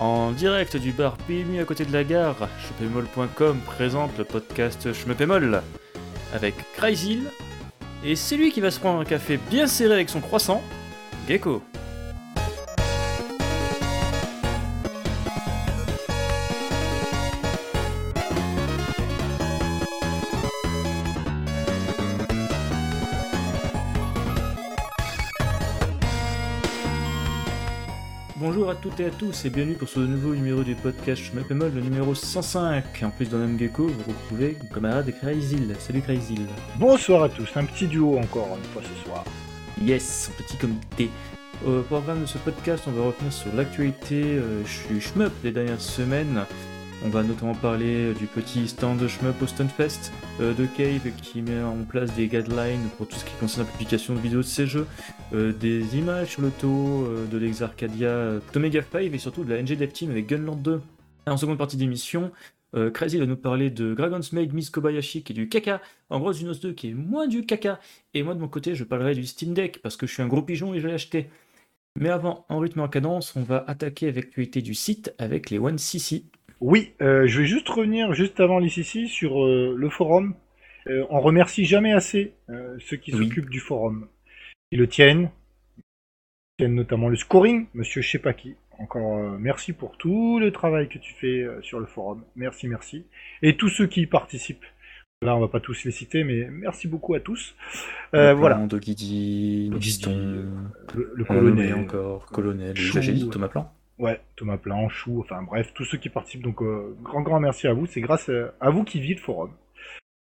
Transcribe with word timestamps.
En 0.00 0.30
direct 0.30 0.76
du 0.76 0.92
bar 0.92 1.16
PMU 1.26 1.60
à 1.60 1.64
côté 1.64 1.84
de 1.84 1.92
la 1.92 2.04
gare, 2.04 2.48
chepémol.com 2.68 3.58
présente 3.66 4.16
le 4.16 4.24
podcast 4.24 4.92
Schmepémol 4.92 5.60
avec 6.32 6.54
Crazy 6.74 7.22
et 8.04 8.14
c'est 8.14 8.36
lui 8.36 8.52
qui 8.52 8.60
va 8.60 8.70
se 8.70 8.78
prendre 8.78 9.00
un 9.00 9.04
café 9.04 9.40
bien 9.50 9.66
serré 9.66 9.94
avec 9.94 10.08
son 10.08 10.20
croissant, 10.20 10.62
Gecko. 11.26 11.62
Toutes 28.82 29.00
et 29.00 29.06
à 29.06 29.10
tous 29.10 29.44
et 29.44 29.50
bienvenue 29.50 29.74
pour 29.74 29.88
ce 29.88 29.98
nouveau 29.98 30.34
numéro 30.34 30.62
du 30.62 30.76
podcast 30.76 31.22
Schmepémol, 31.22 31.72
le 31.74 31.80
numéro 31.80 32.14
105. 32.14 32.84
En 33.02 33.10
plus 33.10 33.28
dans 33.28 33.38
même 33.38 33.58
Gecko, 33.58 33.88
vous 33.88 34.12
retrouvez 34.12 34.56
mon 34.62 34.68
camarade 34.68 35.12
Crazyl. 35.20 35.74
Salut 35.80 36.00
Crazyl. 36.00 36.46
Bonsoir 36.76 37.24
à 37.24 37.28
tous, 37.28 37.48
un 37.56 37.64
petit 37.64 37.86
duo 37.86 38.18
encore 38.18 38.56
une 38.56 38.70
fois 38.70 38.82
ce 38.82 39.04
soir. 39.04 39.24
Yes, 39.82 40.30
un 40.30 40.42
petit 40.42 40.56
comité. 40.56 41.10
Au 41.66 41.80
programme 41.82 42.20
de 42.20 42.26
ce 42.26 42.38
podcast, 42.38 42.84
on 42.86 42.92
va 42.92 43.06
revenir 43.06 43.32
sur 43.32 43.52
l'actualité 43.54 44.22
euh, 44.24 44.62
Shmup 44.64 45.32
des 45.42 45.50
dernières 45.50 45.80
semaines. 45.80 46.44
On 47.04 47.08
va 47.08 47.22
notamment 47.22 47.54
parler 47.54 48.12
du 48.14 48.26
petit 48.26 48.68
stand 48.68 48.98
de 48.98 49.08
Shmup 49.08 49.40
au 49.42 49.46
Stunfest, 49.46 50.12
euh, 50.40 50.54
de 50.54 50.66
Cave 50.66 51.10
qui 51.22 51.42
met 51.42 51.62
en 51.62 51.84
place 51.88 52.12
des 52.14 52.28
guidelines 52.28 52.88
pour 52.96 53.08
tout 53.08 53.16
ce 53.16 53.24
qui 53.24 53.34
concerne 53.40 53.66
la 53.66 53.72
publication 53.72 54.14
de 54.14 54.20
vidéos 54.20 54.40
de 54.40 54.42
ses 54.42 54.66
jeux, 54.66 54.86
euh, 55.34 55.52
des 55.52 55.96
images 55.98 56.28
sur 56.28 56.42
le 56.42 56.50
taux 56.50 57.04
euh, 57.04 57.26
de 57.26 57.38
l'Exarcadia 57.38 58.08
euh, 58.08 58.40
d'Omega 58.52 58.82
5 58.82 59.00
et 59.12 59.18
surtout 59.18 59.44
de 59.44 59.52
la 59.54 59.62
NG 59.62 59.76
Dev 59.76 59.88
Team 59.88 60.10
avec 60.10 60.26
Gunland 60.26 60.56
2. 60.56 60.80
Et 61.26 61.30
en 61.30 61.36
seconde 61.36 61.58
partie 61.58 61.76
d'émission, 61.76 62.30
euh, 62.74 62.90
Crazy 62.90 63.18
va 63.18 63.26
nous 63.26 63.36
parler 63.36 63.70
de 63.70 63.94
Dragon's 63.94 64.32
Maid 64.32 64.52
Miss 64.54 64.70
Kobayashi 64.70 65.22
qui 65.22 65.32
est 65.32 65.36
du 65.36 65.48
caca, 65.48 65.80
en 66.10 66.18
gros 66.20 66.32
Unos 66.32 66.60
2 66.60 66.72
qui 66.72 66.90
est 66.90 66.94
moins 66.94 67.26
du 67.26 67.44
caca, 67.44 67.80
et 68.14 68.22
moi 68.22 68.34
de 68.34 68.40
mon 68.40 68.48
côté 68.48 68.74
je 68.74 68.84
parlerai 68.84 69.14
du 69.14 69.24
Steam 69.26 69.54
Deck 69.54 69.80
parce 69.82 69.96
que 69.96 70.06
je 70.06 70.12
suis 70.14 70.22
un 70.22 70.28
gros 70.28 70.42
pigeon 70.42 70.74
et 70.74 70.80
je 70.80 70.86
l'ai 70.88 70.94
acheté. 70.94 71.28
Mais 71.98 72.10
avant, 72.10 72.44
en 72.48 72.58
rythme 72.60 72.80
et 72.80 72.82
en 72.82 72.88
cadence, 72.88 73.34
on 73.36 73.42
va 73.42 73.64
attaquer 73.66 74.06
avec 74.08 74.26
l'actualité 74.26 74.62
du 74.62 74.74
site 74.74 75.12
avec 75.18 75.50
les 75.50 75.58
1cc. 75.58 76.24
Oui, 76.60 76.92
euh, 77.02 77.26
je 77.26 77.40
vais 77.40 77.46
juste 77.46 77.68
revenir 77.68 78.12
juste 78.14 78.40
avant 78.40 78.58
l'ICC 78.58 79.08
sur 79.08 79.44
euh, 79.44 79.74
le 79.76 79.90
forum. 79.90 80.34
Euh, 80.86 81.04
on 81.10 81.20
remercie 81.20 81.64
jamais 81.64 81.92
assez 81.92 82.34
euh, 82.50 82.76
ceux 82.78 82.96
qui 82.96 83.14
Oui. 83.14 83.26
s'occupent 83.28 83.50
du 83.50 83.60
forum. 83.60 84.06
Ils 84.70 84.78
le 84.78 84.86
tiennent, 84.86 85.30
Ils 85.78 85.82
tiennent 86.58 86.74
notamment 86.74 87.08
le 87.08 87.16
scoring, 87.16 87.66
Monsieur 87.74 88.02
Chepaki. 88.02 88.54
Encore 88.78 89.16
euh, 89.16 89.36
merci 89.38 89.72
pour 89.72 89.96
tout 89.96 90.38
le 90.38 90.52
travail 90.52 90.88
que 90.88 90.98
tu 90.98 91.12
fais 91.14 91.42
euh, 91.42 91.60
sur 91.62 91.80
le 91.80 91.86
forum. 91.86 92.22
Merci, 92.36 92.68
merci. 92.68 93.06
Et 93.42 93.56
tous 93.56 93.68
ceux 93.68 93.86
qui 93.86 94.02
y 94.02 94.06
participent. 94.06 94.64
Là, 95.22 95.34
on 95.34 95.40
va 95.40 95.48
pas 95.48 95.58
tous 95.58 95.84
les 95.84 95.90
citer, 95.90 96.22
mais 96.22 96.46
merci 96.48 96.86
beaucoup 96.86 97.14
à 97.14 97.20
tous. 97.20 97.56
Euh, 98.14 98.34
voilà, 98.34 98.66
De 98.66 98.78
Guidi, 98.78 99.68
Piston, 99.80 100.46
le, 100.94 101.12
le 101.12 101.24
colonel 101.24 101.54
colonel, 101.54 101.74
encore, 101.74 102.26
colonel, 102.26 102.76
j'ai 102.76 103.12
dit 103.12 103.28
Thomas 103.28 103.48
Plan. 103.48 103.72
Ouais, 103.98 104.20
Thomas 104.36 104.58
Plan, 104.58 104.88
Chou, 104.88 105.18
enfin 105.20 105.42
bref, 105.42 105.72
tous 105.74 105.84
ceux 105.84 105.98
qui 105.98 106.08
participent. 106.08 106.42
Donc, 106.42 106.62
grand, 107.02 107.22
grand 107.22 107.40
merci 107.40 107.66
à 107.66 107.72
vous. 107.72 107.86
C'est 107.86 108.00
grâce 108.00 108.30
à 108.60 108.70
vous 108.70 108.84
qui 108.84 109.00
vit 109.00 109.14
le 109.14 109.20
forum. 109.20 109.50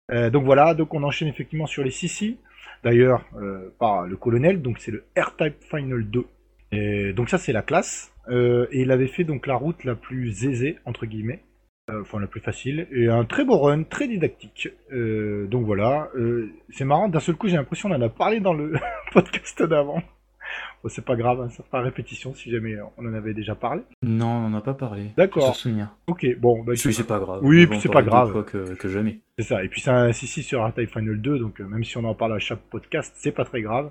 Donc 0.10 0.46
voilà, 0.46 0.74
donc 0.74 0.96
on 0.96 1.04
enchaîne 1.04 1.28
effectivement 1.28 1.68
sur 1.68 1.84
les 1.84 1.92
CC. 1.92 2.38
D'ailleurs, 2.84 3.26
euh, 3.36 3.70
par 3.80 4.08
le 4.08 4.16
colonel, 4.16 4.62
donc 4.62 4.80
c'est 4.80 4.92
le 4.92 5.04
R-Type 5.18 5.64
Final 5.70 6.04
2. 6.10 6.26
Et 6.72 7.14
donc 7.14 7.30
ça, 7.30 7.38
c'est 7.38 7.54
la 7.54 7.62
classe. 7.62 8.12
Euh, 8.30 8.68
et 8.72 8.82
il 8.82 8.92
avait 8.92 9.08
fait 9.08 9.24
donc 9.24 9.48
la 9.48 9.56
route 9.56 9.84
la 9.84 9.96
plus 9.96 10.46
aisée, 10.46 10.78
entre 10.86 11.06
guillemets. 11.06 11.44
Euh, 11.90 12.02
Enfin, 12.02 12.20
la 12.20 12.28
plus 12.28 12.42
facile. 12.42 12.88
Et 12.92 13.08
un 13.08 13.24
très 13.26 13.46
beau 13.46 13.58
run, 13.58 13.84
très 13.84 14.08
didactique. 14.08 14.70
Donc 14.92 15.66
voilà. 15.66 16.10
C'est 16.70 16.86
marrant, 16.86 17.08
d'un 17.08 17.20
seul 17.20 17.36
coup, 17.36 17.48
j'ai 17.48 17.56
l'impression 17.56 17.90
qu'on 17.90 17.96
en 17.96 18.02
a 18.02 18.10
parlé 18.10 18.40
dans 18.40 18.54
le 18.54 18.74
podcast 19.14 19.64
d'avant. 19.64 20.02
Bon, 20.84 20.90
c'est 20.90 21.04
pas 21.04 21.16
grave, 21.16 21.42
hein, 21.42 21.50
ça 21.50 21.64
fera 21.64 21.82
répétition 21.82 22.34
si 22.36 22.52
jamais 22.52 22.76
on 22.98 23.06
en 23.08 23.14
avait 23.14 23.34
déjà 23.34 23.56
parlé. 23.56 23.82
Non, 24.04 24.28
on 24.46 24.50
n'en 24.50 24.58
a 24.58 24.62
pas 24.62 24.74
parlé. 24.74 25.12
D'accord. 25.18 25.56
Souviens. 25.56 25.92
Ok, 26.08 26.26
bon, 26.40 26.64
bah, 26.64 26.74
Oui, 26.74 26.94
c'est 26.94 27.08
pas 27.08 27.20
grave. 27.20 27.40
Oui, 27.44 27.68
puis 27.68 27.80
c'est 27.80 27.92
pas 27.92 28.04
grave. 28.04 28.46
que, 28.46 28.76
que 28.76 28.88
jamais. 28.90 29.20
c'est 29.38 29.46
ça. 29.46 29.64
Et 29.64 29.68
puis 29.68 29.82
c'est 29.82 29.90
un 29.92 30.12
CC 30.14 30.42
sur 30.42 30.66
R-Type 30.66 30.92
Final 30.92 31.20
2, 31.20 31.40
donc 31.40 31.60
euh, 31.62 31.66
même 31.66 31.84
si 31.84 31.98
on 31.98 32.04
en 32.04 32.14
parle 32.14 32.34
à 32.36 32.40
chaque 32.40 32.60
podcast, 32.70 33.14
c'est 33.18 33.32
pas 33.32 33.46
très 33.46 33.62
grave. 33.62 33.90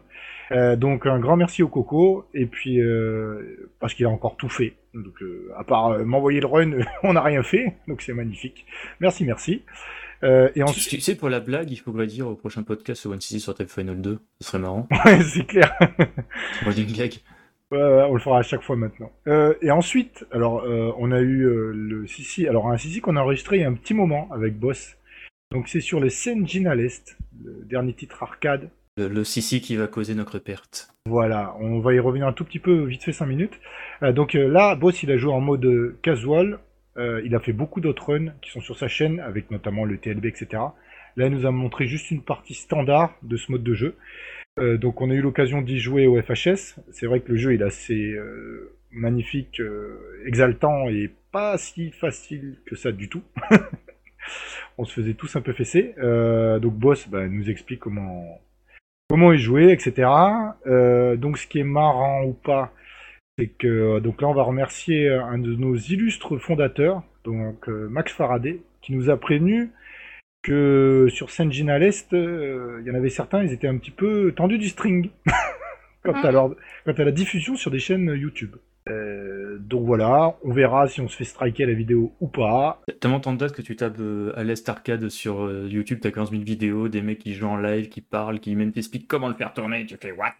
Euh, 0.52 0.76
donc 0.76 1.06
un 1.06 1.18
grand 1.18 1.36
merci 1.36 1.62
au 1.62 1.68
Coco, 1.68 2.26
et 2.32 2.46
puis 2.46 2.80
euh, 2.80 3.68
parce 3.80 3.94
qu'il 3.94 4.06
a 4.06 4.10
encore 4.10 4.36
tout 4.36 4.48
fait. 4.48 4.74
Donc 4.94 5.14
à 5.56 5.64
part 5.64 5.98
m'envoyer 6.04 6.40
le 6.40 6.46
run, 6.46 6.70
on 7.02 7.12
n'a 7.14 7.22
rien 7.22 7.42
fait, 7.42 7.74
donc 7.88 8.00
c'est 8.02 8.14
magnifique. 8.14 8.64
Merci, 9.00 9.24
merci. 9.24 9.62
Euh, 10.26 10.48
et 10.50 10.54
Tu, 10.54 10.62
ensuite, 10.62 10.88
tu 10.88 11.00
sais, 11.00 11.14
pour 11.14 11.28
la 11.28 11.40
blague, 11.40 11.70
il 11.70 11.76
faudrait 11.76 12.06
dire 12.06 12.26
au 12.26 12.34
prochain 12.34 12.62
podcast 12.62 13.00
sur 13.00 13.14
1cc 13.14 13.38
sur 13.38 13.54
Type 13.54 13.70
Final 13.70 14.00
2. 14.00 14.18
Ce 14.40 14.48
serait 14.48 14.58
marrant. 14.58 14.88
ouais, 15.04 15.22
c'est 15.22 15.46
clair. 15.46 15.72
Running 16.64 16.92
gag. 16.92 17.14
Ouais, 17.70 17.78
ouais, 17.78 18.06
on 18.08 18.14
le 18.14 18.20
fera 18.20 18.38
à 18.38 18.42
chaque 18.42 18.62
fois 18.62 18.76
maintenant. 18.76 19.10
Euh, 19.28 19.54
et 19.62 19.70
ensuite, 19.70 20.24
alors 20.30 20.64
euh, 20.64 20.92
on 20.98 21.10
a 21.12 21.20
eu 21.20 21.44
le 21.72 22.06
Sissi, 22.06 22.46
alors 22.46 22.68
un 22.68 22.76
Sissi 22.76 23.00
qu'on 23.00 23.16
a 23.16 23.20
enregistré 23.20 23.56
il 23.56 23.62
y 23.62 23.64
a 23.64 23.68
un 23.68 23.74
petit 23.74 23.94
moment 23.94 24.28
avec 24.32 24.58
Boss. 24.58 24.96
Donc 25.52 25.68
c'est 25.68 25.80
sur 25.80 26.00
le 26.00 26.08
Senjin 26.08 26.66
à 26.66 26.74
l'Est, 26.74 27.16
le 27.44 27.64
dernier 27.64 27.92
titre 27.92 28.22
arcade. 28.22 28.70
Le, 28.96 29.08
le 29.08 29.24
Sissi 29.24 29.60
qui 29.60 29.76
va 29.76 29.88
causer 29.88 30.14
notre 30.14 30.38
perte. 30.38 30.90
Voilà, 31.08 31.56
on 31.60 31.80
va 31.80 31.92
y 31.92 31.98
revenir 31.98 32.26
un 32.26 32.32
tout 32.32 32.44
petit 32.44 32.60
peu, 32.60 32.84
vite 32.84 33.02
fait 33.02 33.12
5 33.12 33.26
minutes. 33.26 33.60
Donc 34.14 34.34
là, 34.34 34.74
Boss 34.76 35.02
il 35.02 35.10
a 35.10 35.16
joué 35.16 35.32
en 35.32 35.40
mode 35.40 35.96
casual, 36.02 36.60
Euh, 36.98 37.20
il 37.24 37.34
a 37.34 37.40
fait 37.40 37.52
beaucoup 37.52 37.80
d'autres 37.80 38.12
runs 38.12 38.32
qui 38.42 38.50
sont 38.50 38.60
sur 38.60 38.78
sa 38.78 38.88
chaîne, 38.88 39.20
avec 39.20 39.50
notamment 39.50 39.84
le 39.84 39.98
TLB, 39.98 40.26
etc. 40.26 40.62
Là, 41.16 41.26
il 41.26 41.30
nous 41.30 41.46
a 41.46 41.50
montré 41.50 41.86
juste 41.86 42.10
une 42.10 42.22
partie 42.22 42.54
standard 42.54 43.14
de 43.22 43.36
ce 43.36 43.52
mode 43.52 43.62
de 43.62 43.74
jeu. 43.74 43.96
Euh, 44.58 44.78
donc 44.78 45.02
on 45.02 45.10
a 45.10 45.14
eu 45.14 45.20
l'occasion 45.20 45.60
d'y 45.60 45.78
jouer 45.78 46.06
au 46.06 46.20
FHS. 46.20 46.76
C'est 46.90 47.06
vrai 47.06 47.20
que 47.20 47.30
le 47.30 47.36
jeu 47.36 47.54
il 47.54 47.60
est 47.60 47.64
assez 47.64 48.12
euh, 48.12 48.74
magnifique, 48.90 49.60
exaltant 50.24 50.88
et 50.88 51.10
pas 51.32 51.58
si 51.58 51.90
facile 51.90 52.56
que 52.64 52.76
ça 52.76 52.92
du 52.92 53.10
tout. 53.10 53.22
on 54.78 54.84
se 54.84 54.94
faisait 54.94 55.14
tous 55.14 55.36
un 55.36 55.42
peu 55.42 55.52
fesser. 55.52 55.94
Donc 55.98 56.74
Boss 56.74 57.06
bah, 57.08 57.28
nous 57.28 57.50
explique 57.50 57.80
comment 57.80 58.40
comment 59.10 59.32
y 59.32 59.38
jouer, 59.38 59.72
etc. 59.72 60.08
Donc 60.64 61.36
ce 61.36 61.46
qui 61.46 61.58
est 61.58 61.64
marrant 61.64 62.24
ou 62.24 62.32
pas, 62.32 62.72
c'est 63.38 63.48
que 63.48 63.98
donc 64.00 64.22
là 64.22 64.28
on 64.28 64.34
va 64.34 64.42
remercier 64.42 65.08
un 65.08 65.38
de 65.38 65.54
nos 65.54 65.76
illustres 65.76 66.38
fondateurs, 66.38 67.02
donc 67.24 67.68
euh, 67.68 67.88
Max 67.88 68.12
Faraday, 68.12 68.60
qui 68.82 68.92
nous 68.94 69.10
a 69.10 69.16
prévenu 69.18 69.70
que 70.42 71.08
sur 71.10 71.30
Senjin 71.30 71.68
à 71.68 71.78
l'Est, 71.78 72.12
euh, 72.12 72.78
il 72.80 72.86
y 72.86 72.90
en 72.90 72.94
avait 72.94 73.10
certains, 73.10 73.42
ils 73.42 73.52
étaient 73.52 73.66
un 73.68 73.76
petit 73.78 73.90
peu 73.90 74.32
tendus 74.36 74.58
du 74.58 74.68
string 74.68 75.10
quant, 76.04 76.12
à 76.12 76.30
leur- 76.30 76.54
quant 76.84 76.92
à 76.92 77.04
la 77.04 77.10
diffusion 77.12 77.56
sur 77.56 77.70
des 77.70 77.78
chaînes 77.80 78.14
YouTube. 78.16 78.56
Euh, 78.88 79.58
donc 79.58 79.84
voilà, 79.84 80.36
on 80.44 80.52
verra 80.52 80.86
si 80.86 81.00
on 81.00 81.08
se 81.08 81.16
fait 81.16 81.24
striker 81.24 81.64
à 81.64 81.66
la 81.66 81.72
vidéo 81.74 82.12
ou 82.20 82.28
pas. 82.28 82.80
Tellement 83.00 83.18
tant 83.18 83.32
de 83.32 83.38
dates 83.38 83.52
que 83.52 83.62
tu 83.62 83.74
tapes 83.74 83.98
euh, 83.98 84.32
à 84.36 84.44
l'Est 84.44 84.68
Arcade 84.68 85.08
sur 85.08 85.42
euh, 85.44 85.66
YouTube, 85.68 85.98
t'as 86.00 86.12
15 86.12 86.30
000 86.30 86.44
vidéos, 86.44 86.86
des 86.88 87.02
mecs 87.02 87.18
qui 87.18 87.34
jouent 87.34 87.48
en 87.48 87.56
live, 87.56 87.88
qui 87.88 88.00
parlent, 88.00 88.38
qui 88.38 88.54
même 88.54 88.70
t'expliquent 88.70 89.08
comment 89.08 89.26
le 89.28 89.34
faire 89.34 89.52
tourner, 89.52 89.84
tu 89.84 89.96
fais 90.00 90.12
what? 90.12 90.34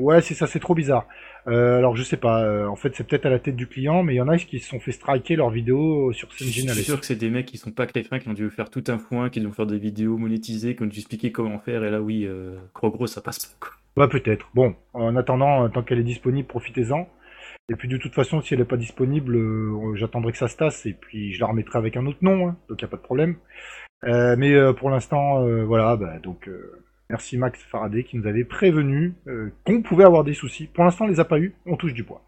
Ouais, 0.00 0.22
c'est 0.22 0.34
ça, 0.34 0.46
c'est 0.46 0.60
trop 0.60 0.74
bizarre. 0.74 1.06
Euh, 1.46 1.78
alors 1.78 1.94
je 1.94 2.02
sais 2.02 2.16
pas, 2.16 2.42
euh, 2.42 2.66
en 2.66 2.76
fait 2.76 2.94
c'est 2.94 3.04
peut-être 3.06 3.26
à 3.26 3.30
la 3.30 3.38
tête 3.38 3.56
du 3.56 3.66
client, 3.66 4.02
mais 4.02 4.14
il 4.14 4.16
y 4.16 4.20
en 4.20 4.28
a 4.28 4.36
qui 4.36 4.58
se 4.58 4.68
sont 4.68 4.80
fait 4.80 4.92
striker 4.92 5.36
leurs 5.36 5.50
vidéos 5.50 6.12
sur 6.12 6.28
Je 6.30 6.44
Senjin 6.44 6.68
à 6.68 6.74
suis 6.74 6.84
sûr 6.84 7.00
que 7.00 7.06
c'est 7.06 7.16
des 7.16 7.30
mecs 7.30 7.46
qui 7.46 7.58
sont 7.58 7.70
pas 7.70 7.86
très 7.86 8.02
fins, 8.02 8.18
qui 8.18 8.28
ont 8.28 8.34
dû 8.34 8.48
faire 8.50 8.70
tout 8.70 8.84
un 8.88 8.98
foin, 8.98 9.30
qui 9.30 9.40
vont 9.40 9.52
faire 9.52 9.66
des 9.66 9.78
vidéos 9.78 10.16
monétisées, 10.16 10.74
qui 10.74 10.82
ont 10.82 10.86
dû 10.86 10.98
expliquer 10.98 11.32
comment 11.32 11.58
faire, 11.58 11.84
et 11.84 11.90
là 11.90 12.00
oui, 12.00 12.24
euh, 12.26 12.56
gros 12.74 12.90
gros, 12.90 13.06
ça 13.06 13.20
passe 13.20 13.46
pas 13.46 13.56
quoi. 13.60 13.70
Bah 13.96 14.08
peut-être. 14.08 14.48
Bon, 14.54 14.74
en 14.94 15.16
attendant, 15.16 15.68
tant 15.68 15.82
qu'elle 15.82 15.98
est 15.98 16.04
disponible, 16.04 16.48
profitez-en. 16.48 17.08
Et 17.68 17.76
puis 17.76 17.88
de 17.88 17.96
toute 17.96 18.14
façon, 18.14 18.40
si 18.40 18.54
elle 18.54 18.60
n'est 18.60 18.66
pas 18.66 18.76
disponible, 18.76 19.38
j'attendrai 19.96 20.32
que 20.32 20.38
ça 20.38 20.48
se 20.48 20.56
tasse 20.56 20.86
et 20.86 20.92
puis 20.92 21.32
je 21.32 21.40
la 21.40 21.46
remettrai 21.46 21.78
avec 21.78 21.96
un 21.96 22.06
autre 22.06 22.18
nom, 22.22 22.48
hein, 22.48 22.56
donc 22.68 22.80
il 22.80 22.84
n'y 22.84 22.88
a 22.88 22.90
pas 22.90 22.96
de 22.96 23.02
problème. 23.02 23.36
Mais 24.02 24.54
pour 24.74 24.90
l'instant, 24.90 25.44
voilà, 25.66 25.96
bah, 25.96 26.18
donc 26.22 26.48
euh, 26.48 26.84
merci 27.10 27.36
Max 27.36 27.60
Faraday 27.62 28.04
qui 28.04 28.16
nous 28.16 28.26
avait 28.26 28.44
prévenu 28.44 29.14
euh, 29.26 29.52
qu'on 29.66 29.82
pouvait 29.82 30.04
avoir 30.04 30.24
des 30.24 30.34
soucis. 30.34 30.66
Pour 30.66 30.84
l'instant, 30.84 31.04
on 31.04 31.08
les 31.08 31.20
a 31.20 31.24
pas 31.24 31.38
eu, 31.38 31.54
on 31.66 31.76
touche 31.76 31.92
du 31.92 32.04
poids. 32.04 32.22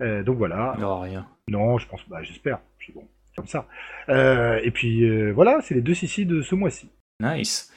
Euh, 0.00 0.22
donc 0.22 0.38
voilà. 0.38 0.76
Non, 0.78 1.00
rien. 1.00 1.26
Non, 1.48 1.76
je 1.78 1.86
pense, 1.88 2.00
bah 2.08 2.22
j'espère. 2.22 2.60
Puis 2.78 2.92
bon, 2.92 3.04
comme 3.36 3.46
ça. 3.46 3.66
Euh, 4.08 4.60
et 4.62 4.70
puis 4.70 5.30
voilà, 5.32 5.60
c'est 5.62 5.74
les 5.74 5.82
deux 5.82 5.94
CC 5.94 6.24
de 6.24 6.40
ce 6.40 6.54
mois-ci. 6.54 6.88
Nice. 7.20 7.72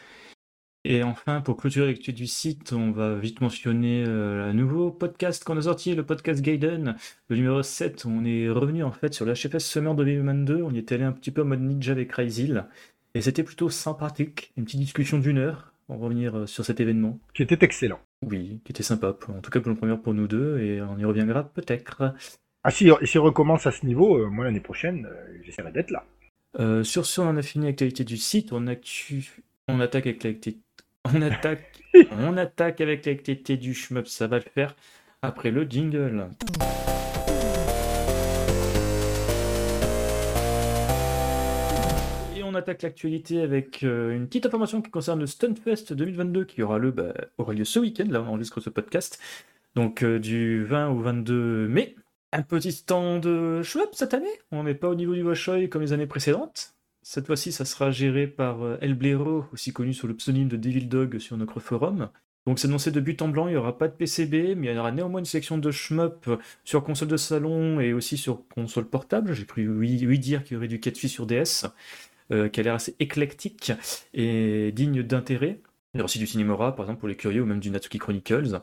Et 0.88 1.02
enfin, 1.02 1.42
pour 1.42 1.58
clôturer 1.58 1.88
l'actu 1.88 2.14
du 2.14 2.28
site, 2.28 2.72
on 2.72 2.92
va 2.92 3.16
vite 3.16 3.42
mentionner 3.42 4.04
un 4.04 4.54
nouveau 4.54 4.92
podcast 4.92 5.44
qu'on 5.44 5.58
a 5.58 5.64
sorti, 5.64 5.96
le 5.96 6.06
podcast 6.06 6.42
Gaiden, 6.42 6.96
le 7.28 7.36
numéro 7.36 7.64
7. 7.64 8.06
On 8.06 8.24
est 8.24 8.48
revenu 8.50 8.84
en 8.84 8.92
fait 8.92 9.12
sur 9.12 9.26
l'HFS 9.26 9.66
Summer 9.66 9.96
2022. 9.96 10.62
On 10.62 10.72
y 10.72 10.78
est 10.78 10.92
allé 10.92 11.04
un 11.04 11.12
petit 11.12 11.32
peu 11.32 11.42
en 11.42 11.46
mode 11.46 11.62
ninja 11.62 11.94
avec 11.94 12.14
Ryzil. 12.14 12.66
Et 13.16 13.22
c'était 13.22 13.44
plutôt 13.44 13.70
sympathique. 13.72 14.54
Une 14.58 14.66
petite 14.66 14.82
discussion 14.82 15.18
d'une 15.18 15.40
heure 15.40 15.75
pour 15.88 16.00
revenir 16.00 16.38
euh, 16.38 16.46
sur 16.48 16.66
cet 16.66 16.80
événement. 16.80 17.20
Qui 17.34 17.44
était 17.44 17.64
excellent. 17.64 18.00
Oui, 18.26 18.60
qui 18.64 18.72
était 18.72 18.84
sympa, 18.84 19.14
pour- 19.14 19.36
en 19.36 19.42
tout 19.42 19.52
cas 19.52 19.60
pour 19.60 19.70
le 19.70 19.76
premier 19.78 19.98
pour 19.98 20.14
nous 20.14 20.28
deux, 20.28 20.60
et 20.60 20.82
on 20.82 20.98
y 20.98 21.06
reviendra 21.06 21.44
peut-être. 21.44 22.14
Ah 22.64 22.72
si, 22.72 22.90
si 23.04 23.18
recommence 23.20 23.68
à 23.68 23.72
ce 23.72 23.86
niveau, 23.86 24.28
moi 24.30 24.46
l'année 24.46 24.60
prochaine, 24.60 25.08
j'essaierai 25.44 25.72
d'être 25.72 25.92
là. 25.92 26.04
sur 26.84 27.06
ce, 27.06 27.22
on 27.22 27.28
en 27.30 27.38
a 27.38 27.42
fini 27.44 27.66
avec 27.66 27.80
l'actualité 27.82 28.04
du 28.04 28.18
site. 28.18 28.52
On, 28.54 28.66
on 29.68 29.80
attaque 29.80 30.08
avec 30.08 30.24
l'actualité. 30.24 30.58
On 31.04 31.22
attaque... 31.22 31.84
on 32.12 32.36
attaque 32.38 32.82
avec 32.82 33.06
l'actualité 33.06 33.58
du 33.58 33.76
shmup, 33.76 34.08
ça 34.08 34.26
va 34.26 34.38
le 34.38 34.44
faire 34.44 34.76
après 35.22 35.52
le 35.52 35.64
jingle. 35.70 36.30
On 42.56 42.58
attaque 42.58 42.84
l'actualité 42.84 43.42
avec 43.42 43.84
euh, 43.84 44.16
une 44.16 44.28
petite 44.28 44.46
information 44.46 44.82
qui 44.82 44.90
concerne 44.90 45.20
le 45.20 45.28
Stunfest 45.28 45.92
2022 45.92 46.46
qui 46.46 46.64
aura, 46.64 46.78
le, 46.78 46.92
bah, 46.92 47.14
aura 47.38 47.54
lieu 47.54 47.66
ce 47.66 47.80
week-end, 47.80 48.06
là 48.10 48.22
on 48.22 48.28
enregistre 48.28 48.62
ce 48.62 48.70
podcast, 48.70 49.20
donc 49.76 50.04
euh, 50.04 50.20
du 50.20 50.64
20 50.64 50.90
au 50.90 51.00
22 51.00 51.68
mai. 51.68 51.96
Un 52.32 52.44
petit 52.44 52.72
stand 52.72 53.22
de 53.22 53.62
shmup 53.62 53.90
cette 53.92 54.14
année, 54.14 54.32
on 54.52 54.64
n'est 54.64 54.74
pas 54.74 54.88
au 54.88 54.96
niveau 54.96 55.14
du 55.14 55.24
Washoy 55.24 55.70
comme 55.70 55.82
les 55.82 55.92
années 55.92 56.08
précédentes. 56.08 56.76
Cette 57.02 57.28
fois-ci, 57.28 57.52
ça 57.52 57.66
sera 57.66 57.92
géré 57.92 58.26
par 58.26 58.64
euh, 58.64 58.78
El 58.80 58.94
Blero, 58.94 59.46
aussi 59.52 59.74
connu 59.74 59.94
sous 59.94 60.08
le 60.08 60.16
pseudonyme 60.16 60.48
de 60.48 60.58
Devil 60.58 60.88
Dog 60.88 61.20
sur 61.20 61.36
notre 61.36 61.60
forum. 61.60 62.10
Donc 62.48 62.60
c'est 62.60 62.68
annoncé 62.68 62.92
de 62.92 63.00
but 63.02 63.22
en 63.22 63.28
blanc, 63.28 63.48
il 63.48 63.52
n'y 63.52 63.58
aura 63.58 63.78
pas 63.78 63.88
de 63.90 63.94
PCB, 63.94 64.56
mais 64.56 64.68
il 64.68 64.76
y 64.76 64.78
aura 64.78 64.92
néanmoins 64.92 65.20
une 65.20 65.26
section 65.26 65.58
de 65.58 65.72
shmup 65.72 66.30
sur 66.64 66.84
console 66.84 67.08
de 67.10 67.18
salon 67.18 67.80
et 67.82 67.92
aussi 67.92 68.18
sur 68.18 68.48
console 68.48 68.86
portable. 68.86 69.34
J'ai 69.34 69.46
cru 69.46 69.68
oui, 69.68 70.20
dire 70.20 70.44
qu'il 70.44 70.54
y 70.54 70.58
aurait 70.58 70.68
du 70.68 70.80
Catfish 70.80 71.12
sur 71.12 71.26
DS. 71.26 71.66
Euh, 72.32 72.50
qui 72.50 72.60
a 72.60 72.64
l'air 72.64 72.74
assez 72.74 72.96
éclectique 73.00 73.72
et 74.16 74.72
digne 74.72 75.04
d'intérêt. 75.04 75.60
Il 75.94 75.98
y 75.98 76.02
aura 76.02 76.06
aussi 76.06 76.18
du 76.18 76.26
Cinemora, 76.26 76.76
par 76.76 76.86
exemple, 76.86 77.00
pour 77.00 77.08
les 77.08 77.16
curieux, 77.16 77.44
ou 77.44 77.46
même 77.46 77.60
du 77.60 77.70
Natsuki 77.70 78.00
Chronicles. 78.00 78.62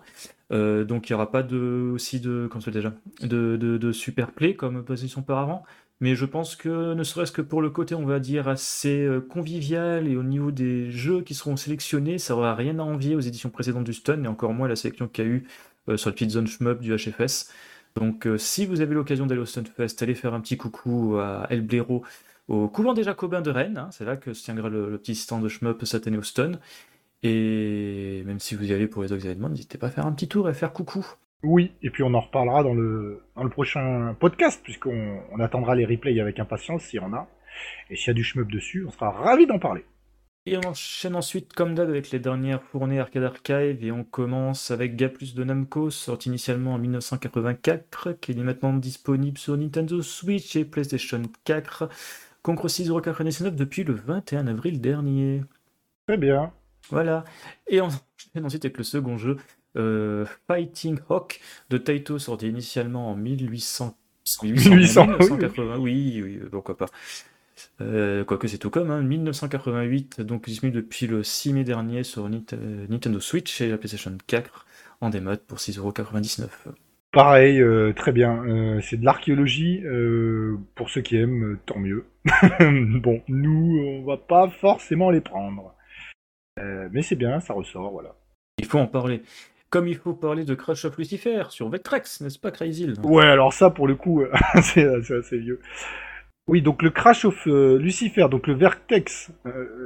Euh, 0.50 0.82
donc 0.82 1.08
il 1.08 1.12
n'y 1.12 1.14
aura 1.14 1.30
pas 1.30 1.44
de, 1.44 1.92
aussi 1.94 2.18
de, 2.18 2.48
comme 2.50 2.60
déjà, 2.60 2.92
de, 3.20 3.56
de, 3.56 3.92
super 3.92 4.32
play 4.32 4.54
comme 4.54 4.84
position 4.84 5.20
auparavant. 5.20 5.62
Mais 6.00 6.16
je 6.16 6.24
pense 6.24 6.56
que, 6.56 6.94
ne 6.94 7.04
serait-ce 7.04 7.30
que 7.30 7.40
pour 7.40 7.62
le 7.62 7.70
côté, 7.70 7.94
on 7.94 8.04
va 8.04 8.18
dire, 8.18 8.48
assez 8.48 9.04
euh, 9.04 9.20
convivial 9.20 10.08
et 10.08 10.16
au 10.16 10.24
niveau 10.24 10.50
des 10.50 10.90
jeux 10.90 11.22
qui 11.22 11.34
seront 11.34 11.56
sélectionnés, 11.56 12.18
ça 12.18 12.34
n'aura 12.34 12.56
rien 12.56 12.80
à 12.80 12.82
envier 12.82 13.14
aux 13.14 13.20
éditions 13.20 13.50
précédentes 13.50 13.84
du 13.84 13.94
Stun 13.94 14.24
et 14.24 14.26
encore 14.26 14.54
moins 14.54 14.66
la 14.66 14.74
sélection 14.74 15.06
qu'il 15.06 15.24
y 15.24 15.28
a 15.28 15.30
eu 15.30 15.46
sur 15.96 16.10
le 16.10 16.14
petite 16.14 16.30
zone 16.30 16.48
shmup 16.48 16.80
du 16.80 16.96
HFS. 16.96 17.52
Donc 17.94 18.26
si 18.38 18.66
vous 18.66 18.80
avez 18.80 18.94
l'occasion 18.94 19.26
d'aller 19.26 19.40
au 19.40 19.46
Stunfest, 19.46 20.02
allez 20.02 20.14
faire 20.14 20.34
un 20.34 20.40
petit 20.40 20.56
coucou 20.56 21.18
à 21.18 21.46
El 21.50 21.60
Blero 21.60 22.02
au 22.48 22.68
couvent 22.68 22.94
des 22.94 23.04
Jacobins 23.04 23.40
de 23.40 23.50
Rennes. 23.50 23.78
Hein, 23.78 23.88
c'est 23.90 24.04
là 24.04 24.16
que 24.16 24.32
se 24.32 24.44
tiendra 24.44 24.68
le, 24.68 24.98
petit 24.98 25.14
stand 25.14 25.42
de 25.42 25.48
shmup 25.48 25.84
cette 25.84 26.06
année 26.06 26.18
au 26.18 26.22
Stone. 26.22 26.58
Et 27.22 28.22
même 28.26 28.40
si 28.40 28.54
vous 28.54 28.64
y 28.64 28.74
allez 28.74 28.88
pour 28.88 29.02
les 29.02 29.12
autres 29.12 29.24
événements, 29.24 29.48
n'hésitez 29.48 29.78
pas 29.78 29.86
à 29.86 29.90
faire 29.90 30.06
un 30.06 30.12
petit 30.12 30.28
tour 30.28 30.48
et 30.48 30.54
faire 30.54 30.72
coucou. 30.72 31.06
Oui, 31.44 31.72
et 31.82 31.90
puis 31.90 32.02
on 32.02 32.14
en 32.14 32.20
reparlera 32.20 32.62
dans 32.62 32.74
le, 32.74 33.22
dans 33.36 33.42
le 33.42 33.50
prochain 33.50 34.16
podcast, 34.18 34.60
puisqu'on 34.62 35.20
on 35.32 35.40
attendra 35.40 35.74
les 35.74 35.84
replays 35.84 36.20
avec 36.20 36.38
impatience 36.38 36.82
s'il 36.84 37.00
y 37.00 37.02
en 37.02 37.12
a. 37.12 37.28
Et 37.90 37.96
s'il 37.96 38.08
y 38.08 38.10
a 38.10 38.14
du 38.14 38.24
shmup 38.24 38.50
dessus, 38.50 38.84
on 38.86 38.90
sera 38.90 39.10
ravis 39.10 39.46
d'en 39.46 39.58
parler. 39.58 39.84
Et 40.44 40.56
on 40.56 40.68
enchaîne 40.68 41.14
ensuite, 41.14 41.52
comme 41.52 41.76
d'hab, 41.76 41.88
avec 41.88 42.10
les 42.10 42.18
dernières 42.18 42.64
fournées 42.64 42.98
Arcade 42.98 43.22
Archive, 43.22 43.84
et 43.84 43.92
on 43.92 44.02
commence 44.02 44.72
avec 44.72 44.96
Plus 45.14 45.34
de 45.34 45.44
Namco, 45.44 45.90
sorti 45.90 46.30
initialement 46.30 46.74
en 46.74 46.78
1984, 46.78 48.14
qui 48.20 48.32
est 48.32 48.34
maintenant 48.34 48.72
disponible 48.72 49.38
sur 49.38 49.56
Nintendo 49.56 50.02
Switch 50.02 50.56
et 50.56 50.64
PlayStation 50.64 51.22
4. 51.44 51.88
Concours 52.42 52.70
6,99€ 52.70 53.54
depuis 53.54 53.84
le 53.84 53.94
21 53.94 54.46
avril 54.48 54.80
dernier. 54.80 55.42
Très 56.06 56.16
bien. 56.16 56.52
Voilà. 56.90 57.24
Et 57.68 57.80
on 57.80 57.88
ensuite 58.42 58.64
avec 58.64 58.78
le 58.78 58.84
second 58.84 59.16
jeu, 59.16 59.36
euh, 59.76 60.26
Fighting 60.48 60.98
Hawk 61.08 61.40
de 61.70 61.78
Taito, 61.78 62.18
sorti 62.18 62.48
initialement 62.48 63.10
en 63.10 63.16
1800... 63.16 63.96
1880. 64.42 65.78
Oui, 65.78 66.20
oui, 66.22 66.40
pourquoi 66.50 66.76
pas. 66.76 66.86
Euh, 67.80 68.24
quoique 68.24 68.48
c'est 68.48 68.58
tout 68.58 68.70
comme, 68.70 68.90
hein, 68.90 69.02
1988, 69.02 70.20
donc 70.20 70.46
disponible 70.46 70.76
depuis 70.76 71.06
le 71.06 71.22
6 71.22 71.52
mai 71.52 71.64
dernier 71.64 72.04
sur 72.04 72.28
Nintendo 72.28 73.20
Switch 73.20 73.60
et 73.60 73.68
la 73.68 73.78
PlayStation 73.78 74.16
4 74.26 74.66
en 75.00 75.10
démode 75.10 75.40
pour 75.40 75.58
6,99€. 75.58 76.48
Pareil, 77.12 77.60
euh, 77.60 77.92
très 77.92 78.10
bien. 78.10 78.42
Euh, 78.46 78.80
c'est 78.80 78.96
de 78.96 79.04
l'archéologie. 79.04 79.82
Euh, 79.84 80.56
pour 80.74 80.88
ceux 80.88 81.02
qui 81.02 81.18
aiment, 81.18 81.58
tant 81.66 81.78
mieux. 81.78 82.06
bon, 83.00 83.20
nous, 83.28 83.78
on 83.86 84.02
va 84.06 84.16
pas 84.16 84.48
forcément 84.48 85.10
les 85.10 85.20
prendre. 85.20 85.74
mais 86.56 87.02
c'est 87.02 87.16
bien, 87.16 87.40
ça 87.40 87.52
ressort, 87.52 87.90
voilà. 87.90 88.14
Il 88.58 88.64
faut 88.64 88.78
en 88.78 88.86
parler. 88.86 89.22
Comme 89.68 89.88
il 89.88 89.96
faut 89.96 90.14
parler 90.14 90.44
de 90.44 90.54
Crash 90.54 90.84
of 90.84 90.96
Lucifer 90.98 91.44
sur 91.50 91.68
Vectrex, 91.68 92.20
n'est-ce 92.22 92.38
pas, 92.38 92.50
Crazy 92.50 92.90
Ouais, 93.02 93.24
alors 93.24 93.52
ça, 93.52 93.70
pour 93.70 93.86
le 93.86 93.94
coup, 93.94 94.22
c'est 94.62 94.84
assez 94.84 95.38
vieux. 95.38 95.60
Oui, 96.48 96.62
donc 96.62 96.82
le 96.82 96.90
Crash 96.90 97.24
of 97.26 97.44
Lucifer, 97.46 98.28
donc 98.30 98.46
le 98.46 98.54
Vertex, 98.54 99.30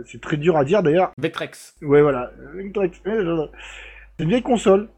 c'est 0.06 0.20
très 0.20 0.36
dur 0.36 0.56
à 0.56 0.64
dire 0.64 0.82
d'ailleurs. 0.82 1.12
Vectrex. 1.18 1.76
Ouais, 1.82 2.02
voilà. 2.02 2.30
Vectrex. 2.54 3.00
C'est 3.04 4.22
une 4.22 4.28
vieille 4.28 4.42
console 4.42 4.88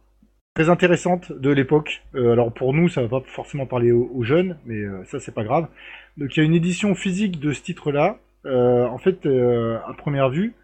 très 0.58 0.70
intéressante 0.70 1.30
de 1.30 1.50
l'époque. 1.50 2.02
Euh, 2.16 2.32
alors 2.32 2.52
pour 2.52 2.74
nous, 2.74 2.88
ça 2.88 3.00
va 3.02 3.20
pas 3.20 3.22
forcément 3.28 3.64
parler 3.64 3.92
aux, 3.92 4.24
jeunes, 4.24 4.58
mais 4.66 4.80
euh, 4.80 5.04
ça 5.04 5.20
c'est 5.20 5.32
pas 5.32 5.44
grave. 5.44 5.68
Donc 6.16 6.36
il 6.36 6.40
y 6.40 6.42
a 6.42 6.46
une 6.46 6.54
édition 6.54 6.96
physique 6.96 7.38
de 7.38 7.52
ce 7.52 7.62
titre-là. 7.62 8.18
Euh, 8.44 8.84
en 8.86 8.98
fait, 8.98 9.24
à 9.26 9.94
première 9.96 10.30
vue, 10.30 10.54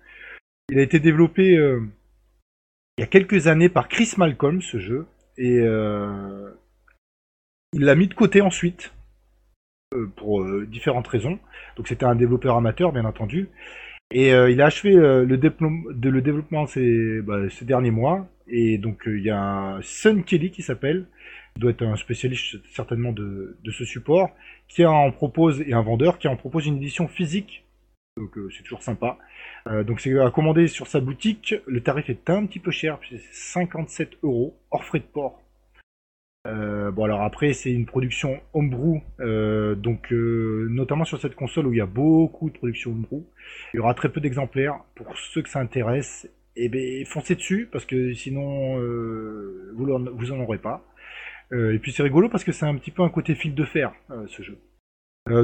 il 0.68 0.80
a 0.80 0.82
été 0.82 0.98
développé 0.98 1.52
il 1.52 3.00
y 3.00 3.04
a 3.04 3.06
quelques 3.06 3.46
années 3.46 3.68
par 3.68 3.86
Chris 3.86 4.14
Malcolm, 4.16 4.62
ce 4.62 4.78
jeu, 4.78 5.06
et 5.38 5.58
il 7.72 7.84
l'a 7.84 7.94
mis 7.94 8.08
de 8.08 8.14
côté 8.14 8.40
ensuite 8.40 8.92
pour 10.16 10.44
différentes 10.66 11.06
raisons. 11.06 11.38
Donc 11.76 11.86
c'était 11.86 12.06
un 12.06 12.16
développeur 12.16 12.56
amateur, 12.56 12.90
bien 12.90 13.04
entendu. 13.04 13.48
Et 14.14 14.28
il 14.28 14.60
a 14.62 14.66
achevé 14.66 14.92
le, 14.92 15.24
le, 15.24 16.20
développement 16.22 16.66
ces, 16.66 17.20
bah, 17.20 17.50
ces 17.50 17.64
derniers 17.64 17.90
mois. 17.90 18.28
Et 18.48 18.78
donc 18.78 19.06
euh, 19.08 19.18
il 19.18 19.24
y 19.24 19.30
a 19.30 19.40
un 19.40 19.82
Sun 19.82 20.24
Kelly 20.24 20.50
qui 20.50 20.62
s'appelle, 20.62 21.06
doit 21.56 21.70
être 21.70 21.82
un 21.82 21.96
spécialiste 21.96 22.56
certainement 22.74 23.12
de, 23.12 23.56
ce 23.70 23.84
support, 23.84 24.30
qui 24.68 24.84
en 24.84 25.10
propose, 25.10 25.62
et 25.62 25.72
un 25.72 25.82
vendeur, 25.82 26.18
qui 26.18 26.28
en 26.28 26.36
propose 26.36 26.66
une 26.66 26.76
édition 26.76 27.08
physique. 27.08 27.64
Donc 28.16 28.36
euh, 28.38 28.48
c'est 28.56 28.62
toujours 28.62 28.82
sympa. 28.82 29.18
Euh, 29.66 29.82
donc 29.82 30.00
c'est 30.00 30.18
à 30.18 30.30
commander 30.30 30.68
sur 30.68 30.86
sa 30.86 31.00
boutique. 31.00 31.54
Le 31.66 31.80
tarif 31.80 32.10
est 32.10 32.28
un 32.30 32.46
petit 32.46 32.60
peu 32.60 32.70
cher, 32.70 32.98
c'est 33.08 33.20
57 33.32 34.18
euros 34.22 34.56
hors 34.70 34.84
frais 34.84 35.00
de 35.00 35.04
port. 35.04 35.40
Euh, 36.46 36.90
bon 36.90 37.04
alors 37.04 37.22
après 37.22 37.54
c'est 37.54 37.72
une 37.72 37.86
production 37.86 38.38
homebrew, 38.52 39.00
euh, 39.20 39.74
donc 39.74 40.12
euh, 40.12 40.68
notamment 40.70 41.06
sur 41.06 41.18
cette 41.18 41.34
console 41.34 41.66
où 41.68 41.72
il 41.72 41.78
y 41.78 41.80
a 41.80 41.86
beaucoup 41.86 42.50
de 42.50 42.58
production 42.58 42.90
homebrew, 42.90 43.24
il 43.72 43.78
y 43.78 43.80
aura 43.80 43.94
très 43.94 44.10
peu 44.10 44.20
d'exemplaires. 44.20 44.78
Pour 44.94 45.16
ceux 45.16 45.40
que 45.40 45.48
ça 45.48 45.60
intéresse, 45.60 46.28
et 46.56 46.66
eh 46.66 46.68
ben 46.68 47.06
foncez 47.06 47.34
dessus 47.34 47.66
parce 47.72 47.86
que 47.86 48.12
sinon 48.12 48.76
vous, 49.74 49.86
vous 49.86 50.32
en 50.32 50.40
aurez 50.40 50.58
pas. 50.58 50.84
Et 51.52 51.78
puis 51.78 51.92
c'est 51.92 52.02
rigolo 52.02 52.28
parce 52.28 52.44
que 52.44 52.52
c'est 52.52 52.66
un 52.66 52.76
petit 52.76 52.90
peu 52.90 53.02
un 53.02 53.08
côté 53.08 53.34
fil 53.34 53.54
de 53.54 53.64
fer 53.64 53.92
ce 54.26 54.42
jeu. 54.42 54.58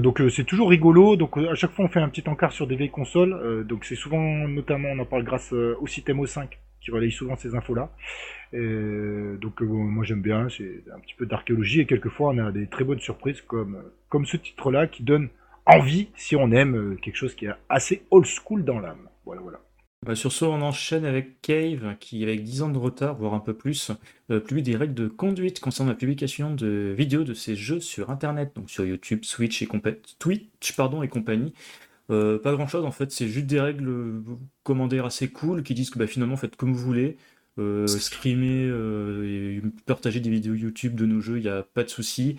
donc 0.00 0.22
c'est 0.30 0.44
toujours 0.44 0.70
rigolo. 0.70 1.16
Donc 1.16 1.36
à 1.38 1.54
chaque 1.54 1.72
fois 1.72 1.86
on 1.86 1.88
fait 1.88 2.00
un 2.00 2.08
petit 2.10 2.28
encart 2.28 2.52
sur 2.52 2.66
des 2.66 2.76
vieilles 2.76 2.90
consoles. 2.90 3.64
donc 3.66 3.84
c'est 3.86 3.96
souvent 3.96 4.46
notamment 4.48 4.90
on 4.90 4.98
en 4.98 5.06
parle 5.06 5.24
grâce 5.24 5.52
au 5.52 5.86
système 5.86 6.20
O5 6.22 6.48
qui 6.80 6.90
relaye 6.90 7.12
souvent 7.12 7.36
ces 7.36 7.54
infos 7.54 7.74
là. 7.74 7.90
donc 8.52 9.60
moi 9.60 10.04
j'aime 10.04 10.22
bien. 10.22 10.48
C'est 10.48 10.82
un 10.94 10.98
petit 11.00 11.14
peu 11.14 11.26
d'archéologie 11.26 11.80
et 11.80 11.86
quelquefois 11.86 12.30
on 12.30 12.38
a 12.38 12.52
des 12.52 12.66
très 12.66 12.84
bonnes 12.84 13.00
surprises 13.00 13.40
comme 13.42 13.82
comme 14.08 14.26
ce 14.26 14.36
titre 14.36 14.70
là 14.70 14.86
qui 14.86 15.02
donne 15.02 15.28
envie 15.66 16.08
si 16.16 16.36
on 16.36 16.50
aime 16.50 16.96
quelque 17.02 17.16
chose 17.16 17.34
qui 17.34 17.46
est 17.46 17.54
assez 17.68 18.02
old 18.10 18.26
school 18.26 18.64
dans 18.64 18.78
l'âme. 18.78 19.08
Voilà 19.24 19.40
voilà. 19.42 19.60
Bah, 20.06 20.14
sur 20.14 20.32
ce, 20.32 20.46
on 20.46 20.62
enchaîne 20.62 21.04
avec 21.04 21.42
Cave, 21.42 21.94
qui, 22.00 22.22
avec 22.22 22.42
10 22.42 22.62
ans 22.62 22.70
de 22.70 22.78
retard, 22.78 23.16
voire 23.16 23.34
un 23.34 23.38
peu 23.38 23.52
plus, 23.52 23.90
euh, 24.30 24.40
publie 24.40 24.62
des 24.62 24.74
règles 24.74 24.94
de 24.94 25.08
conduite 25.08 25.60
concernant 25.60 25.90
la 25.90 25.96
publication 25.96 26.54
de 26.54 26.94
vidéos 26.96 27.22
de 27.22 27.34
ses 27.34 27.54
jeux 27.54 27.80
sur 27.80 28.08
Internet, 28.08 28.52
donc 28.56 28.70
sur 28.70 28.86
YouTube, 28.86 29.24
Switch 29.24 29.62
Twitch 30.18 30.72
et 30.72 31.08
compagnie. 31.08 31.52
Euh, 32.10 32.38
pas 32.38 32.52
grand 32.52 32.66
chose 32.66 32.84
en 32.84 32.90
fait, 32.90 33.12
c'est 33.12 33.28
juste 33.28 33.46
des 33.46 33.60
règles 33.60 33.88
euh, 33.88 34.22
commandées 34.64 34.98
assez 34.98 35.28
cool 35.28 35.62
qui 35.62 35.74
disent 35.74 35.90
que 35.90 35.98
bah, 35.98 36.06
finalement 36.06 36.36
faites 36.36 36.56
comme 36.56 36.72
vous 36.72 36.84
voulez, 36.84 37.16
euh, 37.58 37.86
screamer 37.86 38.66
et 39.24 39.62
partager 39.86 40.20
des 40.20 40.30
vidéos 40.30 40.54
YouTube 40.54 40.94
de 40.94 41.06
nos 41.06 41.20
jeux, 41.20 41.38
il 41.38 41.42
n'y 41.42 41.48
a 41.48 41.62
pas 41.62 41.84
de 41.84 41.88
souci. 41.88 42.36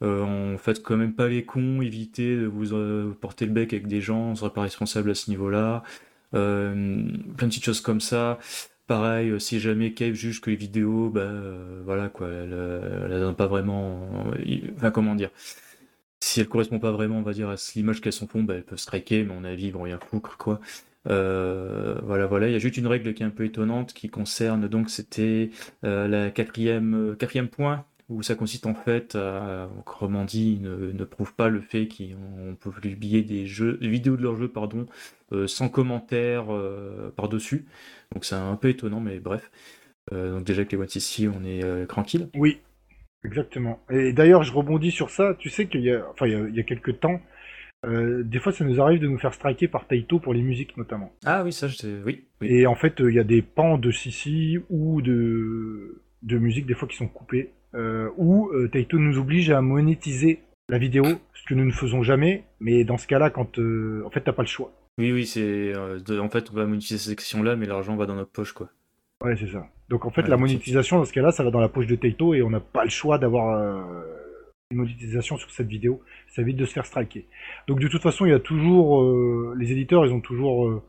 on 0.00 0.56
fait 0.58 0.82
quand 0.82 0.96
même 0.96 1.14
pas 1.14 1.28
les 1.28 1.44
cons, 1.44 1.82
évitez 1.82 2.36
de 2.36 2.46
vous 2.46 3.14
porter 3.14 3.46
le 3.46 3.52
bec 3.52 3.72
avec 3.72 3.86
des 3.86 4.00
gens, 4.00 4.30
on 4.30 4.34
sera 4.34 4.52
pas 4.52 4.62
responsable 4.62 5.10
à 5.10 5.14
ce 5.14 5.30
niveau-là. 5.30 5.84
Euh, 6.34 6.74
plein 7.36 7.46
de 7.46 7.52
petites 7.52 7.64
choses 7.64 7.80
comme 7.80 8.00
ça. 8.00 8.38
Pareil, 8.86 9.30
euh, 9.30 9.38
si 9.38 9.60
jamais 9.60 9.92
Cave 9.92 10.14
juge 10.14 10.40
que 10.40 10.50
les 10.50 10.56
vidéos, 10.56 11.10
bah 11.10 11.20
euh, 11.20 11.82
voilà 11.84 12.08
quoi, 12.08 12.28
elle, 12.28 12.52
elle, 13.04 13.20
donne 13.20 13.36
pas 13.36 13.46
vraiment. 13.46 14.08
Enfin, 14.76 14.90
comment 14.90 15.14
dire 15.14 15.30
Si 16.22 16.40
elle 16.40 16.48
correspond 16.48 16.78
pas 16.78 16.92
vraiment, 16.92 17.18
on 17.18 17.22
va 17.22 17.32
dire, 17.32 17.48
à 17.48 17.56
l'image 17.74 18.00
qu'elles 18.00 18.12
sont 18.12 18.28
font, 18.28 18.42
bah, 18.42 18.54
elles 18.54 18.64
peuvent 18.64 18.78
striker, 18.78 19.24
mais 19.24 19.34
on 19.36 19.44
a 19.44 19.54
vivre 19.54 19.82
rien 19.82 19.98
foutre 19.98 20.36
quoi. 20.38 20.60
Euh, 21.08 22.00
voilà, 22.04 22.26
voilà. 22.26 22.48
Il 22.48 22.52
y 22.52 22.56
a 22.56 22.60
juste 22.60 22.76
une 22.76 22.86
règle 22.86 23.12
qui 23.12 23.22
est 23.24 23.26
un 23.26 23.30
peu 23.30 23.44
étonnante 23.44 23.92
qui 23.92 24.08
concerne 24.08 24.68
donc 24.68 24.88
c'était 24.88 25.50
euh, 25.84 26.06
la 26.06 26.30
quatrième 26.30 27.16
quatrième 27.18 27.48
point 27.48 27.84
où 28.08 28.22
ça 28.22 28.34
consiste 28.34 28.66
en 28.66 28.74
fait 28.74 29.16
à, 29.16 29.68
autrement 29.78 30.24
dit, 30.24 30.58
ne, 30.60 30.92
ne 30.92 31.04
prouve 31.04 31.34
pas 31.34 31.48
le 31.48 31.60
fait 31.60 31.88
qu'on 31.88 32.54
peut 32.60 32.70
publier 32.70 33.22
des 33.22 33.46
jeux, 33.46 33.78
vidéos 33.80 34.16
de 34.16 34.22
leurs 34.22 34.36
jeux, 34.36 34.48
pardon, 34.48 34.86
euh, 35.32 35.46
sans 35.46 35.68
commentaire 35.68 36.52
euh, 36.52 37.10
par-dessus. 37.16 37.66
Donc 38.12 38.24
c'est 38.24 38.34
un 38.34 38.56
peu 38.56 38.68
étonnant, 38.68 39.00
mais 39.00 39.18
bref. 39.18 39.50
Euh, 40.12 40.32
donc 40.32 40.44
déjà 40.44 40.64
que 40.64 40.72
les 40.72 40.76
One 40.76 40.88
ici, 40.94 41.28
on 41.28 41.44
est 41.44 41.64
euh, 41.64 41.86
tranquille. 41.86 42.28
Oui, 42.34 42.60
exactement. 43.24 43.80
Et 43.90 44.12
d'ailleurs, 44.12 44.42
je 44.42 44.52
rebondis 44.52 44.90
sur 44.90 45.10
ça. 45.10 45.34
Tu 45.38 45.48
sais 45.48 45.66
qu'il 45.66 45.82
y 45.82 45.90
a, 45.90 46.06
enfin, 46.10 46.26
il 46.26 46.32
y 46.32 46.36
a, 46.36 46.48
il 46.48 46.54
y 46.54 46.60
a 46.60 46.64
quelques 46.64 47.00
temps, 47.00 47.20
euh, 47.84 48.22
des 48.22 48.38
fois, 48.38 48.52
ça 48.52 48.64
nous 48.64 48.80
arrive 48.80 49.00
de 49.00 49.08
nous 49.08 49.18
faire 49.18 49.34
striker 49.34 49.68
par 49.68 49.86
Taito 49.86 50.20
pour 50.20 50.34
les 50.34 50.42
musiques 50.42 50.76
notamment. 50.76 51.12
Ah 51.24 51.42
oui, 51.44 51.52
ça, 51.52 51.68
je 51.68 52.02
oui. 52.04 52.24
oui. 52.40 52.48
Et 52.48 52.66
en 52.66 52.74
fait, 52.74 53.00
il 53.00 53.14
y 53.14 53.18
a 53.18 53.24
des 53.24 53.42
pans 53.42 53.76
de 53.78 53.90
Sissi 53.90 54.58
ou 54.70 55.02
de, 55.02 56.02
de 56.22 56.38
musique 56.38 56.66
des 56.66 56.74
fois 56.74 56.86
qui 56.86 56.96
sont 56.96 57.08
coupés, 57.08 57.50
euh, 57.74 58.08
où 58.16 58.48
euh, 58.50 58.68
Taito 58.68 58.98
nous 58.98 59.18
oblige 59.18 59.50
à 59.50 59.60
monétiser 59.60 60.40
la 60.68 60.78
vidéo, 60.78 61.04
ce 61.34 61.44
que 61.48 61.54
nous 61.54 61.64
ne 61.64 61.72
faisons 61.72 62.02
jamais. 62.02 62.44
Mais 62.60 62.84
dans 62.84 62.98
ce 62.98 63.08
cas-là, 63.08 63.30
quand 63.30 63.58
euh, 63.58 64.02
en 64.06 64.10
fait, 64.10 64.20
t'as 64.20 64.32
pas 64.32 64.42
le 64.42 64.48
choix. 64.48 64.72
Oui, 64.98 65.10
oui, 65.10 65.26
c'est. 65.26 65.72
en 65.74 66.28
fait, 66.28 66.50
on 66.52 66.54
va 66.54 66.66
monétiser 66.66 66.98
cette 66.98 67.18
section-là, 67.18 67.56
mais 67.56 67.66
l'argent 67.66 67.96
va 67.96 68.06
dans 68.06 68.14
notre 68.14 68.30
poche, 68.30 68.52
quoi. 68.52 68.68
Ouais, 69.24 69.36
c'est 69.36 69.50
ça. 69.50 69.66
Donc 69.92 70.06
en 70.06 70.10
fait, 70.10 70.22
Ouais, 70.22 70.28
la 70.30 70.36
monétisation 70.38 70.96
dans 70.96 71.04
ce 71.04 71.12
cas-là, 71.12 71.32
ça 71.32 71.44
va 71.44 71.50
dans 71.50 71.60
la 71.60 71.68
poche 71.68 71.86
de 71.86 71.94
Taito 71.96 72.32
et 72.32 72.40
on 72.42 72.48
n'a 72.50 72.60
pas 72.60 72.82
le 72.84 72.90
choix 72.90 73.18
d'avoir 73.18 73.58
euh, 73.60 73.82
une 74.70 74.78
monétisation 74.78 75.36
sur 75.36 75.50
cette 75.50 75.66
vidéo. 75.68 76.00
Ça 76.28 76.40
évite 76.40 76.56
de 76.56 76.64
se 76.64 76.72
faire 76.72 76.86
striker. 76.86 77.26
Donc 77.68 77.78
de 77.78 77.88
toute 77.88 78.00
façon, 78.02 78.24
il 78.24 78.30
y 78.30 78.34
a 78.34 78.40
toujours 78.40 79.02
euh, 79.02 79.54
les 79.58 79.70
éditeurs, 79.70 80.06
ils 80.06 80.12
ont 80.14 80.22
toujours 80.22 80.66
euh, 80.66 80.80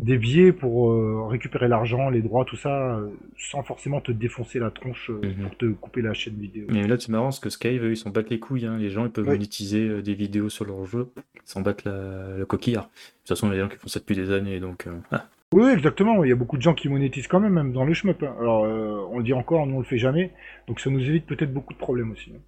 des 0.00 0.18
biais 0.18 0.50
pour 0.52 0.92
récupérer 1.28 1.68
l'argent, 1.68 2.10
les 2.10 2.20
droits, 2.22 2.44
tout 2.44 2.56
ça, 2.56 3.00
sans 3.36 3.62
forcément 3.62 4.00
te 4.00 4.10
défoncer 4.12 4.58
la 4.58 4.70
tronche 4.72 5.08
Mhm. 5.10 5.34
pour 5.44 5.56
te 5.56 5.66
couper 5.66 6.02
la 6.02 6.14
chaîne 6.14 6.34
vidéo. 6.34 6.66
Mais 6.68 6.86
là, 6.88 6.96
c'est 6.98 7.10
marrant 7.10 7.24
parce 7.26 7.38
que 7.40 7.50
Skype, 7.50 7.80
eux, 7.82 7.90
ils 7.92 7.96
s'en 7.96 8.10
battent 8.10 8.30
les 8.30 8.38
couilles. 8.40 8.66
hein. 8.66 8.76
Les 8.78 8.90
gens, 8.90 9.04
ils 9.06 9.10
peuvent 9.12 9.26
monétiser 9.26 10.02
des 10.02 10.14
vidéos 10.14 10.48
sur 10.48 10.64
leur 10.64 10.84
jeu. 10.84 11.10
Ils 11.16 11.40
s'en 11.44 11.60
battent 11.60 11.84
la, 11.84 12.36
le 12.38 12.44
coquillard. 12.46 12.84
De 12.84 12.88
toute 13.20 13.28
façon, 13.28 13.46
il 13.46 13.50
y 13.50 13.52
a 13.52 13.54
des 13.56 13.62
gens 13.62 13.68
qui 13.68 13.76
font 13.76 13.88
ça 13.88 14.00
depuis 14.00 14.16
des 14.16 14.30
années, 14.32 14.58
donc. 14.60 14.86
ah. 15.12 15.26
Oui, 15.52 15.70
exactement. 15.70 16.24
Il 16.24 16.28
y 16.28 16.32
a 16.32 16.36
beaucoup 16.36 16.56
de 16.56 16.62
gens 16.62 16.74
qui 16.74 16.88
monétisent 16.88 17.26
quand 17.28 17.40
même, 17.40 17.54
même 17.54 17.72
dans 17.72 17.84
le 17.84 17.94
shmup. 17.94 18.22
hein. 18.22 18.34
Alors, 18.38 18.64
euh, 18.64 19.06
on 19.10 19.18
le 19.18 19.24
dit 19.24 19.32
encore, 19.32 19.66
nous 19.66 19.76
on 19.76 19.78
le 19.78 19.84
fait 19.84 19.98
jamais, 19.98 20.32
donc 20.66 20.80
ça 20.80 20.90
nous 20.90 21.00
évite 21.00 21.26
peut-être 21.26 21.52
beaucoup 21.52 21.72
de 21.72 21.78
problèmes 21.78 22.10
aussi. 22.12 22.32
hein. 22.34 22.40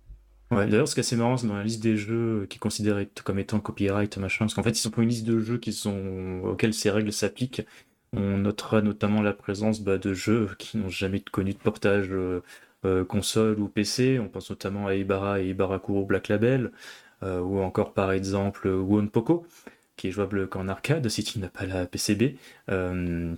Ouais, 0.51 0.67
d'ailleurs, 0.67 0.89
ce 0.89 0.95
qui 0.95 1.01
est 1.01 1.03
assez 1.07 1.17
marrant, 1.17 1.37
c'est 1.37 1.47
dans 1.47 1.57
la 1.57 1.63
liste 1.63 1.83
des 1.83 1.97
jeux 1.97 2.47
qui 2.51 2.57
est 2.57 2.59
considérée 2.59 3.09
comme 3.25 3.39
étant 3.39 3.61
copyright, 3.61 4.19
machin, 4.19 4.47
parce 4.47 4.55
qu'en 4.55 4.65
fait, 4.65 4.79
ils 4.83 4.87
ont 4.89 4.91
pas 4.91 5.03
une 5.03 5.09
liste 5.09 5.25
de 5.27 5.39
jeux 5.39 5.61
sont, 5.71 6.41
auxquels 6.45 6.75
ces 6.75 6.91
règles 6.91 7.13
s'appliquent. 7.13 7.63
On 8.13 8.39
notera 8.39 8.83
notamment 8.83 9.23
la 9.23 9.33
présence 9.33 9.81
bah, 9.81 9.97
de 9.97 10.13
jeux 10.13 10.49
qui 10.59 10.77
n'ont 10.77 10.89
jamais 10.89 11.21
connu 11.21 11.53
de 11.53 11.59
portage 11.59 12.09
euh, 12.11 12.43
euh, 12.85 13.05
console 13.05 13.61
ou 13.61 13.69
PC. 13.69 14.19
On 14.19 14.29
pense 14.29 14.51
notamment 14.51 14.89
à 14.89 14.95
Ibarra 14.95 15.41
et 15.41 15.49
Ibarakuro 15.51 16.05
Black 16.05 16.29
Label, 16.29 16.73
ou 17.23 17.61
encore 17.61 17.93
par 17.93 18.13
exemple 18.13 18.67
Won 18.69 19.07
Poco, 19.07 19.47
qui 20.01 20.09
est 20.09 20.11
jouable 20.13 20.49
qu'en 20.49 20.67
arcade 20.67 21.07
si 21.11 21.23
tu 21.23 21.39
n'as 21.41 21.51
pas 21.51 21.67
la 21.67 21.87
PCB. 21.87 22.37
Euh, 22.71 23.35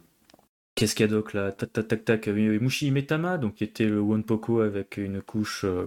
Qu'est-ce 0.76 0.95
qu'il 0.95 1.04
y 1.04 1.09
a 1.09 1.12
d'autre 1.12 1.37
là? 1.37 1.50
Tac 1.52 1.73
tac 1.73 1.88
tac 1.88 2.04
tac. 2.04 2.31
Oui, 2.33 2.59
Mushi 2.61 2.90
Metama, 2.92 3.37
donc 3.37 3.57
qui 3.57 3.64
était 3.64 3.85
le 3.87 3.99
One 3.99 4.23
Poco 4.25 4.61
avec 4.61 4.97
une 4.97 5.21
couche 5.21 5.64
euh, 5.64 5.87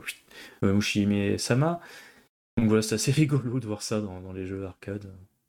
euh, 0.64 0.74
Mushihime 0.74 1.38
Sama. 1.38 1.80
Donc 2.58 2.68
voilà, 2.68 2.82
c'est 2.82 2.96
assez 2.96 3.12
rigolo 3.24 3.60
de 3.60 3.66
voir 3.66 3.82
ça 3.82 4.02
dans, 4.02 4.20
dans 4.20 4.34
les 4.34 4.46
jeux 4.46 4.66
arcade. 4.66 5.06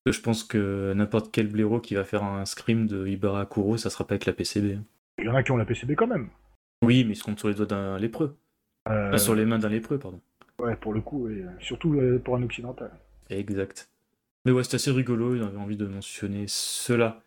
Euh, 0.08 0.12
Je 0.12 0.20
pense 0.20 0.44
que 0.44 0.92
n'importe 0.94 1.30
quel 1.32 1.48
blaireau 1.48 1.80
qui 1.80 1.96
va 1.96 2.04
faire 2.04 2.22
un 2.22 2.46
scrim 2.46 2.86
de 2.86 3.06
Ibara 3.08 3.46
Kuro, 3.46 3.76
ça 3.76 3.90
sera 3.90 4.06
pas 4.06 4.14
avec 4.14 4.26
la 4.26 4.32
PCB. 4.32 4.78
Il 5.18 5.24
y 5.24 5.28
en 5.28 5.34
a 5.34 5.42
qui 5.42 5.50
ont 5.50 5.56
la 5.56 5.64
PCB 5.66 5.96
quand 5.96 6.06
même. 6.06 6.28
Oui, 6.84 7.04
mais 7.04 7.12
ils 7.12 7.16
se 7.16 7.24
comptent 7.24 7.38
sur 7.40 7.48
les 7.48 7.54
doigts 7.54 7.66
d'un 7.66 7.98
lépreux. 7.98 8.36
Euh, 8.88 9.08
Enfin, 9.08 9.18
sur 9.18 9.34
les 9.34 9.44
mains 9.44 9.58
d'un 9.58 9.68
lépreux, 9.68 9.98
pardon. 9.98 10.20
Ouais, 10.60 10.76
pour 10.76 10.94
le 10.94 11.00
coup, 11.02 11.28
et 11.28 11.42
euh, 11.42 11.48
surtout 11.60 11.94
euh, 11.94 12.18
pour 12.18 12.36
un 12.36 12.42
occidental. 12.42 12.90
Exact. 13.28 13.90
Mais 14.46 14.52
ouais, 14.52 14.62
c'est 14.64 14.76
assez 14.76 14.90
rigolo, 14.92 15.36
j'avais 15.36 15.58
envie 15.58 15.76
de 15.76 15.86
mentionner 15.86 16.44
cela. 16.46 17.20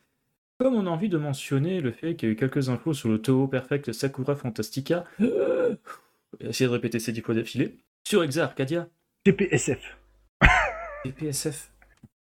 Comme 0.58 0.74
on 0.76 0.88
a 0.88 0.90
envie 0.90 1.10
de 1.10 1.18
mentionner 1.18 1.82
le 1.82 1.92
fait 1.92 2.16
qu'il 2.16 2.28
y 2.28 2.32
a 2.32 2.34
eu 2.34 2.36
quelques 2.38 2.70
infos 2.70 2.94
sur 2.94 3.10
le 3.10 3.22
Toho 3.22 3.48
Perfect 3.48 3.92
Sakura 3.92 4.36
Fantastica, 4.36 5.04
essayer 6.40 6.68
de 6.68 6.72
répéter 6.74 7.00
ces 7.00 7.12
dix 7.12 7.22
fois 7.22 7.36
d'affilée, 7.36 7.78
sur 8.08 8.24
Exa 8.24 8.46
Arcadia, 8.46 8.88
TPSF. 9.26 9.98
et 11.06 11.12
PSF. 11.12 11.72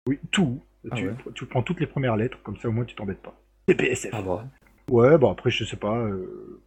Oui, 0.08 0.18
tout. 0.30 0.62
Ah 0.90 0.96
tu, 0.96 1.08
ouais. 1.08 1.14
tu 1.34 1.46
prends 1.46 1.62
toutes 1.62 1.80
les 1.80 1.86
premières 1.86 2.16
lettres, 2.16 2.38
comme 2.42 2.56
ça 2.56 2.68
au 2.68 2.72
moins 2.72 2.84
tu 2.84 2.94
t'embêtes 2.94 3.20
pas. 3.22 3.38
TPSF. 3.66 4.10
Ah 4.14 4.22
bah. 4.22 4.46
Ouais, 4.90 5.18
bon 5.18 5.30
après 5.32 5.50
je 5.50 5.64
sais 5.64 5.76
pas. 5.76 5.96
euh, 5.98 6.62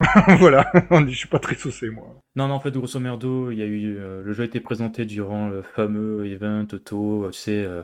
voilà, 0.38 0.70
je 1.08 1.14
suis 1.14 1.28
pas 1.28 1.40
très 1.40 1.56
saucé 1.56 1.90
moi. 1.90 2.20
Non, 2.36 2.46
non, 2.48 2.54
en 2.54 2.60
fait, 2.60 2.70
grosso 2.70 3.00
merdo, 3.00 3.50
il 3.50 3.58
y 3.58 3.62
a 3.62 3.66
eu, 3.66 3.96
euh, 3.98 4.22
le 4.22 4.32
jeu 4.32 4.42
a 4.42 4.46
été 4.46 4.60
présenté 4.60 5.04
durant 5.04 5.48
le 5.48 5.62
fameux 5.62 6.26
event 6.26 6.66
Toho, 6.66 7.30
tu 7.30 7.38
sais, 7.38 7.64
euh, 7.64 7.82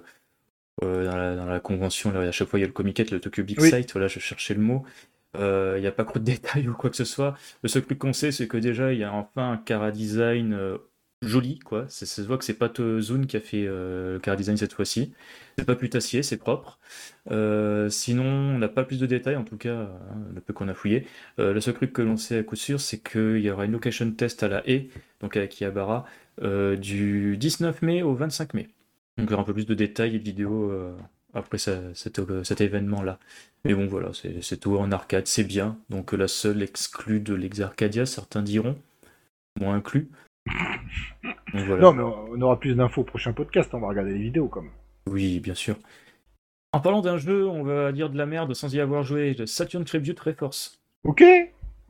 euh, 0.85 1.04
dans, 1.04 1.16
la, 1.16 1.37
dans 1.37 1.47
la 1.47 1.61
convention, 1.61 2.12
là, 2.12 2.21
à 2.21 2.33
chaque 2.33 2.49
fois 2.49 2.59
il 2.59 2.62
y 2.62 2.64
a 2.64 2.68
le 2.68 2.73
comiquet, 2.73 3.04
le 3.11 3.21
Tokyo 3.21 3.44
Big 3.44 3.61
Oui. 3.61 3.71
Sight, 3.71 3.92
voilà, 3.92 4.09
je 4.09 4.21
cherchais 4.21 4.54
le 4.54 4.61
mot. 4.61 4.85
Euh, 5.37 5.75
Il 5.78 5.80
n'y 5.83 5.87
a 5.87 5.92
pas 5.92 6.04
trop 6.04 6.18
de 6.18 6.25
détails 6.26 6.68
ou 6.68 6.75
quoi 6.75 6.90
que 6.90 6.97
ce 6.97 7.04
soit. 7.04 7.37
Le 7.62 7.68
seul 7.68 7.83
truc 7.85 7.99
qu'on 7.99 8.12
sait, 8.12 8.33
c'est 8.33 8.49
que 8.49 8.56
déjà, 8.56 8.92
il 8.92 9.00
y 9.00 9.04
a 9.04 9.12
enfin 9.12 9.52
un 9.52 9.56
Cara 9.56 9.90
Design 9.92 10.54
euh, 10.54 10.78
joli, 11.23 11.59
quoi. 11.59 11.87
Ça, 11.88 12.06
se 12.06 12.23
voit 12.23 12.38
que 12.38 12.44
c'est 12.44 12.59
pas 12.59 12.71
Zune 13.00 13.26
qui 13.26 13.37
a 13.37 13.40
fait 13.40 13.64
euh, 13.66 14.14
le 14.14 14.18
Cara 14.21 14.37
Design 14.37 14.56
cette 14.56 14.73
fois-ci. 14.73 15.12
C'est 15.59 15.64
pas 15.64 15.76
putassier, 15.76 16.23
c'est 16.23 16.37
propre. 16.37 16.78
Euh, 17.30 17.88
sinon, 17.88 18.25
on 18.25 18.59
n'a 18.59 18.68
pas 18.68 18.85
plus 18.85 18.99
de 18.99 19.06
détails, 19.06 19.37
en 19.37 19.44
tout 19.44 19.56
cas, 19.56 19.75
hein, 19.75 20.18
le 20.35 20.40
peu 20.40 20.52
qu'on 20.52 20.68
a 20.68 20.75
fouillé. 20.75 21.06
Euh, 21.38 21.52
le 21.52 21.61
seul 21.61 21.75
truc 21.75 21.92
que 21.92 22.02
l'on 22.02 22.16
sait 22.16 22.38
à 22.38 22.42
coup 22.42 22.56
sûr, 22.56 22.80
c'est 22.80 22.99
qu'il 22.99 23.38
y 23.38 23.50
aura 23.50 23.64
une 23.64 23.73
location 23.73 24.11
test 24.12 24.42
à 24.42 24.49
la 24.49 24.68
haie, 24.68 24.88
donc 25.21 25.37
Iabara, 25.37 26.04
euh, 26.42 26.76
du 26.76 27.37
19 27.37 27.83
mai 27.83 28.02
au 28.02 28.14
25 28.14 28.54
mai. 28.54 28.68
Donc 29.16 29.28
il 29.28 29.30
y 29.30 29.35
aura 29.35 29.42
un 29.42 29.47
peu 29.47 29.54
plus 29.54 29.66
de 29.66 29.75
détails 29.75 30.16
et 30.16 30.18
de 30.18 30.25
vidéos 30.25 30.71
euh, 30.71 30.97
après 31.35 31.59
cet, 31.59 32.18
euh, 32.18 32.44
cet 32.44 32.61
événement-là. 32.61 33.18
Mais 33.64 33.75
bon, 33.75 33.87
voilà, 33.87 34.11
c'est 34.12 34.59
tout 34.59 34.76
en 34.76 34.92
arcade, 34.92 35.26
c'est 35.26 35.44
bien. 35.44 35.78
Donc 35.90 36.14
euh, 36.14 36.16
la 36.16 36.28
seule 36.28 36.62
exclue 36.62 37.21
de 37.21 37.35
l'Ex 37.35 37.61
Arcadia, 37.61 38.06
certains 38.06 38.42
diront, 38.42 38.76
moins 39.61 39.76
inclus. 39.76 40.11
Donc 40.46 41.64
voilà. 41.66 41.82
Non, 41.82 41.92
mais 41.92 42.02
on 42.02 42.40
aura 42.40 42.58
plus 42.58 42.74
d'infos 42.74 43.02
au 43.02 43.04
prochain 43.04 43.32
podcast, 43.32 43.72
on 43.74 43.80
va 43.80 43.88
regarder 43.88 44.12
les 44.12 44.22
vidéos 44.22 44.48
comme. 44.48 44.70
Oui, 45.06 45.40
bien 45.40 45.54
sûr. 45.54 45.76
En 46.72 46.80
parlant 46.80 47.02
d'un 47.02 47.18
jeu, 47.18 47.48
on 47.48 47.62
va 47.62 47.92
dire 47.92 48.10
de 48.10 48.18
la 48.18 48.26
merde 48.26 48.52
sans 48.54 48.74
y 48.74 48.80
avoir 48.80 49.04
joué, 49.04 49.34
de 49.34 49.46
Saturn 49.46 49.84
Tribute 49.84 50.18
Reforce. 50.20 50.80
Ok 51.04 51.22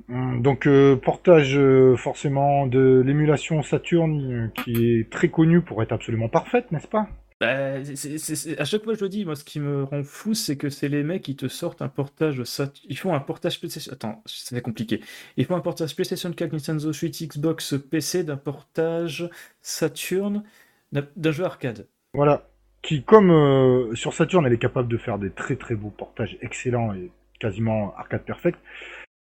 Hum, 0.09 0.43
Donc 0.43 0.67
euh, 0.67 0.97
portage 0.97 1.57
euh, 1.57 1.97
forcément 1.97 2.67
de 2.67 3.03
l'émulation 3.05 3.63
Saturn 3.63 4.33
euh, 4.33 4.49
qui 4.63 4.99
est 4.99 5.11
très 5.11 5.29
connue 5.29 5.61
pour 5.61 5.83
être 5.83 5.93
absolument 5.93 6.29
parfaite, 6.29 6.71
n'est-ce 6.73 6.89
pas? 6.89 7.09
Bah, 7.41 7.85
c'est- 7.85 7.97
c'est- 8.19 8.37
c'est- 8.37 8.59
à 8.61 8.65
chaque 8.65 8.85
fois 8.85 8.95
je 8.95 9.03
le 9.03 9.09
dis, 9.09 9.25
moi 9.25 9.35
ce 9.35 9.45
qui 9.45 9.59
me 9.61 9.83
rend 9.83 10.05
fou, 10.05 10.35
c'est 10.35 10.57
que 10.57 10.71
c'est 10.71 10.89
les 10.89 11.03
mecs 11.03 11.23
qui 11.23 11.35
te 11.37 11.49
sortent 11.49 11.83
un 11.83 11.89
portage 11.89 12.43
Sat- 12.45 12.73
Ils 12.89 12.97
font 12.97 13.13
un 13.13 13.21
portage 13.21 13.59
PlayStation. 13.59 13.93
Attends, 13.93 14.23
c'est 14.25 14.61
compliqué. 14.63 15.01
Ils 15.37 15.45
font 15.45 15.57
un 15.57 15.61
portage 15.61 15.95
PlayStation 15.97 16.33
4, 16.33 16.53
Nintendo 16.53 16.93
Switch, 16.93 17.21
Xbox, 17.23 17.75
PC 17.91 18.23
d'un 18.25 18.37
portage 18.37 19.29
Saturn 19.63 20.45
d'un 20.93 21.07
d'un 21.17 21.33
jeu 21.33 21.45
arcade. 21.45 21.89
Voilà. 22.15 22.49
Qui, 22.83 23.03
comme 23.03 23.31
euh, 23.31 23.95
sur 23.95 24.13
Saturn, 24.15 24.47
elle 24.47 24.53
est 24.53 24.59
capable 24.59 24.89
de 24.89 24.97
faire 24.99 25.19
des 25.19 25.31
très 25.31 25.57
très 25.57 25.75
beaux 25.75 25.91
portages 25.91 26.39
excellents 26.41 26.95
et 26.95 27.11
quasiment 27.41 27.95
arcade 27.97 28.25
perfect. 28.25 28.59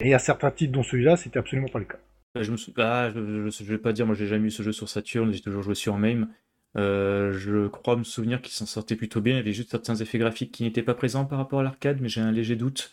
Et 0.01 0.13
à 0.15 0.19
certains 0.19 0.51
titres, 0.51 0.73
dont 0.73 0.83
celui-là, 0.83 1.17
c'était 1.17 1.39
absolument 1.39 1.69
pas 1.69 1.79
le 1.79 1.87
cas. 1.87 1.99
Euh, 2.37 2.43
Je 2.43 2.53
me 2.53 2.57
sou- 2.59 2.73
ah, 2.77 3.09
je, 3.15 3.49
je- 3.51 3.65
je 3.65 3.71
vais 3.73 3.79
pas 3.79 3.93
dire, 3.95 4.05
moi 4.05 4.15
j'ai 4.15 4.27
jamais 4.27 4.49
eu 4.49 4.51
ce 4.51 4.63
jeu 4.63 4.73
sur 4.73 4.89
Saturn, 4.89 5.33
j'ai 5.33 5.41
toujours 5.41 5.63
joué 5.63 5.75
sur 5.75 5.97
MAME. 5.97 6.29
Euh, 6.77 7.33
je 7.33 7.69
crois 7.69 7.97
me 7.97 8.05
souvenir 8.05 8.43
qu'il 8.43 8.53
s'en 8.53 8.67
sortait 8.67 8.97
plutôt 8.97 9.21
bien, 9.21 9.35
il 9.35 9.37
y 9.37 9.41
avait 9.41 9.53
juste 9.53 9.71
certains 9.71 9.97
effets 9.97 10.19
graphiques 10.19 10.53
qui 10.53 10.63
n'étaient 10.63 10.83
pas 10.83 10.95
présents 10.95 11.25
par 11.25 11.39
rapport 11.39 11.61
à 11.61 11.63
l'arcade, 11.63 11.99
mais 12.01 12.09
j'ai 12.09 12.21
un 12.21 12.33
léger 12.33 12.57
doute. 12.57 12.91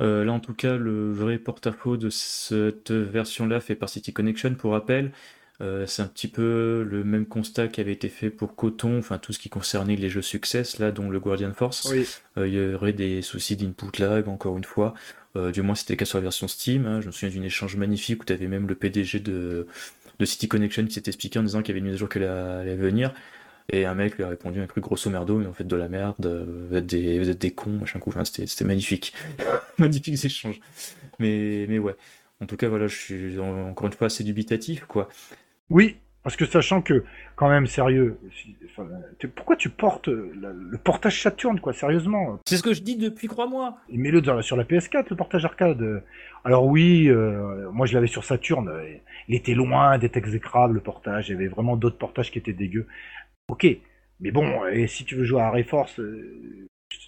Euh, 0.00 0.24
là 0.24 0.32
en 0.32 0.40
tout 0.40 0.54
cas, 0.54 0.76
le 0.76 1.12
vrai 1.12 1.38
porte-à-faux 1.38 1.96
de 1.96 2.10
cette 2.10 2.90
version-là 2.90 3.60
fait 3.60 3.74
par 3.74 3.88
City 3.88 4.12
Connection, 4.12 4.54
pour 4.54 4.72
rappel. 4.72 5.12
Euh, 5.60 5.86
c'est 5.86 6.00
un 6.00 6.06
petit 6.06 6.28
peu 6.28 6.86
le 6.88 7.04
même 7.04 7.26
constat 7.26 7.68
qui 7.68 7.80
avait 7.80 7.92
été 7.92 8.08
fait 8.08 8.30
pour 8.30 8.54
Coton, 8.56 8.98
enfin 8.98 9.18
tout 9.18 9.32
ce 9.32 9.38
qui 9.38 9.50
concernait 9.50 9.96
les 9.96 10.08
jeux 10.08 10.22
Success, 10.22 10.78
là, 10.78 10.90
dont 10.90 11.10
le 11.10 11.20
Guardian 11.20 11.52
Force. 11.52 11.88
Oui. 11.90 12.06
Euh, 12.38 12.48
il 12.48 12.54
y 12.54 12.74
aurait 12.74 12.94
des 12.94 13.20
soucis 13.20 13.56
d'input 13.56 14.00
lag, 14.00 14.28
encore 14.28 14.56
une 14.56 14.64
fois. 14.64 14.94
Euh, 15.36 15.52
du 15.52 15.62
moins, 15.62 15.74
c'était 15.74 15.92
le 15.92 15.98
cas 15.98 16.06
sur 16.06 16.18
la 16.18 16.22
version 16.22 16.48
Steam. 16.48 16.86
hein. 16.86 17.00
Je 17.00 17.06
me 17.08 17.12
souviens 17.12 17.28
d'une 17.28 17.44
échange 17.44 17.76
magnifique 17.76 18.22
où 18.22 18.24
tu 18.24 18.32
avais 18.32 18.48
même 18.48 18.66
le 18.66 18.74
PDG 18.74 19.20
de, 19.20 19.66
de 20.20 20.24
City 20.26 20.46
Connection 20.46 20.84
qui 20.86 20.92
s'était 20.92 21.10
expliqué 21.10 21.38
en 21.38 21.42
disant 21.42 21.62
qu'il 21.62 21.68
y 21.68 21.72
avait 21.72 21.80
une 21.80 21.86
mise 21.86 21.94
à 21.94 21.98
jour 21.98 22.08
qui 22.08 22.18
allait, 22.18 22.76
venir. 22.76 23.12
Et 23.72 23.86
un 23.86 23.94
mec 23.94 24.16
lui 24.16 24.24
a 24.24 24.28
répondu 24.28 24.60
un 24.60 24.66
truc 24.66 24.84
grosso 24.84 25.08
merdo, 25.10 25.38
mais 25.38 25.46
en 25.46 25.52
fait 25.52 25.66
de 25.66 25.76
la 25.76 25.88
merde, 25.88 26.26
vous 26.70 26.76
êtes 26.76 26.86
des, 26.86 27.50
cons, 27.52 27.70
machin 27.70 27.98
coup. 27.98 28.10
Enfin, 28.10 28.24
c'était 28.24 28.64
magnifique. 28.64 29.14
Magnifiques 29.78 30.24
échanges. 30.24 30.60
Mais, 31.18 31.66
mais 31.68 31.78
ouais. 31.78 31.94
En 32.42 32.46
tout 32.46 32.56
cas, 32.56 32.68
voilà, 32.68 32.86
je 32.86 32.96
suis 32.96 33.38
en- 33.38 33.68
encore 33.70 33.86
une 33.86 33.92
fois 33.92 34.06
assez 34.06 34.24
dubitatif, 34.24 34.84
quoi. 34.86 35.08
Oui, 35.68 35.96
Parce 36.22 36.36
que 36.36 36.44
sachant 36.44 36.82
que, 36.82 37.04
quand 37.34 37.48
même, 37.48 37.66
sérieux, 37.66 38.18
pourquoi 39.34 39.56
tu 39.56 39.70
portes 39.70 40.08
le, 40.08 40.76
portage 40.76 41.22
Saturn, 41.22 41.58
quoi, 41.60 41.72
sérieusement? 41.72 42.38
C'est 42.46 42.58
ce 42.58 42.62
que 42.62 42.74
je 42.74 42.82
dis 42.82 42.96
depuis, 42.96 43.26
crois-moi. 43.26 43.78
Mets-le 43.90 44.42
sur 44.42 44.56
la 44.56 44.64
PS4, 44.64 45.06
le 45.08 45.16
portage 45.16 45.44
arcade. 45.46 46.02
Alors 46.44 46.66
oui, 46.66 47.08
euh, 47.08 47.70
moi 47.70 47.86
je 47.86 47.94
l'avais 47.94 48.06
sur 48.06 48.24
Saturn, 48.24 48.68
euh, 48.68 48.82
il 49.28 49.34
était 49.34 49.54
loin 49.54 49.98
d'être 49.98 50.16
exécrable 50.16 50.74
le 50.74 50.80
portage, 50.80 51.28
il 51.28 51.32
y 51.32 51.34
avait 51.34 51.48
vraiment 51.48 51.76
d'autres 51.76 51.98
portages 51.98 52.30
qui 52.30 52.38
étaient 52.38 52.54
dégueux. 52.54 52.86
Ok, 53.48 53.66
mais 54.20 54.30
bon, 54.30 54.64
et 54.66 54.86
si 54.86 55.04
tu 55.04 55.16
veux 55.16 55.24
jouer 55.24 55.42
à 55.42 55.50
Reforce 55.50 56.00
euh, 56.00 56.66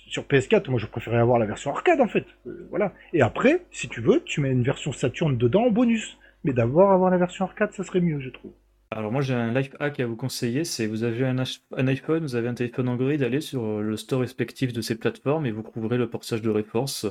sur 0.09 0.25
PS4, 0.25 0.69
moi 0.71 0.78
je 0.78 0.87
préférais 0.87 1.19
avoir 1.19 1.38
la 1.38 1.47
version 1.47 1.75
arcade 1.75 2.00
en 2.00 2.09
fait. 2.09 2.26
voilà. 2.69 2.92
Et 3.14 3.23
après, 3.23 3.62
si 3.71 3.88
tu 3.88 4.00
veux, 4.00 4.23
tu 4.25 4.40
mets 4.42 4.50
une 4.50 4.62
version 4.62 4.92
Saturn 4.92 5.37
dedans 5.37 5.64
en 5.64 5.71
bonus. 5.71 6.19
Mais 6.45 6.52
d'abord 6.52 6.90
avoir 6.90 7.11
la 7.11 7.19
version 7.19 7.45
arcade, 7.45 7.73
ça 7.73 7.85
serait 7.85 8.00
mieux, 8.00 8.19
je 8.21 8.28
trouve. 8.31 8.50
Alors 8.95 9.11
moi 9.11 9.23
j'ai 9.23 9.33
un 9.33 9.53
life 9.55 9.75
hack 9.81 10.01
à 10.01 10.07
vous 10.07 10.17
conseiller, 10.17 10.65
c'est 10.65 10.87
vous 10.87 11.03
avez 11.03 11.25
un, 11.25 11.39
iPhone, 11.87 12.23
vous 12.23 12.37
avez 12.37 12.49
un 12.49 12.55
téléphone 12.55 12.91
Android, 12.91 13.11
allez 13.11 13.41
sur 13.41 13.65
euh, 13.65 13.81
le 13.81 13.97
store 13.97 14.21
respectif 14.21 14.73
de 14.73 14.83
ces 14.83 14.97
plateformes 14.97 15.47
et 15.47 15.51
vous 15.51 15.63
trouverez 15.63 15.97
le 15.97 16.11
portage 16.11 16.43
de 16.43 16.51
Reforce 16.51 17.07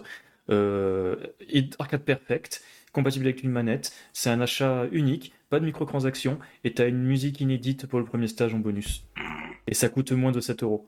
euh, 0.51 1.15
Arcade 1.79 2.03
Perfect, 2.03 2.63
compatible 2.91 3.25
avec 3.25 3.41
une 3.41 3.49
manette. 3.49 3.93
C'est 4.13 4.29
un 4.29 4.41
achat 4.41 4.85
unique, 4.91 5.33
pas 5.49 5.59
de 5.59 5.65
microtransactions, 5.65 6.37
et 6.63 6.73
tu 6.73 6.81
as 6.83 6.87
une 6.87 7.01
musique 7.01 7.41
inédite 7.41 7.87
pour 7.87 7.97
le 7.99 8.05
premier 8.05 8.27
stage 8.27 8.53
en 8.53 8.59
bonus. 8.59 9.07
Et 9.65 9.73
ça 9.73 9.89
coûte 9.89 10.11
moins 10.11 10.31
de 10.31 10.39
7 10.39 10.61
euros. 10.61 10.87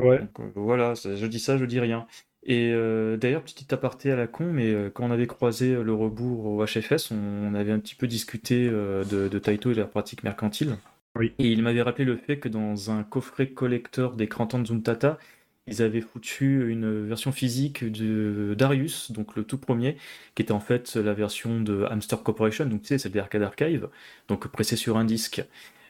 Ouais. 0.00 0.18
Donc, 0.18 0.40
euh, 0.40 0.50
voilà, 0.56 0.94
je 0.94 1.26
dis 1.26 1.40
ça, 1.40 1.56
je 1.56 1.64
dis 1.64 1.80
rien. 1.80 2.06
Et 2.48 2.72
euh, 2.72 3.18
d'ailleurs, 3.18 3.42
petit 3.42 3.74
aparté 3.74 4.10
à 4.10 4.16
la 4.16 4.26
con, 4.26 4.50
mais 4.50 4.72
euh, 4.72 4.88
quand 4.88 5.04
on 5.04 5.10
avait 5.10 5.26
croisé 5.26 5.74
le 5.74 5.92
rebours 5.92 6.46
au 6.46 6.64
HFS, 6.64 7.10
on, 7.10 7.54
avait 7.54 7.72
un 7.72 7.78
petit 7.78 7.94
peu 7.94 8.06
discuté 8.06 8.66
euh, 8.72 9.04
de, 9.04 9.38
Taito 9.38 9.70
et 9.70 9.74
de 9.74 9.80
la 9.80 9.86
pratique 9.86 10.22
mercantile. 10.22 10.78
Oui. 11.14 11.34
Et 11.38 11.52
il 11.52 11.62
m'avait 11.62 11.82
rappelé 11.82 12.06
le 12.06 12.16
fait 12.16 12.38
que 12.38 12.48
dans 12.48 12.90
un 12.90 13.02
coffret 13.02 13.48
collector 13.48 14.14
des 14.14 14.28
Cranton 14.28 14.64
Zuntata, 14.64 15.18
ils 15.66 15.82
avaient 15.82 16.00
foutu 16.00 16.70
une 16.70 17.06
version 17.06 17.32
physique 17.32 17.84
de 17.84 18.54
Darius, 18.56 19.12
donc 19.12 19.36
le 19.36 19.44
tout 19.44 19.58
premier, 19.58 19.98
qui 20.34 20.40
était 20.40 20.52
en 20.52 20.60
fait 20.60 20.96
la 20.96 21.12
version 21.12 21.60
de 21.60 21.84
Hamster 21.90 22.22
Corporation, 22.22 22.64
donc 22.64 22.80
tu 22.80 22.88
sais, 22.88 22.98
celle 22.98 23.12
d'Arcade 23.12 23.42
Archive, 23.42 23.88
donc 24.28 24.48
pressée 24.48 24.76
sur 24.76 24.96
un 24.96 25.04
disque. 25.04 25.44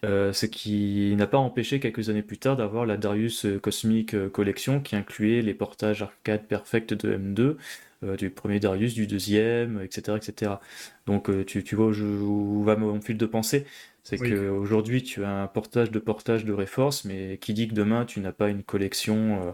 Euh, 0.04 0.32
ce 0.32 0.46
qui 0.46 1.14
n'a 1.16 1.26
pas 1.26 1.38
empêché 1.38 1.80
quelques 1.80 2.08
années 2.08 2.22
plus 2.22 2.38
tard 2.38 2.56
d'avoir 2.56 2.86
la 2.86 2.96
Darius 2.96 3.46
euh, 3.46 3.58
Cosmic 3.58 4.14
euh, 4.14 4.28
Collection 4.28 4.80
qui 4.80 4.94
incluait 4.94 5.42
les 5.42 5.54
portages 5.54 6.02
arcade 6.02 6.46
perfect 6.46 6.94
de 6.94 7.16
M2, 7.16 7.56
du 8.16 8.30
premier 8.30 8.60
Darius, 8.60 8.94
du 8.94 9.08
deuxième, 9.08 9.80
etc. 9.82 10.16
etc. 10.16 10.52
Donc 11.06 11.28
tu, 11.46 11.64
tu, 11.64 11.74
vois 11.74 11.88
où, 11.88 12.62
va 12.62 12.76
mon 12.76 13.00
fil 13.00 13.16
de 13.16 13.26
pensée. 13.26 13.66
C'est 14.04 14.18
qu'aujourd'hui 14.18 15.02
tu 15.02 15.24
as 15.24 15.30
un 15.30 15.48
portage 15.48 15.90
de 15.90 15.98
portage 15.98 16.44
de 16.44 16.52
Reforce, 16.52 17.04
mais 17.04 17.38
qui 17.38 17.54
dit 17.54 17.66
que 17.66 17.74
demain 17.74 18.04
tu 18.04 18.20
n'as 18.20 18.30
pas 18.30 18.50
une 18.50 18.62
collection 18.62 19.52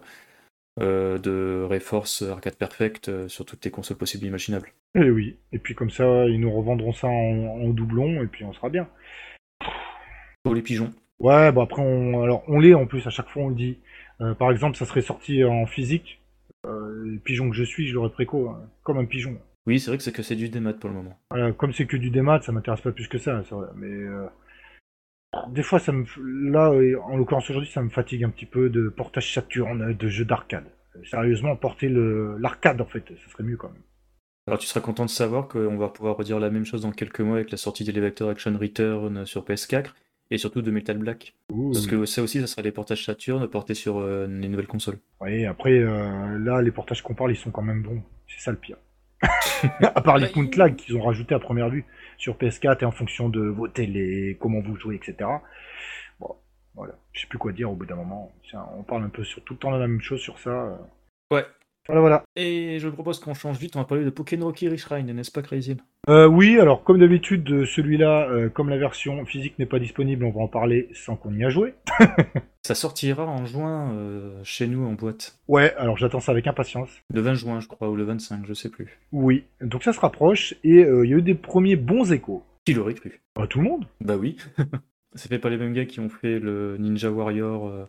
de 0.78 1.66
Reforce 1.66 2.20
Arcade 2.20 2.56
Perfect 2.56 3.28
sur 3.28 3.46
toutes 3.46 3.60
tes 3.60 3.70
consoles 3.70 3.96
possibles 3.96 4.26
et 4.26 4.28
imaginables. 4.28 4.74
Et 4.94 5.00
eh 5.00 5.10
oui, 5.10 5.38
et 5.52 5.58
puis 5.58 5.74
comme 5.74 5.90
ça 5.90 6.26
ils 6.26 6.38
nous 6.38 6.52
revendront 6.52 6.92
ça 6.92 7.08
en 7.08 7.70
doublon 7.70 8.22
et 8.22 8.26
puis 8.26 8.44
on 8.44 8.52
sera 8.52 8.68
bien 8.68 8.86
les 10.52 10.62
pigeons. 10.62 10.90
Ouais, 11.20 11.52
bon 11.52 11.62
après 11.62 11.80
on, 11.80 12.22
alors 12.22 12.42
on 12.48 12.58
l'est 12.58 12.74
en 12.74 12.86
plus 12.86 13.06
à 13.06 13.10
chaque 13.10 13.28
fois 13.28 13.44
on 13.44 13.48
le 13.48 13.54
dit. 13.54 13.78
Euh, 14.20 14.34
par 14.34 14.50
exemple, 14.50 14.76
ça 14.76 14.84
serait 14.84 15.02
sorti 15.02 15.44
en 15.44 15.66
physique. 15.66 16.20
Euh, 16.66 17.04
le 17.04 17.18
pigeon 17.18 17.50
que 17.50 17.56
je 17.56 17.64
suis, 17.64 17.86
je 17.86 17.94
l'aurais 17.94 18.10
préco 18.10 18.48
hein, 18.48 18.60
comme 18.82 18.98
un 18.98 19.04
pigeon. 19.04 19.36
Oui, 19.66 19.80
c'est 19.80 19.90
vrai 19.90 19.96
que 19.96 20.02
c'est 20.02 20.12
que 20.12 20.22
c'est 20.22 20.36
du 20.36 20.48
démat 20.48 20.74
pour 20.74 20.90
le 20.90 20.96
moment. 20.96 21.18
comme 21.56 21.72
c'est 21.72 21.86
que 21.86 21.96
du 21.96 22.10
démat, 22.10 22.42
ça 22.42 22.52
m'intéresse 22.52 22.82
pas 22.82 22.92
plus 22.92 23.08
que 23.08 23.18
ça. 23.18 23.40
Vrai, 23.50 23.68
mais 23.76 23.88
euh, 23.90 24.26
des 25.48 25.62
fois, 25.62 25.78
ça 25.78 25.90
me, 25.92 26.04
là, 26.50 26.70
en 27.02 27.16
l'occurrence 27.16 27.48
aujourd'hui, 27.48 27.70
ça 27.70 27.82
me 27.82 27.88
fatigue 27.88 28.24
un 28.24 28.30
petit 28.30 28.46
peu 28.46 28.68
de 28.68 28.88
portage 28.88 29.32
Saturn, 29.32 29.94
de 29.94 30.08
jeux 30.08 30.26
d'arcade. 30.26 30.66
Sérieusement, 31.04 31.56
porter 31.56 31.88
l'arcade 31.88 32.80
en 32.80 32.86
fait, 32.86 33.04
ça 33.08 33.32
serait 33.32 33.42
mieux 33.42 33.56
quand 33.56 33.70
même. 33.70 33.82
Alors 34.46 34.58
tu 34.58 34.66
seras 34.66 34.80
content 34.80 35.06
de 35.06 35.10
savoir 35.10 35.48
qu'on 35.48 35.78
va 35.78 35.88
pouvoir 35.88 36.18
redire 36.18 36.38
la 36.38 36.50
même 36.50 36.66
chose 36.66 36.82
dans 36.82 36.92
quelques 36.92 37.20
mois 37.20 37.36
avec 37.36 37.50
la 37.50 37.56
sortie 37.56 37.82
d'Elevator 37.82 38.28
Action 38.28 38.56
Return 38.56 39.24
sur 39.24 39.42
PS4 39.42 39.86
et 40.34 40.38
surtout 40.38 40.62
de 40.62 40.70
Metal 40.70 40.98
Black. 40.98 41.34
Parce 41.48 41.86
que 41.86 42.04
ça 42.04 42.22
aussi, 42.22 42.40
ça 42.40 42.46
sera 42.46 42.62
des 42.62 42.72
portages 42.72 43.04
Saturn 43.04 43.46
portés 43.48 43.74
sur 43.74 43.98
euh, 43.98 44.26
les 44.26 44.48
nouvelles 44.48 44.66
consoles. 44.66 44.98
Oui, 45.20 45.46
après, 45.46 45.78
euh, 45.78 46.38
là, 46.38 46.60
les 46.60 46.72
portages 46.72 47.02
qu'on 47.02 47.14
parle, 47.14 47.32
ils 47.32 47.36
sont 47.36 47.50
quand 47.50 47.62
même 47.62 47.82
bons. 47.82 48.02
C'est 48.28 48.40
ça 48.40 48.50
le 48.50 48.56
pire. 48.56 48.76
à 49.80 50.02
part 50.02 50.18
les 50.18 50.30
count 50.30 50.50
lag 50.56 50.76
qu'ils 50.76 50.96
ont 50.96 51.02
rajouté 51.02 51.34
à 51.34 51.38
première 51.38 51.70
vue 51.70 51.86
sur 52.18 52.36
PS4 52.36 52.82
et 52.82 52.84
en 52.84 52.90
fonction 52.90 53.30
de 53.30 53.40
vos 53.40 53.68
télés, 53.68 54.36
comment 54.38 54.60
vous 54.60 54.76
jouez, 54.76 54.96
etc. 54.96 55.30
Bon, 56.20 56.34
voilà. 56.74 56.94
Je 57.12 57.22
sais 57.22 57.26
plus 57.26 57.38
quoi 57.38 57.52
dire 57.52 57.70
au 57.70 57.74
bout 57.74 57.86
d'un 57.86 57.96
moment. 57.96 58.32
On 58.76 58.82
parle 58.82 59.04
un 59.04 59.08
peu 59.08 59.24
sur 59.24 59.42
tout 59.44 59.54
le 59.54 59.58
temps 59.58 59.70
la 59.70 59.78
même 59.78 60.00
chose 60.00 60.20
sur 60.20 60.38
ça. 60.38 60.78
Ouais, 61.30 61.46
voilà, 61.86 62.00
voilà. 62.00 62.24
Et 62.36 62.78
je 62.80 62.88
propose 62.88 63.20
qu'on 63.20 63.34
change 63.34 63.58
vite, 63.58 63.76
on 63.76 63.78
va 63.78 63.84
parler 63.84 64.04
de 64.04 64.10
Pokémon 64.10 64.46
Rocky 64.46 64.68
Reshrine, 64.68 65.10
n'est-ce 65.12 65.30
pas 65.30 65.42
Crazy? 65.42 65.76
Euh, 66.08 66.26
Oui, 66.26 66.58
alors 66.58 66.84
comme 66.84 66.98
d'habitude, 66.98 67.64
celui-là, 67.64 68.28
euh, 68.30 68.48
comme 68.48 68.68
la 68.68 68.76
version 68.78 69.24
physique 69.24 69.58
n'est 69.58 69.66
pas 69.66 69.78
disponible, 69.78 70.24
on 70.24 70.30
va 70.30 70.40
en 70.40 70.48
parler 70.48 70.88
sans 70.94 71.16
qu'on 71.16 71.34
y 71.34 71.44
a 71.44 71.48
joué. 71.48 71.74
ça 72.62 72.74
sortira 72.74 73.26
en 73.26 73.44
juin 73.46 73.92
euh, 73.92 74.40
chez 74.44 74.66
nous 74.66 74.84
en 74.86 74.92
boîte. 74.92 75.38
Ouais, 75.48 75.74
alors 75.76 75.96
j'attends 75.96 76.20
ça 76.20 76.32
avec 76.32 76.46
impatience. 76.46 76.90
Le 77.12 77.20
20 77.20 77.34
juin, 77.34 77.60
je 77.60 77.68
crois, 77.68 77.90
ou 77.90 77.96
le 77.96 78.04
25, 78.04 78.46
je 78.46 78.54
sais 78.54 78.70
plus. 78.70 78.98
Oui, 79.12 79.44
donc 79.60 79.82
ça 79.82 79.92
se 79.92 80.00
rapproche, 80.00 80.54
et 80.64 80.80
il 80.80 81.08
y 81.08 81.14
a 81.14 81.16
eu 81.16 81.22
des 81.22 81.34
premiers 81.34 81.76
bons 81.76 82.12
échos. 82.12 82.42
Qui 82.64 82.74
l'aurait 82.74 82.94
cru? 82.94 83.20
Bah, 83.36 83.46
Tout 83.46 83.58
le 83.60 83.64
monde 83.64 83.86
Bah 84.00 84.16
oui. 84.16 84.36
C'est 85.16 85.28
fait 85.28 85.38
par 85.38 85.50
les 85.50 85.56
mêmes 85.58 85.74
gars 85.74 85.84
qui 85.84 86.00
ont 86.00 86.08
fait 86.08 86.40
le 86.40 86.76
Ninja 86.78 87.08
Warrior 87.10 87.88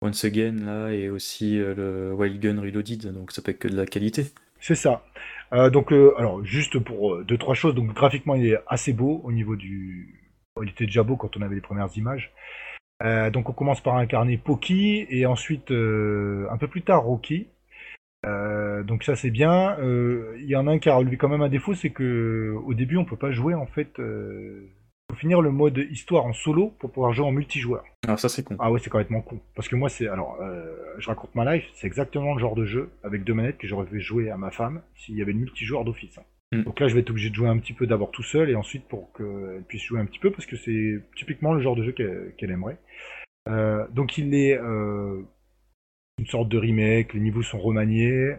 Once 0.00 0.24
Again 0.24 0.56
là 0.64 0.90
et 0.92 1.10
aussi 1.10 1.58
euh, 1.58 1.74
le 1.74 2.14
Wild 2.14 2.40
Gun 2.40 2.60
Reloaded, 2.60 3.12
donc 3.12 3.32
ça 3.32 3.42
peut 3.42 3.50
être 3.50 3.58
que 3.58 3.68
de 3.68 3.76
la 3.76 3.86
qualité. 3.86 4.26
C'est 4.60 4.74
ça. 4.74 5.04
Euh, 5.52 5.70
donc 5.70 5.92
euh, 5.92 6.14
alors 6.18 6.44
juste 6.44 6.78
pour 6.78 7.24
deux 7.24 7.38
trois 7.38 7.54
choses, 7.54 7.74
donc 7.74 7.92
graphiquement 7.94 8.34
il 8.34 8.46
est 8.46 8.58
assez 8.66 8.92
beau 8.92 9.20
au 9.24 9.32
niveau 9.32 9.56
du, 9.56 10.30
il 10.62 10.68
était 10.70 10.86
déjà 10.86 11.02
beau 11.02 11.16
quand 11.16 11.36
on 11.36 11.42
avait 11.42 11.54
les 11.54 11.60
premières 11.60 11.88
images. 11.96 12.32
donc 13.32 13.48
on 13.48 13.52
commence 13.52 13.80
par 13.80 13.96
incarner 13.96 14.36
Poki 14.38 15.06
et 15.08 15.26
ensuite 15.26 15.70
un 15.70 16.56
peu 16.58 16.68
plus 16.68 16.82
tard 16.82 17.04
Rocky. 17.04 17.48
donc 18.24 19.04
ça 19.04 19.16
c'est 19.16 19.30
bien. 19.30 19.76
Il 19.80 20.46
y 20.46 20.56
en 20.56 20.66
a 20.66 20.72
un 20.72 20.78
qui 20.78 20.90
a 20.90 20.96
relevé 20.96 21.16
quand 21.16 21.28
même 21.28 21.42
un 21.42 21.48
défaut, 21.48 21.74
c'est 21.74 21.90
que 21.90 22.54
au 22.66 22.74
début 22.74 22.96
on 22.98 23.04
peut 23.04 23.16
pas 23.16 23.32
jouer 23.32 23.54
en 23.54 23.66
fait 23.66 23.98
faut 25.10 25.16
finir 25.16 25.40
le 25.40 25.50
mode 25.50 25.78
histoire 25.90 26.26
en 26.26 26.32
solo 26.32 26.74
pour 26.78 26.90
pouvoir 26.90 27.12
jouer 27.12 27.26
en 27.26 27.32
multijoueur. 27.32 27.84
Ah 28.06 28.16
ça 28.16 28.28
c'est 28.28 28.42
con. 28.44 28.56
Ah 28.58 28.70
ouais 28.70 28.78
c'est 28.82 28.90
complètement 28.90 29.22
con. 29.22 29.40
Parce 29.54 29.68
que 29.68 29.76
moi 29.76 29.88
c'est 29.88 30.08
alors 30.08 30.36
euh, 30.40 30.76
je 30.98 31.08
raconte 31.08 31.34
ma 31.34 31.54
life, 31.54 31.64
c'est 31.74 31.86
exactement 31.86 32.34
le 32.34 32.40
genre 32.40 32.54
de 32.54 32.64
jeu 32.64 32.90
avec 33.02 33.24
deux 33.24 33.34
manettes 33.34 33.58
que 33.58 33.66
j'aurais 33.66 33.86
fait 33.86 34.00
jouer 34.00 34.30
à 34.30 34.36
ma 34.36 34.50
femme 34.50 34.82
s'il 34.96 35.16
y 35.16 35.22
avait 35.22 35.32
le 35.32 35.38
multijoueur 35.38 35.84
d'office. 35.84 36.18
Hein. 36.18 36.22
Hmm. 36.52 36.62
Donc 36.62 36.80
là 36.80 36.88
je 36.88 36.94
vais 36.94 37.00
être 37.00 37.10
obligé 37.10 37.30
de 37.30 37.34
jouer 37.34 37.48
un 37.48 37.58
petit 37.58 37.72
peu 37.72 37.86
d'abord 37.86 38.10
tout 38.10 38.22
seul 38.22 38.50
et 38.50 38.54
ensuite 38.54 38.86
pour 38.86 39.12
qu'elle 39.14 39.64
puisse 39.66 39.82
jouer 39.82 40.00
un 40.00 40.06
petit 40.06 40.18
peu 40.18 40.30
parce 40.30 40.46
que 40.46 40.56
c'est 40.56 41.02
typiquement 41.16 41.54
le 41.54 41.60
genre 41.60 41.76
de 41.76 41.84
jeu 41.84 41.92
qu'elle 41.92 42.50
aimerait. 42.50 42.78
Euh, 43.48 43.86
donc 43.90 44.18
il 44.18 44.34
est 44.34 44.58
euh, 44.58 45.22
une 46.18 46.26
sorte 46.26 46.48
de 46.48 46.58
remake, 46.58 47.14
les 47.14 47.20
niveaux 47.20 47.42
sont 47.42 47.58
remaniés, 47.58 48.34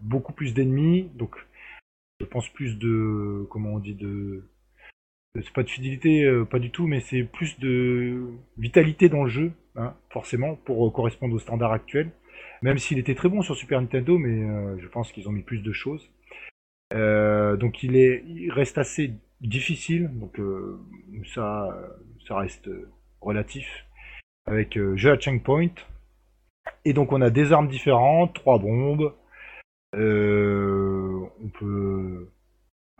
beaucoup 0.00 0.32
plus 0.32 0.54
d'ennemis, 0.54 1.10
donc 1.14 1.36
je 2.20 2.26
pense 2.26 2.48
plus 2.48 2.78
de 2.78 3.46
comment 3.50 3.74
on 3.74 3.78
dit 3.78 3.94
de 3.94 4.48
c'est 5.40 5.52
pas 5.52 5.62
de 5.62 5.70
fidélité, 5.70 6.24
euh, 6.24 6.44
pas 6.44 6.58
du 6.58 6.70
tout, 6.70 6.86
mais 6.86 7.00
c'est 7.00 7.22
plus 7.22 7.58
de 7.58 8.26
vitalité 8.58 9.08
dans 9.08 9.24
le 9.24 9.30
jeu, 9.30 9.52
hein, 9.76 9.94
forcément, 10.10 10.56
pour 10.56 10.86
euh, 10.86 10.90
correspondre 10.90 11.34
aux 11.34 11.38
standards 11.38 11.72
actuels. 11.72 12.10
Même 12.60 12.78
s'il 12.78 12.98
était 12.98 13.14
très 13.14 13.28
bon 13.28 13.42
sur 13.42 13.56
Super 13.56 13.80
Nintendo, 13.80 14.18
mais 14.18 14.44
euh, 14.44 14.78
je 14.78 14.88
pense 14.88 15.10
qu'ils 15.10 15.28
ont 15.28 15.32
mis 15.32 15.42
plus 15.42 15.62
de 15.62 15.72
choses. 15.72 16.10
donc 16.92 17.82
il 17.82 17.96
est, 17.96 18.22
il 18.26 18.50
reste 18.50 18.78
assez 18.78 19.14
difficile, 19.40 20.10
donc 20.12 20.38
ça, 21.34 21.68
ça 22.28 22.36
reste 22.36 22.68
relatif. 23.20 23.86
Avec 24.46 24.78
jeu 24.96 25.12
à 25.12 25.16
checkpoint. 25.16 25.74
Et 26.84 26.92
donc 26.92 27.12
on 27.12 27.22
a 27.22 27.30
des 27.30 27.52
armes 27.52 27.68
différentes, 27.68 28.34
trois 28.34 28.58
bombes. 28.58 29.14
on 29.94 31.48
peut 31.58 32.28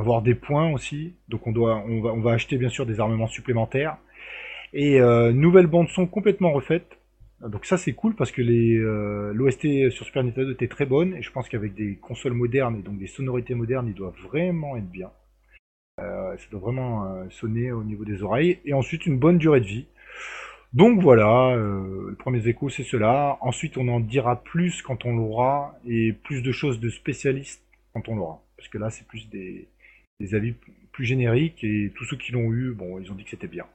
avoir 0.03 0.21
des 0.21 0.35
points 0.35 0.71
aussi. 0.73 1.15
Donc 1.29 1.47
on 1.47 1.53
doit, 1.53 1.83
on 1.88 2.01
va, 2.01 2.11
on 2.12 2.21
va 2.21 2.33
acheter 2.33 2.59
bien 2.59 2.69
sûr 2.69 2.85
des 2.87 3.01
armements 3.01 3.29
supplémentaires. 3.29 3.97
Et 4.73 5.01
euh, 5.01 5.33
nouvelle 5.33 5.67
bande 5.67 5.88
son 5.88 6.07
complètement 6.07 6.53
refaite. 6.53 6.99
Donc 7.41 7.67
ça 7.67 7.77
c'est 7.77 7.93
cool 7.93 8.15
parce 8.15 8.31
que 8.31 8.43
les 8.43 8.77
euh, 8.77 9.33
l'OST 9.35 9.91
sur 9.91 10.05
Super 10.07 10.23
Nintendo 10.23 10.53
était 10.53 10.69
très 10.69 10.87
bonne 10.87 11.15
et 11.15 11.23
je 11.23 11.33
pense 11.33 11.49
qu'avec 11.49 11.75
des 11.75 11.97
consoles 11.97 12.35
modernes 12.35 12.77
et 12.77 12.83
donc 12.83 12.99
des 12.99 13.09
sonorités 13.09 13.55
modernes, 13.55 13.88
il 13.88 13.95
doit 13.95 14.15
vraiment 14.23 14.77
être 14.77 14.88
bien. 14.88 15.11
Euh, 16.01 16.37
ça 16.37 16.45
doit 16.51 16.61
vraiment 16.61 17.29
sonner 17.31 17.71
au 17.73 17.85
niveau 17.85 18.05
des 18.05 18.23
oreilles 18.23 18.59
et 18.65 18.75
ensuite 18.75 19.07
une 19.07 19.19
bonne 19.19 19.38
durée 19.38 19.61
de 19.61 19.67
vie. 19.67 19.87
Donc 20.73 21.03
voilà, 21.03 21.55
le 21.55 22.15
premier 22.19 22.47
écho 22.49 22.71
c'est 22.71 22.85
cela. 22.85 23.38
Ensuite 23.41 23.77
on 23.77 23.88
en 23.88 24.01
dira 24.01 24.43
plus 24.43 24.81
quand 24.81 25.05
on 25.05 25.17
l'aura 25.17 25.75
et 25.87 26.12
plus 26.12 26.43
de 26.43 26.53
choses 26.53 26.81
de 26.81 26.88
spécialistes 26.88 27.62
quand 27.93 28.09
on 28.09 28.17
l'aura. 28.17 28.41
Parce 28.57 28.69
que 28.69 28.79
là 28.79 28.88
c'est 28.88 29.07
plus 29.07 29.29
des, 29.29 29.69
des 30.23 30.35
avis 30.35 30.55
plus 30.93 31.05
génériques 31.05 31.65
et 31.65 31.93
tous 31.97 32.05
ceux 32.05 32.17
qui 32.17 32.33
l'ont 32.33 32.53
eu, 32.53 32.73
bon, 32.73 32.99
ils 32.99 33.11
ont 33.11 33.15
dit 33.15 33.25
que 33.25 33.31
c'était 33.31 33.49
bien. 33.49 33.67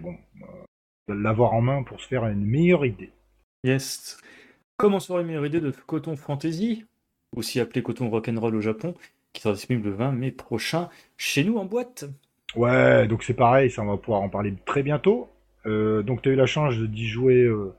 bon, 0.00 0.16
euh, 0.42 1.14
l'avoir 1.14 1.52
en 1.52 1.60
main 1.60 1.82
pour 1.82 2.00
se 2.00 2.08
faire 2.08 2.26
une 2.26 2.44
meilleure 2.44 2.86
idée. 2.86 3.10
Yes. 3.64 4.18
Comment 4.76 5.00
sera 5.00 5.20
une 5.20 5.28
meilleure 5.28 5.46
idée 5.46 5.60
de 5.60 5.70
Coton 5.70 6.16
Fantasy, 6.16 6.84
aussi 7.36 7.60
appelé 7.60 7.82
Coton 7.82 8.10
Rock'n'Roll 8.10 8.56
au 8.56 8.60
Japon, 8.60 8.94
qui 9.32 9.42
sera 9.42 9.54
disponible 9.54 9.88
le 9.88 9.94
20 9.94 10.12
mai 10.12 10.30
prochain 10.30 10.88
chez 11.16 11.44
nous 11.44 11.56
en 11.58 11.64
boîte 11.64 12.04
Ouais, 12.56 13.08
donc 13.08 13.24
c'est 13.24 13.34
pareil, 13.34 13.70
ça 13.70 13.82
on 13.82 13.86
va 13.86 13.96
pouvoir 13.96 14.22
en 14.22 14.28
parler 14.28 14.54
très 14.64 14.82
bientôt. 14.82 15.28
Euh, 15.66 16.02
donc 16.02 16.22
tu 16.22 16.28
as 16.28 16.32
eu 16.32 16.36
la 16.36 16.46
chance 16.46 16.74
d'y 16.76 17.08
jouer 17.08 17.42
euh, 17.42 17.74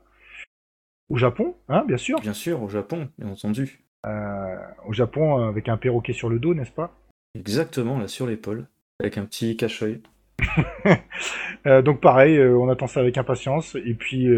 au 1.08 1.16
Japon, 1.16 1.54
hein, 1.68 1.84
bien 1.86 1.96
sûr. 1.96 2.20
Bien 2.20 2.34
sûr, 2.34 2.62
au 2.62 2.68
Japon, 2.68 3.08
bien 3.18 3.30
entendu. 3.30 3.80
Euh, 4.06 4.56
au 4.86 4.92
Japon, 4.92 5.46
avec 5.48 5.68
un 5.68 5.76
perroquet 5.76 6.12
sur 6.12 6.28
le 6.28 6.38
dos, 6.38 6.54
n'est-ce 6.54 6.72
pas? 6.72 6.94
Exactement, 7.38 7.98
là 7.98 8.08
sur 8.08 8.26
l'épaule, 8.26 8.66
avec 9.00 9.18
un 9.18 9.24
petit 9.24 9.56
cache-œil. 9.56 10.00
donc 11.84 12.00
pareil, 12.00 12.40
on 12.40 12.68
attend 12.68 12.86
ça 12.86 13.00
avec 13.00 13.18
impatience. 13.18 13.74
Et 13.74 13.94
puis 13.94 14.28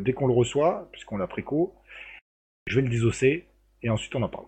dès 0.00 0.12
qu'on 0.12 0.26
le 0.26 0.34
reçoit, 0.34 0.88
puisqu'on 0.92 1.16
l'a 1.16 1.26
préco, 1.26 1.74
je 2.66 2.76
vais 2.76 2.82
le 2.82 2.88
disosser 2.88 3.46
et 3.82 3.90
ensuite 3.90 4.14
on 4.16 4.22
en 4.22 4.28
parle. 4.28 4.46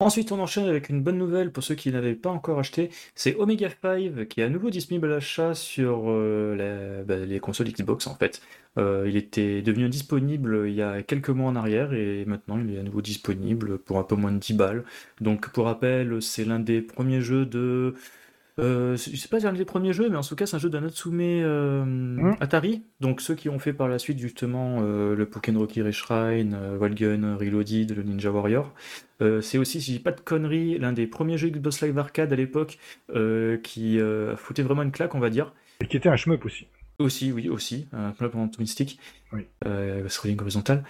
Ensuite, 0.00 0.30
on 0.30 0.38
enchaîne 0.38 0.66
avec 0.68 0.90
une 0.90 1.02
bonne 1.02 1.18
nouvelle 1.18 1.50
pour 1.50 1.64
ceux 1.64 1.74
qui 1.74 1.90
n'avaient 1.90 2.14
pas 2.14 2.30
encore 2.30 2.60
acheté. 2.60 2.90
C'est 3.16 3.34
Omega 3.34 3.68
5 3.82 4.28
qui 4.28 4.40
est 4.40 4.44
à 4.44 4.48
nouveau 4.48 4.70
disponible 4.70 5.06
à 5.06 5.14
l'achat 5.16 5.54
sur 5.54 6.04
euh, 6.06 7.02
bah, 7.02 7.16
les 7.16 7.40
consoles 7.40 7.66
Xbox 7.66 8.06
en 8.06 8.14
fait. 8.14 8.40
Euh, 8.76 9.06
il 9.08 9.16
était 9.16 9.60
devenu 9.60 9.88
disponible 9.88 10.66
il 10.68 10.74
y 10.74 10.82
a 10.82 11.02
quelques 11.02 11.30
mois 11.30 11.50
en 11.50 11.56
arrière 11.56 11.94
et 11.94 12.24
maintenant 12.26 12.60
il 12.60 12.76
est 12.76 12.78
à 12.78 12.84
nouveau 12.84 13.02
disponible 13.02 13.78
pour 13.78 13.98
un 13.98 14.04
peu 14.04 14.14
moins 14.14 14.30
de 14.30 14.38
10 14.38 14.52
balles. 14.54 14.84
Donc 15.20 15.50
pour 15.50 15.64
rappel, 15.64 16.22
c'est 16.22 16.44
l'un 16.44 16.60
des 16.60 16.80
premiers 16.80 17.20
jeux 17.20 17.44
de 17.44 17.96
euh, 18.58 18.96
je 18.96 19.16
sais 19.16 19.28
pas 19.28 19.38
si 19.38 19.42
c'est 19.42 19.48
un 19.48 19.52
des 19.52 19.64
premiers 19.64 19.92
jeux, 19.92 20.08
mais 20.08 20.16
en 20.16 20.22
tout 20.22 20.34
cas, 20.34 20.46
c'est 20.46 20.56
un 20.56 20.58
jeu 20.58 20.68
d'un 20.68 20.80
Natsume 20.80 21.20
euh, 21.20 21.84
mmh. 21.84 22.36
Atari. 22.40 22.82
Donc, 23.00 23.20
ceux 23.20 23.34
qui 23.34 23.48
ont 23.48 23.58
fait 23.58 23.72
par 23.72 23.88
la 23.88 23.98
suite, 23.98 24.18
justement, 24.18 24.78
euh, 24.80 25.14
le 25.14 25.26
Pokémon 25.26 25.60
Rocky 25.60 25.80
Shrine, 25.92 26.54
euh, 26.54 26.76
Wild 26.76 26.96
Gun, 26.96 27.36
Reloaded, 27.36 27.96
le 27.96 28.02
Ninja 28.02 28.30
Warrior. 28.30 28.74
c'est 29.40 29.58
aussi, 29.58 29.80
si 29.80 29.92
je 29.92 29.98
dis 29.98 30.02
pas 30.02 30.12
de 30.12 30.20
conneries, 30.20 30.78
l'un 30.78 30.92
des 30.92 31.06
premiers 31.06 31.38
jeux 31.38 31.50
Xbox 31.50 31.82
Live 31.82 31.98
Arcade 31.98 32.32
à 32.32 32.36
l'époque 32.36 32.78
qui 33.62 33.98
foutait 34.36 34.62
vraiment 34.62 34.82
une 34.82 34.92
claque, 34.92 35.14
on 35.14 35.20
va 35.20 35.30
dire. 35.30 35.52
Et 35.80 35.86
qui 35.86 35.96
était 35.96 36.08
un 36.08 36.16
shmup 36.16 36.44
aussi. 36.44 36.66
Aussi, 36.98 37.30
oui, 37.30 37.48
aussi. 37.48 37.86
Un 37.92 38.12
shmup 38.14 38.34
en 38.34 38.50
stick. 38.66 38.98
Oui. 39.32 39.46
scrolling 40.08 40.40
horizontal. 40.40 40.84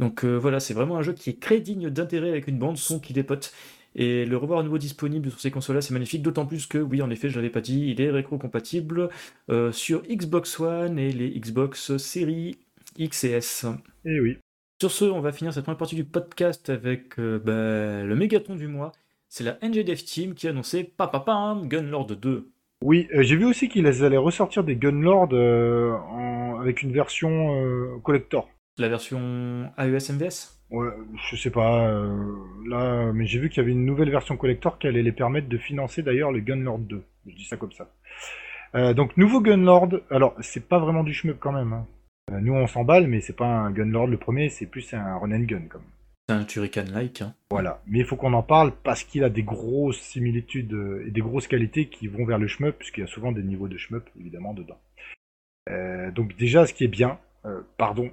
Donc 0.00 0.24
voilà, 0.24 0.60
c'est 0.60 0.74
vraiment 0.74 0.96
un 0.96 1.02
jeu 1.02 1.12
qui 1.12 1.30
est 1.30 1.40
très 1.40 1.60
digne 1.60 1.88
d'intérêt 1.88 2.30
avec 2.30 2.48
une 2.48 2.58
bande 2.58 2.76
son 2.76 3.00
qui 3.00 3.12
dépote. 3.12 3.52
Et 3.94 4.24
le 4.24 4.36
revoir 4.36 4.60
à 4.60 4.62
nouveau 4.62 4.78
disponible 4.78 5.30
sur 5.30 5.40
ces 5.40 5.50
consoles-là, 5.50 5.80
c'est 5.80 5.94
magnifique, 5.94 6.22
d'autant 6.22 6.46
plus 6.46 6.66
que, 6.66 6.78
oui, 6.78 7.00
en 7.00 7.10
effet, 7.10 7.28
je 7.28 7.36
l'avais 7.36 7.50
pas 7.50 7.60
dit, 7.60 7.90
il 7.90 8.00
est 8.00 8.10
rétro-compatible 8.10 9.08
euh, 9.50 9.70
sur 9.70 10.02
Xbox 10.02 10.58
One 10.58 10.98
et 10.98 11.12
les 11.12 11.30
Xbox 11.38 11.96
Series 11.96 12.58
X 12.98 13.24
et 13.24 13.30
S. 13.30 13.66
Et 14.04 14.16
eh 14.16 14.20
oui. 14.20 14.38
Sur 14.80 14.90
ce, 14.90 15.04
on 15.04 15.20
va 15.20 15.32
finir 15.32 15.52
cette 15.54 15.64
première 15.64 15.78
partie 15.78 15.94
du 15.94 16.04
podcast 16.04 16.68
avec 16.70 17.18
euh, 17.20 17.38
bah, 17.38 18.04
le 18.04 18.16
mégaton 18.16 18.56
du 18.56 18.66
mois. 18.66 18.90
C'est 19.28 19.44
la 19.44 19.58
NGDev 19.62 20.02
Team 20.02 20.34
qui 20.34 20.48
a 20.48 20.50
annoncé 20.50 20.84
papapam 20.84 21.68
Gunlord 21.68 22.06
2. 22.06 22.50
Oui, 22.82 23.08
euh, 23.14 23.22
j'ai 23.22 23.36
vu 23.36 23.44
aussi 23.44 23.68
qu'ils 23.68 23.86
allaient 24.04 24.16
ressortir 24.16 24.64
des 24.64 24.76
Gunlord 24.76 25.32
avec 26.60 26.82
une 26.82 26.92
version 26.92 28.00
collector. 28.02 28.50
La 28.76 28.88
version 28.88 29.70
AES 29.78 30.12
MVS 30.12 30.54
Ouais, 30.74 30.90
je 31.30 31.36
sais 31.36 31.50
pas. 31.50 31.86
Euh, 31.88 32.34
là, 32.66 33.12
mais 33.12 33.26
j'ai 33.26 33.38
vu 33.38 33.48
qu'il 33.48 33.58
y 33.58 33.60
avait 33.60 33.70
une 33.70 33.84
nouvelle 33.84 34.10
version 34.10 34.36
collector 34.36 34.76
qui 34.80 34.88
allait 34.88 35.04
les 35.04 35.12
permettre 35.12 35.48
de 35.48 35.56
financer 35.56 36.02
d'ailleurs 36.02 36.32
le 36.32 36.40
Gunlord 36.40 36.80
2. 36.80 37.00
Je 37.28 37.36
dis 37.36 37.44
ça 37.44 37.56
comme 37.56 37.70
ça. 37.70 37.88
Euh, 38.74 38.92
donc 38.92 39.16
nouveau 39.16 39.40
Gunlord. 39.40 40.00
Alors 40.10 40.34
c'est 40.40 40.68
pas 40.68 40.80
vraiment 40.80 41.04
du 41.04 41.14
shmup 41.14 41.38
quand 41.38 41.52
même. 41.52 41.72
Hein. 41.72 41.86
Euh, 42.32 42.40
nous 42.40 42.54
on 42.54 42.66
s'emballe, 42.66 43.06
mais 43.06 43.20
c'est 43.20 43.36
pas 43.36 43.46
un 43.46 43.70
Gunlord 43.70 44.08
le 44.08 44.16
premier, 44.16 44.48
c'est 44.48 44.66
plus 44.66 44.92
un 44.94 45.16
run 45.16 45.30
and 45.30 45.44
gun 45.44 45.62
comme. 45.68 45.84
C'est 46.28 46.34
un 46.34 46.42
Turrican-like. 46.42 47.22
Hein. 47.22 47.34
Voilà, 47.52 47.80
mais 47.86 48.00
il 48.00 48.04
faut 48.04 48.16
qu'on 48.16 48.32
en 48.32 48.42
parle 48.42 48.72
parce 48.82 49.04
qu'il 49.04 49.22
a 49.22 49.30
des 49.30 49.44
grosses 49.44 50.00
similitudes 50.00 50.76
et 51.06 51.12
des 51.12 51.20
grosses 51.20 51.46
qualités 51.46 51.86
qui 51.86 52.08
vont 52.08 52.24
vers 52.24 52.38
le 52.38 52.48
shmup, 52.48 52.78
puisqu'il 52.78 53.02
y 53.02 53.04
a 53.04 53.06
souvent 53.06 53.30
des 53.30 53.44
niveaux 53.44 53.68
de 53.68 53.76
shmup 53.76 54.08
évidemment 54.18 54.54
dedans. 54.54 54.80
donc 56.16 56.34
déjà, 56.36 56.66
ce 56.66 56.72
qui 56.72 56.84
est 56.84 56.88
bien, 56.88 57.18
pardon, 57.76 58.10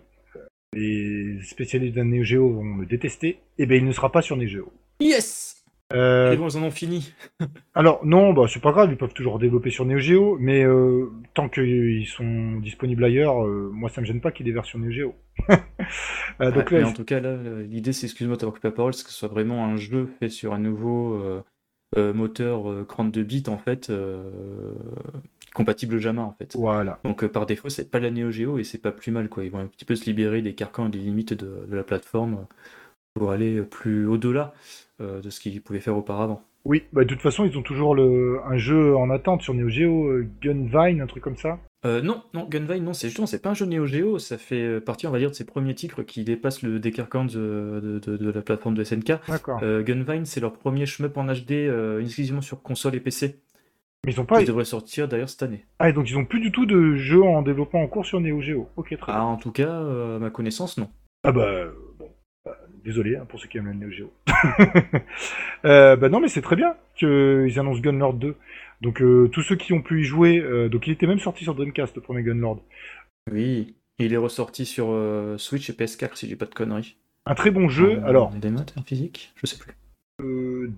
les 0.73 1.41
spécialistes 1.43 1.95
d'un 1.95 2.05
Neo 2.05 2.23
Geo 2.23 2.49
vont 2.49 2.63
me 2.63 2.85
détester, 2.85 3.27
et 3.27 3.39
eh 3.59 3.65
ben 3.65 3.77
il 3.77 3.85
ne 3.85 3.91
sera 3.91 4.11
pas 4.11 4.21
sur 4.21 4.37
Neo 4.37 4.47
Geo. 4.47 4.73
Yes 4.99 5.57
euh... 5.93 6.33
ils 6.33 6.57
en 6.57 6.63
ont 6.63 6.71
fini. 6.71 7.13
alors 7.75 8.05
non, 8.05 8.31
bah 8.31 8.45
c'est 8.47 8.61
pas 8.61 8.71
grave, 8.71 8.89
ils 8.91 8.97
peuvent 8.97 9.13
toujours 9.13 9.39
développer 9.39 9.69
sur 9.69 9.85
Neo 9.85 9.97
Geo, 9.97 10.37
mais 10.39 10.63
euh, 10.63 11.11
tant 11.33 11.49
qu'ils 11.49 12.07
sont 12.07 12.57
disponibles 12.61 13.03
ailleurs, 13.03 13.45
euh, 13.45 13.69
moi 13.73 13.89
ça 13.89 14.01
me 14.01 14.05
gêne 14.05 14.21
pas 14.21 14.31
qu'il 14.31 14.45
y 14.45 14.49
ait 14.49 14.51
des 14.51 14.55
versions 14.55 14.79
Neo 14.79 14.91
Geo. 14.91 15.15
euh, 16.41 16.51
donc, 16.51 16.71
mais 16.71 16.83
en 16.83 16.93
tout 16.93 17.03
cas 17.03 17.19
là, 17.19 17.37
l'idée 17.63 17.91
c'est, 17.91 18.05
excuse-moi 18.05 18.37
d'avoir 18.37 18.53
coupé 18.53 18.69
la 18.69 18.73
parole, 18.73 18.93
c'est 18.93 19.03
que 19.03 19.09
ce 19.09 19.17
soit 19.17 19.27
vraiment 19.27 19.65
un 19.65 19.75
jeu 19.75 20.07
fait 20.19 20.29
sur 20.29 20.53
un 20.53 20.59
nouveau 20.59 21.21
euh, 21.97 22.13
moteur 22.13 22.85
32 22.87 23.23
bits 23.23 23.43
en 23.47 23.57
fait 23.57 23.91
compatible 25.53 25.99
jamais 25.99 26.21
en 26.21 26.33
fait. 26.33 26.55
Voilà. 26.55 26.99
Donc 27.03 27.23
euh, 27.23 27.27
par 27.27 27.45
défaut, 27.45 27.69
c'est 27.69 27.89
pas 27.89 27.99
la 27.99 28.11
Neo 28.11 28.31
Geo 28.31 28.57
et 28.57 28.63
c'est 28.63 28.77
pas 28.77 28.91
plus 28.91 29.11
mal 29.11 29.29
quoi. 29.29 29.43
Ils 29.43 29.51
vont 29.51 29.59
un 29.59 29.67
petit 29.67 29.85
peu 29.85 29.95
se 29.95 30.05
libérer 30.05 30.41
des 30.41 30.53
carcans 30.53 30.87
et 30.87 30.91
des 30.91 30.99
limites 30.99 31.33
de, 31.33 31.67
la 31.69 31.83
plateforme 31.83 32.45
pour 33.13 33.31
aller 33.31 33.61
plus 33.61 34.07
au-delà 34.07 34.53
euh, 35.01 35.21
de 35.21 35.29
ce 35.29 35.39
qu'ils 35.39 35.61
pouvaient 35.61 35.79
faire 35.79 35.97
auparavant. 35.97 36.41
Oui, 36.63 36.83
bah, 36.93 37.03
de 37.03 37.09
toute 37.09 37.21
façon, 37.21 37.43
ils 37.43 37.57
ont 37.57 37.63
toujours 37.63 37.95
le, 37.95 38.39
un 38.45 38.57
jeu 38.57 38.95
en 38.95 39.09
attente 39.09 39.41
sur 39.41 39.55
Neo 39.55 39.67
Geo, 39.67 40.07
euh, 40.07 40.27
Gunvine, 40.43 41.01
un 41.01 41.07
truc 41.07 41.23
comme 41.23 41.35
ça. 41.35 41.57
non, 41.83 42.21
non, 42.35 42.47
Gunvine, 42.47 42.83
non, 42.83 42.93
c'est 42.93 43.07
justement, 43.07 43.25
c'est 43.25 43.41
pas 43.41 43.49
un 43.49 43.53
jeu 43.55 43.65
Neo 43.65 43.87
Geo, 43.87 44.19
ça 44.19 44.37
fait 44.37 44.79
partie, 44.79 45.07
on 45.07 45.11
va 45.11 45.17
dire, 45.17 45.31
de 45.31 45.35
ses 45.35 45.45
premiers 45.45 45.73
titres 45.73 46.03
qui 46.03 46.23
dépassent 46.23 46.61
le 46.61 46.79
décarcan 46.79 47.25
de, 47.25 47.99
de, 48.05 48.31
la 48.31 48.41
plateforme 48.43 48.75
de 48.75 48.83
SNK. 48.83 49.13
D'accord. 49.27 49.59
Gunvine, 49.59 50.25
c'est 50.25 50.39
leur 50.39 50.53
premier 50.53 50.85
shmup 50.85 51.17
en 51.17 51.25
HD, 51.25 51.71
exclusivement 51.99 52.41
sur 52.41 52.61
console 52.61 52.93
et 52.93 52.99
PC. 52.99 53.39
Mais 54.05 54.13
ils 54.13 54.19
ont 54.19 54.25
pas. 54.25 54.43
Sortir 54.63 55.07
d'ailleurs 55.07 55.29
cette 55.29 55.43
année. 55.43 55.65
Ah, 55.79 55.89
et 55.89 55.93
donc 55.93 56.09
ils 56.09 56.17
ont 56.17 56.25
plus 56.25 56.39
du 56.39 56.51
tout 56.51 56.65
de 56.65 56.95
jeux 56.95 57.23
en 57.23 57.41
développement 57.41 57.81
en 57.81 57.87
cours 57.87 58.05
sur 58.05 58.19
Neo 58.19 58.41
Geo. 58.41 58.67
Ok, 58.75 58.97
très 58.97 59.11
ah, 59.11 59.15
bien. 59.15 59.23
en 59.23 59.37
tout 59.37 59.51
cas, 59.51 59.69
euh, 59.69 60.15
à 60.15 60.19
ma 60.19 60.29
connaissance, 60.29 60.77
non. 60.77 60.89
Ah 61.23 61.31
bah, 61.31 61.65
bon. 61.99 62.09
Bah, 62.43 62.57
désolé 62.83 63.15
hein, 63.15 63.25
pour 63.29 63.39
ceux 63.39 63.47
qui 63.47 63.59
aiment 63.59 63.67
le 63.67 63.73
Neo 63.73 63.91
Geo. 63.91 64.11
euh, 65.65 65.95
bah 65.95 66.09
non, 66.09 66.19
mais 66.19 66.29
c'est 66.29 66.41
très 66.41 66.55
bien 66.55 66.75
qu'ils 66.95 67.59
annoncent 67.59 67.81
Gunlord 67.81 68.15
2. 68.15 68.35
Donc 68.81 69.01
euh, 69.01 69.29
tous 69.31 69.43
ceux 69.43 69.55
qui 69.55 69.73
ont 69.73 69.83
pu 69.83 70.01
y 70.01 70.03
jouer, 70.03 70.41
donc 70.69 70.87
il 70.87 70.93
était 70.93 71.05
même 71.05 71.19
sorti 71.19 71.43
sur 71.43 71.53
Dreamcast 71.53 71.95
le 71.95 72.01
premier 72.01 72.23
Gunlord. 72.23 72.63
Oui, 73.31 73.75
il 73.99 74.13
est 74.13 74.17
ressorti 74.17 74.65
sur 74.65 74.87
Switch 75.37 75.69
et 75.69 75.73
PS4 75.73 76.15
si 76.15 76.27
j'ai 76.27 76.35
pas 76.35 76.47
de 76.47 76.55
conneries. 76.55 76.97
Un 77.27 77.35
très 77.35 77.51
bon 77.51 77.69
jeu. 77.69 78.01
Alors. 78.03 78.31
Des 78.31 78.49
maths 78.49 78.73
en 78.77 78.81
physique, 78.81 79.31
je 79.35 79.45
sais 79.45 79.57
plus. 79.59 79.75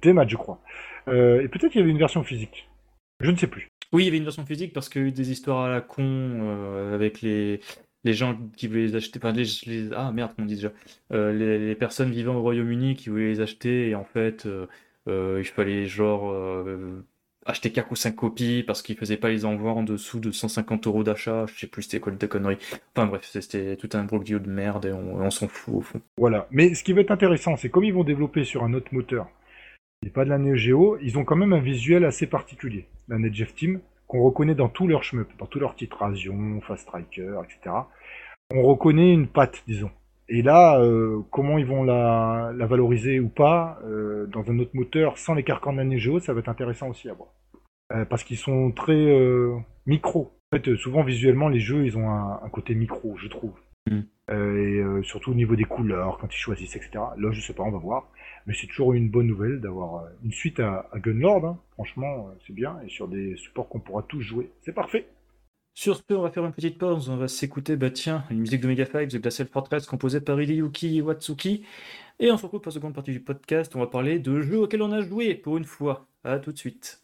des 0.01 0.11
maths, 0.11 0.29
je 0.29 0.35
crois. 0.35 0.59
et 1.07 1.47
peut-être 1.47 1.69
qu'il 1.69 1.79
y 1.79 1.83
avait 1.83 1.91
une 1.91 1.97
version 1.97 2.23
physique. 2.23 2.67
Je 3.19 3.31
ne 3.31 3.37
sais 3.37 3.47
plus. 3.47 3.69
Oui, 3.93 4.03
il 4.03 4.05
y 4.05 4.07
avait 4.07 4.17
une 4.17 4.23
version 4.23 4.45
physique 4.45 4.73
parce 4.73 4.89
qu'il 4.89 5.01
y 5.01 5.05
a 5.05 5.07
eu 5.09 5.11
des 5.11 5.31
histoires 5.31 5.65
à 5.65 5.69
la 5.69 5.81
con 5.81 6.03
euh, 6.03 6.95
avec 6.95 7.21
les, 7.21 7.59
les 8.03 8.13
gens 8.13 8.35
qui 8.57 8.67
voulaient 8.67 8.87
les 8.87 8.95
acheter. 8.95 9.19
Enfin, 9.19 9.31
les, 9.31 9.93
ah 9.93 10.11
merde, 10.11 10.31
on 10.39 10.45
dit 10.45 10.55
déjà. 10.55 10.71
Euh, 11.11 11.31
les, 11.31 11.75
personnes 11.75 12.11
vivant 12.11 12.35
au 12.35 12.41
Royaume-Uni 12.41 12.95
qui 12.95 13.09
voulaient 13.09 13.29
les 13.29 13.41
acheter 13.41 13.89
et 13.89 13.95
en 13.95 14.03
fait, 14.03 14.47
euh, 14.47 15.39
il 15.39 15.45
fallait 15.45 15.85
genre 15.85 16.33
acheter 17.45 17.71
4 17.71 17.91
ou 17.91 17.95
5 17.95 18.15
copies 18.15 18.63
parce 18.63 18.81
qu'ils 18.81 18.97
faisaient 18.97 19.17
pas 19.17 19.29
les 19.29 19.45
envois 19.45 19.73
en 19.73 19.83
dessous 19.83 20.19
de 20.19 20.31
150 20.31 20.87
euros 20.87 21.03
d'achat. 21.03 21.45
Je 21.47 21.59
sais 21.59 21.67
plus 21.67 21.83
c'était 21.83 21.99
quoi 21.99 22.11
de 22.11 22.25
connerie. 22.25 22.57
Enfin 22.95 23.05
bref, 23.05 23.29
c'était 23.29 23.75
tout 23.75 23.89
un 23.93 24.05
broglio 24.05 24.39
de 24.39 24.49
merde 24.49 24.85
et 24.85 24.91
on, 24.91 25.17
on 25.17 25.29
s'en 25.29 25.47
fout 25.47 25.75
au 25.75 25.81
fond. 25.81 26.01
Voilà. 26.17 26.47
Mais 26.51 26.73
ce 26.73 26.83
qui 26.83 26.93
va 26.93 27.01
être 27.01 27.11
intéressant, 27.11 27.57
c'est 27.57 27.69
comme 27.69 27.83
ils 27.83 27.93
vont 27.93 28.03
développer 28.03 28.43
sur 28.43 28.63
un 28.63 28.73
autre 28.73 28.93
moteur 28.93 29.27
et 30.05 30.09
pas 30.09 30.25
de 30.25 30.29
la 30.29 30.37
Neo 30.37 30.55
Geo, 30.55 30.97
ils 31.01 31.17
ont 31.17 31.23
quand 31.23 31.35
même 31.35 31.53
un 31.53 31.59
visuel 31.59 32.05
assez 32.05 32.27
particulier, 32.27 32.87
la 33.07 33.17
NetJeff 33.17 33.53
Team, 33.55 33.79
qu'on 34.07 34.21
reconnaît 34.21 34.55
dans 34.55 34.69
tous 34.69 34.87
leurs 34.87 35.03
shmup, 35.03 35.29
dans 35.39 35.45
tous 35.45 35.59
leurs 35.59 35.75
titres, 35.75 35.97
Rasion, 35.97 36.61
Fast 36.61 36.83
Striker, 36.83 37.39
etc. 37.43 37.75
On 38.53 38.61
reconnaît 38.63 39.13
une 39.13 39.27
patte, 39.27 39.63
disons. 39.67 39.91
Et 40.29 40.41
là, 40.41 40.79
euh, 40.79 41.21
comment 41.31 41.57
ils 41.57 41.65
vont 41.65 41.83
la, 41.83 42.53
valoriser 42.59 43.19
ou 43.19 43.29
pas 43.29 43.79
euh, 43.85 44.25
dans 44.27 44.49
un 44.49 44.59
autre 44.59 44.71
moteur 44.73 45.17
sans 45.17 45.33
les 45.33 45.43
carcans 45.43 45.73
de 45.73 45.77
la 45.77 45.83
Neo 45.83 45.97
Geo, 45.97 46.19
ça 46.19 46.33
va 46.33 46.39
être 46.39 46.49
intéressant 46.49 46.89
aussi 46.89 47.09
à 47.09 47.13
voir. 47.13 47.29
Euh, 47.93 48.05
parce 48.05 48.23
qu'ils 48.23 48.37
sont 48.37 48.71
très 48.71 49.15
micro. 49.85 50.31
En 50.51 50.57
fait, 50.57 50.75
souvent 50.75 51.03
visuellement, 51.03 51.49
les 51.49 51.59
jeux, 51.59 51.85
ils 51.85 51.97
ont 51.97 52.09
un, 52.09 52.49
côté 52.51 52.75
micro, 52.75 53.15
je 53.17 53.27
trouve. 53.27 53.53
Mm. 53.89 54.01
et 54.31 54.81
surtout 55.03 55.31
au 55.31 55.35
niveau 55.35 55.57
des 55.57 55.65
couleurs, 55.65 56.17
quand 56.19 56.33
ils 56.33 56.37
choisissent, 56.37 56.75
etc. 56.75 56.91
Là, 57.17 57.31
je 57.31 57.41
sais 57.41 57.53
pas, 57.53 57.63
on 57.63 57.71
va 57.71 57.79
voir. 57.79 58.07
Mais 58.45 58.53
c'est 58.53 58.67
toujours 58.67 58.93
une 58.93 59.09
bonne 59.09 59.27
nouvelle 59.27 59.59
d'avoir 59.61 60.03
euh, 60.03 60.09
une 60.23 60.31
suite 60.31 60.59
à, 60.59 60.89
Gunlord. 60.95 61.45
Hein. 61.45 61.59
Franchement, 61.71 62.27
euh, 62.27 62.39
c'est 62.45 62.53
bien. 62.53 62.79
Et 62.85 62.89
sur 62.89 63.07
des 63.07 63.35
supports 63.37 63.69
qu'on 63.69 63.79
pourra 63.79 64.03
tous 64.03 64.21
jouer. 64.21 64.51
C'est 64.63 64.73
parfait. 64.73 65.07
Sur 65.75 65.97
ce, 65.97 66.13
on 66.13 66.21
va 66.21 66.29
faire 66.29 66.45
une 66.45 66.51
petite 66.53 66.77
pause. 66.77 67.09
On 67.09 67.17
va 67.17 67.27
s'écouter, 67.27 67.75
bah 67.75 67.89
tiens, 67.89 68.25
une 68.29 68.39
musique 68.39 68.61
de 68.61 68.67
Mega 68.67 68.85
5, 68.85 69.09
The 69.09 69.17
Glacial 69.17 69.47
Fortress, 69.47 69.85
composée 69.85 70.21
par 70.21 70.39
Hideyuki 70.39 71.01
Watsuki. 71.01 71.65
Et 72.19 72.31
on 72.31 72.37
se 72.37 72.43
retrouve 72.43 72.61
pour 72.61 72.69
la 72.69 72.75
seconde 72.75 72.93
partie 72.93 73.11
du 73.11 73.19
podcast. 73.19 73.75
On 73.75 73.79
va 73.79 73.87
parler 73.87 74.19
de 74.19 74.41
jeux 74.41 74.59
auxquels 74.59 74.83
on 74.83 74.91
a 74.91 75.01
joué 75.01 75.35
pour 75.35 75.57
une 75.57 75.65
fois. 75.65 76.07
À 76.23 76.39
tout 76.39 76.51
de 76.51 76.57
suite. 76.57 77.02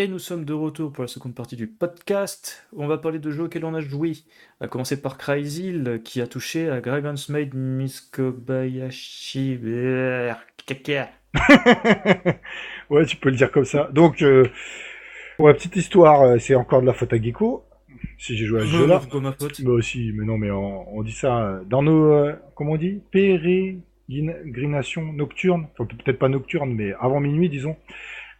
Et 0.00 0.08
nous 0.08 0.18
sommes 0.18 0.46
de 0.46 0.54
retour 0.54 0.90
pour 0.90 1.04
la 1.04 1.08
seconde 1.08 1.34
partie 1.34 1.56
du 1.56 1.66
podcast. 1.66 2.66
On 2.74 2.86
va 2.86 2.96
parler 2.96 3.18
de 3.18 3.30
jeux 3.30 3.42
auxquels 3.42 3.66
on 3.66 3.74
a 3.74 3.82
joué. 3.82 4.12
Va 4.58 4.66
commencer 4.66 5.02
par 5.02 5.18
Cryzil, 5.18 6.00
qui 6.02 6.22
a 6.22 6.26
touché 6.26 6.70
à 6.70 6.80
Dragon's 6.80 7.28
Maid 7.28 7.54
Miss 7.54 8.00
Kobayashi. 8.00 9.58
ouais, 12.88 13.04
tu 13.04 13.16
peux 13.18 13.28
le 13.28 13.36
dire 13.36 13.52
comme 13.52 13.66
ça. 13.66 13.90
Donc, 13.92 14.22
euh, 14.22 14.46
pour 15.36 15.48
la 15.48 15.54
petite 15.54 15.76
histoire, 15.76 16.22
euh, 16.22 16.38
c'est 16.38 16.54
encore 16.54 16.80
de 16.80 16.86
la 16.86 16.94
faute 16.94 17.12
à 17.12 17.20
Gecko. 17.20 17.66
Si 18.16 18.38
j'ai 18.38 18.46
joué 18.46 18.62
à 18.62 18.64
ce 18.64 18.68
jeu-là. 18.68 19.02
ma 19.20 19.32
faute. 19.32 19.60
Bah 19.60 19.72
aussi, 19.72 20.12
mais 20.14 20.24
non, 20.24 20.38
mais 20.38 20.50
on, 20.50 20.96
on 20.96 21.02
dit 21.02 21.12
ça 21.12 21.42
euh, 21.42 21.60
dans 21.68 21.82
nos, 21.82 22.10
euh, 22.10 22.32
comment 22.54 22.72
on 22.72 22.78
dit, 22.78 23.02
pérégrinations 23.10 25.12
nocturnes. 25.12 25.66
Enfin, 25.74 25.84
peut-être 25.84 26.18
pas 26.18 26.30
nocturnes, 26.30 26.72
mais 26.72 26.94
avant 26.98 27.20
minuit, 27.20 27.50
disons. 27.50 27.76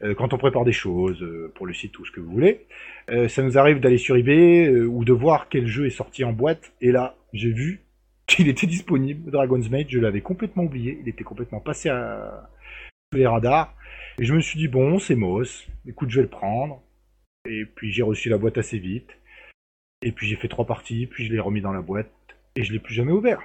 Euh, 0.02 0.14
quand 0.14 0.32
on 0.32 0.38
prépare 0.38 0.64
des 0.64 0.72
choses 0.72 1.22
euh, 1.22 1.52
pour 1.54 1.66
le 1.66 1.74
site 1.74 1.98
ou 1.98 2.04
ce 2.04 2.10
que 2.10 2.20
vous 2.20 2.30
voulez, 2.30 2.66
euh, 3.10 3.28
ça 3.28 3.42
nous 3.42 3.58
arrive 3.58 3.80
d'aller 3.80 3.98
sur 3.98 4.16
eBay 4.16 4.70
ou 4.70 5.04
de 5.04 5.12
voir 5.12 5.48
quel 5.48 5.66
jeu 5.66 5.86
est 5.86 5.90
sorti 5.90 6.24
en 6.24 6.32
boîte. 6.32 6.72
Et 6.80 6.92
là, 6.92 7.16
j'ai 7.32 7.52
vu 7.52 7.80
qu'il 8.26 8.48
était 8.48 8.66
disponible, 8.66 9.30
Dragon's 9.30 9.68
Maid. 9.70 9.88
Je 9.90 9.98
l'avais 9.98 10.20
complètement 10.20 10.64
oublié. 10.64 10.98
Il 11.02 11.08
était 11.08 11.24
complètement 11.24 11.60
passé 11.60 11.88
à 11.88 12.48
sous 13.12 13.18
les 13.18 13.26
radars. 13.26 13.74
Et 14.18 14.24
je 14.24 14.34
me 14.34 14.40
suis 14.40 14.58
dit 14.58 14.68
bon, 14.68 14.98
c'est 14.98 15.16
Moss. 15.16 15.66
Écoute, 15.86 16.10
je 16.10 16.16
vais 16.16 16.22
le 16.22 16.28
prendre. 16.28 16.82
Et 17.48 17.64
puis 17.64 17.92
j'ai 17.92 18.02
reçu 18.02 18.28
la 18.28 18.38
boîte 18.38 18.58
assez 18.58 18.78
vite. 18.78 19.10
Et 20.02 20.12
puis 20.12 20.26
j'ai 20.26 20.36
fait 20.36 20.48
trois 20.48 20.66
parties, 20.66 21.06
puis 21.06 21.26
je 21.26 21.32
l'ai 21.32 21.40
remis 21.40 21.60
dans 21.60 21.72
la 21.72 21.82
boîte 21.82 22.10
et 22.56 22.62
je 22.62 22.72
l'ai 22.72 22.78
plus 22.78 22.94
jamais 22.94 23.12
ouvert. 23.12 23.42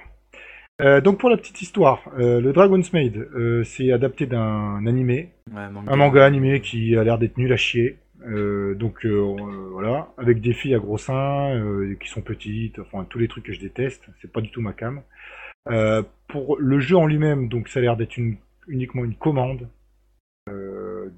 Euh, 0.82 1.00
donc 1.00 1.18
pour 1.18 1.30
la 1.30 1.36
petite 1.38 1.62
histoire, 1.62 2.02
euh, 2.18 2.40
le 2.40 2.52
Dragon's 2.52 2.92
Maid, 2.92 3.16
euh, 3.16 3.64
c'est 3.64 3.92
adapté 3.92 4.26
d'un 4.26 4.86
animé, 4.86 5.30
Ouais, 5.54 5.70
manga. 5.70 5.90
un 5.92 5.96
manga 5.96 6.24
animé 6.24 6.60
qui 6.60 6.94
a 6.96 7.02
l'air 7.04 7.18
d'être 7.18 7.38
nul 7.38 7.52
à 7.52 7.56
chier. 7.56 7.98
Donc 8.76 9.06
voilà, 9.06 10.08
avec 10.18 10.40
des 10.40 10.52
filles 10.52 10.74
à 10.74 10.78
gros 10.80 10.98
seins 10.98 11.96
qui 12.00 12.08
sont 12.08 12.22
petites, 12.22 12.80
enfin 12.80 13.06
tous 13.08 13.20
les 13.20 13.28
trucs 13.28 13.44
que 13.44 13.52
je 13.52 13.60
déteste, 13.60 14.02
c'est 14.20 14.32
pas 14.32 14.40
du 14.40 14.50
tout 14.50 14.60
ma 14.60 14.72
cam. 14.72 15.00
Pour 16.26 16.56
le 16.58 16.80
jeu 16.80 16.96
en 16.96 17.06
lui-même, 17.06 17.48
donc 17.48 17.68
ça 17.68 17.78
a 17.78 17.82
l'air 17.82 17.96
d'être 17.96 18.16
une, 18.16 18.36
uniquement 18.66 19.04
une 19.04 19.14
commande 19.14 19.68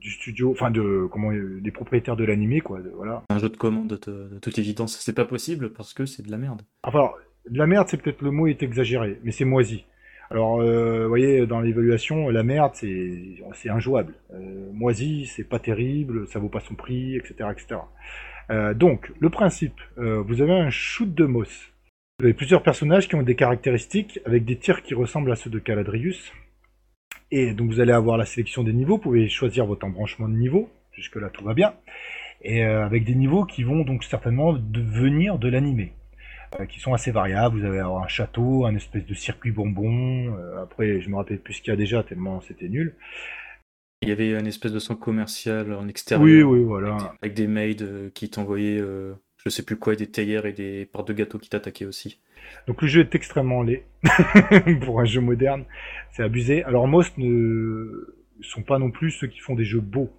du 0.01 0.11
studio, 0.11 0.51
enfin 0.51 0.71
de 0.71 1.09
comment 1.11 1.31
des 1.33 1.71
propriétaires 1.71 2.17
de 2.17 2.25
l'animé 2.25 2.61
quoi. 2.61 2.81
de- 2.83 2.91
voilà, 2.91 3.23
Un 3.31 3.39
jeu 3.39 3.49
de 3.49 3.57
commande 3.57 3.89
de, 3.89 3.97
te- 3.97 4.11
de 4.35 4.39
toute 4.39 4.59
évidence. 4.59 4.99
C'est 5.01 5.15
pas 5.15 5.25
possible 5.25 5.73
parce 5.73 5.95
que 5.95 6.05
c'est 6.05 6.27
de 6.27 6.31
la 6.31 6.37
merde. 6.37 6.61
Enfin, 6.83 6.99
alors, 6.99 7.19
la 7.53 7.67
merde, 7.67 7.89
c'est 7.89 8.01
peut-être 8.01 8.23
le 8.23 8.31
mot 8.31 8.47
est 8.47 8.63
exagéré, 8.63 9.19
mais 9.25 9.33
c'est 9.33 9.45
moisi. 9.45 9.85
Alors, 10.31 10.61
euh, 10.61 11.05
vous 11.05 11.09
voyez, 11.09 11.47
dans 11.47 11.61
l'évaluation, 11.61 12.29
la 12.29 12.43
merde, 12.43 12.73
c'est 12.75 13.71
injouable. 13.71 14.15
Euh, 14.35 14.71
moisi, 14.73 15.27
c'est 15.27 15.49
pas 15.49 15.59
terrible, 15.59 16.27
ça 16.29 16.39
vaut 16.39 16.51
pas 16.51 16.61
son 16.61 16.75
prix, 16.75 17.17
etc., 17.17 17.49
etc. 17.51 17.81
Euh, 18.51 18.75
donc, 18.75 19.13
le 19.21 19.31
principe, 19.31 19.81
euh, 19.99 20.23
vous 20.23 20.41
avez 20.41 20.53
un 20.53 20.71
shoot 20.71 21.13
de 21.13 21.25
Moss. 21.25 21.73
Vous 22.19 22.25
avez 22.25 22.35
plusieurs 22.35 22.63
personnages 22.63 23.09
qui 23.09 23.15
ont 23.15 23.23
des 23.23 23.37
caractéristiques 23.37 24.21
avec 24.25 24.45
des 24.45 24.57
tirs 24.57 24.83
qui 24.83 24.95
ressemblent 24.95 25.31
à 25.31 25.37
ceux 25.37 25.51
de 25.51 25.59
Caladrius. 25.59 26.33
Et 27.31 27.53
donc, 27.53 27.71
vous 27.71 27.81
allez 27.81 27.93
avoir 27.93 28.17
la 28.17 28.25
sélection 28.25 28.65
des 28.65 28.73
niveaux. 28.73 28.97
Vous 28.97 29.03
pouvez 29.03 29.29
choisir 29.29 29.67
votre 29.67 29.87
embranchement 29.87 30.29
de 30.29 30.35
niveau. 30.35 30.71
Jusque-là, 30.93 31.29
tout 31.31 31.45
va 31.45 31.55
bien. 31.55 31.75
Et 32.43 32.65
euh, 32.65 32.85
avec 32.85 33.05
des 33.05 33.15
niveaux 33.15 33.45
qui 33.45 33.63
vont 33.63 33.85
donc 33.85 34.03
certainement 34.05 34.53
devenir 34.53 35.39
de 35.39 35.49
l'animé 35.49 35.93
qui 36.69 36.81
sont 36.81 36.95
assez 36.95 37.11
variables. 37.11 37.59
Vous 37.59 37.65
avez 37.65 37.79
alors 37.79 38.03
un 38.03 38.09
château, 38.09 38.67
un 38.67 38.75
espèce 38.75 39.05
de 39.07 39.15
circuit 39.15 39.51
bonbon. 39.51 40.37
euh, 40.37 40.63
après, 40.63 41.01
je 41.01 41.09
me 41.11 41.17
rappelle 41.17 41.39
plus 41.41 41.55
ce 41.55 41.63
qu'il 41.63 41.71
y 41.71 41.75
a 41.75 41.77
déjà 41.77 42.03
tellement 42.03 42.41
c'était 42.41 42.69
nul. 42.69 42.95
Il 44.03 44.09
y 44.09 44.13
avait 44.13 44.31
une 44.39 44.47
espèce 44.47 44.73
de 44.73 44.79
centre 44.79 45.01
commercial 45.01 45.73
en 45.73 45.83
Oui, 45.83 45.91
extérieur. 45.91 46.49
oui, 46.49 46.63
voilà. 46.63 47.15
Avec 47.21 47.35
des 47.35 47.47
maids 47.49 47.83
euh, 47.83 48.11
qui 48.15 48.31
t'envoyaient, 48.31 48.79
euh, 48.81 49.15
je 49.45 49.51
sais 49.51 49.65
plus 49.65 49.77
quoi, 49.77 49.97
des 49.97 50.07
théières 50.07 50.47
et 50.47 50.53
des 50.53 50.87
parts 50.87 51.05
de 51.05 51.13
gâteaux 51.13 51.39
qui 51.39 51.49
t'attaquaient 51.51 51.85
aussi. 51.85 52.21
Donc 52.67 52.81
le 52.81 52.89
jeu 52.89 53.01
est 53.01 53.15
extrêmement 53.15 53.63
laid 53.63 53.85
pour 54.83 55.01
un 55.01 55.05
jeu 55.05 55.21
moderne. 55.21 55.65
C'est 56.13 56.23
abusé. 56.23 56.63
Alors 56.65 56.87
Most 56.87 57.19
ne 57.19 58.15
sont 58.41 58.63
pas 58.63 58.79
non 58.79 58.91
plus 58.93 59.11
ceux 59.11 59.27
qui 59.27 59.41
font 59.41 59.55
des 59.57 59.65
jeux 59.65 59.81
beaux. 59.81 60.11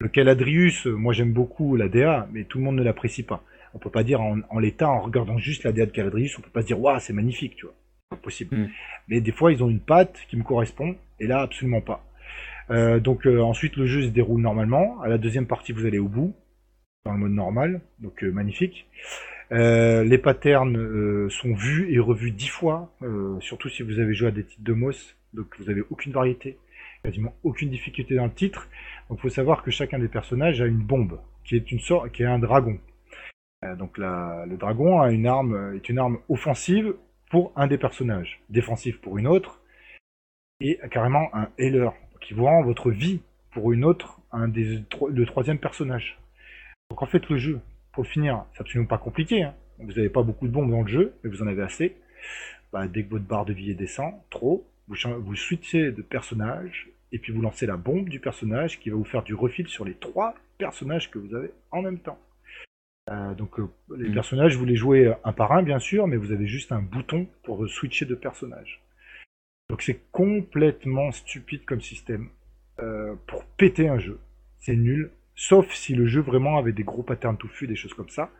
Le 0.00 0.08
Caladrius, 0.08 0.86
euh, 0.86 0.92
moi 0.92 1.12
j'aime 1.12 1.32
beaucoup 1.32 1.76
la 1.76 1.88
DA, 1.88 2.28
mais 2.32 2.44
tout 2.44 2.58
le 2.58 2.64
monde 2.64 2.76
ne 2.76 2.82
l'apprécie 2.82 3.22
pas. 3.22 3.42
On 3.78 3.80
peut 3.80 3.90
pas 3.90 4.02
dire 4.02 4.20
en, 4.20 4.38
en 4.50 4.58
l'état, 4.58 4.88
en 4.88 5.02
regardant 5.02 5.38
juste 5.38 5.62
la 5.62 5.70
DA 5.70 5.86
de 5.86 5.92
Caladrius, 5.92 6.36
on 6.36 6.42
peut 6.42 6.50
pas 6.50 6.62
se 6.62 6.66
dire 6.66 6.80
waouh 6.80 6.98
c'est 6.98 7.12
magnifique, 7.12 7.54
tu 7.54 7.66
vois. 7.66 7.74
C'est 8.02 8.16
pas 8.16 8.22
possible. 8.22 8.56
Mm. 8.56 8.68
Mais 9.06 9.20
des 9.20 9.30
fois 9.30 9.52
ils 9.52 9.62
ont 9.62 9.70
une 9.70 9.80
patte 9.80 10.18
qui 10.28 10.36
me 10.36 10.42
correspond, 10.42 10.96
et 11.20 11.28
là 11.28 11.42
absolument 11.42 11.80
pas. 11.80 12.04
Euh, 12.70 12.98
donc 12.98 13.24
euh, 13.24 13.40
ensuite 13.40 13.76
le 13.76 13.86
jeu 13.86 14.02
se 14.02 14.08
déroule 14.08 14.40
normalement. 14.40 15.00
À 15.00 15.08
la 15.08 15.16
deuxième 15.16 15.46
partie 15.46 15.70
vous 15.70 15.86
allez 15.86 16.00
au 16.00 16.08
bout 16.08 16.34
dans 17.04 17.12
le 17.12 17.18
mode 17.18 17.32
normal, 17.32 17.80
donc 18.00 18.24
euh, 18.24 18.32
magnifique. 18.32 18.88
Les 19.50 20.18
patterns 20.18 21.30
sont 21.30 21.54
vus 21.54 21.90
et 21.94 22.00
revus 22.00 22.32
dix 22.32 22.48
fois, 22.48 22.92
surtout 23.40 23.70
si 23.70 23.82
vous 23.82 24.00
avez 24.00 24.12
joué 24.12 24.28
à 24.28 24.30
des 24.30 24.44
titres 24.44 24.64
de 24.64 24.74
Moss, 24.74 25.16
donc 25.32 25.46
vous 25.58 25.70
avez 25.70 25.82
aucune 25.88 26.12
variété, 26.12 26.58
quasiment 27.02 27.34
aucune 27.44 27.70
difficulté 27.70 28.14
dans 28.14 28.26
le 28.26 28.32
titre. 28.32 28.68
Donc 29.08 29.18
il 29.20 29.22
faut 29.22 29.30
savoir 29.30 29.62
que 29.62 29.70
chacun 29.70 29.98
des 29.98 30.08
personnages 30.08 30.60
a 30.60 30.66
une 30.66 30.82
bombe, 30.82 31.18
qui 31.44 31.56
est 31.56 31.72
une 31.72 31.80
sorte, 31.80 32.12
qui 32.12 32.24
est 32.24 32.26
un 32.26 32.38
dragon. 32.38 32.78
Euh, 33.64 33.74
donc 33.76 33.98
le 33.98 34.56
dragon 34.56 35.02
euh, 35.02 35.74
est 35.74 35.88
une 35.88 35.98
arme 35.98 36.18
offensive 36.28 36.94
pour 37.30 37.52
un 37.56 37.66
des 37.66 37.78
personnages, 37.78 38.40
défensive 38.48 39.00
pour 39.00 39.18
une 39.18 39.26
autre, 39.26 39.60
et 40.60 40.78
carrément 40.90 41.28
un 41.34 41.48
healer, 41.58 41.92
qui 42.20 42.34
vous 42.34 42.44
rend 42.44 42.62
votre 42.62 42.90
vie 42.90 43.20
pour 43.52 43.72
une 43.72 43.84
autre, 43.84 44.20
le 44.32 45.24
troisième 45.24 45.58
personnage. 45.58 46.18
Donc 46.90 47.02
en 47.02 47.06
fait 47.06 47.28
le 47.28 47.36
jeu, 47.36 47.60
pour 47.92 48.06
finir, 48.06 48.44
c'est 48.52 48.60
absolument 48.60 48.88
pas 48.88 48.98
compliqué. 48.98 49.42
Hein. 49.42 49.54
Vous 49.78 49.92
n'avez 49.92 50.08
pas 50.08 50.22
beaucoup 50.22 50.46
de 50.46 50.52
bombes 50.52 50.70
dans 50.70 50.82
le 50.82 50.88
jeu, 50.88 51.14
mais 51.22 51.30
vous 51.30 51.42
en 51.42 51.46
avez 51.46 51.62
assez. 51.62 51.96
Bah, 52.72 52.88
dès 52.88 53.04
que 53.04 53.10
votre 53.10 53.24
barre 53.24 53.44
de 53.44 53.52
vie 53.52 53.74
descend, 53.74 54.14
trop, 54.30 54.66
vous, 54.88 54.96
vous 55.20 55.36
switchez 55.36 55.92
de 55.92 56.02
personnage, 56.02 56.88
et 57.12 57.18
puis 57.18 57.32
vous 57.32 57.40
lancez 57.40 57.66
la 57.66 57.76
bombe 57.76 58.08
du 58.08 58.20
personnage 58.20 58.80
qui 58.80 58.90
va 58.90 58.96
vous 58.96 59.04
faire 59.04 59.22
du 59.22 59.34
refil 59.34 59.68
sur 59.68 59.84
les 59.84 59.94
trois 59.94 60.34
personnages 60.58 61.10
que 61.10 61.18
vous 61.18 61.34
avez 61.34 61.50
en 61.70 61.82
même 61.82 61.98
temps. 61.98 62.18
Euh, 63.08 63.34
donc 63.34 63.58
euh, 63.58 63.68
les 63.96 64.08
Mhm. 64.08 64.14
personnages, 64.14 64.56
vous 64.56 64.64
les 64.66 64.76
jouez 64.76 65.14
un 65.24 65.32
par 65.32 65.52
un 65.52 65.62
bien 65.62 65.78
sûr, 65.78 66.06
mais 66.06 66.16
vous 66.16 66.32
avez 66.32 66.46
juste 66.46 66.72
un 66.72 66.82
bouton 66.82 67.26
pour 67.42 67.66
switcher 67.68 68.04
de 68.04 68.14
personnage. 68.14 68.82
Donc 69.70 69.82
c'est 69.82 70.00
complètement 70.12 71.10
stupide 71.12 71.64
comme 71.64 71.80
système 71.80 72.28
euh, 72.80 73.14
pour 73.26 73.44
péter 73.44 73.88
un 73.88 73.98
jeu. 73.98 74.18
C'est 74.58 74.76
nul, 74.76 75.10
sauf 75.34 75.72
si 75.72 75.94
le 75.94 76.06
jeu 76.06 76.20
vraiment 76.20 76.58
avait 76.58 76.72
des 76.72 76.84
gros 76.84 77.02
patterns 77.02 77.36
touffus, 77.36 77.66
des 77.66 77.76
choses 77.76 77.94
comme 77.94 78.08
ça. 78.08 78.30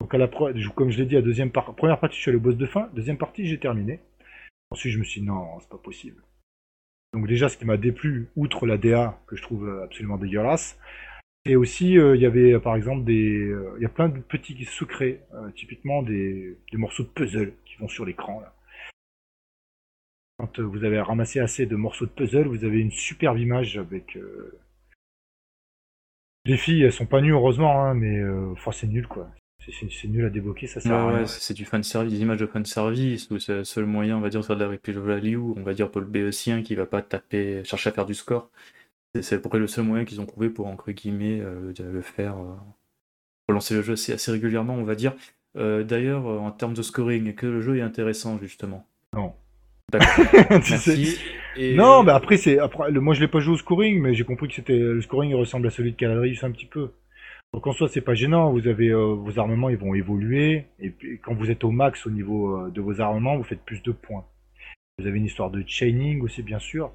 Donc 0.00 0.14
à 0.14 0.18
la 0.18 0.28
comme 0.28 0.90
je 0.90 0.98
l'ai 0.98 1.06
dit, 1.06 1.16
à 1.16 1.22
deuxième 1.22 1.50
par- 1.50 1.74
première 1.74 1.98
partie, 2.00 2.16
je 2.16 2.22
suis 2.22 2.28
allé 2.30 2.38
au 2.38 2.42
boss 2.42 2.56
de 2.56 2.66
fin. 2.66 2.88
Deuxième 2.94 3.18
partie, 3.18 3.46
j'ai 3.46 3.58
terminé. 3.58 4.00
Ensuite, 4.70 4.92
je 4.92 4.98
me 4.98 5.04
suis 5.04 5.20
dit 5.20 5.26
non, 5.26 5.58
c'est 5.60 5.68
pas 5.68 5.78
possible. 5.78 6.22
Donc 7.14 7.26
déjà, 7.26 7.48
ce 7.48 7.56
qui 7.56 7.64
m'a 7.64 7.76
déplu, 7.78 8.28
outre 8.36 8.66
la 8.66 8.76
DA 8.78 9.18
que 9.26 9.34
je 9.36 9.42
trouve 9.42 9.66
euh, 9.68 9.84
absolument 9.84 10.18
dégueulasse, 10.18 10.78
et 11.44 11.56
aussi 11.56 11.98
euh, 11.98 12.14
il 12.16 12.22
y 12.22 12.26
avait 12.26 12.58
par 12.60 12.76
exemple 12.76 13.04
des, 13.04 13.38
euh, 13.48 13.74
il 13.78 13.82
y 13.82 13.86
a 13.86 13.90
plein 13.90 14.08
de 14.08 14.18
petits 14.20 14.64
secrets, 14.64 15.26
euh, 15.34 15.50
typiquement 15.52 16.02
des, 16.02 16.56
des 16.70 16.78
morceaux 16.78 17.02
de 17.02 17.08
puzzle 17.08 17.52
qui 17.64 17.76
vont 17.76 17.88
sur 17.88 18.04
l'écran. 18.04 18.42
Quand 20.38 20.60
vous 20.60 20.84
avez 20.84 21.00
ramassé 21.00 21.40
assez 21.40 21.66
de 21.66 21.74
morceaux 21.76 22.06
de 22.06 22.10
puzzle, 22.10 22.46
vous 22.46 22.64
avez 22.64 22.80
une 22.80 22.92
superbe 22.92 23.38
image 23.38 23.76
avec 23.78 24.16
les 26.44 26.56
filles, 26.56 26.82
elles 26.82 26.92
sont 26.92 27.06
pas 27.06 27.20
nues 27.20 27.32
heureusement, 27.32 27.84
hein, 27.84 27.94
mais 27.94 28.22
enfin, 28.52 28.72
c'est 28.72 28.86
nul 28.86 29.06
quoi. 29.06 29.28
C'est- 29.60 30.08
nul 30.08 30.24
à 30.24 30.30
débloquer, 30.30 30.66
ça 30.66 30.80
sert 30.80 30.92
Ouais, 30.92 30.96
à 30.96 31.08
rien. 31.08 31.20
ouais, 31.20 31.26
c'est 31.26 31.54
du 31.54 31.64
fanservice, 31.64 32.12
des 32.12 32.20
images 32.22 32.38
de 32.38 32.46
fanservice, 32.46 33.30
où 33.30 33.38
c'est 33.38 33.52
le 33.54 33.64
seul 33.64 33.84
moyen, 33.84 34.16
on 34.16 34.20
va 34.20 34.28
dire, 34.30 34.40
de 34.40 34.46
faire 34.46 34.56
de 34.56 34.64
la 34.64 34.70
replay 34.70 34.92
value, 34.94 35.36
on 35.38 35.62
va 35.62 35.74
dire 35.74 35.90
pour 35.90 36.00
le 36.00 36.06
BE-sien 36.06 36.62
qui 36.62 36.74
va 36.74 36.86
pas 36.86 37.02
taper, 37.02 37.62
chercher 37.64 37.90
à 37.90 37.92
faire 37.92 38.06
du 38.06 38.14
score. 38.14 38.50
C'est- 39.22 39.36
à 39.36 39.38
peu 39.38 39.48
près 39.48 39.58
le 39.58 39.66
seul 39.66 39.84
moyen 39.84 40.04
qu'ils 40.04 40.20
ont 40.20 40.26
trouvé 40.26 40.48
pour, 40.50 40.66
entre 40.66 40.90
guillemets, 40.92 41.40
euh, 41.40 41.72
le 41.78 42.02
faire, 42.02 42.34
euh, 42.38 42.54
pour 43.46 43.54
lancer 43.54 43.74
le 43.74 43.82
jeu 43.82 43.94
assez, 43.94 44.12
assez 44.12 44.30
régulièrement, 44.30 44.74
on 44.74 44.84
va 44.84 44.94
dire. 44.94 45.14
Euh, 45.56 45.82
D'ailleurs, 45.84 46.26
euh, 46.26 46.38
en 46.38 46.50
termes 46.50 46.74
de 46.74 46.82
scoring, 46.82 47.34
que 47.34 47.46
le 47.46 47.60
jeu 47.62 47.78
est 47.78 47.82
intéressant, 47.82 48.38
justement? 48.40 48.86
Non. 49.14 49.32
Merci. 50.50 51.18
Et- 51.56 51.74
Non, 51.74 52.02
mais 52.02 52.12
après, 52.12 52.36
c'est 52.36 52.58
moi 52.92 53.14
je 53.14 53.20
l'ai 53.20 53.28
pas 53.28 53.40
joué 53.40 53.54
au 53.54 53.56
scoring, 53.56 54.00
mais 54.00 54.14
j'ai 54.14 54.24
compris 54.24 54.48
que 54.48 54.54
c'était 54.54 54.78
le 54.78 55.00
scoring 55.00 55.34
ressemble 55.34 55.66
à 55.66 55.70
celui 55.70 55.92
de 55.92 55.96
Caladrius 55.96 56.44
un 56.44 56.50
petit 56.50 56.66
peu. 56.66 56.90
Donc 57.54 57.66
en 57.66 57.72
soi, 57.72 57.88
c'est 57.88 58.02
pas 58.02 58.12
gênant. 58.14 58.52
Vous 58.52 58.68
avez 58.68 58.88
euh, 58.90 59.14
vos 59.14 59.38
armements, 59.38 59.70
ils 59.70 59.78
vont 59.78 59.94
évoluer, 59.94 60.66
et 60.78 60.90
puis 60.90 61.18
quand 61.18 61.34
vous 61.34 61.50
êtes 61.50 61.64
au 61.64 61.70
max 61.70 62.06
au 62.06 62.10
niveau 62.10 62.54
euh, 62.66 62.70
de 62.70 62.80
vos 62.82 63.00
armements, 63.00 63.36
vous 63.38 63.42
faites 63.44 63.62
plus 63.64 63.82
de 63.82 63.90
points. 63.92 64.26
Vous 64.98 65.06
avez 65.06 65.16
une 65.16 65.24
histoire 65.24 65.50
de 65.50 65.64
chaining 65.66 66.20
aussi, 66.20 66.42
bien 66.42 66.58
sûr. 66.58 66.92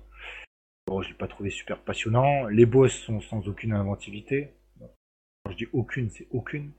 Bon, 0.87 1.01
je 1.01 1.09
l'ai 1.09 1.13
pas 1.15 1.27
trouvé 1.27 1.49
super 1.49 1.79
passionnant. 1.79 2.47
Les 2.47 2.65
boss 2.65 2.91
sont 2.93 3.21
sans 3.21 3.47
aucune 3.47 3.73
inventivité. 3.73 4.49
Quand 5.43 5.51
je 5.51 5.57
dis 5.57 5.67
aucune, 5.73 6.09
c'est 6.09 6.27
aucune. 6.31 6.71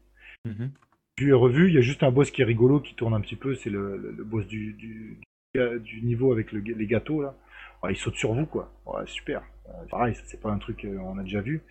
Mhm. 0.45 0.71
Vu 1.19 1.29
et 1.31 1.33
revu, 1.33 1.69
il 1.69 1.75
y 1.75 1.79
a 1.79 1.83
juste 1.83 2.03
un 2.03 2.11
boss 2.11 2.31
qui 2.31 2.43
est 2.43 2.45
rigolo, 2.45 2.81
qui 2.81 2.95
tourne 2.95 3.15
un 3.15 3.21
petit 3.21 3.37
peu, 3.37 3.55
c'est 3.55 3.71
le, 3.71 4.15
boss 4.25 4.47
du, 4.47 4.73
du, 4.75 5.19
du- 5.55 5.81
du 5.81 6.03
niveau 6.03 6.33
avec 6.33 6.51
le- 6.53 6.61
les 6.61 6.87
gâteaux 6.87 7.23
là. 7.23 7.35
Ouais, 7.83 7.93
il 7.93 7.97
saute 7.97 8.17
sur 8.17 8.33
vous 8.35 8.47
quoi. 8.47 8.73
Ouais, 8.87 9.07
super. 9.07 9.43
Euh, 9.69 9.85
pareil, 9.91 10.15
ça 10.15 10.23
c'est 10.27 10.41
pas 10.41 10.51
un 10.51 10.59
truc 10.59 10.83
qu'on 10.83 11.19
a 11.19 11.23
déjà 11.23 11.41
vu. 11.41 11.63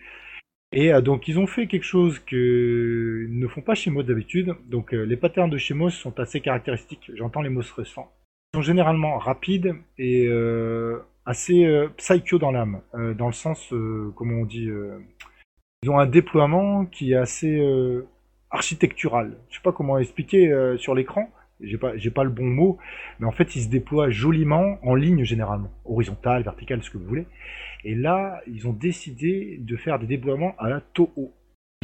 Et 0.72 0.93
euh, 0.93 1.02
donc 1.02 1.28
ils 1.28 1.38
ont 1.39 1.46
fait 1.48 1.67
quelque 1.67 1.84
chose 1.86 2.19
que 2.19 3.28
ne 3.30 3.48
font 3.48 3.62
pas 3.62 3.76
chez 3.76 3.91
Moss 3.91 4.06
d'habitude. 4.06 4.56
Donc 4.67 4.93
euh, 4.93 5.04
les 5.04 5.17
patterns 5.17 5.50
de 5.50 5.58
chez 5.58 5.74
Moss 5.74 5.93
sont 5.96 6.17
assez 6.19 6.39
caractéristiques. 6.39 7.12
J'entends 7.15 7.41
les 7.41 7.50
Moss 7.50 7.69
récents. 7.72 8.12
Ils 8.54 8.58
sont 8.58 8.62
généralement 8.62 9.17
rapides 9.17 9.76
et 9.98 10.28
euh, 10.28 11.00
assez 11.26 11.66
euh, 11.66 11.90
psycho 11.98 12.38
dans 12.38 12.52
l'âme, 12.52 12.82
euh, 12.96 13.14
dans 13.14 13.28
le 13.28 13.34
sens, 13.34 13.72
euh, 13.74 14.12
comment 14.16 14.42
on 14.42 14.46
dit, 14.46 14.68
euh, 14.68 15.00
ils 15.82 15.90
ont 15.90 16.00
un 16.00 16.06
déploiement 16.06 16.86
qui 16.86 17.12
est 17.12 17.18
assez 17.18 17.62
architectural. 18.52 19.38
Je 19.50 19.56
sais 19.56 19.62
pas 19.62 19.74
comment 19.74 19.98
expliquer 19.98 20.50
sur 20.78 20.96
l'écran. 20.96 21.30
J'ai 21.60 21.78
pas, 21.78 21.98
j'ai 21.98 22.10
pas 22.10 22.24
le 22.24 22.30
bon 22.30 22.46
mot, 22.46 22.78
mais 23.20 23.28
en 23.28 23.32
fait, 23.32 23.56
ils 23.58 23.64
se 23.64 23.70
déploient 23.70 24.10
joliment 24.10 24.80
en 24.82 24.96
ligne 24.96 25.26
généralement, 25.26 25.72
horizontale, 25.84 26.44
verticale, 26.44 26.82
ce 26.84 26.90
que 26.90 26.98
vous 26.98 27.06
voulez. 27.06 27.26
Et 27.84 27.96
là, 27.96 28.42
ils 28.48 28.66
ont 28.68 28.74
décidé 28.74 29.58
de 29.60 29.76
faire 29.76 30.00
des 30.00 30.08
déploiements 30.08 30.56
à 30.58 30.70
la 30.70 30.80
Toho. 30.80 31.34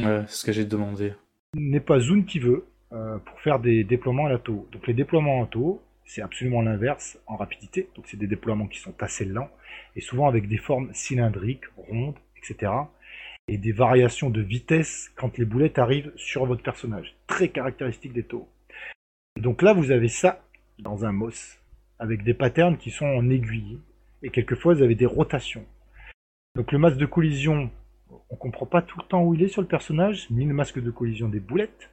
Ouais, 0.02 0.22
c'est 0.26 0.36
ce 0.36 0.46
que 0.46 0.52
j'ai 0.52 0.64
demandé. 0.64 1.12
N'est 1.54 1.80
pas 1.80 1.98
Zoom 1.98 2.24
qui 2.24 2.38
veut 2.38 2.64
euh, 2.92 3.18
pour 3.18 3.40
faire 3.40 3.60
des 3.60 3.84
déploiements 3.84 4.26
à 4.26 4.30
la 4.30 4.38
Toho. 4.38 4.66
Donc 4.72 4.86
les 4.86 4.94
déploiements 4.94 5.40
en 5.40 5.46
Toho, 5.46 5.82
c'est 6.10 6.22
absolument 6.22 6.60
l'inverse 6.60 7.20
en 7.28 7.36
rapidité. 7.36 7.88
Donc 7.94 8.06
c'est 8.08 8.16
des 8.16 8.26
déploiements 8.26 8.66
qui 8.66 8.80
sont 8.80 9.00
assez 9.00 9.24
lents 9.24 9.48
et 9.94 10.00
souvent 10.00 10.26
avec 10.26 10.48
des 10.48 10.58
formes 10.58 10.92
cylindriques, 10.92 11.66
rondes, 11.76 12.18
etc. 12.36 12.72
Et 13.46 13.58
des 13.58 13.70
variations 13.70 14.28
de 14.28 14.40
vitesse 14.40 15.12
quand 15.14 15.38
les 15.38 15.44
boulettes 15.44 15.78
arrivent 15.78 16.12
sur 16.16 16.46
votre 16.46 16.64
personnage. 16.64 17.14
Très 17.28 17.48
caractéristique 17.48 18.12
des. 18.12 18.26
Et 19.36 19.40
donc 19.40 19.62
là, 19.62 19.72
vous 19.72 19.92
avez 19.92 20.08
ça 20.08 20.42
dans 20.80 21.04
un 21.04 21.12
MOS 21.12 21.58
avec 22.00 22.24
des 22.24 22.34
patterns 22.34 22.76
qui 22.76 22.90
sont 22.90 23.06
en 23.06 23.30
aiguille 23.30 23.78
et 24.24 24.30
quelquefois 24.30 24.74
vous 24.74 24.82
avez 24.82 24.96
des 24.96 25.06
rotations. 25.06 25.64
Donc 26.56 26.72
le 26.72 26.78
masque 26.78 26.96
de 26.96 27.06
collision, 27.06 27.70
on 28.30 28.36
comprend 28.36 28.66
pas 28.66 28.82
tout 28.82 28.98
le 28.98 29.06
temps 29.06 29.22
où 29.22 29.34
il 29.34 29.44
est 29.44 29.48
sur 29.48 29.62
le 29.62 29.68
personnage, 29.68 30.28
ni 30.30 30.44
le 30.44 30.54
masque 30.54 30.82
de 30.82 30.90
collision 30.90 31.28
des 31.28 31.40
boulettes. 31.40 31.88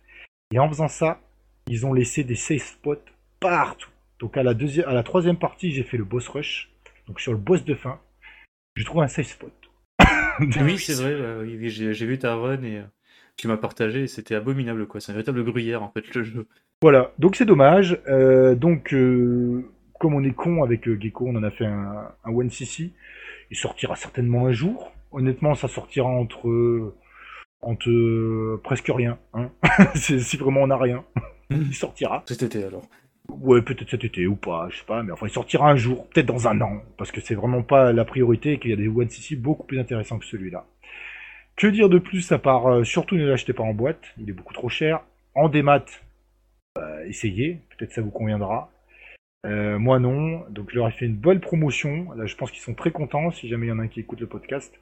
Et 0.52 0.58
en 0.58 0.68
faisant 0.68 0.88
ça, 0.88 1.22
ils 1.68 1.86
ont 1.86 1.94
laissé 1.94 2.24
des 2.24 2.36
safe 2.36 2.64
spots 2.64 2.96
partout. 3.40 3.92
Donc 4.20 4.36
à 4.38 4.44
la, 4.44 4.54
deuxième, 4.54 4.88
à 4.88 4.94
la 4.94 5.04
troisième 5.04 5.38
partie, 5.38 5.72
j'ai 5.72 5.84
fait 5.84 5.98
le 5.98 6.04
boss 6.04 6.28
rush. 6.28 6.72
Donc 7.08 7.20
sur 7.20 7.32
le 7.32 7.38
boss 7.38 7.64
de 7.64 7.76
fin, 7.76 8.00
je 8.76 8.84
trouve 8.84 9.02
un 9.02 9.08
safe 9.08 9.28
spot. 9.28 9.52
Oui, 10.40 10.78
c'est 10.78 10.94
vrai, 10.94 11.14
euh, 11.14 11.42
oui, 11.44 11.58
oui, 11.60 11.70
j'ai 11.70 11.94
j'ai 11.94 12.06
vu 12.06 12.20
ta 12.20 12.36
run 12.36 12.62
et 12.62 12.78
euh, 12.78 12.84
tu 13.38 13.48
m'as 13.48 13.58
partagé 13.58 14.04
et 14.04 14.08
c'était 14.08 14.36
abominable 14.36 14.86
quoi. 14.88 15.00
C'est 15.02 15.12
un 15.12 15.16
véritable 15.16 15.44
gruyère 15.44 15.82
en 15.84 15.90
fait 15.90 16.14
le 16.14 16.24
jeu. 16.24 16.48
Voilà, 16.82 17.12
donc 17.18 17.36
c'est 17.36 17.46
dommage. 17.46 18.00
Euh, 18.08 18.54
donc, 18.54 18.94
euh, 18.94 19.64
comme 20.00 20.14
on 20.14 20.24
est 20.24 20.34
con 20.34 20.64
avec 20.64 20.88
euh, 20.88 20.96
Gecko, 21.00 21.26
on 21.28 21.36
en 21.36 21.44
a 21.44 21.50
fait 21.50 21.66
un, 21.66 22.12
un 22.24 22.32
One 22.32 22.52
CC. 22.52 22.92
Il 23.50 23.58
sortira 23.58 23.96
certainement 23.96 24.46
un 24.46 24.52
jour. 24.52 24.92
Honnêtement, 25.12 25.56
ça 25.56 25.68
sortira 25.68 26.08
entre, 26.08 26.48
euh, 26.48 26.94
entre 27.62 27.90
euh, 27.90 28.62
presque 28.64 28.92
rien. 28.94 29.18
Hein. 29.34 29.50
C'est- 29.96 30.20
si 30.20 30.38
vraiment 30.38 30.62
on 30.62 30.68
n'a 30.68 30.78
rien, 30.78 31.04
il 31.50 31.74
sortira. 31.74 32.24
Cet 32.28 32.44
été 32.44 32.64
alors. 32.64 32.84
Ouais, 33.30 33.62
peut-être 33.62 33.90
cet 33.90 34.04
été 34.04 34.26
ou 34.26 34.36
pas, 34.36 34.68
je 34.72 34.78
sais 34.78 34.86
pas, 34.86 35.04
mais 35.04 35.12
enfin 35.12 35.28
il 35.28 35.32
sortira 35.32 35.70
un 35.70 35.76
jour, 35.76 36.08
peut-être 36.10 36.26
dans 36.26 36.48
un 36.48 36.60
an, 36.62 36.82
parce 36.98 37.12
que 37.12 37.22
c'est 37.22 37.36
vraiment 37.36 37.62
pas 37.62 37.92
la 37.92 38.06
priorité 38.06 38.54
et 38.54 38.60
qu'il 38.60 38.72
y 38.72 38.74
a 38.74 38.78
des 38.78 38.88
One 38.88 39.10
CC 39.10 39.36
beaucoup 39.36 39.66
plus 39.66 39.80
intéressants 39.80 40.18
que 40.18 40.26
celui-là. 40.26 40.66
Que 41.58 41.68
dire 41.68 41.90
de 41.90 41.98
plus 41.98 42.32
à 42.32 42.38
part, 42.38 42.68
euh, 42.68 42.84
surtout 42.84 43.16
ne 43.16 43.26
l'achetez 43.26 43.54
pas 43.54 43.64
en 43.64 43.74
boîte, 43.74 44.02
il 44.18 44.30
est 44.30 44.34
beaucoup 44.34 44.54
trop 44.54 44.70
cher. 44.70 45.02
En 45.36 45.50
démat, 45.50 45.86
euh, 46.78 47.06
essayez, 47.06 47.62
peut-être 47.78 47.92
ça 47.92 48.02
vous 48.02 48.12
conviendra. 48.12 48.72
Euh, 49.46 49.78
moi 49.80 50.00
non, 50.00 50.46
donc 50.50 50.70
je 50.72 50.76
leur 50.76 50.88
ai 50.88 50.92
fait 50.92 51.06
une 51.06 51.16
bonne 51.16 51.40
promotion. 51.40 52.12
Là, 52.14 52.28
je 52.28 52.36
pense 52.36 52.52
qu'ils 52.52 52.62
sont 52.62 52.76
très 52.76 52.92
contents 52.92 53.32
si 53.32 53.48
jamais 53.48 53.68
il 53.68 53.70
y 53.70 53.72
en 53.72 53.80
a 53.80 53.84
un 53.84 53.88
qui 53.88 54.00
écoute 54.00 54.22
le 54.22 54.28
podcast. 54.28 54.74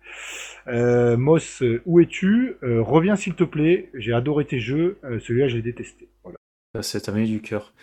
Moss, 0.67 1.63
où 1.85 1.99
es-tu? 1.99 2.57
Reviens 2.61 3.15
s'il 3.15 3.35
te 3.35 3.43
plaît. 3.43 3.89
J'ai 3.93 4.13
adoré 4.13 4.45
tes 4.45 4.59
jeux. 4.59 4.97
Celui-là, 5.03 5.47
je 5.47 5.57
l'ai 5.57 5.61
détesté. 5.61 6.09
Voilà. 6.23 6.37
Ça, 6.81 6.99
amené 7.07 7.25
du 7.25 7.41
cœur. 7.41 7.73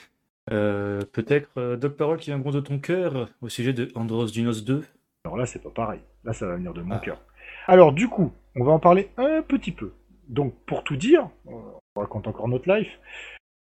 Euh, 0.51 1.01
Peut-être 1.13 1.51
euh, 1.59 1.77
Doc 1.77 1.97
Parole 1.97 2.19
qui 2.19 2.31
vient 2.31 2.39
gros 2.39 2.51
de 2.53 2.61
ton 2.61 2.79
cœur 2.79 3.29
au 3.41 3.49
sujet 3.49 3.73
de 3.73 3.89
Andros 3.95 4.33
Dunos 4.33 4.65
2. 4.65 4.83
Alors 5.25 5.37
là, 5.37 5.47
c'est 5.47 5.63
pas 5.63 5.71
pareil. 5.71 6.01
Là, 6.25 6.33
ça 6.33 6.47
va 6.47 6.57
venir 6.57 6.73
de 6.75 6.83
mon 6.83 6.95
Ah. 6.97 6.99
cœur. 6.99 7.21
Alors, 7.69 7.93
du 7.93 8.09
coup, 8.09 8.33
on 8.57 8.65
va 8.65 8.73
en 8.73 8.79
parler 8.81 9.09
un 9.17 9.43
petit 9.43 9.71
peu. 9.73 9.93
Donc, 10.29 10.55
pour 10.67 10.83
tout 10.85 10.97
dire, 10.97 11.29
on 11.47 11.61
raconte 12.01 12.27
encore 12.27 12.49
notre 12.49 12.73
life. 12.75 12.99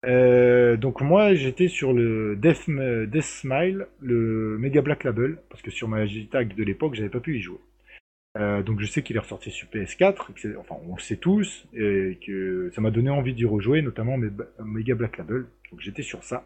Euh, 0.05 0.77
donc, 0.77 1.01
moi, 1.01 1.35
j'étais 1.35 1.69
sur 1.69 1.93
le 1.93 2.35
Death, 2.37 2.69
Death 2.69 3.23
Smile, 3.23 3.87
le 4.01 4.57
Mega 4.59 4.83
Black 4.83 5.05
Label, 5.05 5.39
parce 5.51 5.63
que 5.63 5.71
sur 5.71 5.87
ma 5.87 6.05
Digitag 6.05 6.55
de 6.57 6.65
l'époque, 6.65 6.95
j'avais 6.95 7.09
pas 7.11 7.21
pu 7.21 7.37
y 7.39 7.41
jouer. 7.41 7.59
Euh, 8.39 8.63
donc, 8.63 8.81
je 8.81 8.87
sais 8.87 9.03
qu'il 9.03 9.15
est 9.15 9.21
ressorti 9.21 9.51
sur 9.53 9.69
PS4, 9.69 10.31
et 10.31 10.33
que 10.33 10.41
c'est- 10.41 10.57
enfin, 10.57 10.75
on 10.89 10.97
le 10.97 11.01
sait 11.01 11.17
tous, 11.19 11.69
et 11.75 12.19
que 12.27 12.71
ça 12.75 12.81
m'a 12.81 12.91
donné 12.91 13.11
envie 13.11 13.35
d'y 13.35 13.45
rejouer, 13.45 13.83
notamment 13.83 14.17
Mega 14.65 14.95
Black 14.97 15.19
Label. 15.19 15.45
Donc, 15.71 15.81
j'étais 15.81 16.03
sur 16.03 16.25
ça. 16.25 16.45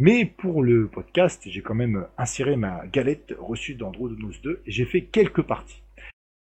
Mais 0.00 0.24
pour 0.24 0.64
le 0.64 0.88
podcast, 0.88 1.42
j'ai 1.46 1.62
quand 1.62 1.74
même 1.74 2.06
inséré 2.18 2.56
ma 2.56 2.84
galette 2.88 3.32
reçue 3.38 3.76
d'Android 3.76 4.10
2 4.10 4.62
et 4.66 4.70
j'ai 4.70 4.84
fait 4.86 5.02
quelques 5.02 5.42
parties. 5.42 5.82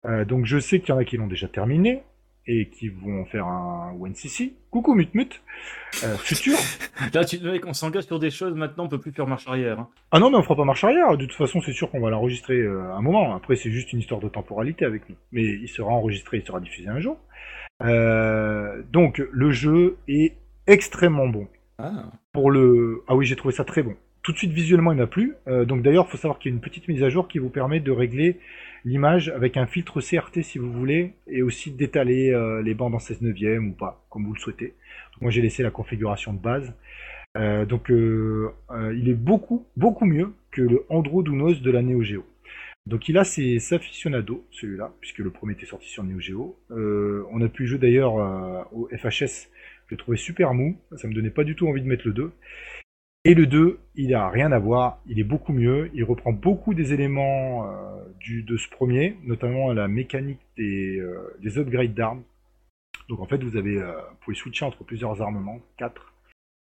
Euh, 0.04 0.26
donc 0.26 0.44
je 0.44 0.58
sais 0.58 0.80
qu'il 0.80 0.90
y 0.90 0.92
en 0.92 0.98
a 0.98 1.04
qui 1.04 1.16
l'ont 1.16 1.26
déjà 1.26 1.48
terminé 1.48 2.02
et 2.46 2.68
qui 2.68 2.88
vont 2.88 3.24
faire 3.24 3.46
un 3.46 3.94
OneCC. 3.98 4.52
Coucou 4.70 4.94
Mutmut, 4.94 5.42
euh, 6.04 6.16
futur. 6.18 6.58
Là, 7.14 7.24
tu 7.24 7.40
mec, 7.40 7.66
on 7.66 7.72
s'engage 7.72 8.04
sur 8.04 8.18
des 8.18 8.30
choses, 8.30 8.54
maintenant 8.54 8.84
on 8.84 8.88
peut 8.88 9.00
plus 9.00 9.12
faire 9.12 9.26
marche 9.26 9.48
arrière. 9.48 9.80
hein. 9.80 9.88
Ah 10.10 10.18
non 10.18 10.30
mais 10.30 10.36
on 10.36 10.42
fera 10.42 10.56
pas 10.56 10.64
marche 10.64 10.84
arrière, 10.84 11.16
de 11.16 11.24
toute 11.24 11.36
façon 11.36 11.62
c'est 11.62 11.72
sûr 11.72 11.90
qu'on 11.90 12.00
va 12.00 12.10
l'enregistrer 12.10 12.58
euh, 12.58 12.92
un 12.94 13.00
moment. 13.00 13.34
Après 13.34 13.56
c'est 13.56 13.70
juste 13.70 13.94
une 13.94 14.00
histoire 14.00 14.20
de 14.20 14.28
temporalité 14.28 14.84
avec 14.84 15.08
nous. 15.08 15.16
Mais 15.32 15.42
il 15.44 15.68
sera 15.68 15.90
enregistré, 15.90 16.36
il 16.38 16.46
sera 16.46 16.60
diffusé 16.60 16.88
un 16.88 17.00
jour. 17.00 17.16
Euh, 17.82 18.82
donc 18.92 19.22
le 19.32 19.50
jeu 19.52 19.96
est 20.06 20.34
extrêmement 20.66 21.28
bon. 21.28 21.48
Ah. 21.78 22.10
Ah 22.34 23.14
oui, 23.14 23.24
j'ai 23.24 23.36
trouvé 23.36 23.54
ça 23.54 23.64
très 23.64 23.82
bon. 23.82 23.94
Tout 24.22 24.32
de 24.32 24.38
suite, 24.38 24.52
visuellement, 24.52 24.92
il 24.92 24.98
m'a 24.98 25.06
plu. 25.06 25.34
Euh, 25.46 25.64
donc 25.64 25.82
d'ailleurs, 25.82 26.06
il 26.08 26.10
faut 26.10 26.16
savoir 26.16 26.38
qu'il 26.38 26.50
y 26.50 26.52
a 26.52 26.56
une 26.56 26.60
petite 26.60 26.88
mise 26.88 27.02
à 27.02 27.08
jour 27.08 27.28
qui 27.28 27.38
vous 27.38 27.50
permet 27.50 27.80
de 27.80 27.90
régler 27.92 28.38
l'image 28.84 29.28
avec 29.28 29.56
un 29.56 29.66
filtre 29.66 30.00
CRT 30.00 30.42
si 30.42 30.58
vous 30.58 30.72
voulez, 30.72 31.14
et 31.28 31.42
aussi 31.42 31.70
d'étaler 31.70 32.30
euh, 32.30 32.62
les 32.62 32.74
bandes 32.74 32.94
en 32.94 32.98
16 32.98 33.22
neuvième 33.22 33.68
ou 33.68 33.72
pas, 33.72 34.04
comme 34.10 34.24
vous 34.24 34.34
le 34.34 34.40
souhaitez. 34.40 34.74
Moi, 35.20 35.30
j'ai 35.30 35.40
laissé 35.40 35.62
la 35.62 35.70
configuration 35.70 36.32
de 36.32 36.38
base. 36.38 36.74
Euh, 37.36 37.64
donc, 37.64 37.88
il 37.90 39.08
est 39.08 39.14
beaucoup, 39.14 39.66
beaucoup 39.76 40.04
mieux 40.04 40.32
que 40.50 40.62
le 40.62 40.84
Android 40.88 41.24
Unos 41.24 41.60
de 41.62 41.70
la 41.70 41.82
Neo 41.82 42.02
Geo. 42.02 42.24
Donc, 42.86 43.08
il 43.08 43.18
a 43.18 43.24
ses 43.24 43.72
aficionados, 43.72 44.44
celui-là, 44.50 44.92
puisque 45.00 45.18
le 45.18 45.30
premier 45.30 45.52
était 45.52 45.66
sorti 45.66 45.88
sur 45.88 46.02
Neo 46.02 46.20
Geo. 46.20 46.58
On 46.70 47.40
a 47.40 47.48
pu 47.48 47.66
jouer 47.66 47.78
d'ailleurs 47.78 48.14
au 48.72 48.88
FHS 48.96 49.48
je 49.88 49.94
l'ai 49.94 49.98
trouvé 49.98 50.18
super 50.18 50.52
mou, 50.52 50.76
ça 50.96 51.08
me 51.08 51.14
donnait 51.14 51.30
pas 51.30 51.44
du 51.44 51.56
tout 51.56 51.66
envie 51.66 51.80
de 51.80 51.86
mettre 51.86 52.06
le 52.06 52.12
2. 52.12 52.32
Et 53.24 53.34
le 53.34 53.46
2, 53.46 53.78
il 53.96 54.14
a 54.14 54.28
rien 54.28 54.52
à 54.52 54.58
voir, 54.58 55.02
il 55.06 55.18
est 55.18 55.24
beaucoup 55.24 55.52
mieux, 55.52 55.90
il 55.94 56.04
reprend 56.04 56.32
beaucoup 56.32 56.74
des 56.74 56.92
éléments 56.92 57.66
euh, 57.66 58.04
de 58.42 58.56
ce 58.56 58.68
premier, 58.68 59.16
notamment 59.24 59.72
la 59.72 59.88
mécanique 59.88 60.40
des, 60.56 60.98
euh, 60.98 61.34
des 61.42 61.58
upgrades 61.58 61.94
d'armes. 61.94 62.22
Donc 63.08 63.20
en 63.20 63.26
fait, 63.26 63.42
vous 63.42 63.56
avez, 63.56 63.78
euh, 63.78 63.92
vous 63.92 64.16
pouvez 64.24 64.36
switcher 64.36 64.66
entre 64.66 64.84
plusieurs 64.84 65.20
armements, 65.22 65.60
4. 65.78 66.14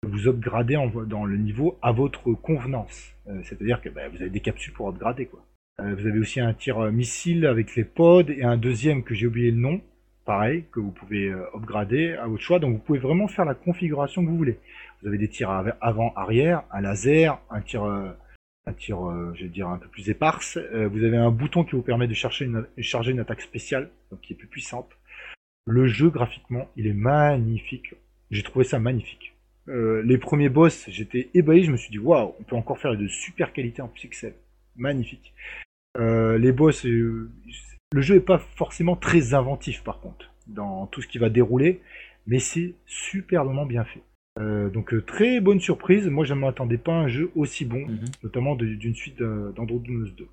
Vous 0.08 0.28
upgradez 0.28 0.78
dans 1.08 1.26
le 1.26 1.38
niveau 1.38 1.80
à 1.82 1.92
votre 1.92 2.34
convenance. 2.34 3.12
C'est-à-dire 3.44 3.82
que 3.82 3.90
bah, 3.90 4.08
vous 4.08 4.22
avez 4.22 4.30
des 4.30 4.40
capsules 4.40 4.74
pour 4.74 4.88
upgrader 4.88 5.26
quoi. 5.26 5.44
Vous 5.80 6.06
avez 6.06 6.20
aussi 6.20 6.40
un 6.40 6.54
tir 6.54 6.80
missile 6.92 7.48
avec 7.48 7.76
les 7.76 7.84
pods 7.84 8.30
et 8.30 8.44
un 8.44 8.56
deuxième 8.56 9.04
que 9.04 9.16
j'ai 9.16 9.26
oublié 9.26 9.50
le 9.50 9.58
nom, 9.58 9.82
pareil, 10.26 10.66
que 10.72 10.80
vous 10.80 10.92
pouvez 10.92 11.28
euh, 11.30 11.46
upgrader 11.56 12.14
à 12.14 12.28
votre 12.28 12.44
choix. 12.44 12.60
Donc 12.60 12.74
vous 12.74 12.80
pouvez 12.80 13.00
vraiment 13.00 13.28
faire 13.28 13.46
la 13.46 13.54
configuration 13.54 14.24
que 14.24 14.30
vous 14.30 14.38
voulez. 14.38 14.60
Vous 15.02 15.08
avez 15.08 15.18
des 15.18 15.30
tirs 15.30 15.50
av- 15.52 15.76
avant-arrière, 15.82 16.64
un 16.72 16.82
laser, 16.82 17.40
un 17.50 17.62
tir, 17.62 17.84
euh, 17.84 18.10
un 18.66 18.74
tir, 18.74 19.08
euh, 19.08 19.32
je 19.36 19.44
vais 19.44 19.50
dire 19.50 19.70
un 19.70 19.78
peu 19.78 19.88
plus 19.88 20.10
éparse. 20.10 20.58
Vous 20.58 21.04
avez 21.04 21.18
un 21.18 21.32
bouton 21.32 21.64
qui 21.64 21.76
vous 21.76 21.82
permet 21.84 22.08
de 22.08 22.14
chercher 22.14 22.46
une, 22.46 22.66
charger 22.80 23.12
une 23.12 23.20
attaque 23.20 23.42
spéciale, 23.42 23.90
donc 24.12 24.22
qui 24.22 24.34
est 24.34 24.36
plus 24.36 24.48
puissante. 24.48 24.90
Le 25.68 25.88
jeu 25.88 26.10
graphiquement, 26.10 26.68
il 26.76 26.88
est 26.88 26.94
magnifique. 26.94 27.96
J'ai 28.32 28.44
trouvé 28.44 28.66
ça 28.66 28.80
magnifique. 28.80 29.36
Les 29.68 30.18
premiers 30.20 30.50
boss, 30.50 30.86
j'étais 30.90 31.30
ébahi. 31.34 31.64
Je 31.64 31.72
me 31.72 31.78
suis 31.78 31.90
dit 31.90 32.00
waouh, 32.00 32.34
on 32.40 32.44
peut 32.44 32.56
encore 32.56 32.78
faire 32.80 32.96
de 32.96 33.08
super 33.08 33.52
qualité 33.54 33.82
en 33.82 33.88
pixels. 33.88 34.36
Magnifique. 34.76 35.34
Les 35.98 36.52
boss, 36.52 36.86
le 37.96 38.02
jeu 38.02 38.16
est 38.16 38.20
pas 38.20 38.40
forcément 38.40 38.98
très 38.98 39.34
inventif 39.34 39.82
par 39.82 40.02
contre 40.02 40.30
dans 40.48 40.86
tout 40.88 41.02
ce 41.02 41.08
qui 41.08 41.18
va 41.18 41.30
dérouler, 41.30 41.80
mais 42.28 42.40
c'est 42.40 42.74
superbement 42.86 43.66
bien 43.66 43.86
fait. 43.86 44.02
Euh, 44.38 44.70
donc 44.70 44.94
euh, 44.94 45.02
très 45.02 45.40
bonne 45.40 45.62
surprise. 45.62 46.06
Moi, 46.08 46.26
je 46.26 46.34
ne 46.34 46.40
m'attendais 46.40 46.78
pas 46.78 46.92
à 46.92 46.98
un 46.98 47.08
jeu 47.08 47.32
aussi 47.36 47.64
bon, 47.64 47.88
mhm. 47.88 48.06
notamment 48.22 48.56
d'une 48.56 48.94
suite 48.94 49.22
euh, 49.22 49.54
d'Android 49.54 49.80
2. 49.80 50.28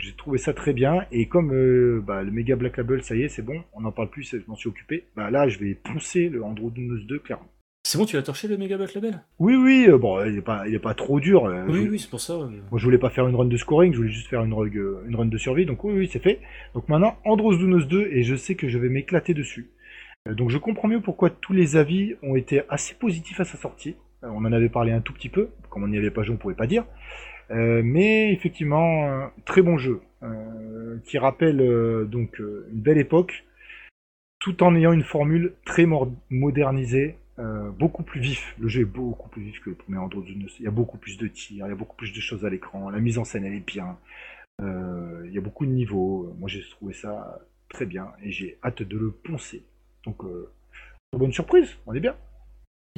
J'ai 0.00 0.12
trouvé 0.14 0.38
ça 0.38 0.54
très 0.54 0.72
bien 0.72 1.04
et 1.12 1.28
comme 1.28 1.52
euh, 1.52 2.02
bah, 2.02 2.22
le 2.22 2.30
Mega 2.30 2.56
Black 2.56 2.78
Label, 2.78 3.04
ça 3.04 3.14
y 3.14 3.22
est, 3.22 3.28
c'est 3.28 3.42
bon, 3.42 3.62
on 3.74 3.82
n'en 3.82 3.92
parle 3.92 4.08
plus, 4.08 4.34
je 4.34 4.48
m'en 4.48 4.56
suis 4.56 4.70
occupé. 4.70 5.04
Bah 5.14 5.30
là, 5.30 5.48
je 5.48 5.58
vais 5.58 5.74
poncer 5.74 6.30
le 6.30 6.42
Android 6.42 6.72
2 6.74 7.18
clairement. 7.18 7.50
C'est 7.86 7.98
bon, 7.98 8.06
tu 8.06 8.16
l'as 8.16 8.22
torché 8.22 8.48
le 8.48 8.56
Megabyte 8.56 8.94
Label? 8.94 9.20
Oui, 9.38 9.54
oui, 9.56 9.84
euh, 9.88 9.98
bon, 9.98 10.24
il 10.24 10.38
est 10.38 10.42
pas, 10.42 10.66
il 10.66 10.74
est 10.74 10.78
pas 10.78 10.94
trop 10.94 11.20
dur. 11.20 11.44
euh, 11.44 11.66
Oui, 11.68 11.84
je- 11.84 11.90
oui, 11.90 11.98
c'est 11.98 12.08
pour 12.08 12.20
ça. 12.20 12.32
euh. 12.32 12.48
Moi, 12.70 12.78
je 12.78 12.84
voulais 12.84 12.96
pas 12.98 13.10
faire 13.10 13.28
une 13.28 13.36
run 13.36 13.44
de 13.44 13.56
scoring, 13.58 13.92
je 13.92 13.98
voulais 13.98 14.10
juste 14.10 14.28
faire 14.28 14.42
une 14.42 14.54
run, 14.54 14.68
euh, 14.74 15.04
une 15.06 15.14
run 15.16 15.26
de 15.26 15.36
survie, 15.36 15.66
donc 15.66 15.84
oui, 15.84 15.92
oui, 15.94 16.08
c'est 16.10 16.18
fait. 16.22 16.40
Donc 16.72 16.88
maintenant, 16.88 17.18
Andros 17.26 17.58
Dunos 17.58 17.86
2, 17.86 18.08
et 18.10 18.22
je 18.22 18.36
sais 18.36 18.54
que 18.54 18.68
je 18.68 18.78
vais 18.78 18.88
m'éclater 18.88 19.34
dessus. 19.34 19.68
Euh, 20.26 20.32
donc 20.34 20.48
je 20.48 20.56
comprends 20.56 20.88
mieux 20.88 21.02
pourquoi 21.02 21.28
tous 21.28 21.52
les 21.52 21.76
avis 21.76 22.14
ont 22.22 22.36
été 22.36 22.62
assez 22.70 22.94
positifs 22.94 23.38
à 23.40 23.44
sa 23.44 23.58
sortie. 23.58 23.96
Euh, 24.24 24.28
on 24.32 24.46
en 24.46 24.52
avait 24.52 24.70
parlé 24.70 24.90
un 24.92 25.02
tout 25.02 25.12
petit 25.12 25.28
peu, 25.28 25.50
comme 25.68 25.82
on 25.84 25.88
n'y 25.88 25.98
avait 25.98 26.10
pas 26.10 26.22
joué, 26.22 26.34
on 26.34 26.38
pouvait 26.38 26.54
pas 26.54 26.66
dire. 26.66 26.86
Euh, 27.50 27.82
mais 27.84 28.32
effectivement, 28.32 29.10
euh, 29.10 29.26
très 29.44 29.60
bon 29.60 29.76
jeu, 29.76 30.00
euh, 30.22 30.96
qui 31.04 31.18
rappelle 31.18 31.60
euh, 31.60 32.06
donc 32.06 32.40
euh, 32.40 32.66
une 32.72 32.80
belle 32.80 32.96
époque, 32.96 33.44
tout 34.40 34.62
en 34.62 34.74
ayant 34.74 34.92
une 34.94 35.02
formule 35.04 35.52
très 35.66 35.84
mor- 35.84 36.10
modernisée, 36.30 37.16
euh, 37.38 37.70
beaucoup 37.70 38.02
plus 38.02 38.20
vif. 38.20 38.54
Le 38.58 38.68
jeu 38.68 38.82
est 38.82 38.84
beaucoup 38.84 39.28
plus 39.28 39.42
vif 39.42 39.60
que 39.60 39.70
le 39.70 39.76
premier 39.76 39.98
Andros 39.98 40.22
Dunos. 40.22 40.54
Il 40.58 40.64
y 40.64 40.68
a 40.68 40.70
beaucoup 40.70 40.98
plus 40.98 41.18
de 41.18 41.26
tirs, 41.26 41.66
il 41.66 41.70
y 41.70 41.72
a 41.72 41.76
beaucoup 41.76 41.96
plus 41.96 42.12
de 42.12 42.20
choses 42.20 42.44
à 42.44 42.50
l'écran, 42.50 42.90
la 42.90 43.00
mise 43.00 43.18
en 43.18 43.24
scène 43.24 43.44
elle 43.44 43.54
est 43.54 43.66
bien, 43.66 43.96
Euh, 44.62 45.24
il 45.26 45.32
y 45.32 45.38
a 45.38 45.40
beaucoup 45.40 45.66
de 45.66 45.72
niveaux. 45.72 46.32
Moi 46.38 46.48
j'ai 46.48 46.62
trouvé 46.70 46.94
ça 46.94 47.40
très 47.68 47.86
bien 47.86 48.12
et 48.22 48.30
j'ai 48.30 48.58
hâte 48.62 48.82
de 48.82 48.98
le 48.98 49.10
poncer. 49.10 49.64
Donc 50.04 50.22
euh, 50.24 50.50
bonne 51.12 51.32
surprise, 51.32 51.76
on 51.86 51.94
est 51.94 52.00
bien. 52.00 52.16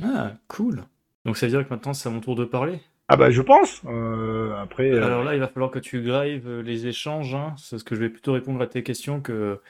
Ah, 0.03 0.35
cool. 0.49 0.83
Donc 1.25 1.37
ça 1.37 1.47
veut 1.47 1.53
dire 1.53 1.67
que 1.67 1.73
maintenant 1.73 1.95
c'est 1.95 2.09
à 2.09 2.13
mon 2.13 2.21
tour 2.21 2.37
de 2.37 2.45
parler? 2.45 2.81
Ah 3.09 3.17
bah 3.17 3.31
je 3.31 3.41
pense. 3.41 3.83
Euh, 3.87 4.55
après, 4.57 4.91
euh, 4.91 5.05
Alors 5.05 5.23
là, 5.23 5.35
il 5.35 5.41
va 5.41 5.47
falloir 5.47 5.71
que 5.71 5.79
tu 5.79 6.03
euh, 6.11 6.63
les 6.63 6.87
échanges, 6.89 7.35
hein. 7.35 7.55
C'est 7.57 7.79
ce 7.79 7.85
que 7.85 7.95
je 7.95 8.01
vais 8.01 8.09
plutôt 8.09 8.33
répondre 8.33 8.61
à 8.61 8.67
tes 8.67 8.83
questions 8.83 9.21
que, 9.21 9.61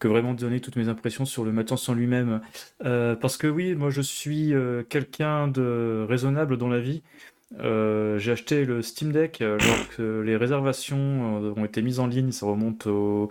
que 0.00 0.08
vraiment 0.08 0.34
te 0.34 0.40
donner 0.40 0.60
toutes 0.60 0.76
mes 0.76 0.88
impressions 0.88 1.24
sur 1.24 1.44
le 1.44 1.52
Matance 1.52 1.88
en 1.88 1.94
lui-même. 1.94 2.40
Euh, 2.84 3.14
parce 3.14 3.36
que 3.36 3.46
oui, 3.46 3.74
moi 3.76 3.90
je 3.90 4.00
suis 4.00 4.54
euh, 4.54 4.82
quelqu'un 4.82 5.46
de 5.46 6.04
raisonnable 6.08 6.56
dans 6.56 6.68
la 6.68 6.80
vie. 6.80 7.02
Euh, 7.60 8.18
j'ai 8.18 8.32
acheté 8.32 8.64
le 8.64 8.82
Steam 8.82 9.12
Deck 9.12 9.40
euh, 9.42 9.58
lorsque 9.58 9.98
les 9.98 10.36
réservations 10.36 11.54
ont 11.56 11.64
été 11.64 11.82
mises 11.82 12.00
en 12.00 12.06
ligne, 12.06 12.32
ça 12.32 12.46
remonte 12.46 12.86
au, 12.86 13.28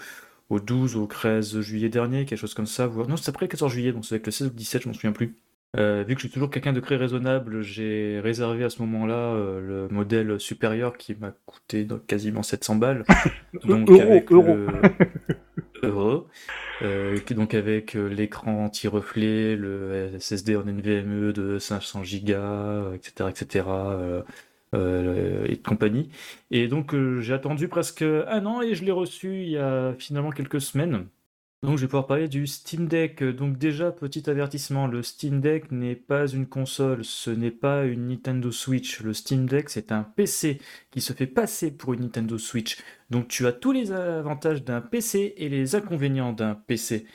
au 0.50 0.60
12 0.60 0.96
au 0.96 1.08
13 1.08 1.62
juillet 1.62 1.90
dernier, 1.90 2.26
quelque 2.26 2.40
chose 2.40 2.54
comme 2.54 2.68
ça. 2.68 2.88
Non, 2.88 3.18
c'est 3.18 3.30
après 3.30 3.46
le 3.46 3.50
14 3.52 3.72
juillet, 3.72 3.92
donc 3.92 4.06
c'est 4.06 4.16
avec 4.16 4.26
le 4.28 4.32
16 4.32 4.48
ou 4.48 4.52
le 4.52 4.56
17, 4.58 4.84
je 4.84 4.88
m'en 4.90 4.94
souviens 4.94 5.12
plus. 5.12 5.36
Euh, 5.78 6.04
vu 6.08 6.16
que 6.16 6.22
je 6.22 6.26
suis 6.26 6.34
toujours 6.34 6.50
quelqu'un 6.50 6.74
de 6.74 6.80
très 6.80 6.96
raisonnable, 6.96 7.62
j'ai 7.62 8.20
réservé 8.24 8.64
à 8.64 8.72
ce 8.72 8.82
moment-là 8.82 9.14
euh, 9.36 9.62
le 9.62 9.88
modèle 9.94 10.40
supérieur 10.40 10.98
qui 10.98 11.16
m'a 11.16 11.32
coûté 11.46 11.86
donc, 11.86 12.08
quasiment 12.08 12.42
700 12.42 12.76
balles. 12.78 13.04
Donc 13.66 13.88
Euro, 13.90 14.02
avec 14.02 14.32
euro. 14.32 14.56
le 14.56 14.68
euro, 15.84 16.28
euh, 16.82 17.20
qui- 17.20 17.36
donc 17.36 17.54
avec 17.54 17.94
l'écran 17.94 18.66
anti-reflet, 18.66 19.56
le 19.56 20.10
SSD 20.20 20.56
en 20.56 20.64
NVMe 20.66 21.34
de 21.34 21.60
500 21.60 22.02
Go, 22.02 22.34
euh, 22.34 22.94
etc., 22.96 23.30
etc. 23.30 23.66
euh, 23.68 24.22
euh, 24.76 25.46
et 25.48 25.56
de 25.56 25.62
compagnie. 25.68 26.10
Et 26.52 26.68
donc 26.68 26.96
j'ai 27.20 27.34
attendu 27.34 27.68
presque 27.68 28.02
un 28.04 28.46
an 28.48 28.62
et 28.62 28.74
je 28.76 28.84
l'ai 28.86 28.92
reçu 28.92 29.42
il 29.44 29.50
y 29.50 29.58
a 29.58 29.94
finalement 30.00 30.32
quelques 30.32 30.62
semaines. 30.62 31.06
Donc 31.62 31.76
je 31.76 31.82
vais 31.82 31.88
pouvoir 31.88 32.08
parler 32.08 32.30
du 32.30 32.48
Steam 32.48 32.88
Deck. 32.88 33.22
Donc 33.22 33.58
déjà, 33.58 33.92
petit 33.92 34.30
avertissement, 34.30 34.88
le 34.88 35.04
Steam 35.04 35.42
Deck 35.42 35.72
n'est 35.72 35.96
pas 35.96 36.26
une 36.26 36.48
console, 36.48 37.04
ce 37.04 37.32
n'est 37.32 37.52
pas 37.52 37.84
une 37.84 38.08
Nintendo 38.08 38.50
Switch. 38.50 39.02
Le 39.02 39.14
Steam 39.14 39.46
Deck, 39.46 39.70
c'est 39.70 39.92
un 39.92 40.04
PC 40.04 40.62
qui 40.90 41.02
se 41.02 41.12
fait 41.12 41.28
passer 41.28 41.72
pour 41.72 41.94
une 41.94 42.02
Nintendo 42.02 42.38
Switch. 42.38 42.78
Donc 43.10 43.28
tu 43.28 43.46
as 43.46 43.52
tous 43.52 43.74
les 43.74 43.92
avantages 43.92 44.64
d'un 44.64 44.80
PC 44.80 45.34
et 45.36 45.50
les 45.50 45.76
inconvénients 45.76 46.32
d'un 46.32 46.56
PC. 46.56 47.06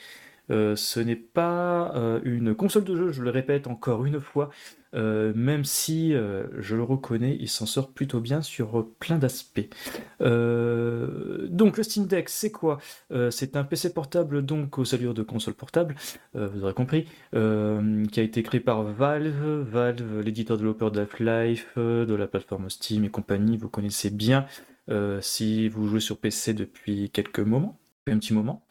Euh, 0.51 0.75
ce 0.75 0.99
n'est 0.99 1.15
pas 1.15 1.91
euh, 1.95 2.19
une 2.23 2.53
console 2.53 2.83
de 2.83 2.95
jeu, 2.95 3.11
je 3.11 3.23
le 3.23 3.31
répète 3.31 3.65
encore 3.65 4.05
une 4.05 4.21
fois, 4.21 4.51
euh, 4.95 5.33
même 5.35 5.65
si, 5.65 6.13
euh, 6.13 6.47
je 6.59 6.75
le 6.75 6.83
reconnais, 6.83 7.37
il 7.39 7.49
s'en 7.49 7.65
sort 7.65 7.91
plutôt 7.91 8.19
bien 8.19 8.41
sur 8.41 8.79
euh, 8.79 8.95
plein 8.99 9.17
d'aspects. 9.17 9.67
Donc 10.19 11.77
le 11.77 11.83
Steam 11.83 12.07
Deck, 12.07 12.29
c'est 12.29 12.51
quoi? 12.51 12.79
C'est 13.29 13.55
un 13.55 13.63
PC 13.63 13.93
portable 13.93 14.45
donc 14.45 14.77
aux 14.77 14.95
allures 14.95 15.13
de 15.13 15.23
console 15.23 15.53
portable, 15.53 15.95
vous 16.33 16.63
aurez 16.63 16.73
compris, 16.73 17.05
qui 17.33 18.19
a 18.19 18.23
été 18.23 18.43
créé 18.43 18.59
par 18.59 18.83
Valve, 18.83 19.61
Valve, 19.61 20.21
l'éditeur 20.21 20.57
développeur 20.57 20.91
de 20.91 21.01
Half-Life, 21.01 21.73
euh, 21.77 22.05
de 22.05 22.13
la 22.13 22.27
plateforme 22.27 22.69
Steam 22.69 23.03
et 23.03 23.09
compagnie, 23.09 23.57
vous 23.57 23.69
connaissez 23.69 24.09
bien 24.09 24.45
si 25.21 25.67
vous 25.67 25.87
jouez 25.87 25.99
sur 25.99 26.17
PC 26.17 26.53
depuis 26.53 27.09
quelques 27.09 27.39
moments, 27.39 27.79
un 28.07 28.19
petit 28.19 28.33
moment. 28.33 28.64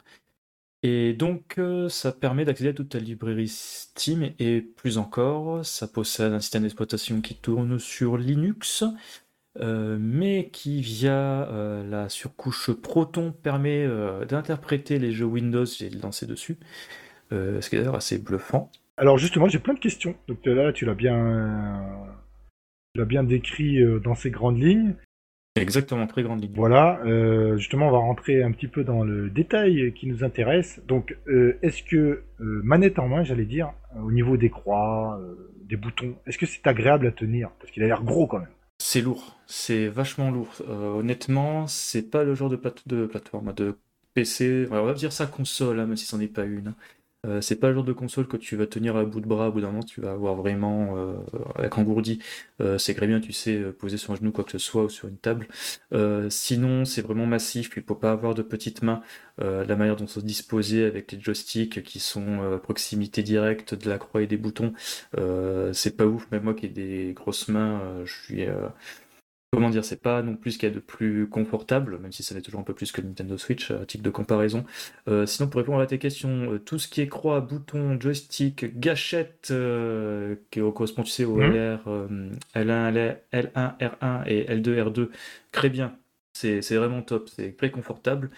Et 0.87 1.13
donc, 1.13 1.55
euh, 1.57 1.89
ça 1.89 2.11
permet 2.11 2.45
d'accéder 2.45 2.69
à 2.69 2.73
toute 2.73 2.93
la 2.93 2.99
librairie 2.99 3.47
Steam 3.47 4.29
et, 4.37 4.61
plus 4.61 4.99
encore, 4.99 5.65
ça 5.65 5.87
possède 5.87 6.31
un 6.31 6.39
système 6.39 6.61
d'exploitation 6.61 7.21
qui 7.21 7.33
tourne 7.33 7.79
sur 7.79 8.17
Linux, 8.17 8.83
euh, 9.59 9.97
mais 9.99 10.49
qui, 10.53 10.81
via 10.81 11.49
euh, 11.49 11.83
la 11.89 12.07
surcouche 12.07 12.69
Proton, 12.69 13.31
permet 13.31 13.87
d'interpréter 14.29 14.99
les 14.99 15.11
jeux 15.11 15.25
Windows 15.25 15.65
et 15.65 15.89
de 15.89 15.99
lancer 15.99 16.27
dessus, 16.27 16.59
ce 17.31 17.67
qui 17.67 17.77
est 17.77 17.79
d'ailleurs 17.79 17.95
assez 17.95 18.19
bluffant. 18.19 18.71
Alors 18.97 19.17
justement, 19.17 19.47
j'ai 19.47 19.57
plein 19.57 19.73
de 19.73 19.79
questions. 19.79 20.15
Donc 20.27 20.45
là, 20.45 20.71
tu 20.71 20.85
l'as 20.85 20.93
bien, 20.93 21.81
tu 22.93 22.99
l'as 22.99 23.05
bien 23.05 23.23
décrit 23.23 23.79
dans 24.03 24.13
ces 24.13 24.29
grandes 24.29 24.61
lignes. 24.61 24.93
Exactement, 25.55 26.05
très 26.05 26.21
grande 26.23 26.41
ligne. 26.41 26.51
Voilà. 26.55 26.99
euh, 27.05 27.55
justement, 27.57 27.87
on 27.87 27.91
va 27.91 27.99
rentrer 27.99 28.43
un 28.43 28.51
petit 28.51 28.67
peu 28.67 28.83
dans 28.83 29.03
le 29.03 29.29
détail 29.29 29.93
qui 29.93 30.05
nous 30.05 30.23
intéresse. 30.23 30.81
Donc, 30.85 31.17
euh, 31.27 31.57
est-ce 31.61 31.81
que 31.81 31.95
euh, 31.95 32.21
manette 32.39 32.99
en 32.99 33.07
main, 33.07 33.23
j'allais 33.23 33.45
dire, 33.45 33.71
au 34.03 34.11
niveau 34.11 34.35
des 34.35 34.49
croix, 34.49 35.19
des 35.63 35.77
boutons, 35.77 36.15
est-ce 36.27 36.37
que 36.37 36.45
c'est 36.45 36.67
agréable 36.67 37.07
à 37.07 37.11
tenir? 37.11 37.51
Parce 37.59 37.71
qu'il 37.71 37.83
a 37.83 37.87
l'air 37.87 38.03
gros 38.03 38.27
quand 38.27 38.39
même. 38.39 38.49
C'est 38.79 39.01
lourd, 39.01 39.37
c'est 39.47 39.87
vachement 39.87 40.29
lourd. 40.29 40.51
Honnêtement, 40.67 41.67
c'est 41.67 42.11
pas 42.11 42.25
le 42.25 42.35
genre 42.35 42.49
de, 42.49 42.57
plate- 42.57 42.87
de 42.87 43.05
plateforme, 43.05 43.53
de 43.53 43.77
PC, 44.13 44.67
on 44.71 44.83
va 44.83 44.93
dire 44.93 45.13
ça 45.13 45.25
console, 45.25 45.79
hein, 45.79 45.85
même 45.87 45.95
si 45.95 46.05
c'en 46.05 46.19
est 46.19 46.27
pas 46.27 46.43
une. 46.43 46.73
Euh, 47.25 47.41
c'est 47.41 47.55
pas 47.55 47.69
le 47.69 47.75
genre 47.75 47.83
de 47.83 47.93
console 47.93 48.27
que 48.27 48.37
tu 48.37 48.55
vas 48.55 48.67
tenir 48.67 48.95
à 48.95 49.03
bout 49.05 49.19
de 49.19 49.27
bras, 49.27 49.49
au 49.49 49.51
bout 49.51 49.61
d'un 49.61 49.67
moment, 49.67 49.83
tu 49.83 50.01
vas 50.01 50.11
avoir 50.11 50.35
vraiment 50.35 50.97
euh, 50.97 51.15
avec 51.55 51.77
engourdi. 51.77 52.19
Euh, 52.61 52.77
c'est 52.77 52.93
très 52.93 53.07
bien, 53.07 53.19
tu 53.19 53.33
sais, 53.33 53.55
euh, 53.55 53.71
poser 53.71 53.97
sur 53.97 54.13
un 54.13 54.15
genou, 54.15 54.31
quoi 54.31 54.43
que 54.43 54.51
ce 54.51 54.57
soit, 54.57 54.83
ou 54.85 54.89
sur 54.89 55.07
une 55.07 55.17
table. 55.17 55.47
Euh, 55.93 56.29
sinon, 56.29 56.85
c'est 56.85 57.01
vraiment 57.01 57.25
massif, 57.25 57.71
il 57.75 57.83
faut 57.83 57.95
pas 57.95 58.11
avoir 58.11 58.33
de 58.35 58.41
petites 58.41 58.81
mains. 58.81 59.01
La 59.37 59.75
manière 59.75 59.97
dont 59.97 60.07
sont 60.07 60.21
disposés 60.21 60.85
avec 60.85 61.11
les 61.11 61.19
joysticks 61.19 61.83
qui 61.83 61.99
sont 61.99 62.53
à 62.53 62.57
proximité 62.57 63.21
directe 63.21 63.73
de 63.75 63.89
la 63.89 63.97
croix 63.97 64.21
et 64.21 64.27
des 64.27 64.37
boutons, 64.37 64.71
c'est 65.73 65.97
pas 65.97 66.05
ouf. 66.05 66.31
Même 66.31 66.43
moi 66.43 66.53
qui 66.53 66.67
ai 66.67 66.69
des 66.69 67.11
grosses 67.13 67.49
mains, 67.49 67.81
je 68.05 68.13
suis 68.13 68.45
comment 69.55 69.69
dire, 69.69 69.85
c'est 69.85 70.01
pas 70.01 70.21
non 70.21 70.35
plus 70.35 70.51
ce 70.51 70.59
qu'il 70.59 70.69
y 70.69 70.71
a 70.71 70.75
de 70.75 70.79
plus 70.79 71.27
confortable, 71.27 71.97
même 71.99 72.11
si 72.11 72.23
ça 72.23 72.35
l'est 72.35 72.41
toujours 72.41 72.59
un 72.59 72.63
peu 72.63 72.73
plus 72.73 72.91
que 72.91 73.01
le 73.01 73.07
Nintendo 73.07 73.37
Switch, 73.37 73.71
à 73.71 73.85
titre 73.85 74.03
de 74.03 74.09
comparaison. 74.09 74.65
Euh, 75.07 75.25
sinon, 75.25 75.47
pour 75.49 75.59
répondre 75.59 75.79
à 75.79 75.87
tes 75.87 75.97
questions, 75.97 76.53
euh, 76.53 76.59
tout 76.59 76.79
ce 76.79 76.87
qui 76.87 77.01
est 77.01 77.07
croix, 77.07 77.41
bouton, 77.41 77.99
joystick, 77.99 78.79
gâchette, 78.79 79.49
euh, 79.51 80.35
qui 80.51 80.59
correspond, 80.59 81.03
tu 81.03 81.11
sais, 81.11 81.25
au. 81.25 81.39
LR, 81.39 81.79
euh, 81.87 82.29
L1, 82.55 83.17
L1, 83.31 83.77
R1 83.77 84.23
et 84.27 84.45
L2, 84.45 84.83
R2, 84.83 85.09
très 85.51 85.69
bien. 85.69 85.97
C'est 86.33 86.59
vraiment 86.75 87.01
top, 87.01 87.29
c'est 87.29 87.55
très 87.55 87.71
confortable. 87.71 88.29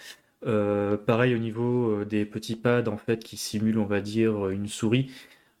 Euh, 0.46 0.96
pareil 0.96 1.34
au 1.34 1.38
niveau 1.38 1.90
euh, 1.90 2.04
des 2.04 2.24
petits 2.24 2.54
pads 2.54 2.86
en 2.86 2.96
fait 2.96 3.24
qui 3.24 3.36
simulent, 3.36 3.78
on 3.78 3.86
va 3.86 4.00
dire, 4.00 4.50
une 4.50 4.68
souris. 4.68 5.10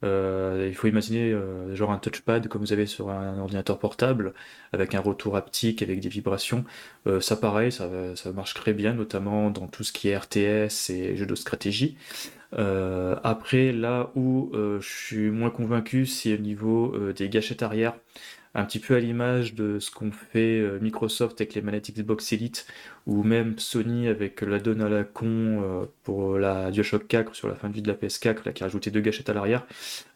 Euh, 0.04 0.66
il 0.68 0.74
faut 0.74 0.86
imaginer 0.86 1.32
euh, 1.32 1.74
genre 1.74 1.90
un 1.90 1.98
touchpad 1.98 2.46
comme 2.46 2.60
vous 2.62 2.72
avez 2.72 2.86
sur 2.86 3.10
un 3.10 3.38
ordinateur 3.38 3.78
portable 3.80 4.32
avec 4.72 4.94
un 4.94 5.00
retour 5.00 5.36
haptique, 5.36 5.82
avec 5.82 6.00
des 6.00 6.08
vibrations. 6.08 6.64
Euh, 7.06 7.20
ça 7.20 7.36
pareil, 7.36 7.72
ça, 7.72 7.88
ça 8.14 8.32
marche 8.32 8.54
très 8.54 8.72
bien, 8.72 8.94
notamment 8.94 9.50
dans 9.50 9.66
tout 9.66 9.84
ce 9.84 9.92
qui 9.92 10.08
est 10.08 10.16
RTS 10.16 10.90
et 10.90 11.16
jeux 11.16 11.26
de 11.26 11.34
stratégie. 11.34 11.96
Après, 12.52 13.72
là 13.72 14.10
où 14.16 14.50
je 14.54 14.78
suis 14.80 15.30
moins 15.30 15.50
convaincu, 15.50 16.06
c'est 16.06 16.34
au 16.34 16.38
niveau 16.38 16.96
des 17.12 17.28
gâchettes 17.28 17.62
arrière. 17.62 17.94
Un 18.58 18.64
petit 18.64 18.80
peu 18.80 18.96
à 18.96 18.98
l'image 18.98 19.54
de 19.54 19.78
ce 19.78 19.88
qu'ont 19.92 20.10
fait 20.10 20.58
euh, 20.58 20.80
Microsoft 20.80 21.40
avec 21.40 21.54
les 21.54 21.62
manettes 21.62 21.92
Xbox 21.92 22.32
Elite, 22.32 22.66
ou 23.06 23.22
même 23.22 23.56
Sony 23.56 24.08
avec 24.08 24.40
la 24.40 24.58
donne 24.58 24.82
à 24.82 24.88
la 24.88 25.04
con 25.04 25.62
euh, 25.62 25.86
pour 26.02 26.38
la 26.38 26.72
DualShock 26.72 27.06
4 27.06 27.36
sur 27.36 27.46
la 27.46 27.54
fin 27.54 27.68
de 27.68 27.74
vie 27.74 27.82
de 27.82 27.88
la 27.88 27.94
PS4, 27.94 28.44
là, 28.46 28.52
qui 28.52 28.64
a 28.64 28.66
rajouté 28.66 28.90
deux 28.90 29.00
gâchettes 29.00 29.30
à 29.30 29.32
l'arrière. 29.32 29.64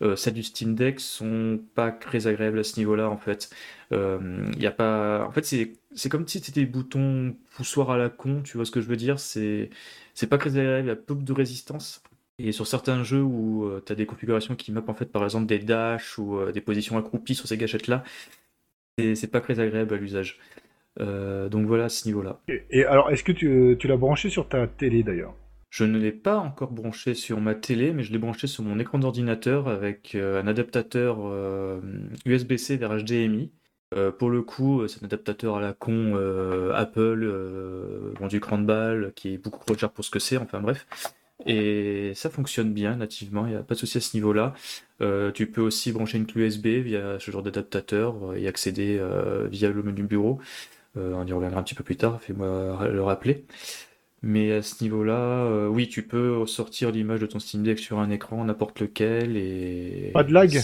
Euh, 0.02 0.16
celles 0.16 0.34
du 0.34 0.42
Steam 0.42 0.74
Deck 0.74 0.98
sont 0.98 1.60
pas 1.76 1.92
très 1.92 2.26
agréables 2.26 2.58
à 2.58 2.64
ce 2.64 2.80
niveau-là, 2.80 3.08
en 3.08 3.16
fait. 3.16 3.48
Y 3.92 4.70
pas... 4.76 5.24
En 5.28 5.32
c'est 5.94 6.08
comme 6.08 6.26
si 6.26 6.40
c'était 6.40 6.62
des 6.62 6.66
boutons 6.66 7.36
poussoirs 7.54 7.92
à 7.92 7.96
la 7.96 8.08
con, 8.08 8.42
tu 8.42 8.56
vois 8.56 8.66
ce 8.66 8.72
que 8.72 8.80
je 8.80 8.88
veux 8.88 8.96
dire? 8.96 9.20
C'est 9.20 9.70
pas 10.28 10.38
très 10.38 10.56
agréable, 10.58 10.86
il 10.86 10.88
y 10.88 10.90
a 10.90 10.96
peu 10.96 11.14
de 11.14 11.32
résistance. 11.32 12.02
Et 12.42 12.50
sur 12.50 12.66
certains 12.66 13.04
jeux 13.04 13.22
où 13.22 13.70
tu 13.86 13.92
as 13.92 13.94
des 13.94 14.04
configurations 14.04 14.56
qui 14.56 14.72
mappent 14.72 14.88
en 14.88 14.94
fait 14.94 15.06
par 15.06 15.22
exemple 15.22 15.46
des 15.46 15.60
dashs 15.60 16.18
ou 16.18 16.36
euh, 16.36 16.50
des 16.50 16.60
positions 16.60 16.98
accroupies 16.98 17.36
sur 17.36 17.46
ces 17.46 17.56
gâchettes-là, 17.56 18.02
c'est 18.98 19.14
c'est 19.14 19.28
pas 19.28 19.40
très 19.40 19.60
agréable 19.60 19.94
à 19.94 19.96
l'usage. 19.96 20.40
Euh, 21.00 21.48
donc 21.48 21.66
voilà 21.66 21.84
à 21.84 21.88
ce 21.88 22.06
niveau-là. 22.06 22.40
Et, 22.48 22.64
et 22.70 22.84
alors, 22.84 23.10
est-ce 23.10 23.22
que 23.22 23.30
tu, 23.30 23.76
tu 23.78 23.86
l'as 23.86 23.96
branché 23.96 24.28
sur 24.28 24.48
ta 24.48 24.66
télé 24.66 25.04
d'ailleurs? 25.04 25.34
Je 25.70 25.84
ne 25.84 25.98
l'ai 25.98 26.12
pas 26.12 26.36
encore 26.36 26.72
branché 26.72 27.14
sur 27.14 27.40
ma 27.40 27.54
télé, 27.54 27.92
mais 27.92 28.02
je 28.02 28.12
l'ai 28.12 28.18
branché 28.18 28.46
sur 28.48 28.64
mon 28.64 28.78
écran 28.78 28.98
d'ordinateur 28.98 29.68
avec 29.68 30.14
un 30.14 30.46
adaptateur 30.46 31.16
USB-C 32.26 32.76
vers 32.76 32.94
HDMI. 32.94 33.50
pour 34.18 34.28
le 34.28 34.42
coup, 34.42 34.86
c'est 34.86 35.02
un 35.02 35.06
adaptateur 35.06 35.56
à 35.56 35.60
la 35.62 35.72
con 35.72 36.14
Apple, 36.74 37.26
vendu 38.20 38.38
grande 38.38 38.66
balle, 38.66 39.14
qui 39.16 39.32
est 39.32 39.38
beaucoup 39.38 39.64
trop 39.64 39.74
cher 39.74 39.90
pour 39.90 40.04
ce 40.04 40.10
que 40.10 40.18
c'est, 40.18 40.36
enfin 40.36 40.60
bref. 40.60 40.86
Et 41.46 42.12
ça 42.14 42.30
fonctionne 42.30 42.72
bien 42.72 42.96
nativement, 42.96 43.46
il 43.46 43.50
n'y 43.50 43.56
a 43.56 43.62
pas 43.62 43.74
de 43.74 43.78
souci 43.78 43.98
à 43.98 44.00
ce 44.00 44.16
niveau-là. 44.16 44.54
Euh, 45.00 45.32
tu 45.32 45.50
peux 45.50 45.60
aussi 45.60 45.92
brancher 45.92 46.18
une 46.18 46.26
clé 46.26 46.44
USB 46.44 46.66
via 46.66 47.18
ce 47.18 47.30
genre 47.30 47.42
d'adaptateur 47.42 48.14
euh, 48.30 48.34
et 48.34 48.46
accéder 48.46 48.98
euh, 49.00 49.48
via 49.48 49.68
le 49.70 49.82
menu 49.82 50.02
bureau. 50.04 50.38
on 50.96 51.26
y 51.26 51.32
reviendra 51.32 51.60
un 51.60 51.62
petit 51.62 51.74
peu 51.74 51.84
plus 51.84 51.96
tard, 51.96 52.20
fais-moi 52.20 52.88
le 52.90 53.02
rappeler. 53.02 53.44
Mais 54.22 54.52
à 54.52 54.62
ce 54.62 54.84
niveau-là, 54.84 55.68
oui, 55.68 55.88
tu 55.88 56.04
peux 56.04 56.46
sortir 56.46 56.92
l'image 56.92 57.20
de 57.20 57.26
ton 57.26 57.40
Steam 57.40 57.64
Deck 57.64 57.80
sur 57.80 57.98
un 57.98 58.08
écran, 58.10 58.44
n'importe 58.44 58.80
lequel. 58.80 59.36
Et... 59.36 60.10
Pas 60.14 60.22
de 60.22 60.32
lag? 60.32 60.56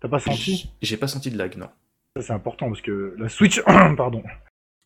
T'as 0.00 0.08
pas 0.08 0.18
senti? 0.18 0.70
J'ai 0.80 0.96
pas 0.96 1.06
senti 1.06 1.30
de 1.30 1.36
lag, 1.36 1.56
non. 1.58 1.68
Ça 2.16 2.22
c'est 2.22 2.32
important 2.32 2.68
parce 2.68 2.80
que 2.80 3.14
la 3.18 3.28
Switch, 3.28 3.60
pardon, 3.96 4.22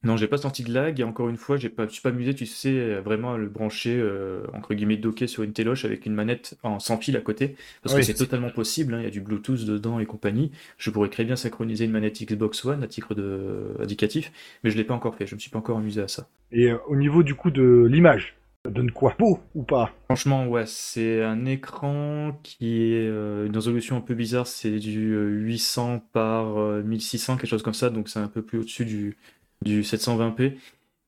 non, 0.02 0.16
j'ai 0.16 0.28
pas 0.28 0.38
senti 0.38 0.64
de 0.64 0.72
lag 0.72 0.98
et 0.98 1.04
encore 1.04 1.28
une 1.28 1.36
fois, 1.36 1.58
j'ai 1.58 1.68
pas, 1.68 1.86
je 1.86 1.92
suis 1.92 2.00
pas 2.00 2.08
amusé, 2.08 2.34
tu 2.34 2.46
sais, 2.46 3.00
vraiment 3.00 3.34
à 3.34 3.36
le 3.36 3.50
brancher 3.50 3.98
euh, 3.98 4.46
entre 4.54 4.72
guillemets 4.72 4.96
docké 4.96 5.26
sur 5.26 5.42
une 5.42 5.52
téloche 5.52 5.84
avec 5.84 6.06
une 6.06 6.14
manette 6.14 6.56
en 6.62 6.78
sans 6.78 6.96
fil 6.96 7.18
à 7.18 7.20
côté, 7.20 7.54
parce 7.82 7.94
que 7.94 8.00
c'est 8.00 8.14
totalement 8.14 8.48
possible. 8.48 8.94
Hein, 8.94 9.00
il 9.00 9.04
y 9.04 9.08
a 9.08 9.10
du 9.10 9.20
Bluetooth 9.20 9.66
dedans 9.66 10.00
et 10.00 10.06
compagnie. 10.06 10.52
Je 10.78 10.90
pourrais 10.90 11.10
très 11.10 11.24
bien 11.24 11.36
synchroniser 11.36 11.84
une 11.84 11.90
manette 11.90 12.18
Xbox 12.22 12.64
One 12.64 12.82
à 12.82 12.86
titre 12.86 13.14
de 13.14 13.74
indicatif, 13.78 14.32
mais 14.64 14.70
je 14.70 14.78
l'ai 14.78 14.84
pas 14.84 14.94
encore 14.94 15.16
fait. 15.16 15.26
Je 15.26 15.34
me 15.34 15.40
suis 15.40 15.50
pas 15.50 15.58
encore 15.58 15.76
amusé 15.76 16.00
à 16.00 16.08
ça. 16.08 16.28
Et 16.50 16.70
euh, 16.70 16.78
au 16.88 16.96
niveau 16.96 17.22
du 17.22 17.34
coup 17.34 17.50
de 17.50 17.86
l'image, 17.90 18.38
ça 18.64 18.70
donne 18.70 18.92
quoi 18.92 19.14
Beau 19.18 19.40
ou 19.54 19.64
pas? 19.64 19.92
Franchement, 20.06 20.46
ouais, 20.46 20.64
c'est 20.66 21.22
un 21.22 21.44
écran 21.44 22.40
qui 22.42 22.94
est 22.94 23.06
euh, 23.06 23.46
une 23.46 23.54
résolution 23.54 23.98
un 23.98 24.02
peu 24.02 24.14
bizarre. 24.14 24.46
C'est 24.46 24.78
du 24.78 25.14
800 25.14 26.06
par 26.14 26.56
1600, 26.56 27.36
quelque 27.36 27.50
chose 27.50 27.62
comme 27.62 27.74
ça, 27.74 27.90
donc 27.90 28.08
c'est 28.08 28.18
un 28.18 28.28
peu 28.28 28.40
plus 28.40 28.60
au-dessus 28.60 28.86
du 28.86 29.18
du 29.62 29.82
720p. 29.82 30.56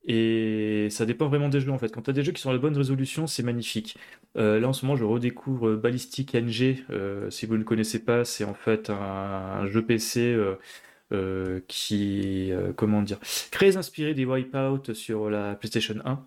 Et 0.05 0.88
ça 0.90 1.07
dépend 1.07 1.28
vraiment 1.28 1.48
des 1.48 1.61
jeux 1.61 1.70
en 1.70 1.78
fait. 1.78 1.92
Quand 1.92 2.03
tu 2.03 2.11
as 2.11 2.12
des 2.12 2.24
jeux 2.24 2.32
qui 2.32 2.42
sont 2.42 2.50
à 2.50 2.53
la 2.53 2.59
bonne 2.59 2.76
résolution, 2.76 3.26
c'est 3.26 3.42
magnifique. 3.44 3.96
Euh, 4.36 4.59
là 4.59 4.68
en 4.68 4.72
ce 4.72 4.84
moment, 4.84 4.96
je 4.96 5.05
redécouvre 5.05 5.76
Ballistic 5.76 6.34
NG. 6.34 6.84
Euh, 6.90 7.30
si 7.30 7.46
vous 7.46 7.57
ne 7.57 7.62
connaissez 7.62 8.05
pas, 8.05 8.24
c'est 8.24 8.44
en 8.44 8.55
fait 8.55 8.90
un, 8.90 9.66
jeu 9.68 9.84
PC 9.84 10.36
euh, 11.12 11.61
qui, 11.68 12.50
comment 12.76 13.03
dire, 13.03 13.18
très 13.53 13.76
inspiré 13.76 14.14
des 14.14 14.24
Wipeout 14.24 14.92
sur 14.94 15.30
la 15.30 15.55
PlayStation 15.55 15.94
1. 16.05 16.24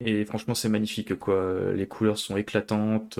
Et 0.00 0.24
franchement, 0.26 0.54
c'est 0.54 0.68
magnifique 0.68 1.18
quoi. 1.18 1.72
Les 1.74 1.86
couleurs 1.86 2.18
sont 2.18 2.36
éclatantes. 2.36 3.18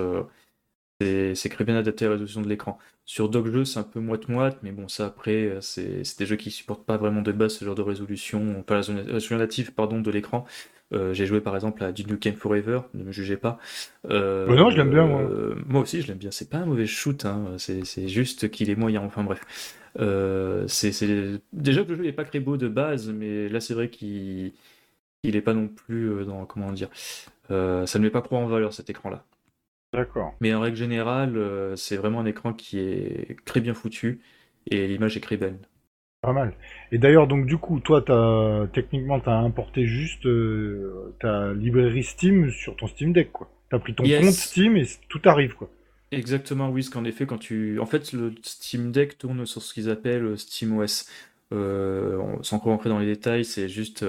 C'est 1.01 1.49
très 1.51 1.64
bien 1.64 1.76
adapté 1.76 2.05
à 2.05 2.09
la 2.09 2.14
résolution 2.14 2.40
de 2.42 2.49
l'écran. 2.49 2.78
Sur 3.05 3.30
jeux, 3.47 3.64
c'est 3.64 3.78
un 3.78 3.84
peu 3.84 4.01
moite-moite, 4.01 4.59
mais 4.62 4.72
bon, 4.72 4.88
ça 4.88 5.07
après, 5.07 5.44
euh, 5.44 5.61
c'est 5.61 6.03
des 6.18 6.26
jeux 6.26 6.36
qui 6.36 6.51
supportent 6.51 6.84
pas 6.86 6.97
vraiment 6.97 7.22
de 7.22 7.32
base 7.32 7.55
ce 7.55 7.64
genre 7.64 7.74
de 7.74 7.82
résolution, 7.82 8.62
pas 8.62 8.74
la 8.74 8.80
résolution 8.80 9.36
native 9.36 9.72
pardon, 9.74 10.01
de 10.01 10.11
l'écran. 10.11 10.44
Euh, 10.92 11.12
j'ai 11.12 11.26
joué 11.26 11.40
par 11.40 11.55
exemple 11.55 11.82
à 11.84 11.92
Duke 11.92 12.09
Nukem 12.09 12.34
Forever, 12.34 12.80
ne 12.94 13.05
me 13.05 13.12
jugez 13.12 13.36
pas. 13.36 13.59
Euh, 14.09 14.47
non, 14.55 14.70
je 14.70 14.76
l'aime 14.76 14.90
bien 14.90 15.07
moi. 15.07 15.28
moi 15.66 15.82
aussi, 15.82 16.01
je 16.01 16.09
l'aime 16.09 16.18
bien. 16.18 16.30
C'est 16.30 16.49
pas 16.49 16.59
un 16.59 16.66
mauvais 16.66 16.86
shoot, 16.86 17.24
hein. 17.24 17.57
c'est 17.59 18.09
juste 18.09 18.51
qu'il 18.51 18.70
est 18.70 18.76
moyen. 18.76 19.03
Enfin 19.03 19.22
bref, 19.22 19.40
c'est 20.68 21.40
déjà 21.53 21.84
que 21.84 21.90
le 21.90 21.97
jeu 21.97 22.05
n'est 22.05 22.12
pas 22.12 22.24
très 22.24 22.40
beau 22.40 22.57
de 22.57 22.68
base, 22.68 23.09
mais 23.11 23.49
là 23.49 23.61
c'est 23.61 23.74
vrai 23.74 23.90
qu'il 23.90 24.53
il 25.22 25.36
est 25.36 25.42
pas 25.42 25.55
non 25.55 25.68
plus 25.68 26.24
dans 26.24 26.44
comment 26.47 26.72
dire. 26.72 26.88
ça 27.49 27.55
ne 27.84 27.99
met 27.99 28.11
pas 28.11 28.22
trop 28.22 28.36
en 28.36 28.47
valeur 28.47 28.72
cet 28.72 28.90
écran-là. 28.90 29.24
D'accord. 29.97 30.34
Mais 30.40 30.53
en 30.53 30.61
règle 30.61 30.76
générale, 30.76 31.38
euh, 31.38 31.74
c'est 31.74 31.97
vraiment 31.97 32.20
un 32.20 32.26
écran 32.26 32.53
qui 32.53 32.78
est 32.78 33.36
très 33.47 33.61
bien 33.61 33.72
foutu 33.72 34.20
et 34.70 34.86
l'image 34.86 35.16
est 35.16 35.20
très 35.20 35.38
belle. 35.38 35.57
Pas 36.20 36.34
mal. 36.34 36.53
Et 36.92 36.99
d'ailleurs, 36.99 37.26
donc 37.26 37.47
du 37.47 37.57
coup, 37.57 37.80
toi, 37.80 38.05
as, 38.09 38.66
techniquement, 38.74 39.18
tu 39.20 39.30
as 39.30 39.38
importé 39.38 39.86
juste 39.86 40.26
euh, 40.26 41.14
ta 41.18 41.55
librairie 41.55 42.03
Steam 42.03 42.51
sur 42.51 42.76
ton 42.76 42.86
Steam 42.88 43.14
Deck, 43.14 43.32
quoi. 43.32 43.51
Tu 43.70 43.76
as 43.76 43.78
pris 43.78 43.94
ton 43.94 44.05
compte 44.05 44.32
Steam 44.32 44.76
et 44.76 44.84
tout 45.09 45.22
arrive, 45.24 45.55
quoi. 45.55 45.70
Exactement, 46.12 46.68
oui, 46.68 46.82
parce 46.82 46.90
qu'en 46.90 47.05
effet, 47.05 47.24
quand 47.24 47.38
tu. 47.38 47.80
En 47.80 47.86
fait, 47.86 48.12
le 48.12 48.34
Steam 48.42 48.92
Deck 48.92 49.16
tourne 49.16 49.47
sur 49.47 49.62
ce 49.62 49.72
qu'ils 49.72 49.88
appellent 49.88 50.36
SteamOS. 50.36 51.09
Euh, 51.53 52.20
sans 52.42 52.59
rentrer 52.59 52.90
dans 52.90 52.99
les 52.99 53.07
détails, 53.07 53.44
c'est 53.44 53.68
juste 53.68 54.05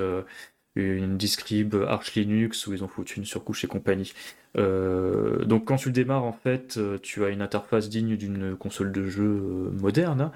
une 0.77 1.17
Discrib 1.17 1.75
Arch 1.87 2.15
Linux 2.15 2.67
où 2.67 2.73
ils 2.73 2.83
ont 2.83 2.87
foutu 2.87 3.17
une 3.17 3.25
surcouche 3.25 3.63
et 3.63 3.67
compagnie. 3.67 4.13
Euh, 4.57 5.45
donc 5.45 5.65
quand 5.65 5.77
tu 5.77 5.89
le 5.89 5.93
démarres, 5.93 6.23
en 6.23 6.33
fait, 6.33 6.77
euh, 6.77 6.97
tu 7.01 7.23
as 7.23 7.29
une 7.29 7.41
interface 7.41 7.89
digne 7.89 8.15
d'une 8.17 8.55
console 8.55 8.91
de 8.91 9.05
jeu 9.05 9.23
euh, 9.23 9.69
moderne, 9.71 10.21
hein, 10.21 10.31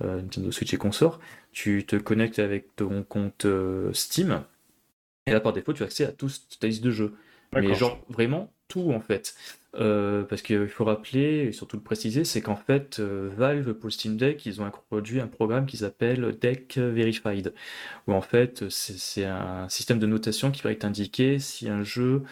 Nintendo 0.00 0.50
Switch 0.50 0.72
et 0.74 0.76
consort. 0.76 1.20
Tu 1.52 1.84
te 1.86 1.96
connectes 1.96 2.38
avec 2.38 2.74
ton 2.76 3.02
compte 3.02 3.46
Steam, 3.92 4.42
et 5.26 5.32
là 5.32 5.40
par 5.40 5.52
défaut, 5.52 5.72
tu 5.72 5.82
as 5.82 5.86
accès 5.86 6.04
à 6.04 6.12
toute 6.12 6.58
ta 6.60 6.66
liste 6.66 6.82
de 6.82 6.90
jeux. 6.90 7.14
Mais 7.52 7.74
genre 7.74 8.04
vraiment 8.08 8.52
tout 8.68 8.92
en 8.92 9.00
fait. 9.00 9.34
parce 9.72 10.42
qu'il 10.42 10.68
faut 10.68 10.84
rappeler, 10.84 11.46
et 11.48 11.52
surtout 11.52 11.76
le 11.76 11.82
préciser, 11.82 12.24
c'est 12.24 12.40
qu'en 12.40 12.56
fait, 12.56 13.00
Valve 13.00 13.74
pour 13.74 13.92
Steam 13.92 14.16
Deck, 14.16 14.46
ils 14.46 14.60
ont 14.60 14.66
introduit 14.66 15.20
un 15.20 15.26
programme 15.26 15.66
qu'ils 15.66 15.84
appellent 15.84 16.36
Deck 16.40 16.78
Verified, 16.78 17.52
où 18.06 18.12
en 18.12 18.20
fait, 18.20 18.68
c'est 18.70 19.24
un 19.24 19.68
système 19.68 19.98
de 19.98 20.06
notation 20.06 20.50
qui 20.50 20.62
va 20.62 20.74
t'indiquer 20.74 21.38
si 21.38 21.68
un 21.68 21.82
jeu 21.82 22.22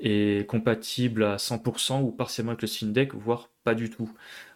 est 0.00 0.46
compatible 0.48 1.24
à 1.24 1.38
100% 1.38 2.02
ou 2.02 2.10
partiellement 2.10 2.52
avec 2.52 2.62
le 2.62 2.68
Steam 2.68 2.92
Deck, 2.92 3.14
voire 3.14 3.50
pas 3.64 3.74
du 3.74 3.90
tout. 3.90 4.10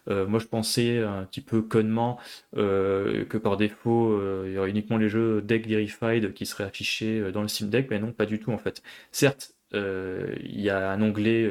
Euh, 0.09 0.27
moi, 0.27 0.39
je 0.39 0.45
pensais 0.47 0.99
un 0.99 1.23
petit 1.25 1.41
peu 1.41 1.61
connement 1.61 2.19
euh, 2.57 3.25
que 3.25 3.37
par 3.37 3.57
défaut, 3.57 4.11
euh, 4.11 4.45
il 4.47 4.53
y 4.53 4.57
aurait 4.57 4.69
uniquement 4.69 4.97
les 4.97 5.09
jeux 5.09 5.41
Deck 5.41 5.67
Verified 5.67 6.33
qui 6.33 6.45
seraient 6.45 6.63
affichés 6.63 7.31
dans 7.31 7.41
le 7.41 7.47
Steam 7.47 7.69
Deck, 7.69 7.87
mais 7.89 7.99
non, 7.99 8.11
pas 8.11 8.25
du 8.25 8.39
tout 8.39 8.51
en 8.51 8.57
fait. 8.57 8.81
Certes, 9.11 9.54
il 9.75 10.61
y 10.61 10.69
a 10.69 10.91
un 10.91 11.01
onglet, 11.01 11.49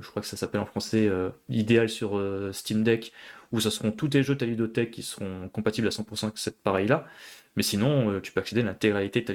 je 0.00 0.06
crois 0.08 0.22
que 0.22 0.28
ça 0.28 0.36
s'appelle 0.36 0.60
en 0.60 0.66
français 0.66 1.10
idéal 1.48 1.88
sur 1.88 2.20
Steam 2.52 2.82
Deck, 2.84 3.12
où 3.52 3.60
ce 3.60 3.70
seront 3.70 3.92
tous 3.92 4.08
tes 4.08 4.22
jeux 4.22 4.36
ta 4.36 4.46
ludothèque 4.46 4.90
qui 4.90 5.02
seront 5.02 5.48
compatibles 5.48 5.86
à 5.86 5.90
100% 5.90 6.24
avec 6.24 6.38
cette 6.38 6.62
pareil-là. 6.62 7.06
Mais 7.56 7.62
sinon, 7.62 8.20
tu 8.20 8.32
peux 8.32 8.40
accéder 8.40 8.62
à 8.62 8.64
l'intégralité 8.64 9.20
de 9.20 9.26
ta 9.26 9.32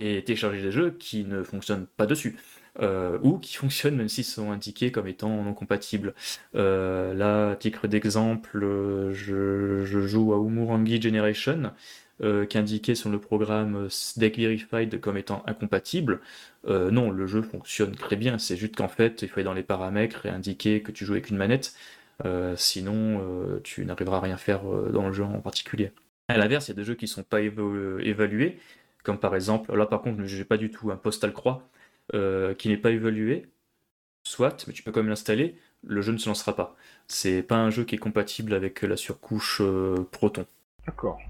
et 0.00 0.24
télécharger 0.24 0.62
des 0.62 0.72
jeux 0.72 0.90
qui 0.98 1.24
ne 1.24 1.42
fonctionnent 1.42 1.86
pas 1.96 2.06
dessus. 2.06 2.36
Euh, 2.80 3.18
ou 3.22 3.38
qui 3.38 3.56
fonctionnent 3.58 3.96
même 3.96 4.08
s'ils 4.08 4.24
sont 4.24 4.50
indiqués 4.50 4.90
comme 4.90 5.06
étant 5.06 5.42
non 5.42 5.54
compatibles. 5.54 6.14
Euh, 6.54 7.12
là, 7.14 7.54
titre 7.56 7.86
d'exemple, 7.86 8.58
je, 9.12 9.84
joue 9.84 10.32
à 10.32 10.36
Umurangi 10.38 11.00
Generation, 11.00 11.72
euh, 12.22 12.46
qui 12.46 12.56
est 12.56 12.60
indiqué 12.60 12.94
sur 12.94 13.10
le 13.10 13.18
programme 13.18 13.88
Deck 14.16 14.36
Verified 14.38 15.00
comme 15.00 15.16
étant 15.16 15.42
incompatible. 15.46 16.20
non, 16.68 17.10
le 17.10 17.26
jeu 17.26 17.42
fonctionne 17.42 17.94
très 17.94 18.16
bien, 18.16 18.38
c'est 18.38 18.56
juste 18.56 18.76
qu'en 18.76 18.88
fait, 18.88 19.22
il 19.22 19.28
faut 19.28 19.36
aller 19.36 19.44
dans 19.44 19.54
les 19.54 19.62
paramètres 19.62 20.26
et 20.26 20.28
indiquer 20.28 20.82
que 20.82 20.92
tu 20.92 21.04
joues 21.04 21.12
avec 21.12 21.30
une 21.30 21.36
manette, 21.36 21.74
sinon 22.56 23.20
tu 23.64 23.84
n'arriveras 23.84 24.18
à 24.18 24.20
rien 24.20 24.36
faire 24.36 24.62
dans 24.92 25.06
le 25.06 25.12
jeu 25.12 25.24
en 25.24 25.40
particulier. 25.40 25.92
À 26.28 26.38
l'inverse, 26.38 26.68
il 26.68 26.70
y 26.70 26.74
a 26.74 26.76
des 26.76 26.84
jeux 26.84 26.94
qui 26.94 27.06
ne 27.06 27.10
sont 27.10 27.24
pas 27.24 27.40
évalués, 27.40 28.58
comme 29.02 29.18
par 29.18 29.34
exemple, 29.34 29.74
là 29.76 29.86
par 29.86 30.02
contre, 30.02 30.18
je 30.18 30.22
ne 30.22 30.26
jugeais 30.28 30.44
pas 30.44 30.56
du 30.56 30.70
tout 30.70 30.90
un 30.92 30.96
Postal 30.96 31.32
Croix, 31.32 31.68
euh, 32.14 32.54
qui 32.54 32.68
n'est 32.68 32.76
pas 32.76 32.90
évalué, 32.90 33.46
soit, 34.22 34.66
mais 34.66 34.74
tu 34.74 34.82
peux 34.82 34.92
quand 34.92 35.00
même 35.00 35.08
l'installer, 35.08 35.56
le 35.82 36.02
jeu 36.02 36.12
ne 36.12 36.18
se 36.18 36.28
lancera 36.28 36.54
pas. 36.54 36.76
C'est 37.08 37.42
pas 37.42 37.56
un 37.56 37.70
jeu 37.70 37.84
qui 37.84 37.94
est 37.94 37.98
compatible 37.98 38.54
avec 38.54 38.82
la 38.82 38.96
surcouche 38.96 39.62
euh, 39.62 40.06
Proton. 40.10 40.44
D'accord. 40.86 41.20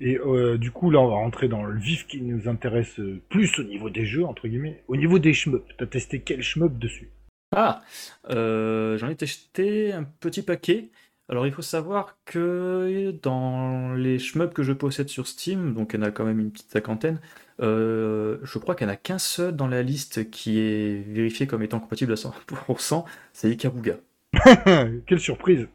Et 0.00 0.18
euh, 0.18 0.56
du 0.58 0.70
coup, 0.70 0.90
là, 0.90 1.00
on 1.00 1.08
va 1.08 1.16
rentrer 1.16 1.48
dans 1.48 1.64
le 1.64 1.78
vif 1.78 2.06
qui 2.06 2.22
nous 2.22 2.48
intéresse 2.48 3.00
plus 3.28 3.58
au 3.58 3.64
niveau 3.64 3.90
des 3.90 4.06
jeux, 4.06 4.24
entre 4.24 4.48
guillemets. 4.48 4.82
Au 4.88 4.96
niveau 4.96 5.18
des 5.18 5.32
shmups, 5.32 5.64
t'as 5.78 5.86
testé 5.86 6.20
quel 6.20 6.42
shmup 6.42 6.78
dessus? 6.78 7.10
Ah 7.54 7.80
J'en 8.28 9.08
ai 9.08 9.16
testé 9.16 9.92
un 9.92 10.04
petit 10.04 10.42
paquet. 10.42 10.90
Alors 11.30 11.46
il 11.46 11.52
faut 11.52 11.62
savoir 11.62 12.16
que 12.24 13.14
dans 13.22 13.94
les 13.94 14.18
shmups 14.18 14.52
que 14.52 14.64
je 14.64 14.72
possède 14.72 15.08
sur 15.08 15.28
Steam, 15.28 15.74
donc 15.74 15.92
il 15.94 16.00
y 16.00 16.02
en 16.02 16.06
a 16.06 16.10
quand 16.10 16.24
même 16.24 16.40
une 16.40 16.50
petite 16.50 16.72
cinquantaine, 16.72 17.20
euh, 17.62 18.38
je 18.42 18.58
crois 18.58 18.74
qu'il 18.74 18.88
n'y 18.88 18.90
en 18.90 18.94
a 18.94 18.96
qu'un 18.96 19.18
seul 19.18 19.54
dans 19.54 19.68
la 19.68 19.82
liste 19.82 20.28
qui 20.30 20.58
est 20.58 21.04
vérifié 21.06 21.46
comme 21.46 21.62
étant 21.62 21.78
compatible 21.78 22.12
à 22.12 22.16
100%, 22.16 23.04
c'est 23.32 23.48
Ikaruga. 23.48 23.98
Quelle 25.06 25.20
surprise 25.20 25.68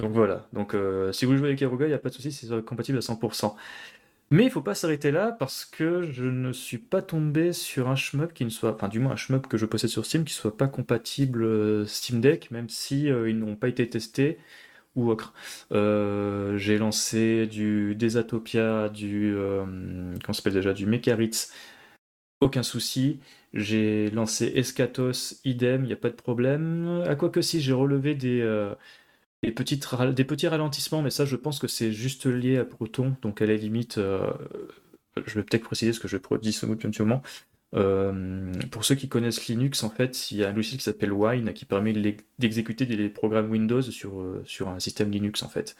Donc 0.00 0.12
voilà, 0.12 0.48
donc 0.52 0.74
euh, 0.74 1.12
si 1.12 1.24
vous 1.24 1.36
jouez 1.36 1.48
avec 1.48 1.60
Ikaruga, 1.60 1.86
il 1.86 1.88
n'y 1.88 1.94
a 1.94 1.98
pas 1.98 2.08
de 2.08 2.14
souci, 2.14 2.32
c'est 2.32 2.64
compatible 2.64 2.98
à 2.98 3.02
100%. 3.02 3.54
Mais 4.30 4.44
il 4.44 4.50
faut 4.50 4.62
pas 4.62 4.74
s'arrêter 4.74 5.10
là 5.10 5.32
parce 5.32 5.64
que 5.64 6.02
je 6.02 6.24
ne 6.24 6.52
suis 6.52 6.78
pas 6.78 7.02
tombé 7.02 7.52
sur 7.52 7.88
un 7.88 7.96
shmup 7.96 8.32
qui 8.32 8.44
ne 8.44 8.50
soit, 8.50 8.74
enfin 8.74 8.88
du 8.88 9.00
moins 9.00 9.12
un 9.12 9.16
shmup 9.16 9.48
que 9.48 9.58
je 9.58 9.66
possède 9.66 9.90
sur 9.90 10.06
Steam 10.06 10.24
qui 10.24 10.32
soit 10.32 10.56
pas 10.56 10.68
compatible 10.68 11.42
euh, 11.42 11.84
Steam 11.84 12.20
Deck, 12.20 12.50
même 12.50 12.68
si 12.68 13.06
ils 13.06 13.38
n'ont 13.38 13.56
pas 13.56 13.68
été 13.68 13.88
testés 13.88 14.38
ou. 14.96 15.14
Euh, 15.72 16.56
j'ai 16.58 16.78
lancé 16.78 17.46
du 17.46 17.94
Desatopia, 17.94 18.88
du 18.88 19.34
euh, 19.36 19.64
s'appelle 20.32 20.54
déjà, 20.54 20.72
du 20.72 20.86
Mekaritz 20.86 21.52
aucun 22.40 22.62
souci. 22.62 23.20
J'ai 23.52 24.10
lancé 24.10 24.52
Escatos, 24.54 25.40
idem, 25.44 25.84
il 25.84 25.88
n'y 25.88 25.92
a 25.92 25.96
pas 25.96 26.10
de 26.10 26.14
problème. 26.14 27.04
À 27.06 27.14
quoi 27.16 27.30
que 27.30 27.42
si, 27.42 27.60
j'ai 27.60 27.72
relevé 27.72 28.14
des, 28.14 28.40
euh, 28.40 28.74
des, 29.42 29.52
petites, 29.52 29.86
des 30.14 30.24
petits 30.24 30.48
ralentissements, 30.48 31.02
mais 31.02 31.10
ça, 31.10 31.24
je 31.24 31.36
pense 31.36 31.58
que 31.58 31.68
c'est 31.68 31.92
juste 31.92 32.26
lié 32.26 32.58
à 32.58 32.64
Proton. 32.64 33.16
Donc, 33.22 33.42
à 33.42 33.46
la 33.46 33.56
limite, 33.56 33.98
euh, 33.98 34.30
je 35.26 35.34
vais 35.34 35.42
peut-être 35.42 35.64
préciser 35.64 35.92
ce 35.92 36.00
que 36.00 36.08
je 36.08 36.16
produis 36.16 36.52
ce 36.52 36.66
mot 36.66 36.76
moment. 37.00 37.22
Euh, 37.76 38.52
pour 38.70 38.84
ceux 38.84 38.96
qui 38.96 39.08
connaissent 39.08 39.46
Linux, 39.46 39.82
en 39.84 39.90
fait, 39.90 40.30
il 40.32 40.38
y 40.38 40.44
a 40.44 40.48
un 40.48 40.52
logiciel 40.52 40.78
qui 40.78 40.84
s'appelle 40.84 41.12
Wine 41.12 41.52
qui 41.52 41.64
permet 41.64 41.92
d'exécuter 42.38 42.84
des 42.86 43.08
programmes 43.08 43.50
Windows 43.50 43.82
sur, 43.82 44.24
sur 44.44 44.68
un 44.68 44.80
système 44.80 45.10
Linux, 45.10 45.42
en 45.42 45.48
fait. 45.48 45.76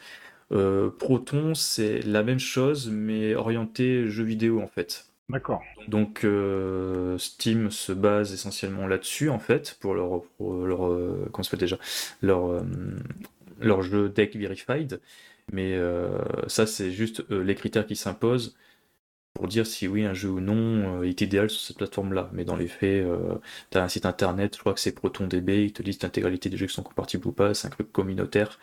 Proton, 0.99 1.53
c'est 1.53 2.01
la 2.01 2.23
même 2.23 2.39
chose, 2.39 2.89
mais 2.91 3.35
orienté 3.35 4.09
jeu 4.09 4.23
vidéo, 4.23 4.61
en 4.61 4.67
fait. 4.67 5.11
D'accord. 5.31 5.63
Donc 5.87 6.25
euh, 6.25 7.17
Steam 7.17 7.71
se 7.71 7.93
base 7.93 8.33
essentiellement 8.33 8.85
là-dessus 8.85 9.29
en 9.29 9.39
fait 9.39 9.77
pour 9.79 9.93
leur, 9.93 10.23
leur 10.39 10.87
euh, 10.87 11.29
comment 11.31 11.43
se 11.43 11.49
fait 11.49 11.57
déjà? 11.57 11.77
Leur 12.21 12.47
euh, 12.47 12.61
leur 13.61 13.81
jeu 13.81 14.09
deck 14.09 14.35
verified. 14.35 15.01
Mais 15.51 15.77
ça 16.47 16.65
c'est 16.65 16.91
juste 16.91 17.29
les 17.29 17.55
critères 17.55 17.85
qui 17.85 17.95
s'imposent 17.95 18.55
pour 19.33 19.47
dire 19.47 19.65
si 19.65 19.87
oui 19.87 20.05
un 20.05 20.13
jeu 20.13 20.29
ou 20.29 20.39
non 20.39 21.03
est 21.03 21.19
idéal 21.21 21.49
sur 21.49 21.61
cette 21.61 21.77
plateforme-là. 21.77 22.29
Mais 22.33 22.45
dans 22.45 22.55
les 22.55 22.67
faits, 22.67 23.05
tu 23.71 23.77
as 23.77 23.83
un 23.83 23.87
site 23.89 24.05
internet, 24.05 24.55
je 24.55 24.59
crois 24.61 24.73
que 24.73 24.79
c'est 24.79 24.93
ProtonDB, 24.93 25.65
ils 25.65 25.73
te 25.73 25.83
disent 25.83 26.01
l'intégralité 26.01 26.49
des 26.49 26.57
jeux 26.57 26.67
qui 26.67 26.73
sont 26.73 26.83
compatibles 26.83 27.27
ou 27.27 27.31
pas, 27.33 27.53
c'est 27.53 27.67
un 27.67 27.71
truc 27.71 27.91
communautaire 27.91 28.59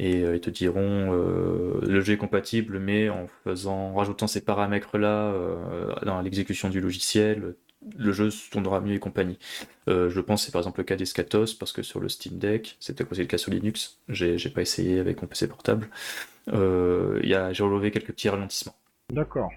et 0.00 0.24
euh, 0.24 0.36
ils 0.36 0.40
te 0.40 0.48
diront 0.48 1.12
euh, 1.12 1.78
le 1.82 2.00
jeu 2.00 2.14
est 2.14 2.16
compatible, 2.16 2.78
mais 2.78 3.10
en 3.10 3.26
faisant, 3.44 3.94
rajoutant 3.94 4.26
ces 4.26 4.40
paramètres-là 4.40 5.32
euh, 5.34 5.94
dans 6.06 6.22
l'exécution 6.22 6.70
du 6.70 6.80
logiciel, 6.80 7.54
le 7.96 8.12
jeu 8.12 8.30
se 8.30 8.50
tournera 8.50 8.80
mieux 8.80 8.94
et 8.94 8.98
compagnie. 8.98 9.38
je 9.86 10.20
pense 10.20 10.44
c'est 10.44 10.52
par 10.52 10.60
exemple 10.60 10.80
le 10.80 10.84
cas 10.84 10.96
d'Escatos, 10.96 11.54
parce 11.54 11.72
que 11.72 11.82
sur 11.82 12.00
le 12.00 12.08
Steam 12.08 12.38
Deck, 12.38 12.76
c'était 12.80 13.04
aussi 13.10 13.20
le 13.20 13.26
cas 13.26 13.38
sur 13.38 13.50
Linux, 13.50 13.98
j'ai 14.08 14.36
pas 14.50 14.62
essayé 14.62 14.98
avec 14.98 15.22
mon 15.22 15.28
PC 15.28 15.48
portable, 15.48 15.88
j'ai 16.46 16.52
relevé 16.52 17.90
quelques 17.90 18.12
petits 18.12 18.28
ralentissements. 18.28 18.76
D'accord. 19.12 19.50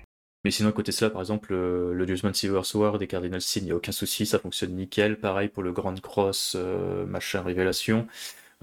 Mais 0.45 0.51
sinon, 0.51 0.69
à 0.69 0.71
côté 0.73 0.91
de 0.91 0.95
cela, 0.95 1.09
par 1.09 1.21
exemple, 1.21 1.53
le 1.53 2.05
Dusman 2.05 2.33
Silver 2.33 2.63
Sword 2.63 3.01
et 3.01 3.07
Cardinal 3.07 3.41
Sin, 3.41 3.61
il 3.61 3.65
n'y 3.65 3.71
a 3.71 3.75
aucun 3.75 3.93
souci, 3.93 4.25
ça 4.25 4.39
fonctionne 4.39 4.73
nickel. 4.73 5.17
Pareil 5.17 5.47
pour 5.47 5.63
le 5.63 5.71
Grand 5.71 5.99
Cross, 6.01 6.57
machin, 7.07 7.41
révélation. 7.41 8.07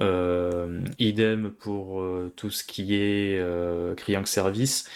Euh, 0.00 0.80
idem 0.98 1.50
pour 1.50 2.00
euh, 2.00 2.32
tout 2.34 2.50
ce 2.50 2.64
qui 2.64 2.94
est 2.94 3.38
euh, 3.38 3.94
Client 3.94 4.24
Service. 4.24 4.88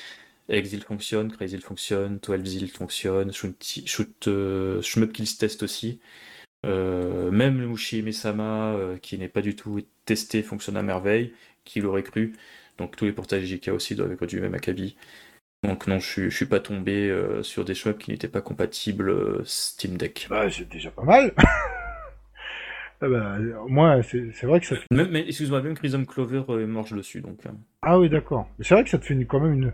Exil 0.49 0.83
fonctionne, 0.83 1.33
Crazy 1.33 1.59
fonctionne, 1.59 2.19
12 2.19 2.71
fonctionne, 2.73 3.33
Shoot, 3.33 4.29
shoot 4.83 5.39
test 5.39 5.63
aussi. 5.63 6.01
même 6.65 7.61
le 7.61 7.67
Mushi 7.67 8.03
Mesama, 8.03 8.77
qui 9.03 9.19
n'est 9.19 9.29
pas 9.29 9.43
du 9.43 9.57
tout 9.57 9.81
testé, 10.05 10.43
fonctionne 10.43 10.77
à 10.77 10.83
merveille. 10.83 11.33
Qui 11.65 11.81
l'aurait 11.81 12.03
cru 12.03 12.35
Donc 12.77 12.95
tous 12.95 13.07
les 13.07 13.13
portages 13.13 13.45
JK 13.45 13.69
aussi 13.69 13.95
doivent 13.95 14.13
être 14.13 14.27
du 14.27 14.41
même 14.41 14.55
acabit. 14.55 14.97
Donc 15.63 15.87
non, 15.87 15.99
je, 15.99 16.29
je 16.29 16.37
suis 16.37 16.45
pas 16.45 16.61
tombé 16.61 17.11
sur 17.43 17.65
des 17.65 17.75
shmups 17.75 17.99
qui 18.05 18.11
n'étaient 18.11 18.29
pas 18.29 18.43
compatibles 18.43 19.43
Steam 19.47 19.97
Deck. 19.97 20.27
Bah, 20.29 20.51
c'est 20.51 20.69
déjà 20.69 20.91
pas 20.91 21.05
mal 21.05 21.33
Ah 23.05 23.09
bah, 23.09 23.37
moi, 23.69 24.01
c'est 24.03 24.47
vrai 24.47 24.61
que 24.61 24.67
ça 24.67 24.77
fait... 24.77 24.87
Même, 24.91 25.11
mais 25.11 25.27
excuse-moi, 25.27 25.61
même 25.61 25.75
Crimson 25.75 26.05
Clover 26.07 26.45
euh, 26.49 26.67
marche 26.67 26.93
dessus, 26.93 27.21
donc... 27.21 27.45
Euh. 27.45 27.51
Ah 27.83 27.99
oui, 27.99 28.09
d'accord. 28.09 28.49
C'est 28.61 28.73
vrai 28.75 28.83
que 28.83 28.89
ça 28.89 28.99
te 28.99 29.05
fait 29.05 29.25
quand 29.27 29.41
même 29.41 29.53
une, 29.53 29.73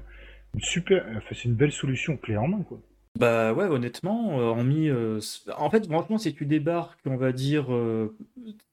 super... 0.59 1.05
Enfin, 1.17 1.35
c'est 1.35 1.45
une 1.45 1.55
belle 1.55 1.73
solution 1.73 2.17
clé 2.17 2.37
en 2.37 2.49
main, 2.49 2.63
quoi. 2.63 2.81
Bah 3.19 3.53
ouais, 3.53 3.65
honnêtement, 3.65 4.41
euh, 4.41 4.51
en 4.51 4.63
mis... 4.63 4.91
En 5.57 5.71
fait, 5.71 5.87
franchement, 5.87 6.19
si 6.19 6.35
tu 6.35 6.47
débarques, 6.47 7.01
on 7.07 7.17
va 7.17 7.33
dire... 7.33 7.67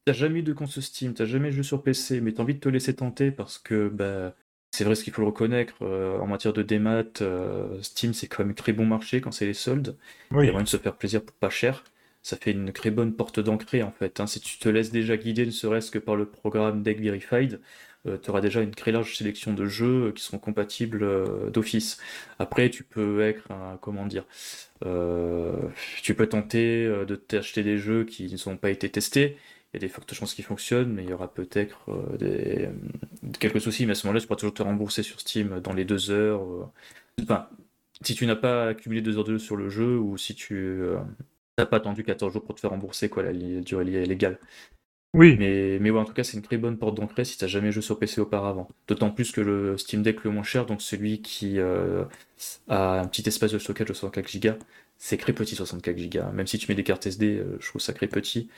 T'as 0.06 0.14
jamais 0.14 0.40
eu 0.40 0.44
de 0.44 0.54
compte 0.54 0.70
Steam, 0.70 1.14
t'as 1.14 1.26
jamais 1.26 1.52
joué 1.52 1.64
sur 1.64 1.84
PC, 1.84 2.22
mais 2.22 2.34
t'as 2.34 2.44
envie 2.44 2.56
de 2.56 2.60
te 2.60 2.70
laisser 2.70 2.96
tenter 2.96 3.32
parce 3.32 3.58
que, 3.58 3.90
bah... 3.90 4.34
C'est 4.72 4.84
vrai 4.84 4.96
ce 4.96 5.04
qu'il 5.04 5.14
faut 5.14 5.22
le 5.22 5.28
reconnaître, 5.28 5.82
en 5.84 6.28
matière 6.28 6.54
de 6.54 6.62
démat, 6.62 7.04
Steam 7.82 8.14
c'est 8.14 8.28
quand 8.28 8.44
même 8.44 8.54
très 8.54 8.74
bon 8.74 8.86
marché 8.86 9.22
quand 9.22 9.32
c'est 9.32 9.46
les 9.46 9.54
soldes. 9.54 9.98
Il 10.32 10.38
y 10.38 10.40
a 10.42 10.52
moyen 10.52 10.64
de 10.64 10.68
se 10.68 10.78
faire 10.78 10.96
plaisir 10.96 11.24
pour 11.24 11.36
pas 11.38 11.50
cher 11.50 11.84
ça 12.28 12.36
fait 12.36 12.52
une 12.52 12.74
très 12.74 12.92
bonne 12.92 13.14
porte 13.14 13.40
d'entrée 13.40 13.84
en 13.84 13.92
fait. 13.92 14.20
Hein. 14.20 14.28
Si 14.28 14.42
tu 14.42 14.58
te 14.60 14.68
laisses 14.68 14.92
déjà 14.92 15.16
guider, 15.16 15.46
ne 15.46 15.52
serait-ce 15.52 15.92
que 15.92 16.00
par 16.00 16.18
le 16.18 16.26
programme 16.26 16.84
Deck 16.84 17.00
Verified, 17.00 17.54
euh, 17.54 17.60
tu 18.16 18.30
auras 18.30 18.42
déjà 18.42 18.62
une 18.62 18.72
très 18.72 18.92
large 18.92 19.18
sélection 19.18 19.54
de 19.54 19.66
jeux 19.66 20.14
qui 20.14 20.24
seront 20.24 20.38
compatibles 20.38 21.04
euh, 21.04 21.50
d'office. 21.50 21.98
Après, 22.40 22.70
tu 22.70 22.84
peux 22.84 23.22
être, 23.22 23.50
comment 23.82 24.06
dire, 24.06 24.24
euh, 24.86 25.52
tu 26.02 26.16
peux 26.16 26.28
tenter 26.28 26.86
de 26.86 27.16
t'acheter 27.16 27.64
des 27.64 27.78
jeux 27.78 28.06
qui 28.06 28.34
n'ont 28.46 28.58
pas 28.58 28.70
été 28.70 28.90
testés. 28.90 29.38
Il 29.74 29.78
y 29.78 29.78
a 29.78 29.80
des 29.80 29.90
fortes 29.90 30.14
chances 30.14 30.34
qu'ils 30.34 30.46
fonctionnent, 30.46 30.94
mais 30.94 31.04
il 31.04 31.10
y 31.10 31.14
aura 31.14 31.34
peut-être 31.34 31.88
quelques 33.40 33.60
soucis. 33.62 33.86
Mais 33.86 33.92
à 33.92 33.96
ce 33.96 34.08
moment-là, 34.08 34.22
tu 34.22 34.28
pourras 34.28 34.40
toujours 34.40 34.54
te 34.54 34.64
rembourser 34.64 35.04
sur 35.04 35.20
Steam 35.20 35.60
dans 35.62 35.74
les 35.74 35.86
deux 35.86 36.12
heures. 36.12 36.42
Enfin, 37.22 37.50
si 38.02 38.16
tu 38.16 38.26
n'as 38.26 38.36
pas 38.36 38.70
accumulé 38.70 39.02
deux 39.02 39.18
heures 39.18 39.26
de 39.26 39.34
jeu 39.34 39.40
sur 39.40 39.58
le 39.58 39.70
jeu 39.70 39.98
ou 39.98 40.18
si 40.18 40.36
tu 40.36 40.82
T'as 41.58 41.66
pas 41.66 41.78
attendu 41.78 42.04
14 42.04 42.32
jours 42.32 42.44
pour 42.44 42.54
te 42.54 42.60
faire 42.60 42.70
rembourser 42.70 43.10
quoi, 43.10 43.24
la 43.24 43.34
durée 43.34 44.06
légale. 44.06 44.38
Oui. 45.18 45.36
Mais, 45.38 45.80
mais 45.82 45.90
ouais, 45.90 46.00
en 46.00 46.06
tout 46.06 46.14
cas, 46.14 46.24
c'est 46.24 46.38
une 46.38 46.44
très 46.44 46.58
bonne 46.58 46.78
porte 46.78 46.96
d'entrée 46.96 47.26
si 47.26 47.38
t'as 47.38 47.48
jamais 47.48 47.72
joué 47.72 47.82
sur 47.82 47.98
PC 47.98 48.22
auparavant. 48.22 48.68
D'autant 48.88 49.10
plus 49.10 49.32
que 49.32 49.42
le 49.42 49.78
Steam 49.78 50.04
Deck 50.04 50.24
le 50.24 50.30
moins 50.30 50.44
cher, 50.44 50.66
donc 50.66 50.82
celui 50.82 51.22
qui 51.22 51.60
euh, 51.60 52.06
a 52.70 53.02
un 53.02 53.08
petit 53.08 53.28
espace 53.28 53.52
de 53.52 53.58
stockage 53.58 53.88
de 53.88 53.94
64 53.94 54.40
Go, 54.40 54.50
c'est 54.98 55.18
très 55.18 55.34
petit 55.34 55.56
64 55.56 56.10
Go. 56.10 56.20
Même 56.34 56.48
si 56.48 56.60
tu 56.60 56.72
mets 56.72 56.76
des 56.76 56.84
cartes 56.84 57.08
SD, 57.08 57.38
euh, 57.38 57.58
je 57.60 57.68
trouve 57.68 57.82
ça 57.82 57.94
très 57.94 58.08
petit. 58.08 58.50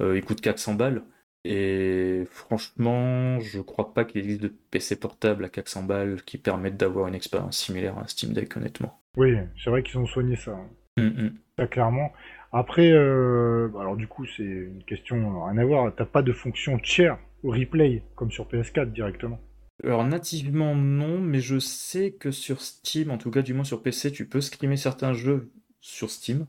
Euh, 0.00 0.16
il 0.16 0.24
coûte 0.24 0.40
400 0.40 0.74
balles. 0.74 1.02
Et 1.44 2.24
franchement, 2.32 3.38
je 3.38 3.60
crois 3.60 3.94
pas 3.94 4.04
qu'il 4.04 4.20
existe 4.20 4.42
de 4.42 4.52
PC 4.70 4.96
portable 4.96 5.44
à 5.44 5.48
400 5.48 5.84
balles 5.84 6.22
qui 6.24 6.36
permettent 6.36 6.76
d'avoir 6.76 7.06
une 7.06 7.14
expérience 7.14 7.56
similaire 7.56 7.96
à 7.96 8.02
un 8.02 8.06
Steam 8.08 8.32
Deck, 8.32 8.56
honnêtement. 8.56 9.00
Oui, 9.16 9.36
c'est 9.62 9.70
vrai 9.70 9.84
qu'ils 9.84 9.98
ont 9.98 10.06
soigné 10.06 10.34
ça. 10.36 10.58
Hum, 10.98 11.32
hum. 11.58 11.68
clairement. 11.68 12.12
Après, 12.52 12.90
euh, 12.92 13.68
bah, 13.72 13.80
alors 13.80 13.96
du 13.96 14.06
coup, 14.06 14.24
c'est 14.26 14.42
une 14.42 14.82
question 14.84 15.44
rien 15.44 15.58
à 15.58 15.64
voir. 15.64 15.92
T'as 15.94 16.06
pas 16.06 16.22
de 16.22 16.32
fonction 16.32 16.78
share 16.82 17.18
ou 17.42 17.50
replay 17.50 18.02
comme 18.14 18.30
sur 18.30 18.48
PS4 18.48 18.92
directement. 18.92 19.40
Alors 19.84 20.04
nativement 20.04 20.74
non, 20.74 21.20
mais 21.20 21.40
je 21.40 21.58
sais 21.58 22.12
que 22.12 22.32
sur 22.32 22.60
Steam, 22.60 23.10
en 23.10 23.18
tout 23.18 23.30
cas 23.30 23.42
du 23.42 23.54
moins 23.54 23.64
sur 23.64 23.82
PC, 23.82 24.10
tu 24.10 24.26
peux 24.26 24.40
screamer 24.40 24.76
certains 24.76 25.12
jeux 25.12 25.52
sur 25.80 26.10
Steam. 26.10 26.46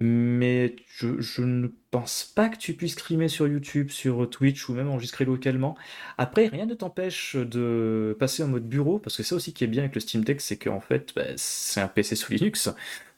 Mais 0.00 0.76
je, 0.86 1.42
ne 1.42 1.68
pense 1.90 2.24
pas 2.24 2.48
que 2.48 2.56
tu 2.56 2.72
puisses 2.72 2.92
streamer 2.92 3.28
sur 3.28 3.46
YouTube, 3.46 3.90
sur 3.90 4.28
Twitch 4.30 4.68
ou 4.68 4.74
même 4.74 4.88
enregistrer 4.88 5.26
localement. 5.26 5.76
Après, 6.16 6.46
rien 6.46 6.64
ne 6.64 6.74
t'empêche 6.74 7.36
de 7.36 8.16
passer 8.18 8.42
en 8.42 8.48
mode 8.48 8.66
bureau, 8.66 8.98
parce 8.98 9.18
que 9.18 9.22
ça 9.22 9.36
aussi 9.36 9.52
qui 9.52 9.64
est 9.64 9.66
bien 9.66 9.82
avec 9.82 9.94
le 9.94 10.00
Steam 10.00 10.24
Deck, 10.24 10.40
c'est 10.40 10.56
qu'en 10.56 10.80
fait, 10.80 11.12
bah, 11.14 11.24
c'est 11.36 11.80
un 11.80 11.88
PC 11.88 12.16
sous 12.16 12.32
Linux. 12.32 12.70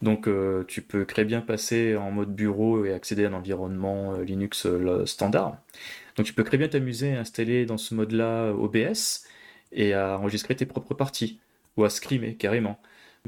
Donc 0.02 0.26
euh, 0.26 0.64
tu 0.66 0.82
peux 0.82 1.06
très 1.06 1.24
bien 1.24 1.40
passer 1.40 1.96
en 1.96 2.10
mode 2.10 2.34
bureau 2.34 2.84
et 2.84 2.92
accéder 2.92 3.24
à 3.24 3.28
un 3.28 3.34
environnement 3.34 4.14
euh, 4.14 4.24
Linux 4.24 4.66
euh, 4.66 5.06
standard. 5.06 5.56
Donc 6.16 6.26
tu 6.26 6.34
peux 6.34 6.44
très 6.44 6.58
bien 6.58 6.68
t'amuser 6.68 7.14
à 7.14 7.20
installer 7.20 7.66
dans 7.66 7.78
ce 7.78 7.94
mode-là 7.94 8.52
OBS 8.52 9.24
et 9.72 9.94
à 9.94 10.18
enregistrer 10.18 10.56
tes 10.56 10.66
propres 10.66 10.94
parties, 10.94 11.38
ou 11.76 11.84
à 11.84 11.90
screamer 11.90 12.34
carrément 12.34 12.78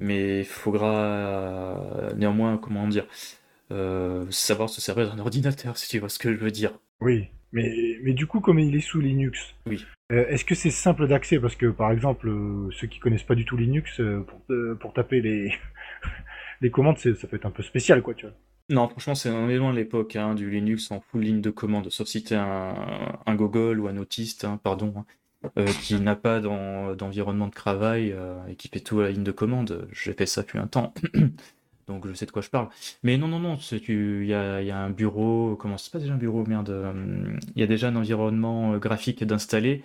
mais 0.01 0.41
il 0.41 0.45
faudra 0.45 2.13
néanmoins, 2.17 2.59
comment 2.59 2.87
dire, 2.89 3.07
euh, 3.73 4.27
savoir 4.31 4.69
se 4.69 4.81
servir 4.81 5.11
d'un 5.11 5.19
ordinateur, 5.19 5.77
si 5.77 5.89
tu 5.89 5.99
vois 5.99 6.09
ce 6.09 6.19
que 6.19 6.33
je 6.33 6.39
veux 6.39 6.51
dire. 6.51 6.79
Oui, 7.01 7.27
mais, 7.53 7.99
mais 8.03 8.13
du 8.13 8.27
coup, 8.27 8.41
comme 8.41 8.59
il 8.59 8.75
est 8.77 8.81
sous 8.81 9.01
Linux, 9.01 9.55
oui. 9.67 9.85
Euh, 10.13 10.27
est-ce 10.29 10.45
que 10.45 10.55
c'est 10.55 10.71
simple 10.71 11.09
d'accès? 11.09 11.41
Parce 11.41 11.57
que, 11.57 11.67
par 11.67 11.91
exemple, 11.91 12.29
euh, 12.29 12.71
ceux 12.71 12.87
qui 12.87 13.01
connaissent 13.01 13.25
pas 13.25 13.35
du 13.35 13.45
tout 13.45 13.57
Linux, 13.57 14.01
pour, 14.27 14.41
pour 14.79 14.93
taper 14.93 15.21
les, 15.21 15.53
les 16.61 16.71
commandes, 16.71 16.99
ça 16.99 17.27
peut 17.27 17.37
être 17.37 17.47
un 17.47 17.51
peu 17.51 17.65
spécial, 17.65 18.03
quoi, 18.03 18.15
tu 18.15 18.27
vois. 18.27 18.35
Non, 18.69 18.89
franchement, 18.89 19.15
c'est 19.15 19.29
un 19.29 19.47
loin 19.49 19.73
l'époque 19.73 20.17
hein, 20.17 20.35
du 20.35 20.51
Linux 20.51 20.91
en 20.91 21.01
full 21.01 21.23
ligne 21.23 21.41
de 21.41 21.51
commande, 21.51 21.89
sauf 21.91 22.09
si 22.09 22.25
tu 22.25 22.35
un, 22.35 23.19
un 23.25 23.35
Google 23.37 23.81
ou 23.81 23.89
un 23.89 23.97
autiste, 23.97 24.45
hein, 24.45 24.61
pardon, 24.63 24.93
hein. 24.97 25.05
Euh, 25.59 25.67
qui 25.83 25.95
n'a 26.01 26.17
pas 26.17 26.41
d'environnement 26.41 27.47
de 27.49 27.53
travail 27.53 28.13
euh, 28.13 28.37
et 28.49 28.57
qui 28.57 28.69
fait 28.69 28.81
tout 28.81 29.01
à 29.01 29.05
la 29.05 29.11
ligne 29.11 29.25
de 29.25 29.33
commande. 29.33 29.89
J'ai 29.93 30.13
fait 30.13 30.27
ça 30.27 30.43
depuis 30.43 30.59
un 30.59 30.67
temps, 30.67 30.95
donc 31.89 32.07
je 32.07 32.13
sais 32.15 32.27
de 32.27 32.31
quoi 32.31 32.43
je 32.43 32.51
parle. 32.51 32.69
Mais 33.03 33.17
non, 33.17 33.29
non, 33.29 33.39
non, 33.39 33.57
il 33.57 34.25
y 34.25 34.35
a, 34.35 34.63
y 34.63 34.71
a, 34.71 34.79
un 34.79 34.91
bureau, 34.91 35.57
comment 35.57 35.79
c'est 35.79 35.93
pas 35.93 35.99
déjà 35.99 36.15
un 36.15 36.19
bureau, 36.19 36.45
merde, 36.47 36.71
euh, 36.71 37.37
il 37.55 37.61
y 37.61 37.63
a 37.63 37.67
déjà 37.67 37.89
un 37.89 37.97
environnement 37.97 38.77
graphique 38.79 39.25
d'installer 39.25 39.83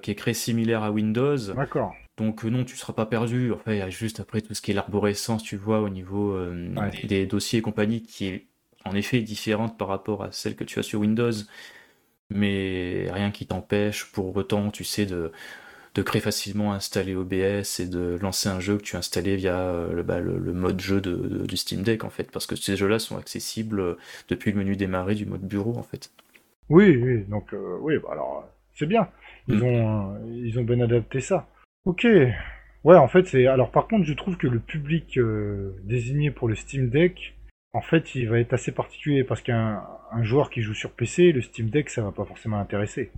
qui 0.00 0.10
est 0.10 0.18
très 0.18 0.32
similaire 0.32 0.82
à 0.82 0.90
Windows. 0.90 1.36
D'accord. 1.54 1.94
Donc 2.16 2.44
non, 2.44 2.64
tu 2.64 2.76
seras 2.76 2.94
pas 2.94 3.04
perdu. 3.04 3.52
Enfin, 3.52 3.74
il 3.74 3.78
y 3.78 3.82
a 3.82 3.90
juste 3.90 4.20
après 4.20 4.40
tout 4.40 4.54
ce 4.54 4.62
qui 4.62 4.70
est 4.70 4.74
l'arborescence, 4.74 5.42
tu 5.42 5.58
vois, 5.58 5.82
au 5.82 5.90
niveau 5.90 6.34
des, 7.04 7.26
dossiers 7.26 7.58
et 7.58 7.62
compagnie, 7.62 8.02
qui 8.02 8.24
est 8.24 8.46
en 8.86 8.94
effet 8.94 9.20
différente 9.20 9.76
par 9.76 9.88
rapport 9.88 10.22
à 10.22 10.32
celle 10.32 10.56
que 10.56 10.64
tu 10.64 10.78
as 10.78 10.82
sur 10.82 11.00
Windows 11.00 11.30
mais 12.30 13.08
rien 13.10 13.30
qui 13.30 13.46
t'empêche 13.46 14.04
pour 14.12 14.36
autant, 14.36 14.70
tu 14.70 14.84
sais, 14.84 15.06
de, 15.06 15.32
de 15.94 16.02
créer 16.02 16.20
facilement, 16.20 16.72
installer 16.72 17.14
OBS 17.14 17.80
et 17.80 17.86
de 17.86 18.18
lancer 18.20 18.48
un 18.48 18.60
jeu 18.60 18.76
que 18.78 18.82
tu 18.82 18.96
as 18.96 19.00
installé 19.00 19.36
via 19.36 19.88
le, 19.92 20.02
bah, 20.02 20.20
le, 20.20 20.52
mode 20.52 20.80
jeu 20.80 21.00
de, 21.00 21.46
du 21.46 21.56
Steam 21.56 21.82
Deck 21.82 22.04
en 22.04 22.10
fait, 22.10 22.30
parce 22.30 22.46
que 22.46 22.56
ces 22.56 22.76
jeux-là 22.76 22.98
sont 22.98 23.16
accessibles 23.16 23.96
depuis 24.28 24.52
le 24.52 24.58
menu 24.58 24.76
démarrer 24.76 25.14
du 25.14 25.26
mode 25.26 25.42
bureau 25.42 25.76
en 25.76 25.82
fait. 25.82 26.10
Oui, 26.68 26.96
oui, 26.96 27.24
donc 27.28 27.54
oui, 27.80 27.94
bah, 28.02 28.10
alors 28.12 28.48
c'est 28.74 28.86
bien. 28.86 29.08
Ils, 29.48 29.58
mm. 29.58 29.62
ont, 29.62 30.18
ils 30.34 30.58
ont 30.58 30.64
bien 30.64 30.80
adapté 30.80 31.20
ça. 31.20 31.48
Ok. 31.84 32.06
Ouais, 32.84 32.96
en 32.96 33.08
fait, 33.08 33.26
c'est. 33.26 33.46
Alors, 33.46 33.70
par 33.70 33.88
contre, 33.88 34.04
je 34.04 34.12
trouve 34.12 34.36
que 34.36 34.46
le 34.46 34.60
public 34.60 35.18
désigné 35.84 36.30
pour 36.30 36.48
le 36.48 36.54
Steam 36.54 36.88
Deck, 36.88 37.35
en 37.76 37.82
fait, 37.82 38.14
il 38.14 38.26
va 38.26 38.40
être 38.40 38.54
assez 38.54 38.72
particulier 38.72 39.22
parce 39.22 39.42
qu'un 39.42 39.82
joueur 40.22 40.48
qui 40.48 40.62
joue 40.62 40.72
sur 40.72 40.92
PC, 40.92 41.30
le 41.30 41.42
Steam 41.42 41.68
Deck, 41.68 41.90
ça 41.90 42.00
va 42.00 42.10
pas 42.10 42.24
forcément 42.24 42.58
intéresser. 42.58 43.12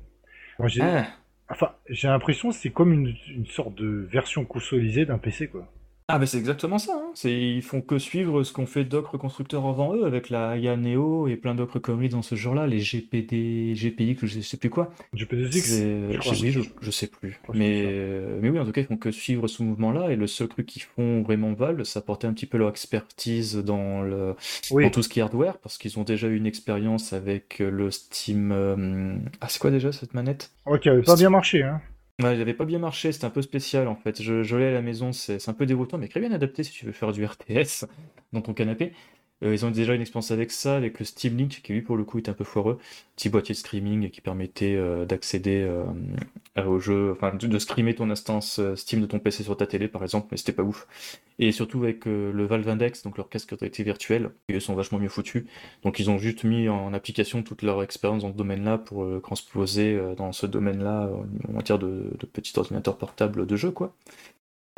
Moi, 0.58 0.66
j'ai, 0.66 0.82
ah. 0.82 1.06
enfin, 1.48 1.70
j'ai 1.88 2.08
l'impression 2.08 2.48
que 2.48 2.56
c'est 2.56 2.70
comme 2.70 2.92
une, 2.92 3.14
une, 3.28 3.46
sorte 3.46 3.76
de 3.76 4.08
version 4.10 4.44
consolisée 4.44 5.06
d'un 5.06 5.18
PC, 5.18 5.46
quoi. 5.46 5.68
Ah, 6.10 6.18
mais 6.18 6.24
c'est 6.24 6.38
exactement 6.38 6.78
ça. 6.78 6.94
Hein. 6.94 7.10
C'est, 7.14 7.38
ils 7.38 7.60
font 7.60 7.82
que 7.82 7.98
suivre 7.98 8.42
ce 8.42 8.50
qu'ont 8.54 8.64
fait 8.64 8.84
d'autres 8.84 9.18
constructeurs 9.18 9.66
avant 9.66 9.94
eux, 9.94 10.06
avec 10.06 10.30
la 10.30 10.56
IA 10.56 10.74
Neo 10.74 11.28
et 11.28 11.36
plein 11.36 11.54
d'autres 11.54 11.78
conneries 11.78 12.08
dans 12.08 12.22
ce 12.22 12.34
genre-là, 12.34 12.66
les 12.66 12.80
GPD, 12.80 13.74
que 14.18 14.26
je 14.26 14.40
sais 14.40 14.56
plus 14.56 14.70
quoi. 14.70 14.90
GPD-X 15.12 15.68
je, 15.68 16.50
je, 16.50 16.60
je, 16.80 16.90
sais 16.90 17.08
plus. 17.08 17.38
Mais, 17.52 17.84
euh, 17.86 18.38
mais 18.40 18.48
oui, 18.48 18.58
en 18.58 18.64
tout 18.64 18.72
cas, 18.72 18.80
ils 18.80 18.86
font 18.86 18.96
que 18.96 19.10
suivre 19.10 19.48
ce 19.48 19.62
mouvement-là, 19.62 20.10
et 20.10 20.16
le 20.16 20.26
seul 20.26 20.48
truc 20.48 20.64
qu'ils 20.64 20.80
font 20.80 21.20
vraiment 21.20 21.52
Valve, 21.52 21.82
c'est 21.84 21.98
apporter 21.98 22.26
un 22.26 22.32
petit 22.32 22.46
peu 22.46 22.56
leur 22.56 22.70
expertise 22.70 23.56
dans, 23.56 24.00
le, 24.00 24.34
dans 24.70 24.90
tout 24.90 25.02
ce 25.02 25.10
qui 25.10 25.18
est 25.18 25.22
hardware, 25.22 25.58
parce 25.58 25.76
qu'ils 25.76 25.98
ont 25.98 26.04
déjà 26.04 26.28
eu 26.28 26.36
une 26.36 26.46
expérience 26.46 27.12
avec 27.12 27.58
le 27.58 27.90
Steam. 27.90 28.50
Euh, 28.50 29.14
ah, 29.42 29.48
c'est 29.50 29.58
quoi 29.58 29.70
déjà 29.70 29.92
cette 29.92 30.14
manette? 30.14 30.52
Ouais, 30.64 30.80
qui 30.80 30.88
avait 30.88 31.02
pas 31.02 31.16
bien 31.16 31.28
marché, 31.28 31.64
hein. 31.64 31.82
Ouais, 32.20 32.34
il 32.34 32.40
avait 32.40 32.54
pas 32.54 32.64
bien 32.64 32.80
marché, 32.80 33.12
c'était 33.12 33.26
un 33.26 33.30
peu 33.30 33.42
spécial 33.42 33.86
en 33.86 33.94
fait. 33.94 34.20
Je, 34.20 34.56
l'ai 34.56 34.66
à 34.66 34.70
la 34.72 34.82
maison, 34.82 35.12
c'est 35.12 35.48
un 35.48 35.52
peu 35.52 35.66
déroutant, 35.66 35.98
mais 35.98 36.08
très 36.08 36.18
bien 36.18 36.32
adapté 36.32 36.64
si 36.64 36.72
tu 36.72 36.84
veux 36.84 36.90
faire 36.92 37.12
du 37.12 37.24
RTS 37.24 37.86
dans 38.32 38.40
ton 38.42 38.54
canapé. 38.54 38.92
Euh, 39.44 39.54
ils 39.54 39.64
ont 39.64 39.70
déjà 39.70 39.94
une 39.94 40.00
expérience 40.00 40.30
avec 40.30 40.50
ça, 40.50 40.76
avec 40.76 40.98
le 40.98 41.04
Steam 41.04 41.36
Link, 41.36 41.60
qui 41.62 41.72
lui 41.72 41.82
pour 41.82 41.96
le 41.96 42.04
coup 42.04 42.18
est 42.18 42.28
un 42.28 42.32
peu 42.32 42.44
foireux. 42.44 42.78
Petit 43.16 43.28
boîtier 43.28 43.54
de 43.54 43.58
streaming 43.58 44.10
qui 44.10 44.20
permettait 44.20 44.74
euh, 44.74 45.04
d'accéder 45.04 45.62
euh, 45.62 45.84
au 46.64 46.78
jeu, 46.80 47.12
enfin 47.12 47.34
de, 47.34 47.46
de, 47.46 47.58
streamer 47.58 47.94
ton 47.94 48.10
instance 48.10 48.60
Steam 48.74 49.00
de 49.00 49.06
ton 49.06 49.18
PC 49.18 49.44
sur 49.44 49.56
ta 49.56 49.66
télé 49.66 49.88
par 49.88 50.02
exemple, 50.02 50.28
mais 50.30 50.36
c'était 50.36 50.52
pas 50.52 50.62
ouf. 50.62 50.88
Et 51.38 51.52
surtout 51.52 51.84
avec 51.84 52.04
le 52.06 52.44
Valve 52.46 52.68
Index, 52.68 53.04
donc 53.04 53.16
leur 53.16 53.28
casque 53.28 53.50
réalité 53.50 53.84
virtuelle, 53.84 54.30
ils 54.48 54.60
sont 54.60 54.74
vachement 54.74 54.98
mieux 54.98 55.08
foutus. 55.08 55.44
Donc 55.84 56.00
ils 56.00 56.10
ont 56.10 56.18
juste 56.18 56.42
mis 56.42 56.68
en 56.68 56.92
application 56.92 57.44
toute 57.44 57.62
leur 57.62 57.80
expérience 57.84 58.22
dans 58.22 58.32
ce 58.32 58.36
domaine-là 58.36 58.78
pour 58.78 59.06
transposer 59.22 60.00
dans 60.16 60.32
ce 60.32 60.46
domaine-là 60.46 61.10
en 61.48 61.52
matière 61.52 61.78
de, 61.78 62.10
de 62.18 62.26
petits 62.26 62.58
ordinateurs 62.58 62.98
portables 62.98 63.46
de 63.46 63.56
jeu 63.56 63.70
quoi. 63.70 63.94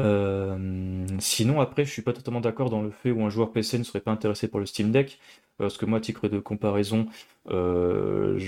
Euh, 0.01 1.07
sinon, 1.19 1.61
après, 1.61 1.85
je 1.85 1.91
suis 1.91 2.03
pas 2.03 2.13
totalement 2.13 2.41
d'accord 2.41 2.71
dans 2.71 2.83
le 2.83 2.91
fait 2.91 3.11
où 3.11 3.23
un 3.25 3.31
joueur 3.31 3.53
PC 3.53 3.79
ne 3.79 3.85
serait 3.85 4.01
pas 4.01 4.11
intéressé 4.11 4.49
par 4.49 4.61
le 4.61 4.67
Steam 4.67 4.91
Deck. 4.91 5.19
Parce 5.61 5.77
que 5.77 5.85
moi, 5.85 5.99
à 5.99 6.01
titre 6.01 6.27
de 6.29 6.39
comparaison, 6.39 7.07
euh, 7.51 8.39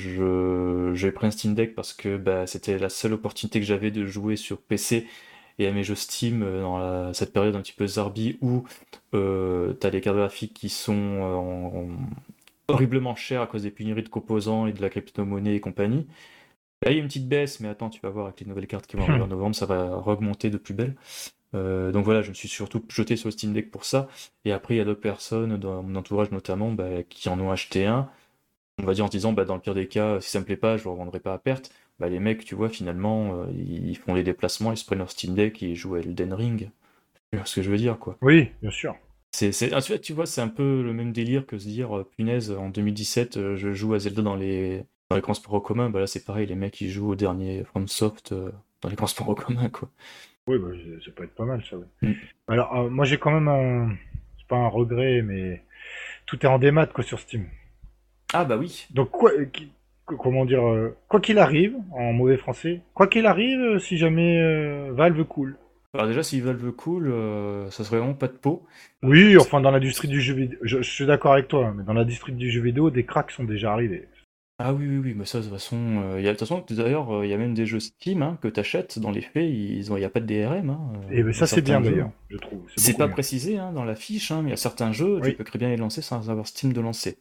j'ai 0.94 1.12
pris 1.12 1.26
un 1.26 1.30
Steam 1.30 1.54
Deck 1.54 1.74
parce 1.74 1.92
que 1.92 2.16
bah, 2.16 2.46
c'était 2.46 2.78
la 2.78 2.88
seule 2.88 3.12
opportunité 3.12 3.60
que 3.60 3.66
j'avais 3.66 3.90
de 3.90 4.06
jouer 4.06 4.36
sur 4.36 4.58
PC 4.58 5.06
et 5.58 5.66
à 5.66 5.72
mes 5.72 5.84
jeux 5.84 5.94
Steam 5.94 6.42
euh, 6.42 6.62
dans 6.62 7.12
cette 7.12 7.34
période 7.34 7.54
un 7.54 7.60
petit 7.60 7.74
peu 7.74 7.86
zarbi 7.86 8.38
où 8.40 8.64
euh, 9.14 9.74
tu 9.78 9.86
as 9.86 9.90
des 9.90 10.00
cartes 10.00 10.16
graphiques 10.16 10.54
qui 10.54 10.70
sont 10.70 11.90
horriblement 12.68 13.14
chères 13.14 13.42
à 13.42 13.46
cause 13.46 13.62
des 13.64 13.70
pénuries 13.70 14.02
de 14.02 14.08
composants 14.08 14.66
et 14.66 14.72
de 14.72 14.80
la 14.80 14.88
crypto-monnaie 14.88 15.56
et 15.56 15.60
compagnie. 15.60 16.06
Là, 16.82 16.90
il 16.92 16.96
y 16.96 16.98
a 16.98 17.02
une 17.02 17.08
petite 17.08 17.28
baisse, 17.28 17.60
mais 17.60 17.68
attends, 17.68 17.90
tu 17.90 18.00
vas 18.00 18.10
voir 18.10 18.26
avec 18.26 18.40
les 18.40 18.46
nouvelles 18.46 18.66
cartes 18.66 18.86
qui 18.86 18.96
vont 18.96 19.04
arriver 19.04 19.20
en 19.20 19.28
novembre, 19.28 19.54
ça 19.54 19.66
va 19.66 20.02
augmenter 20.06 20.50
de 20.50 20.56
plus 20.58 20.74
belle. 20.74 20.96
Euh, 21.54 21.92
donc 21.92 22.04
voilà, 22.04 22.22
je 22.22 22.30
me 22.30 22.34
suis 22.34 22.48
surtout 22.48 22.82
jeté 22.88 23.16
sur 23.16 23.28
le 23.28 23.32
Steam 23.32 23.52
Deck 23.52 23.70
pour 23.70 23.84
ça. 23.84 24.08
Et 24.44 24.52
après, 24.52 24.74
il 24.74 24.78
y 24.78 24.80
a 24.80 24.84
d'autres 24.84 25.00
personnes, 25.00 25.56
dans 25.58 25.82
mon 25.82 25.96
entourage 25.96 26.30
notamment, 26.30 26.72
bah, 26.72 27.02
qui 27.08 27.28
en 27.28 27.38
ont 27.40 27.50
acheté 27.50 27.86
un. 27.86 28.08
On 28.78 28.84
va 28.84 28.94
dire 28.94 29.04
en 29.04 29.08
se 29.08 29.12
disant, 29.12 29.32
bah, 29.32 29.44
dans 29.44 29.54
le 29.54 29.60
pire 29.60 29.74
des 29.74 29.86
cas, 29.88 30.20
si 30.20 30.30
ça 30.30 30.40
me 30.40 30.44
plaît 30.44 30.56
pas, 30.56 30.76
je 30.76 30.84
le 30.84 30.90
revendrai 30.90 31.20
pas 31.20 31.34
à 31.34 31.38
perte. 31.38 31.72
Bah, 31.98 32.08
les 32.08 32.20
mecs, 32.20 32.44
tu 32.44 32.54
vois, 32.54 32.68
finalement, 32.68 33.36
euh, 33.36 33.46
ils 33.52 33.96
font 33.96 34.14
les 34.14 34.22
déplacements, 34.22 34.72
ils 34.72 34.76
se 34.76 34.84
prennent 34.84 34.98
leur 34.98 35.10
Steam 35.10 35.34
Deck 35.34 35.62
et 35.62 35.70
ils 35.70 35.76
jouent 35.76 35.94
à 35.96 36.00
Elden 36.00 36.32
Ring. 36.32 36.70
C'est 37.32 37.46
ce 37.46 37.56
que 37.56 37.62
je 37.62 37.70
veux 37.70 37.76
dire, 37.76 37.98
quoi. 37.98 38.16
Oui, 38.22 38.50
bien 38.60 38.70
sûr. 38.70 38.96
C'est, 39.34 39.52
c'est, 39.52 39.70
tu 40.00 40.12
vois, 40.12 40.26
c'est 40.26 40.42
un 40.42 40.48
peu 40.48 40.82
le 40.82 40.92
même 40.92 41.12
délire 41.12 41.46
que 41.46 41.58
se 41.58 41.66
dire, 41.66 41.96
euh, 41.98 42.04
punaise, 42.04 42.50
en 42.50 42.68
2017, 42.68 43.56
je 43.56 43.72
joue 43.72 43.94
à 43.94 43.98
Zelda 43.98 44.22
dans 44.22 44.36
les, 44.36 44.84
dans 45.10 45.16
les 45.16 45.22
transports 45.22 45.54
en 45.54 45.60
commun. 45.60 45.90
Bah 45.90 46.00
là, 46.00 46.06
c'est 46.06 46.24
pareil, 46.24 46.46
les 46.46 46.54
mecs, 46.54 46.80
ils 46.80 46.90
jouent 46.90 47.10
au 47.10 47.14
dernier 47.14 47.64
FromSoft 47.64 48.34
dans 48.82 48.88
les 48.88 48.96
transports 48.96 49.30
en 49.30 49.34
commun, 49.34 49.68
quoi. 49.70 49.88
Oui, 50.48 50.58
bah, 50.58 50.68
ça 51.04 51.10
peut 51.12 51.24
être 51.24 51.34
pas 51.34 51.44
mal, 51.44 51.62
ça. 51.68 51.76
Mm. 52.02 52.12
Alors, 52.48 52.76
euh, 52.76 52.90
moi, 52.90 53.04
j'ai 53.04 53.18
quand 53.18 53.30
même 53.30 53.48
un. 53.48 53.94
C'est 54.38 54.46
pas 54.48 54.56
un 54.56 54.68
regret, 54.68 55.22
mais 55.22 55.62
tout 56.26 56.44
est 56.44 56.48
en 56.48 56.58
démat, 56.58 56.86
quoi, 56.86 57.04
sur 57.04 57.20
Steam. 57.20 57.46
Ah, 58.32 58.44
bah 58.44 58.56
oui. 58.56 58.86
Donc, 58.90 59.10
quoi. 59.10 59.30
Comment 60.04 60.44
dire 60.44 60.66
euh, 60.66 60.96
Quoi 61.08 61.20
qu'il 61.20 61.38
arrive, 61.38 61.76
en 61.92 62.12
mauvais 62.12 62.36
français, 62.36 62.80
quoi 62.92 63.06
qu'il 63.06 63.24
arrive, 63.24 63.60
euh, 63.60 63.78
si 63.78 63.96
jamais 63.96 64.90
Valve 64.90 65.24
cool. 65.24 65.56
Alors 65.94 66.08
déjà, 66.08 66.22
si 66.22 66.40
Valve 66.40 66.72
cool, 66.72 67.14
ça 67.70 67.84
serait 67.84 67.98
vraiment 67.98 68.14
pas 68.14 68.26
de 68.26 68.32
peau. 68.32 68.66
Oui, 69.02 69.36
enfin 69.38 69.60
dans 69.60 69.70
l'industrie 69.70 70.08
du 70.08 70.20
jeu 70.20 70.34
vidéo, 70.34 70.58
je, 70.62 70.82
je 70.82 70.90
suis 70.90 71.06
d'accord 71.06 71.34
avec 71.34 71.48
toi, 71.48 71.72
mais 71.76 71.84
dans 71.84 71.92
l'industrie 71.92 72.32
du 72.32 72.50
jeu 72.50 72.62
vidéo, 72.62 72.90
des 72.90 73.04
cracks 73.04 73.30
sont 73.30 73.44
déjà 73.44 73.72
arrivés. 73.72 74.08
Ah 74.64 74.72
oui, 74.72 74.86
oui, 74.86 74.98
oui, 74.98 75.14
mais 75.16 75.24
ça, 75.24 75.38
de 75.38 75.44
toute 75.44 75.52
façon, 75.52 75.76
euh, 75.76 76.20
y 76.20 76.28
a, 76.28 76.32
de 76.32 76.38
toute 76.38 76.46
façon, 76.46 76.64
d'ailleurs, 76.70 77.10
euh, 77.10 77.26
il 77.26 77.30
y 77.30 77.34
a 77.34 77.36
même 77.36 77.52
des 77.52 77.66
jeux 77.66 77.80
Steam 77.80 78.22
hein, 78.22 78.38
que 78.40 78.46
tu 78.46 78.60
achètes, 78.60 79.00
dans 79.00 79.10
les 79.10 79.20
faits, 79.20 79.50
il 79.50 79.82
n'y 79.82 80.04
a 80.04 80.08
pas 80.08 80.20
de 80.20 80.26
DRM. 80.26 80.70
Hein, 80.70 80.92
Et 81.10 81.18
eh 81.18 81.22
ben, 81.24 81.32
ça, 81.32 81.48
c'est 81.48 81.62
bien 81.62 81.80
d'ailleurs, 81.80 82.10
je 82.28 82.36
trouve. 82.36 82.60
C'est 82.76 82.96
pas 82.96 83.08
précisé 83.08 83.58
hein, 83.58 83.72
dans 83.72 83.84
la 83.84 83.96
fiche, 83.96 84.30
hein, 84.30 84.42
mais 84.42 84.48
il 84.48 84.50
y 84.50 84.54
a 84.54 84.56
certains 84.56 84.92
jeux, 84.92 85.20
tu 85.24 85.32
peux 85.32 85.44
très 85.44 85.58
bien 85.58 85.68
les 85.68 85.76
lancer 85.76 86.00
sans 86.00 86.30
avoir 86.30 86.46
Steam 86.46 86.72
de 86.72 86.80
lancer. 86.80 87.18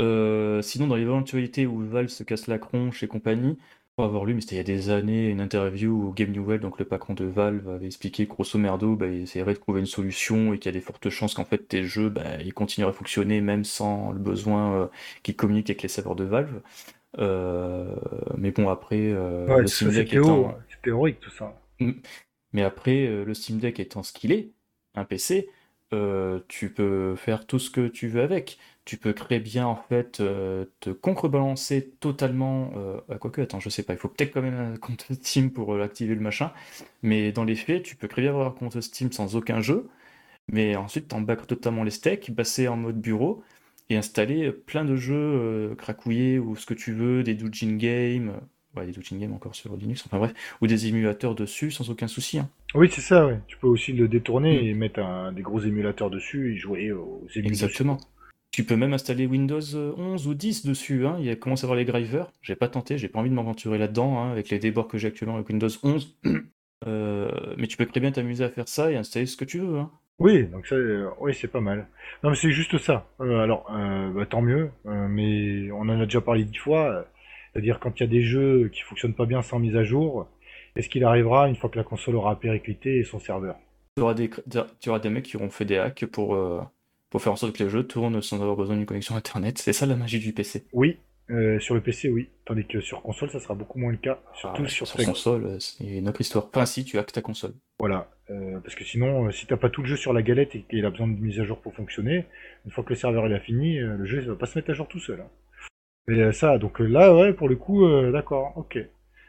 Euh, 0.00 0.60
sinon, 0.60 0.86
dans 0.86 0.96
l'éventualité 0.96 1.66
où 1.66 1.78
Valve 1.78 2.08
se 2.08 2.22
casse 2.22 2.48
la 2.48 2.58
cronche 2.58 3.02
et 3.02 3.06
compagnie, 3.06 3.56
avoir 4.02 4.24
lu, 4.24 4.34
mais 4.34 4.40
c'était 4.40 4.56
il 4.56 4.58
y 4.58 4.60
a 4.60 4.64
des 4.64 4.90
années, 4.90 5.28
une 5.28 5.40
interview 5.40 5.92
où 5.92 6.12
Game 6.12 6.32
Newell, 6.32 6.60
donc 6.60 6.78
le 6.78 6.84
patron 6.84 7.14
de 7.14 7.24
Valve, 7.24 7.68
avait 7.68 7.86
expliqué 7.86 8.26
grosso 8.26 8.58
merdo, 8.58 8.96
bah, 8.96 9.06
il 9.06 9.22
essaierait 9.22 9.54
de 9.54 9.58
trouver 9.58 9.80
une 9.80 9.86
solution 9.86 10.52
et 10.52 10.58
qu'il 10.58 10.72
y 10.72 10.74
a 10.74 10.78
des 10.78 10.84
fortes 10.84 11.08
chances 11.10 11.34
qu'en 11.34 11.44
fait 11.44 11.68
tes 11.68 11.84
jeux, 11.84 12.08
bah, 12.08 12.22
ils 12.44 12.52
continueraient 12.52 12.90
à 12.90 12.94
fonctionner 12.94 13.40
même 13.40 13.64
sans 13.64 14.10
le 14.10 14.18
besoin 14.18 14.74
euh, 14.74 14.86
qu'ils 15.22 15.36
communiquent 15.36 15.70
avec 15.70 15.82
les 15.82 15.88
serveurs 15.88 16.16
de 16.16 16.24
Valve. 16.24 16.60
Euh, 17.18 17.94
mais 18.36 18.50
bon, 18.50 18.68
après, 18.68 19.12
euh, 19.12 19.60
le 19.60 19.66
Steam 19.68 19.90
Deck 19.90 20.12
étant... 20.12 20.58
C'est 20.68 20.82
théorique 20.82 21.20
tout 21.20 21.30
ça. 21.30 21.54
Mm. 21.78 21.92
Mais 22.52 22.62
après, 22.62 23.06
le 23.24 23.34
Steam 23.34 23.58
Deck 23.58 23.78
étant 23.80 24.02
ce 24.02 24.12
qu'il 24.12 24.32
est, 24.32 24.50
un 24.94 25.04
PC, 25.04 25.48
tu 26.48 26.70
peux 26.70 27.14
faire 27.16 27.46
tout 27.46 27.60
ce 27.60 27.70
que 27.70 27.86
tu 27.86 28.08
veux 28.08 28.22
avec 28.22 28.58
tu 28.84 28.98
peux 28.98 29.14
très 29.14 29.40
bien 29.40 29.66
en 29.66 29.76
fait 29.76 30.20
euh, 30.20 30.66
te 30.80 30.90
contrebalancer 30.90 31.92
totalement. 32.00 32.72
Euh, 32.76 33.00
à 33.08 33.16
quoi 33.16 33.30
que, 33.30 33.40
attends, 33.40 33.60
je 33.60 33.70
sais 33.70 33.82
pas, 33.82 33.94
il 33.94 33.98
faut 33.98 34.08
peut-être 34.08 34.32
quand 34.32 34.42
même 34.42 34.74
un 34.74 34.76
compte 34.76 35.06
Steam 35.22 35.50
pour 35.50 35.74
euh, 35.74 35.82
activer 35.82 36.14
le 36.14 36.20
machin. 36.20 36.52
Mais 37.02 37.32
dans 37.32 37.44
les 37.44 37.56
faits, 37.56 37.82
tu 37.82 37.96
peux 37.96 38.08
très 38.08 38.22
bien 38.22 38.30
avoir 38.30 38.48
un 38.48 38.50
compte 38.50 38.80
Steam 38.80 39.10
sans 39.12 39.36
aucun 39.36 39.60
jeu. 39.60 39.88
Mais 40.48 40.76
ensuite, 40.76 41.08
t'embarques 41.08 41.46
totalement 41.46 41.84
les 41.84 41.90
steaks, 41.90 42.34
passer 42.36 42.68
en 42.68 42.76
mode 42.76 43.00
bureau 43.00 43.42
et 43.88 43.96
installer 43.96 44.52
plein 44.52 44.84
de 44.84 44.96
jeux 44.96 45.74
cracouillés 45.78 46.38
ou 46.38 46.54
ce 46.54 46.66
que 46.66 46.74
tu 46.74 46.92
veux, 46.92 47.22
des 47.22 47.34
Doujin 47.34 47.76
Game, 47.76 48.32
ouais, 48.76 48.84
des 48.84 48.92
Doujin 48.92 49.16
Game 49.16 49.32
encore 49.32 49.54
sur 49.54 49.74
Linux, 49.74 50.04
enfin 50.06 50.18
bref, 50.18 50.34
ou 50.60 50.66
des 50.66 50.86
émulateurs 50.86 51.34
dessus 51.34 51.70
sans 51.70 51.88
aucun 51.88 52.08
souci. 52.08 52.38
Hein. 52.38 52.50
Oui, 52.74 52.90
c'est 52.90 53.00
ça, 53.00 53.26
ouais. 53.26 53.40
Tu 53.46 53.56
peux 53.56 53.66
aussi 53.66 53.94
le 53.94 54.06
détourner 54.06 54.60
mm. 54.60 54.66
et 54.66 54.74
mettre 54.74 55.32
des 55.32 55.42
gros 55.42 55.60
émulateurs 55.60 56.10
dessus 56.10 56.52
et 56.52 56.56
jouer 56.58 56.92
aux 56.92 57.26
émulateurs. 57.34 57.68
Exactement. 57.68 57.98
Tu 58.54 58.62
peux 58.62 58.76
même 58.76 58.92
installer 58.92 59.26
Windows 59.26 59.58
11 59.58 60.28
ou 60.28 60.34
10 60.34 60.64
dessus. 60.64 61.08
Hein. 61.08 61.16
Il 61.18 61.36
commence 61.40 61.64
à 61.64 61.66
avoir 61.66 61.76
les 61.76 61.84
drivers. 61.84 62.30
J'ai 62.40 62.54
pas 62.54 62.68
tenté, 62.68 62.98
j'ai 62.98 63.08
pas 63.08 63.18
envie 63.18 63.28
de 63.28 63.34
m'aventurer 63.34 63.78
là-dedans 63.78 64.20
hein, 64.20 64.30
avec 64.30 64.48
les 64.48 64.60
débords 64.60 64.86
que 64.86 64.96
j'ai 64.96 65.08
actuellement 65.08 65.34
avec 65.34 65.48
Windows 65.48 65.68
11. 65.82 66.16
Euh, 66.86 67.54
mais 67.56 67.66
tu 67.66 67.78
peux 67.78 67.86
très 67.86 68.00
bien 68.00 68.12
t'amuser 68.12 68.44
à 68.44 68.50
faire 68.50 68.68
ça 68.68 68.92
et 68.92 68.96
installer 68.96 69.24
ce 69.24 69.38
que 69.38 69.46
tu 69.46 69.58
veux. 69.58 69.78
Hein. 69.78 69.90
Oui, 70.18 70.44
donc 70.48 70.66
ça, 70.66 70.74
euh, 70.74 71.08
oui, 71.18 71.32
c'est 71.32 71.48
pas 71.48 71.62
mal. 71.62 71.88
Non, 72.22 72.28
mais 72.28 72.36
c'est 72.36 72.50
juste 72.50 72.76
ça. 72.76 73.08
Euh, 73.20 73.38
alors, 73.38 73.70
bah, 74.14 74.26
tant 74.26 74.42
mieux. 74.42 74.70
mais 74.84 75.70
on 75.72 75.80
en 75.80 75.98
a 75.98 76.04
déjà 76.04 76.20
parlé 76.20 76.44
dix 76.44 76.58
fois. 76.58 77.06
C'est-à-dire 77.52 77.80
quand 77.80 77.98
il 77.98 78.02
y 78.02 78.06
a 78.06 78.10
des 78.10 78.22
jeux 78.22 78.68
qui 78.68 78.82
fonctionnent 78.82 79.14
pas 79.14 79.24
bien 79.24 79.40
sans 79.40 79.58
mise 79.58 79.76
à 79.76 79.82
jour, 79.82 80.28
est-ce 80.76 80.90
qu'il 80.90 81.04
arrivera 81.04 81.48
une 81.48 81.56
fois 81.56 81.70
que 81.70 81.78
la 81.78 81.84
console 81.84 82.16
aura 82.16 82.38
périclité 82.38 82.98
et 82.98 83.04
son 83.04 83.18
serveur? 83.18 83.56
Tu 83.96 84.02
auras, 84.02 84.12
des, 84.12 84.28
tu 84.78 84.90
auras 84.90 84.98
des 84.98 85.08
mecs 85.08 85.24
qui 85.24 85.38
auront 85.38 85.48
fait 85.48 85.64
des 85.64 85.78
hacks 85.78 86.04
pour 86.04 86.36
pour 87.14 87.22
faire 87.22 87.32
en 87.32 87.36
sorte 87.36 87.56
que 87.56 87.62
les 87.62 87.70
jeux 87.70 87.84
tournent 87.86 88.20
sans 88.22 88.40
avoir 88.42 88.56
besoin 88.56 88.74
d'une 88.74 88.86
connexion 88.86 89.14
internet. 89.14 89.58
C'est 89.58 89.72
ça 89.72 89.86
la 89.86 89.94
magie 89.94 90.18
du 90.18 90.32
PC. 90.32 90.64
Oui, 90.72 90.98
euh, 91.30 91.60
sur 91.60 91.76
le 91.76 91.80
PC, 91.80 92.08
oui. 92.08 92.28
Tandis 92.44 92.66
que 92.66 92.80
sur 92.80 93.02
console, 93.02 93.30
ça 93.30 93.38
sera 93.38 93.54
beaucoup 93.54 93.78
moins 93.78 93.92
le 93.92 93.98
cas. 93.98 94.18
Surtout 94.34 94.64
ah, 94.64 94.68
sur, 94.68 94.84
sur 94.84 95.04
console, 95.04 95.44
euh, 95.44 95.60
c'est 95.60 95.84
une 95.84 96.08
autre 96.08 96.20
histoire. 96.20 96.48
Enfin, 96.52 96.66
si 96.66 96.84
tu 96.84 96.98
as 96.98 97.04
que 97.04 97.12
ta 97.12 97.22
console. 97.22 97.52
Voilà. 97.78 98.10
Euh, 98.30 98.58
parce 98.58 98.74
que 98.74 98.82
sinon, 98.82 99.30
si 99.30 99.46
t'as 99.46 99.56
pas 99.56 99.70
tout 99.70 99.82
le 99.82 99.86
jeu 99.86 99.94
sur 99.94 100.12
la 100.12 100.22
galette 100.22 100.56
et 100.56 100.62
qu'il 100.62 100.84
a 100.84 100.90
besoin 100.90 101.06
de 101.06 101.12
mise 101.12 101.38
à 101.38 101.44
jour 101.44 101.60
pour 101.60 101.72
fonctionner, 101.72 102.26
une 102.64 102.72
fois 102.72 102.82
que 102.82 102.88
le 102.88 102.96
serveur 102.96 103.28
il 103.28 103.32
a 103.32 103.38
fini, 103.38 103.78
le 103.78 104.04
jeu 104.06 104.20
il 104.20 104.28
va 104.28 104.34
pas 104.34 104.46
se 104.46 104.58
mettre 104.58 104.70
à 104.70 104.74
jour 104.74 104.88
tout 104.88 104.98
seul. 104.98 105.20
Hein. 105.20 105.30
Mais 106.08 106.32
ça, 106.32 106.58
donc 106.58 106.80
là, 106.80 107.14
ouais, 107.14 107.32
pour 107.32 107.48
le 107.48 107.54
coup, 107.54 107.86
d'accord, 108.10 108.54
ok. 108.56 108.76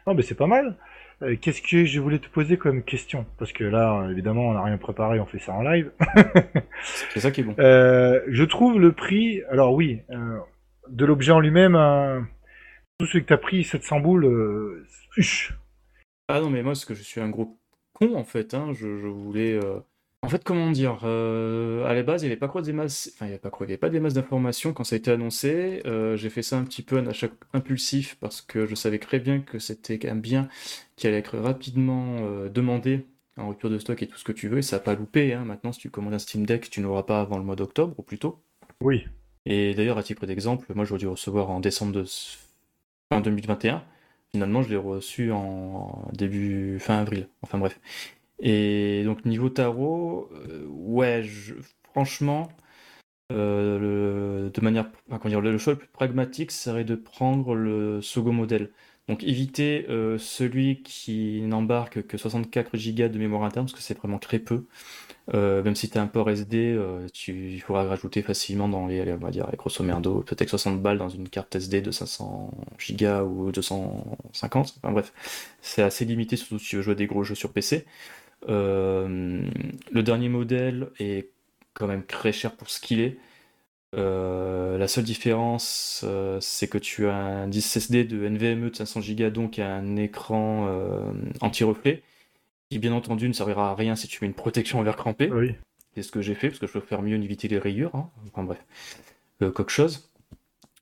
Non, 0.07 0.15
mais 0.15 0.23
c'est 0.23 0.33
pas 0.33 0.47
mal. 0.47 0.75
Euh, 1.21 1.35
Qu'est-ce 1.39 1.61
que 1.61 1.85
je 1.85 1.99
voulais 1.99 2.19
te 2.19 2.27
poser 2.27 2.57
comme 2.57 2.83
question? 2.83 3.25
Parce 3.37 3.53
que 3.53 3.63
là, 3.63 4.07
évidemment, 4.11 4.49
on 4.49 4.53
n'a 4.53 4.63
rien 4.63 4.77
préparé, 4.77 5.19
on 5.19 5.25
fait 5.25 5.39
ça 5.39 5.53
en 5.53 5.61
live. 5.61 5.91
C'est 7.13 7.19
ça 7.19 7.31
qui 7.31 7.41
est 7.41 7.43
bon. 7.43 7.55
Euh, 7.59 8.21
je 8.27 8.43
trouve 8.43 8.79
le 8.79 8.91
prix, 8.91 9.41
alors 9.49 9.73
oui, 9.73 10.01
euh, 10.09 10.39
de 10.89 11.05
l'objet 11.05 11.31
en 11.31 11.39
lui-même, 11.39 11.75
euh, 11.75 12.19
tout 12.99 13.05
celui 13.05 13.23
que 13.23 13.29
t'as 13.29 13.37
pris, 13.37 13.63
700 13.63 13.99
boules. 14.01 14.85
Ah 16.27 16.41
non, 16.41 16.49
mais 16.49 16.61
moi, 16.63 16.71
parce 16.71 16.85
que 16.85 16.93
je 16.93 17.03
suis 17.03 17.21
un 17.21 17.29
gros 17.29 17.57
con, 17.93 18.15
en 18.15 18.23
fait, 18.25 18.53
hein, 18.53 18.71
je, 18.73 18.99
je 18.99 19.07
voulais... 19.07 19.53
euh, 19.53 19.79
En 20.25 20.29
fait, 20.29 20.43
comment 20.43 20.71
dire, 20.71 21.01
euh, 21.03 21.85
à 21.85 21.93
la 21.93 22.01
base, 22.01 22.23
il 22.23 22.25
n'y 22.25 22.31
avait 22.31 22.39
pas 22.39 22.47
quoi 22.47 22.63
des 22.63 22.73
masses... 22.73 23.11
Enfin, 23.13 23.25
il 23.25 23.29
n'y 23.29 23.33
avait 23.33 23.41
pas 23.41 23.51
quoi, 23.51 23.67
il 23.67 23.69
y 23.69 23.73
avait 23.73 23.77
pas 23.77 23.89
des 23.89 23.99
masses 23.99 24.15
d'informations 24.15 24.73
quand 24.73 24.83
ça 24.83 24.95
a 24.95 24.97
été 24.97 25.11
annoncé. 25.11 25.83
Euh, 25.85 26.17
j'ai 26.17 26.31
fait 26.31 26.41
ça 26.41 26.57
un 26.57 26.63
petit 26.63 26.81
peu 26.81 26.97
un 26.97 27.05
achat 27.05 27.27
impulsif 27.53 28.17
parce 28.19 28.41
que 28.41 28.65
je 28.65 28.73
savais 28.73 28.97
très 28.97 29.19
bien 29.19 29.41
que 29.41 29.59
c'était 29.59 30.09
un 30.09 30.15
bien 30.15 30.49
qui 30.95 31.05
allait 31.05 31.19
être 31.19 31.37
rapidement 31.37 32.17
euh, 32.21 32.49
demandé 32.49 33.05
en 33.37 33.49
rupture 33.49 33.69
de 33.69 33.77
stock 33.77 34.01
et 34.01 34.07
tout 34.07 34.17
ce 34.17 34.23
que 34.23 34.31
tu 34.31 34.47
veux, 34.47 34.59
et 34.59 34.61
ça 34.63 34.77
n'a 34.77 34.79
pas 34.81 34.95
loupé, 34.95 35.33
hein. 35.33 35.43
Maintenant, 35.45 35.71
si 35.71 35.79
tu 35.79 35.89
commandes 35.89 36.13
un 36.13 36.19
Steam 36.19 36.45
Deck, 36.45 36.69
tu 36.69 36.79
ne 36.79 36.85
l'auras 36.85 37.03
pas 37.03 37.21
avant 37.21 37.37
le 37.37 37.43
mois 37.43 37.55
d'octobre, 37.55 37.93
ou 37.97 38.01
plus 38.01 38.17
tôt. 38.17 38.41
Oui, 38.81 39.05
Et 39.45 39.73
d'ailleurs, 39.75 39.97
à 39.97 40.03
titre 40.03 40.25
d'exemple, 40.25 40.65
moi 40.73 40.85
j'aurais 40.85 40.99
dû 40.99 41.07
recevoir 41.07 41.51
en 41.51 41.59
décembre 41.59 41.91
de 41.91 42.05
fin 43.11 43.21
2021. 43.21 43.83
Finalement, 44.31 44.61
je 44.63 44.69
l'ai 44.69 44.77
reçu 44.77 45.31
en 45.31 46.09
début 46.13 46.79
fin 46.79 46.97
avril. 46.97 47.27
Enfin 47.41 47.57
bref. 47.57 47.79
Et 48.39 49.03
donc 49.05 49.25
niveau 49.25 49.49
tarot, 49.49 50.29
euh, 50.33 50.65
ouais, 50.67 51.23
franchement, 51.93 52.49
euh, 53.31 53.79
le- 54.45 54.51
de 54.51 54.61
manière, 54.61 54.91
comment 55.09 55.29
dire, 55.29 55.41
le 55.41 55.57
choix 55.57 55.73
le 55.73 55.79
plus 55.79 55.87
pragmatique 55.89 56.51
serait 56.51 56.85
de 56.85 56.95
prendre 56.95 57.55
le 57.55 58.01
second 58.01 58.33
modèle. 58.33 58.71
Donc 59.09 59.23
éviter 59.23 59.85
euh, 59.89 60.17
celui 60.19 60.83
qui 60.83 61.41
n'embarque 61.43 62.07
que 62.07 62.17
64 62.17 62.71
Go 62.77 63.07
de 63.09 63.19
mémoire 63.19 63.43
interne, 63.43 63.65
parce 63.67 63.75
que 63.77 63.81
c'est 63.83 63.97
vraiment 63.97 64.19
très 64.19 64.39
peu. 64.39 64.65
Même 65.33 65.75
si 65.75 65.89
tu 65.89 65.97
as 65.97 66.01
un 66.01 66.07
port 66.07 66.29
SD, 66.29 66.77
tu, 67.13 67.51
il 67.53 67.63
rajouter 67.67 68.21
facilement 68.21 68.69
dans 68.69 68.87
les, 68.87 69.11
on 69.13 69.17
va 69.17 69.31
dire, 69.31 69.49
grosso 69.57 69.83
merdo, 69.83 70.21
peut-être 70.21 70.49
60 70.49 70.81
balles 70.81 70.97
dans 70.97 71.09
une 71.09 71.29
carte 71.29 71.55
SD 71.55 71.81
de 71.81 71.91
500 71.91 72.51
Go 72.91 73.21
ou 73.25 73.51
250. 73.51 74.75
Enfin 74.77 74.91
bref, 74.91 75.13
c'est 75.61 75.81
assez 75.83 76.05
limité, 76.05 76.35
surtout 76.37 76.59
si 76.59 76.69
tu 76.69 76.75
veux 76.77 76.81
jouer 76.83 76.95
des 76.95 77.07
gros 77.07 77.23
jeux 77.23 77.35
sur 77.35 77.51
PC. 77.53 77.85
Euh, 78.49 79.41
le 79.91 80.03
dernier 80.03 80.29
modèle 80.29 80.89
est 80.99 81.29
quand 81.73 81.87
même 81.87 82.05
très 82.05 82.31
cher 82.31 82.55
pour 82.55 82.69
ce 82.69 82.79
qu'il 82.79 82.99
est. 82.99 83.17
Euh, 83.95 84.77
la 84.77 84.87
seule 84.87 85.05
différence, 85.05 86.01
euh, 86.03 86.37
c'est 86.41 86.67
que 86.67 86.77
tu 86.77 87.07
as 87.07 87.15
un 87.15 87.47
disque 87.47 87.69
SSD 87.69 88.03
de 88.03 88.27
NVMe 88.27 88.69
de 88.69 88.75
500 88.75 88.99
Go, 89.17 89.29
donc 89.29 89.59
un 89.59 89.95
écran 89.95 90.67
euh, 90.67 91.11
anti-reflet, 91.41 92.03
qui 92.69 92.79
bien 92.79 92.91
entendu 92.91 93.27
ne 93.27 93.33
servira 93.33 93.71
à 93.71 93.75
rien 93.75 93.95
si 93.95 94.07
tu 94.07 94.19
mets 94.21 94.27
une 94.27 94.33
protection 94.33 94.79
en 94.79 94.83
verre 94.83 94.97
crampé. 94.97 95.31
oui. 95.31 95.55
C'est 95.93 96.03
ce 96.03 96.11
que 96.11 96.21
j'ai 96.21 96.35
fait, 96.35 96.49
parce 96.49 96.59
que 96.59 96.67
je 96.67 96.73
peux 96.73 96.81
faire 96.81 97.01
mieux 97.01 97.15
éviter 97.15 97.47
les 97.47 97.57
rayures. 97.57 97.95
hein. 97.95 98.09
Enfin 98.27 98.43
bref, 98.43 98.59
quelque 99.39 99.69
chose. 99.69 100.11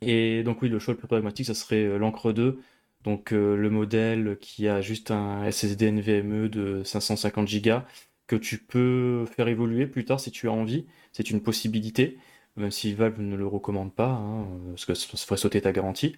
Et 0.01 0.41
donc 0.41 0.63
oui, 0.63 0.69
le 0.69 0.79
choix 0.79 0.95
le 0.95 0.97
plus 0.97 1.07
pragmatique, 1.07 1.45
ça 1.45 1.53
serait 1.53 1.99
l'Encre 1.99 2.33
2. 2.33 2.59
Donc 3.03 3.33
euh, 3.33 3.55
le 3.55 3.69
modèle 3.69 4.37
qui 4.39 4.67
a 4.67 4.81
juste 4.81 5.11
un 5.11 5.49
SSD 5.49 5.91
NVMe 5.91 6.49
de 6.49 6.83
550 6.83 7.49
Go 7.61 7.79
que 8.27 8.35
tu 8.35 8.57
peux 8.59 9.25
faire 9.25 9.47
évoluer 9.47 9.85
plus 9.87 10.05
tard 10.05 10.19
si 10.19 10.31
tu 10.31 10.47
as 10.47 10.51
envie. 10.51 10.85
C'est 11.11 11.29
une 11.29 11.41
possibilité, 11.41 12.17
même 12.55 12.71
si 12.71 12.93
Valve 12.93 13.19
ne 13.21 13.35
le 13.35 13.45
recommande 13.45 13.93
pas, 13.93 14.09
hein, 14.09 14.47
parce 14.69 14.85
que 14.85 14.93
ça 14.93 15.17
ferait 15.17 15.37
sauter 15.37 15.61
ta 15.61 15.71
garantie. 15.71 16.15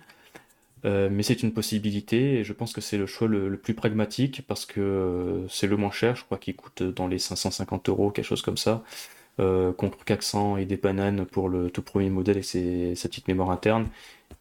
Euh, 0.85 1.09
mais 1.11 1.23
c'est 1.23 1.41
une 1.41 1.51
possibilité 1.51 2.35
et 2.39 2.43
je 2.43 2.53
pense 2.53 2.71
que 2.71 2.81
c'est 2.81 2.97
le 2.97 3.07
choix 3.07 3.27
le, 3.27 3.49
le 3.49 3.57
plus 3.57 3.73
pragmatique 3.73 4.43
parce 4.47 4.65
que 4.65 4.79
euh, 4.79 5.47
c'est 5.47 5.65
le 5.65 5.77
moins 5.77 5.89
cher, 5.89 6.15
je 6.15 6.23
crois 6.23 6.37
qu'il 6.37 6.55
coûte 6.55 6.83
dans 6.83 7.07
les 7.07 7.17
550 7.17 7.89
euros, 7.89 8.11
quelque 8.11 8.25
chose 8.25 8.43
comme 8.43 8.57
ça, 8.57 8.83
euh, 9.39 9.73
contre 9.73 10.03
400 10.05 10.57
et 10.57 10.65
des 10.65 10.77
bananes 10.77 11.25
pour 11.25 11.49
le 11.49 11.69
tout 11.69 11.81
premier 11.81 12.09
modèle 12.09 12.37
et 12.37 12.43
ses, 12.43 12.95
sa 12.95 13.09
petite 13.09 13.27
mémoire 13.27 13.51
interne. 13.51 13.87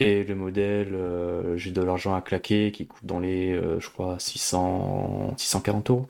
Et 0.00 0.24
le 0.24 0.34
modèle, 0.34 0.94
euh, 0.94 1.56
j'ai 1.56 1.70
de 1.70 1.82
l'argent 1.82 2.14
à 2.14 2.20
claquer 2.20 2.72
qui 2.72 2.86
coûte 2.86 3.04
dans 3.04 3.20
les, 3.20 3.52
euh, 3.52 3.78
je 3.80 3.88
crois, 3.90 4.18
600, 4.18 5.34
640 5.36 5.90
euros. 5.90 6.06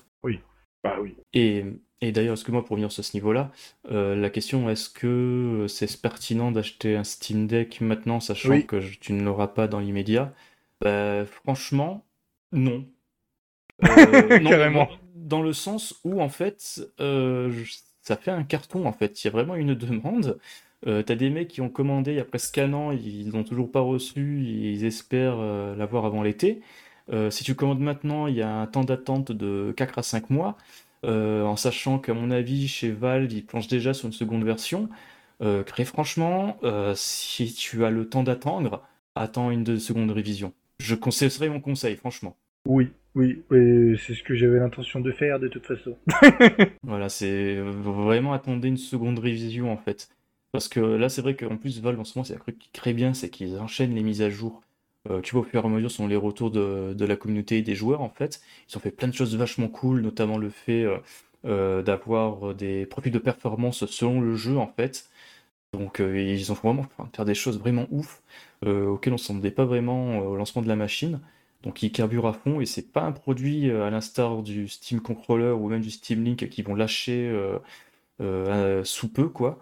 Bah 0.83 0.97
oui. 1.01 1.17
Et, 1.33 1.65
et 2.03 2.13
d'ailleurs, 2.13 2.35
est-ce 2.35 2.45
que 2.45 2.53
moi, 2.53 2.63
pour 2.63 2.77
venir 2.77 2.93
sur 2.93 3.03
ce 3.03 3.17
niveau-là, 3.17 3.51
la 3.89 4.29
question 4.29 4.69
est-ce 4.69 4.91
que 4.91 5.65
c'est 5.67 6.01
pertinent 6.03 6.51
d'acheter 6.53 6.95
un 6.95 7.05
Steam 7.05 7.47
Deck 7.47 7.81
maintenant, 7.81 8.21
sachant 8.21 8.51
Oui. 8.51 8.67
que 8.67 8.81
je- 8.81 8.99
tu 8.99 9.15
ne 9.15 9.25
l'auras 9.25 9.47
pas 9.49 9.67
dans 9.67 9.81
l'immédiat? 9.81 10.35
Bah, 10.83 11.25
franchement, 11.25 12.05
non. 12.53 12.87
Non, 13.81 14.51
Carrément. 14.51 14.89
Dans, 15.15 15.41
le 15.41 15.55
sens 15.55 15.99
où, 16.05 16.21
en 16.21 16.29
fait, 16.29 16.83
je- 16.99 17.79
ça 18.05 18.17
fait 18.17 18.31
un 18.31 18.45
carton, 18.45 18.87
en 18.87 18.93
fait. 18.93 19.23
Il 19.25 19.27
y 19.27 19.29
a 19.29 19.33
vraiment 19.33 19.55
une 19.57 19.75
demande. 19.75 20.39
Euh, 20.87 21.03
t'as 21.03 21.15
des 21.15 21.31
mecs 21.31 21.49
qui 21.49 21.61
ont 21.63 21.71
commandé 21.71 22.13
il 22.13 22.17
y 22.19 22.21
a 22.21 22.25
presque 22.25 22.59
un 22.59 22.73
an, 22.75 22.93
ils 22.93 23.31
l'ont 23.31 23.45
toujours 23.45 23.71
pas 23.73 23.81
reçu, 23.81 24.43
ils 24.45 24.85
espèrent 24.85 25.39
euh, 25.39 25.75
l'avoir 25.77 26.05
avant 26.05 26.23
l'été. 26.23 26.61
Euh, 27.13 27.31
si 27.31 27.45
tu 27.45 27.55
commandes 27.55 27.81
maintenant, 27.81 28.27
il 28.27 28.37
y 28.37 28.43
a 28.43 28.51
un 28.55 28.67
temps 28.67 28.85
d'attente 28.85 29.33
de 29.33 29.73
4 29.77 29.99
à 29.99 30.03
5 30.03 30.31
mois, 30.31 30.57
en 31.07 31.57
sachant 31.57 31.99
qu'à 31.99 32.15
mon 32.15 32.31
avis, 32.31 32.67
chez 32.69 32.91
Valve, 32.91 33.31
ils 33.33 33.45
planchent 33.45 33.69
déjà 33.69 33.93
sur 33.95 34.07
une 34.07 34.13
seconde 34.15 34.45
version. 34.45 34.89
Très 35.67 35.85
franchement, 35.85 36.57
si 36.95 37.53
tu 37.53 37.85
as 37.85 37.91
le 37.91 38.09
temps 38.09 38.23
d'attendre, 38.23 38.83
attends 39.15 39.51
une 39.51 39.65
de- 39.65 39.77
seconde 39.77 40.11
révision. 40.11 40.55
Je 40.79 40.95
conseille, 40.95 41.31
ce 41.31 41.37
serait 41.37 41.51
mon 41.51 41.61
conseil, 41.61 41.97
franchement. 41.97 42.37
Oui, 42.67 42.91
oui, 43.15 43.43
c'est 43.99 44.15
ce 44.15 44.23
que 44.23 44.35
j'avais 44.35 44.59
l'intention 44.59 45.01
de 45.01 45.13
faire 45.13 45.39
de 45.39 45.49
toute 45.49 45.67
façon. 45.67 45.97
Voilà, 46.83 47.09
c'est 47.09 47.57
vraiment 47.61 48.33
attendez 48.33 48.69
une 48.69 48.77
seconde 48.77 49.19
révision 49.19 49.73
en 49.73 49.77
fait. 49.77 50.09
Parce 50.53 50.69
que 50.69 50.81
là, 50.81 51.09
c'est 51.09 51.23
vrai 51.23 51.35
qu'en 51.35 51.57
plus, 51.57 51.81
Valve 51.81 51.99
en 51.99 52.05
ce 52.05 52.17
moment, 52.17 52.25
c'est 52.25 52.35
un 52.35 52.39
truc 52.39 52.59
qui 52.59 52.71
crée 52.71 52.93
bien, 52.93 53.13
c'est 53.13 53.29
qu'ils 53.29 53.59
enchaînent 53.59 53.95
les 53.95 54.03
mises 54.05 54.23
à 54.23 54.31
jour. 54.31 54.63
Euh, 55.11 55.21
tu 55.21 55.33
vois, 55.33 55.43
au 55.43 55.45
fur 55.45 55.63
et 55.63 55.67
à 55.67 55.69
mesure, 55.69 55.91
sont 55.91 56.07
les 56.07 56.17
retours 56.17 56.51
de, 56.51 57.05
la 57.05 57.17
communauté 57.17 57.59
et 57.59 57.63
des 57.63 57.75
joueurs 57.75 58.01
en 58.01 58.09
fait. 58.09 58.41
Ils 58.71 58.77
ont 58.77 58.81
fait 58.81 58.91
plein 58.91 59.09
de 59.09 59.15
choses 59.15 59.37
vachement 59.37 59.69
cool, 59.69 60.01
notamment 60.01 60.39
le 60.39 60.51
fait 60.51 60.85
euh, 60.85 60.99
euh, 61.45 61.83
d'avoir 61.83 62.55
des 62.55 62.87
profils 62.87 63.13
de 63.13 63.19
performance 63.19 63.85
selon 63.87 64.21
le 64.21 64.37
jeu 64.37 64.57
en 64.57 64.69
fait. 64.69 65.11
Donc, 65.73 65.99
ils 66.01 66.53
ont 66.53 66.55
vraiment 66.55 66.83
enfin, 66.83 67.11
faire 67.15 67.25
des 67.25 67.35
choses 67.35 67.59
vraiment 67.59 67.87
ouf 67.91 68.23
auxquelles 68.65 69.13
on 69.13 69.17
ne 69.17 69.21
s'attendait 69.21 69.51
pas 69.51 69.65
vraiment 69.65 70.21
au 70.21 70.37
lancement 70.37 70.63
de 70.63 70.69
la 70.69 70.77
machine. 70.77 71.21
Donc, 71.65 71.83
ils 71.83 71.91
carburent 71.91 72.27
à 72.27 72.35
fond 72.35 72.61
et 72.61 72.67
c'est 72.67 72.93
pas 72.93 73.03
un 73.03 73.13
produit 73.13 73.71
euh, 73.71 73.85
à 73.85 73.91
l'instar 73.91 74.43
du 74.43 74.69
Steam 74.69 75.01
Controller 75.01 75.51
ou 75.51 75.69
même 75.69 75.81
du 75.81 75.91
Steam 75.91 76.23
Link 76.23 76.49
qui 76.51 76.63
vont 76.63 76.75
lâcher 76.75 77.27
euh, 77.27 77.59
euh, 78.21 78.85
sous 78.85 79.11
peu 79.11 79.29
quoi. 79.29 79.59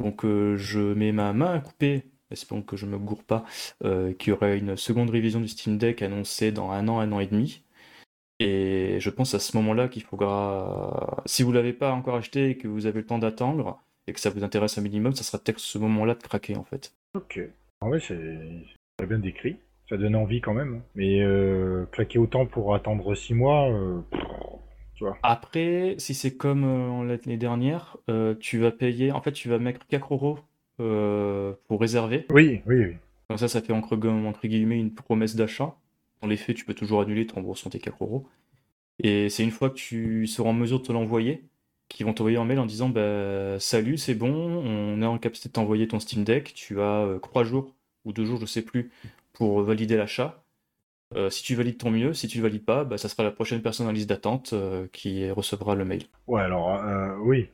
Donc, 0.00 0.24
je 0.24 0.94
mets 0.94 1.12
ma 1.12 1.32
main 1.34 1.52
à 1.52 1.60
couper, 1.60 2.04
espérons 2.30 2.62
que 2.62 2.76
je 2.76 2.86
me 2.86 2.96
gourre 2.96 3.22
pas, 3.22 3.44
qu'il 3.82 4.30
y 4.30 4.32
aurait 4.32 4.56
une 4.56 4.74
seconde 4.74 5.10
révision 5.10 5.40
du 5.40 5.48
Steam 5.48 5.76
Deck 5.76 6.00
annoncée 6.00 6.52
dans 6.52 6.70
un 6.70 6.88
an, 6.88 7.00
un 7.00 7.12
an 7.12 7.20
et 7.20 7.26
demi. 7.26 7.62
Et 8.38 8.96
je 8.98 9.10
pense 9.10 9.34
à 9.34 9.38
ce 9.38 9.54
moment-là 9.58 9.88
qu'il 9.88 10.02
faudra, 10.02 11.22
si 11.26 11.42
vous 11.42 11.52
l'avez 11.52 11.74
pas 11.74 11.92
encore 11.92 12.16
acheté 12.16 12.48
et 12.48 12.56
que 12.56 12.66
vous 12.66 12.86
avez 12.86 13.00
le 13.00 13.06
temps 13.06 13.18
d'attendre 13.18 13.82
et 14.06 14.14
que 14.14 14.20
ça 14.20 14.30
vous 14.30 14.42
intéresse 14.42 14.78
un 14.78 14.80
minimum, 14.80 15.14
ça 15.14 15.22
sera 15.22 15.36
peut-être 15.38 15.60
ce 15.60 15.76
moment-là 15.76 16.14
de 16.14 16.22
craquer 16.22 16.56
en 16.56 16.64
fait. 16.64 16.94
Ok. 17.12 17.38
En 17.82 17.90
vrai, 17.90 18.00
c'est 18.00 18.38
c'est 18.98 19.06
bien 19.06 19.18
décrit. 19.18 19.58
Ça 19.90 19.96
donne 19.96 20.14
envie 20.14 20.40
quand 20.40 20.54
même. 20.54 20.82
Mais 20.94 21.20
euh, 21.20 21.84
claquer 21.90 22.20
autant 22.20 22.46
pour 22.46 22.76
attendre 22.76 23.12
6 23.12 23.34
mois, 23.34 23.68
euh, 23.70 24.00
tu 24.94 25.02
vois. 25.02 25.18
Après, 25.24 25.96
si 25.98 26.14
c'est 26.14 26.36
comme 26.36 26.62
euh, 26.64 27.04
l'année 27.04 27.36
dernière, 27.36 27.96
euh, 28.08 28.36
tu 28.38 28.58
vas 28.58 28.70
payer, 28.70 29.10
en 29.10 29.20
fait, 29.20 29.32
tu 29.32 29.48
vas 29.48 29.58
mettre 29.58 29.86
4 29.88 30.14
euros 30.14 30.38
pour 30.78 31.80
réserver. 31.80 32.24
Oui, 32.30 32.62
oui, 32.66 32.84
oui. 32.84 32.96
Comme 33.28 33.36
ça, 33.36 33.48
ça 33.48 33.60
fait 33.60 33.72
entre, 33.72 33.96
entre 33.96 34.46
guillemets 34.46 34.78
une 34.78 34.94
promesse 34.94 35.36
d'achat. 35.36 35.74
Dans 36.22 36.28
les 36.28 36.36
faits, 36.36 36.56
tu 36.56 36.64
peux 36.64 36.72
toujours 36.72 37.02
annuler, 37.02 37.26
tu 37.26 37.34
rembourses 37.34 37.68
tes 37.68 37.80
4 37.80 37.96
euros. 38.00 38.26
Et 39.02 39.28
c'est 39.28 39.42
une 39.42 39.50
fois 39.50 39.70
que 39.70 39.74
tu 39.74 40.26
seras 40.26 40.50
en 40.50 40.52
mesure 40.52 40.78
de 40.80 40.86
te 40.86 40.92
l'envoyer, 40.92 41.42
qu'ils 41.88 42.06
vont 42.06 42.14
t'envoyer 42.14 42.38
un 42.38 42.44
mail 42.44 42.60
en 42.60 42.66
disant 42.66 42.88
bah, 42.88 43.58
Salut, 43.58 43.98
c'est 43.98 44.14
bon, 44.14 44.32
on 44.32 45.02
est 45.02 45.06
en 45.06 45.18
capacité 45.18 45.48
de 45.48 45.52
t'envoyer 45.52 45.88
ton 45.88 45.98
Steam 46.00 46.24
Deck, 46.24 46.54
tu 46.54 46.80
as 46.80 47.04
euh, 47.04 47.18
3 47.18 47.44
jours 47.44 47.74
ou 48.04 48.12
2 48.12 48.24
jours, 48.24 48.40
je 48.40 48.46
sais 48.46 48.62
plus, 48.62 48.90
pour 49.40 49.62
valider 49.62 49.96
l'achat. 49.96 50.44
Euh, 51.16 51.30
si 51.30 51.42
tu 51.42 51.54
valides, 51.54 51.78
tant 51.78 51.90
mieux. 51.90 52.12
Si 52.12 52.28
tu 52.28 52.42
valides 52.42 52.62
pas, 52.62 52.84
bah, 52.84 52.98
ça 52.98 53.08
sera 53.08 53.22
la 53.22 53.30
prochaine 53.30 53.62
personne 53.62 53.86
en 53.86 53.90
liste 53.90 54.10
d'attente 54.10 54.50
euh, 54.52 54.86
qui 54.92 55.30
recevra 55.30 55.74
le 55.74 55.86
mail. 55.86 56.02
Ouais, 56.26 56.42
alors, 56.42 56.74
euh, 56.74 57.16
oui. 57.22 57.48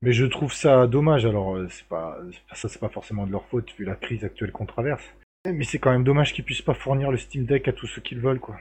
Mais 0.00 0.12
je 0.12 0.24
trouve 0.24 0.54
ça 0.54 0.86
dommage. 0.86 1.26
Alors, 1.26 1.58
c'est 1.68 1.86
pas, 1.86 2.16
ça, 2.54 2.70
c'est 2.70 2.80
pas 2.80 2.88
forcément 2.88 3.26
de 3.26 3.32
leur 3.32 3.44
faute 3.44 3.70
vu 3.78 3.84
la 3.84 3.94
crise 3.94 4.24
actuelle 4.24 4.52
qu'on 4.52 4.64
traverse. 4.64 5.04
Mais 5.44 5.64
c'est 5.64 5.78
quand 5.78 5.92
même 5.92 6.02
dommage 6.02 6.32
qu'ils 6.32 6.44
puissent 6.44 6.62
pas 6.62 6.72
fournir 6.72 7.10
le 7.10 7.18
Steam 7.18 7.44
Deck 7.44 7.68
à 7.68 7.74
tous 7.74 7.86
ceux 7.88 8.00
qu'ils 8.00 8.20
veulent, 8.20 8.40
quoi. 8.40 8.56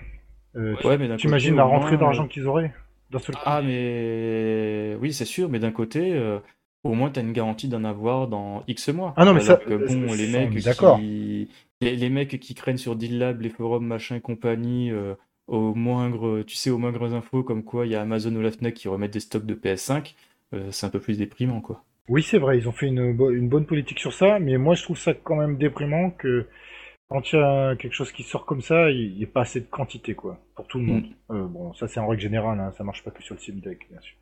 Ouais, 0.53 0.97
mais 0.97 1.07
d'un 1.07 1.15
T'imagines 1.15 1.51
côté, 1.51 1.57
la 1.59 1.65
moins, 1.65 1.78
rentrée 1.78 1.97
d'argent 1.97 2.28
qu'ils 2.28 2.47
auraient 2.47 2.74
d'un 3.11 3.20
seul 3.20 3.36
coup 3.36 3.41
Ah, 3.45 3.61
mais 3.63 4.97
oui, 4.99 5.13
c'est 5.13 5.26
sûr, 5.26 5.47
mais 5.47 5.59
d'un 5.59 5.72
côté, 5.72 6.20
au 6.84 6.93
moins, 6.93 7.11
tu 7.11 7.20
as 7.20 7.24
une 7.24 7.34
garantie 7.34 7.70
d'en 7.70 7.86
avoir 7.86 8.28
dans 8.28 8.63
X 8.68 8.89
mois. 8.89 9.13
Ah 9.15 9.24
non, 9.24 9.34
mais 9.34 9.39
ça, 9.39 9.55
que, 9.55 9.74
bon, 9.74 10.13
les 10.13 10.28
mecs 10.28 10.63
d'accord. 10.63 10.99
qui... 10.99 11.49
Les, 11.82 11.95
les 11.95 12.09
mecs 12.09 12.39
qui 12.39 12.55
craignent 12.55 12.78
sur 12.78 12.95
Deal 12.95 13.17
Lab, 13.17 13.41
les 13.41 13.49
forums, 13.49 13.86
machin 13.86 14.15
et 14.15 14.21
compagnie, 14.21 14.91
euh, 14.91 15.15
au 15.47 15.73
moindre, 15.73 16.43
tu 16.43 16.55
sais, 16.55 16.69
aux 16.69 16.78
moindres 16.78 17.13
infos 17.13 17.43
comme 17.43 17.63
quoi 17.63 17.86
il 17.86 17.91
y 17.91 17.95
a 17.95 18.01
Amazon 18.01 18.36
ou 18.36 18.41
la 18.41 18.51
Fnac 18.51 18.73
qui 18.73 18.88
remettent 18.88 19.13
des 19.13 19.19
stocks 19.19 19.45
de 19.45 19.55
PS5, 19.55 20.15
euh, 20.53 20.71
c'est 20.71 20.86
un 20.86 20.89
peu 20.89 20.99
plus 20.99 21.17
déprimant, 21.17 21.61
quoi. 21.61 21.84
Oui, 22.09 22.23
c'est 22.23 22.38
vrai, 22.38 22.57
ils 22.57 22.69
ont 22.69 22.73
fait 22.73 22.88
une, 22.88 23.17
une 23.32 23.49
bonne 23.49 23.65
politique 23.65 23.99
sur 23.99 24.13
ça, 24.13 24.39
mais 24.39 24.57
moi 24.57 24.75
je 24.75 24.84
trouve 24.84 24.97
ça 24.97 25.13
quand 25.13 25.36
même 25.36 25.57
déprimant 25.57 26.11
que 26.11 26.47
quand 27.09 27.32
il 27.32 27.36
y 27.38 27.39
a 27.39 27.75
quelque 27.75 27.93
chose 27.93 28.11
qui 28.11 28.23
sort 28.23 28.45
comme 28.45 28.61
ça, 28.61 28.89
il 28.91 29.15
n'y 29.15 29.23
a 29.23 29.28
pas 29.28 29.41
assez 29.41 29.61
de 29.61 29.65
quantité, 29.65 30.15
quoi, 30.15 30.39
pour 30.55 30.67
tout 30.67 30.78
le 30.78 30.86
monde. 30.86 31.05
Mm. 31.30 31.36
Euh, 31.36 31.47
bon, 31.47 31.73
ça 31.73 31.88
c'est 31.88 31.99
en 31.99 32.07
règle 32.07 32.21
générale, 32.21 32.59
hein, 32.59 32.71
ça 32.78 32.84
marche 32.84 33.03
pas 33.03 33.11
que 33.11 33.23
sur 33.23 33.36
le 33.36 33.61
Deck, 33.61 33.88
bien 33.89 33.99
sûr. 34.01 34.17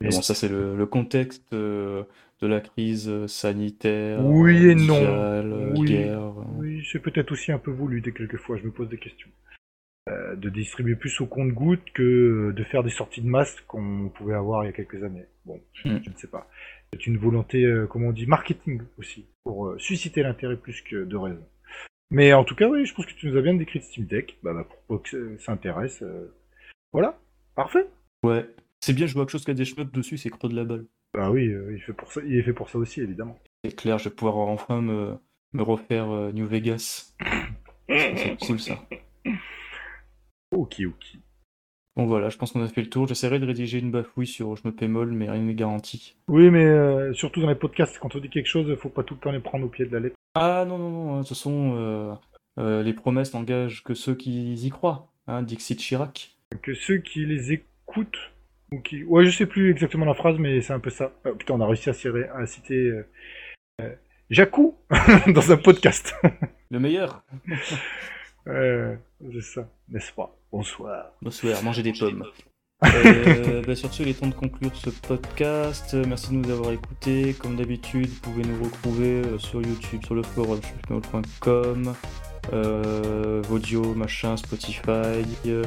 mais 0.00 0.08
bon, 0.08 0.22
ça 0.22 0.34
c'est 0.34 0.48
le, 0.48 0.86
contexte 0.86 1.52
euh, 1.52 2.04
de 2.44 2.48
la 2.48 2.60
crise 2.60 3.26
sanitaire, 3.26 4.24
oui 4.24 4.68
et 4.68 4.74
non, 4.74 5.72
oui, 5.76 5.88
guerre. 5.88 6.34
Oui, 6.56 6.86
c'est 6.90 6.98
peut-être 6.98 7.32
aussi 7.32 7.52
un 7.52 7.58
peu 7.58 7.70
voulu 7.70 8.00
dès 8.00 8.12
quelquefois, 8.12 8.58
je 8.58 8.64
me 8.64 8.70
pose 8.70 8.88
des 8.88 8.98
questions. 8.98 9.30
Euh, 10.10 10.36
de 10.36 10.50
distribuer 10.50 10.96
plus 10.96 11.18
au 11.22 11.26
compte-goutte 11.26 11.90
que 11.94 12.52
de 12.54 12.64
faire 12.64 12.82
des 12.82 12.90
sorties 12.90 13.22
de 13.22 13.26
masse 13.26 13.58
qu'on 13.62 14.10
pouvait 14.10 14.34
avoir 14.34 14.62
il 14.62 14.66
y 14.66 14.68
a 14.68 14.74
quelques 14.74 15.02
années. 15.02 15.24
Bon, 15.46 15.58
je, 15.72 15.88
hmm. 15.88 16.02
ne 16.06 16.18
sais 16.18 16.26
pas. 16.26 16.46
C'est 16.92 17.06
une 17.06 17.16
volonté, 17.16 17.64
euh, 17.64 17.86
comment 17.86 18.08
on 18.08 18.12
dit, 18.12 18.26
marketing 18.26 18.82
aussi, 18.98 19.24
pour 19.44 19.68
euh, 19.68 19.78
susciter 19.78 20.22
l'intérêt 20.22 20.58
plus 20.58 20.82
que 20.82 21.04
de 21.04 21.16
raison. 21.16 21.42
Mais 22.10 22.34
en 22.34 22.44
tout 22.44 22.54
cas, 22.54 22.68
oui, 22.68 22.84
je 22.84 22.92
pense 22.92 23.06
que 23.06 23.14
tu 23.14 23.28
nous 23.28 23.38
as 23.38 23.40
bien 23.40 23.54
décrit 23.54 23.80
Steam 23.80 24.04
Deck, 24.04 24.36
bah, 24.42 24.52
bah, 24.52 24.68
pour 24.88 25.02
que 25.02 25.38
ça 25.38 25.52
intéresse. 25.52 26.04
Voilà, 26.92 27.18
parfait. 27.56 27.86
Ouais, 28.22 28.46
c'est 28.80 28.92
bien, 28.92 29.06
je 29.06 29.14
vois 29.14 29.22
quelque 29.22 29.32
chose 29.32 29.46
qui 29.46 29.52
a 29.52 29.54
des 29.54 29.64
cheveux 29.64 29.86
dessus, 29.86 30.18
c'est 30.18 30.28
creux 30.28 30.50
de 30.50 30.56
la 30.56 30.64
balle. 30.64 30.84
Bah 31.14 31.30
oui, 31.30 31.50
il, 31.70 31.80
fait 31.80 31.92
pour 31.92 32.12
ça, 32.12 32.20
il 32.26 32.36
est 32.36 32.42
fait 32.42 32.52
pour 32.52 32.68
ça 32.68 32.78
aussi, 32.78 33.00
évidemment. 33.00 33.38
C'est 33.64 33.74
clair, 33.74 33.98
je 33.98 34.08
vais 34.08 34.14
pouvoir 34.14 34.36
enfin 34.36 34.82
me, 34.82 35.16
me 35.52 35.62
refaire 35.62 36.06
New 36.32 36.46
Vegas. 36.46 37.14
c'est 37.88 38.36
cool 38.46 38.60
ça. 38.60 38.78
Ok, 40.50 40.82
ok. 40.86 41.18
Bon 41.96 42.06
voilà, 42.06 42.28
je 42.28 42.36
pense 42.36 42.50
qu'on 42.50 42.62
a 42.62 42.68
fait 42.68 42.82
le 42.82 42.90
tour. 42.90 43.06
J'essaierai 43.06 43.38
de 43.38 43.46
rédiger 43.46 43.78
une 43.78 43.92
bafouille 43.92 44.26
sur 44.26 44.56
je 44.56 44.62
me 44.64 44.72
pémol, 44.72 45.12
mais 45.12 45.30
rien 45.30 45.42
n'est 45.42 45.54
garanti. 45.54 46.16
Oui, 46.26 46.50
mais 46.50 46.64
euh, 46.64 47.12
surtout 47.14 47.40
dans 47.40 47.48
les 47.48 47.54
podcasts, 47.54 47.98
quand 47.98 48.16
on 48.16 48.18
dit 48.18 48.30
quelque 48.30 48.48
chose, 48.48 48.66
il 48.68 48.76
faut 48.76 48.88
pas 48.88 49.04
tout 49.04 49.14
le 49.14 49.20
temps 49.20 49.30
les 49.30 49.40
prendre 49.40 49.64
au 49.64 49.68
pied 49.68 49.86
de 49.86 49.92
la 49.92 50.00
lettre. 50.00 50.16
Ah 50.34 50.64
non, 50.66 50.78
non, 50.78 50.90
non, 50.90 51.12
hein, 51.12 51.16
de 51.18 51.20
toute 51.20 51.28
façon, 51.28 51.74
euh, 51.76 52.14
euh, 52.58 52.82
les 52.82 52.94
promesses 52.94 53.32
n'engagent 53.32 53.84
que 53.84 53.94
ceux 53.94 54.16
qui 54.16 54.54
y 54.54 54.70
croient, 54.70 55.12
hein, 55.28 55.42
Dixit 55.42 55.78
Chirac. 55.78 56.36
Que 56.62 56.74
ceux 56.74 56.98
qui 56.98 57.26
les 57.26 57.52
écoutent, 57.52 58.32
qui... 58.84 59.04
Ouais, 59.04 59.24
je 59.24 59.36
sais 59.36 59.46
plus 59.46 59.70
exactement 59.70 60.06
la 60.06 60.14
phrase, 60.14 60.38
mais 60.38 60.60
c'est 60.60 60.72
un 60.72 60.80
peu 60.80 60.90
ça. 60.90 61.12
Oh, 61.24 61.34
putain, 61.34 61.54
on 61.54 61.60
a 61.60 61.66
réussi 61.66 61.90
à, 61.90 61.94
à 62.36 62.46
citer 62.46 62.92
Jacou 64.30 64.76
dans 65.28 65.52
un 65.52 65.56
podcast. 65.56 66.14
le 66.70 66.80
meilleur 66.80 67.22
Euh, 68.46 68.94
c'est 69.32 69.40
ça, 69.40 69.70
n'est-ce 69.88 70.12
pas? 70.12 70.36
Bonsoir. 70.52 71.12
Bonsoir, 71.22 71.62
mangez 71.62 71.82
des 71.82 71.94
pommes. 71.94 72.26
euh, 72.84 73.62
bah, 73.66 73.74
sur 73.74 73.90
ce, 73.90 74.02
il 74.02 74.10
est 74.10 74.20
temps 74.20 74.26
de 74.26 74.34
conclure 74.34 74.76
ce 74.76 74.90
podcast. 74.90 75.94
Merci 75.94 76.32
de 76.32 76.34
nous 76.34 76.50
avoir 76.50 76.72
écoutés. 76.72 77.34
Comme 77.40 77.56
d'habitude, 77.56 78.08
vous 78.08 78.20
pouvez 78.20 78.42
nous 78.42 78.62
retrouver 78.62 79.22
euh, 79.22 79.38
sur 79.38 79.62
YouTube, 79.62 80.04
sur 80.04 80.14
le 80.14 80.22
forum 80.22 80.60
euh, 82.52 83.42
Audio, 83.50 83.94
machin, 83.94 84.36
Spotify, 84.36 85.24
euh, 85.46 85.64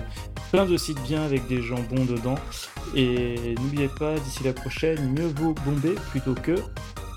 plein 0.51 0.65
de 0.65 0.77
sites 0.77 1.01
bien 1.03 1.23
avec 1.23 1.47
des 1.47 1.61
gens 1.61 1.79
bons 1.89 2.05
dedans. 2.05 2.37
Et 2.95 3.55
n'oubliez 3.59 3.89
pas, 3.99 4.15
d'ici 4.15 4.43
la 4.43 4.53
prochaine, 4.53 5.13
mieux 5.13 5.27
vaut 5.27 5.53
bomber 5.65 5.95
plutôt 6.11 6.35
que. 6.35 6.55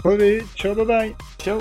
Allez, 0.04 0.42
ciao, 0.56 0.74
bye 0.74 0.86
bye. 0.86 1.16
Ciao. 1.38 1.60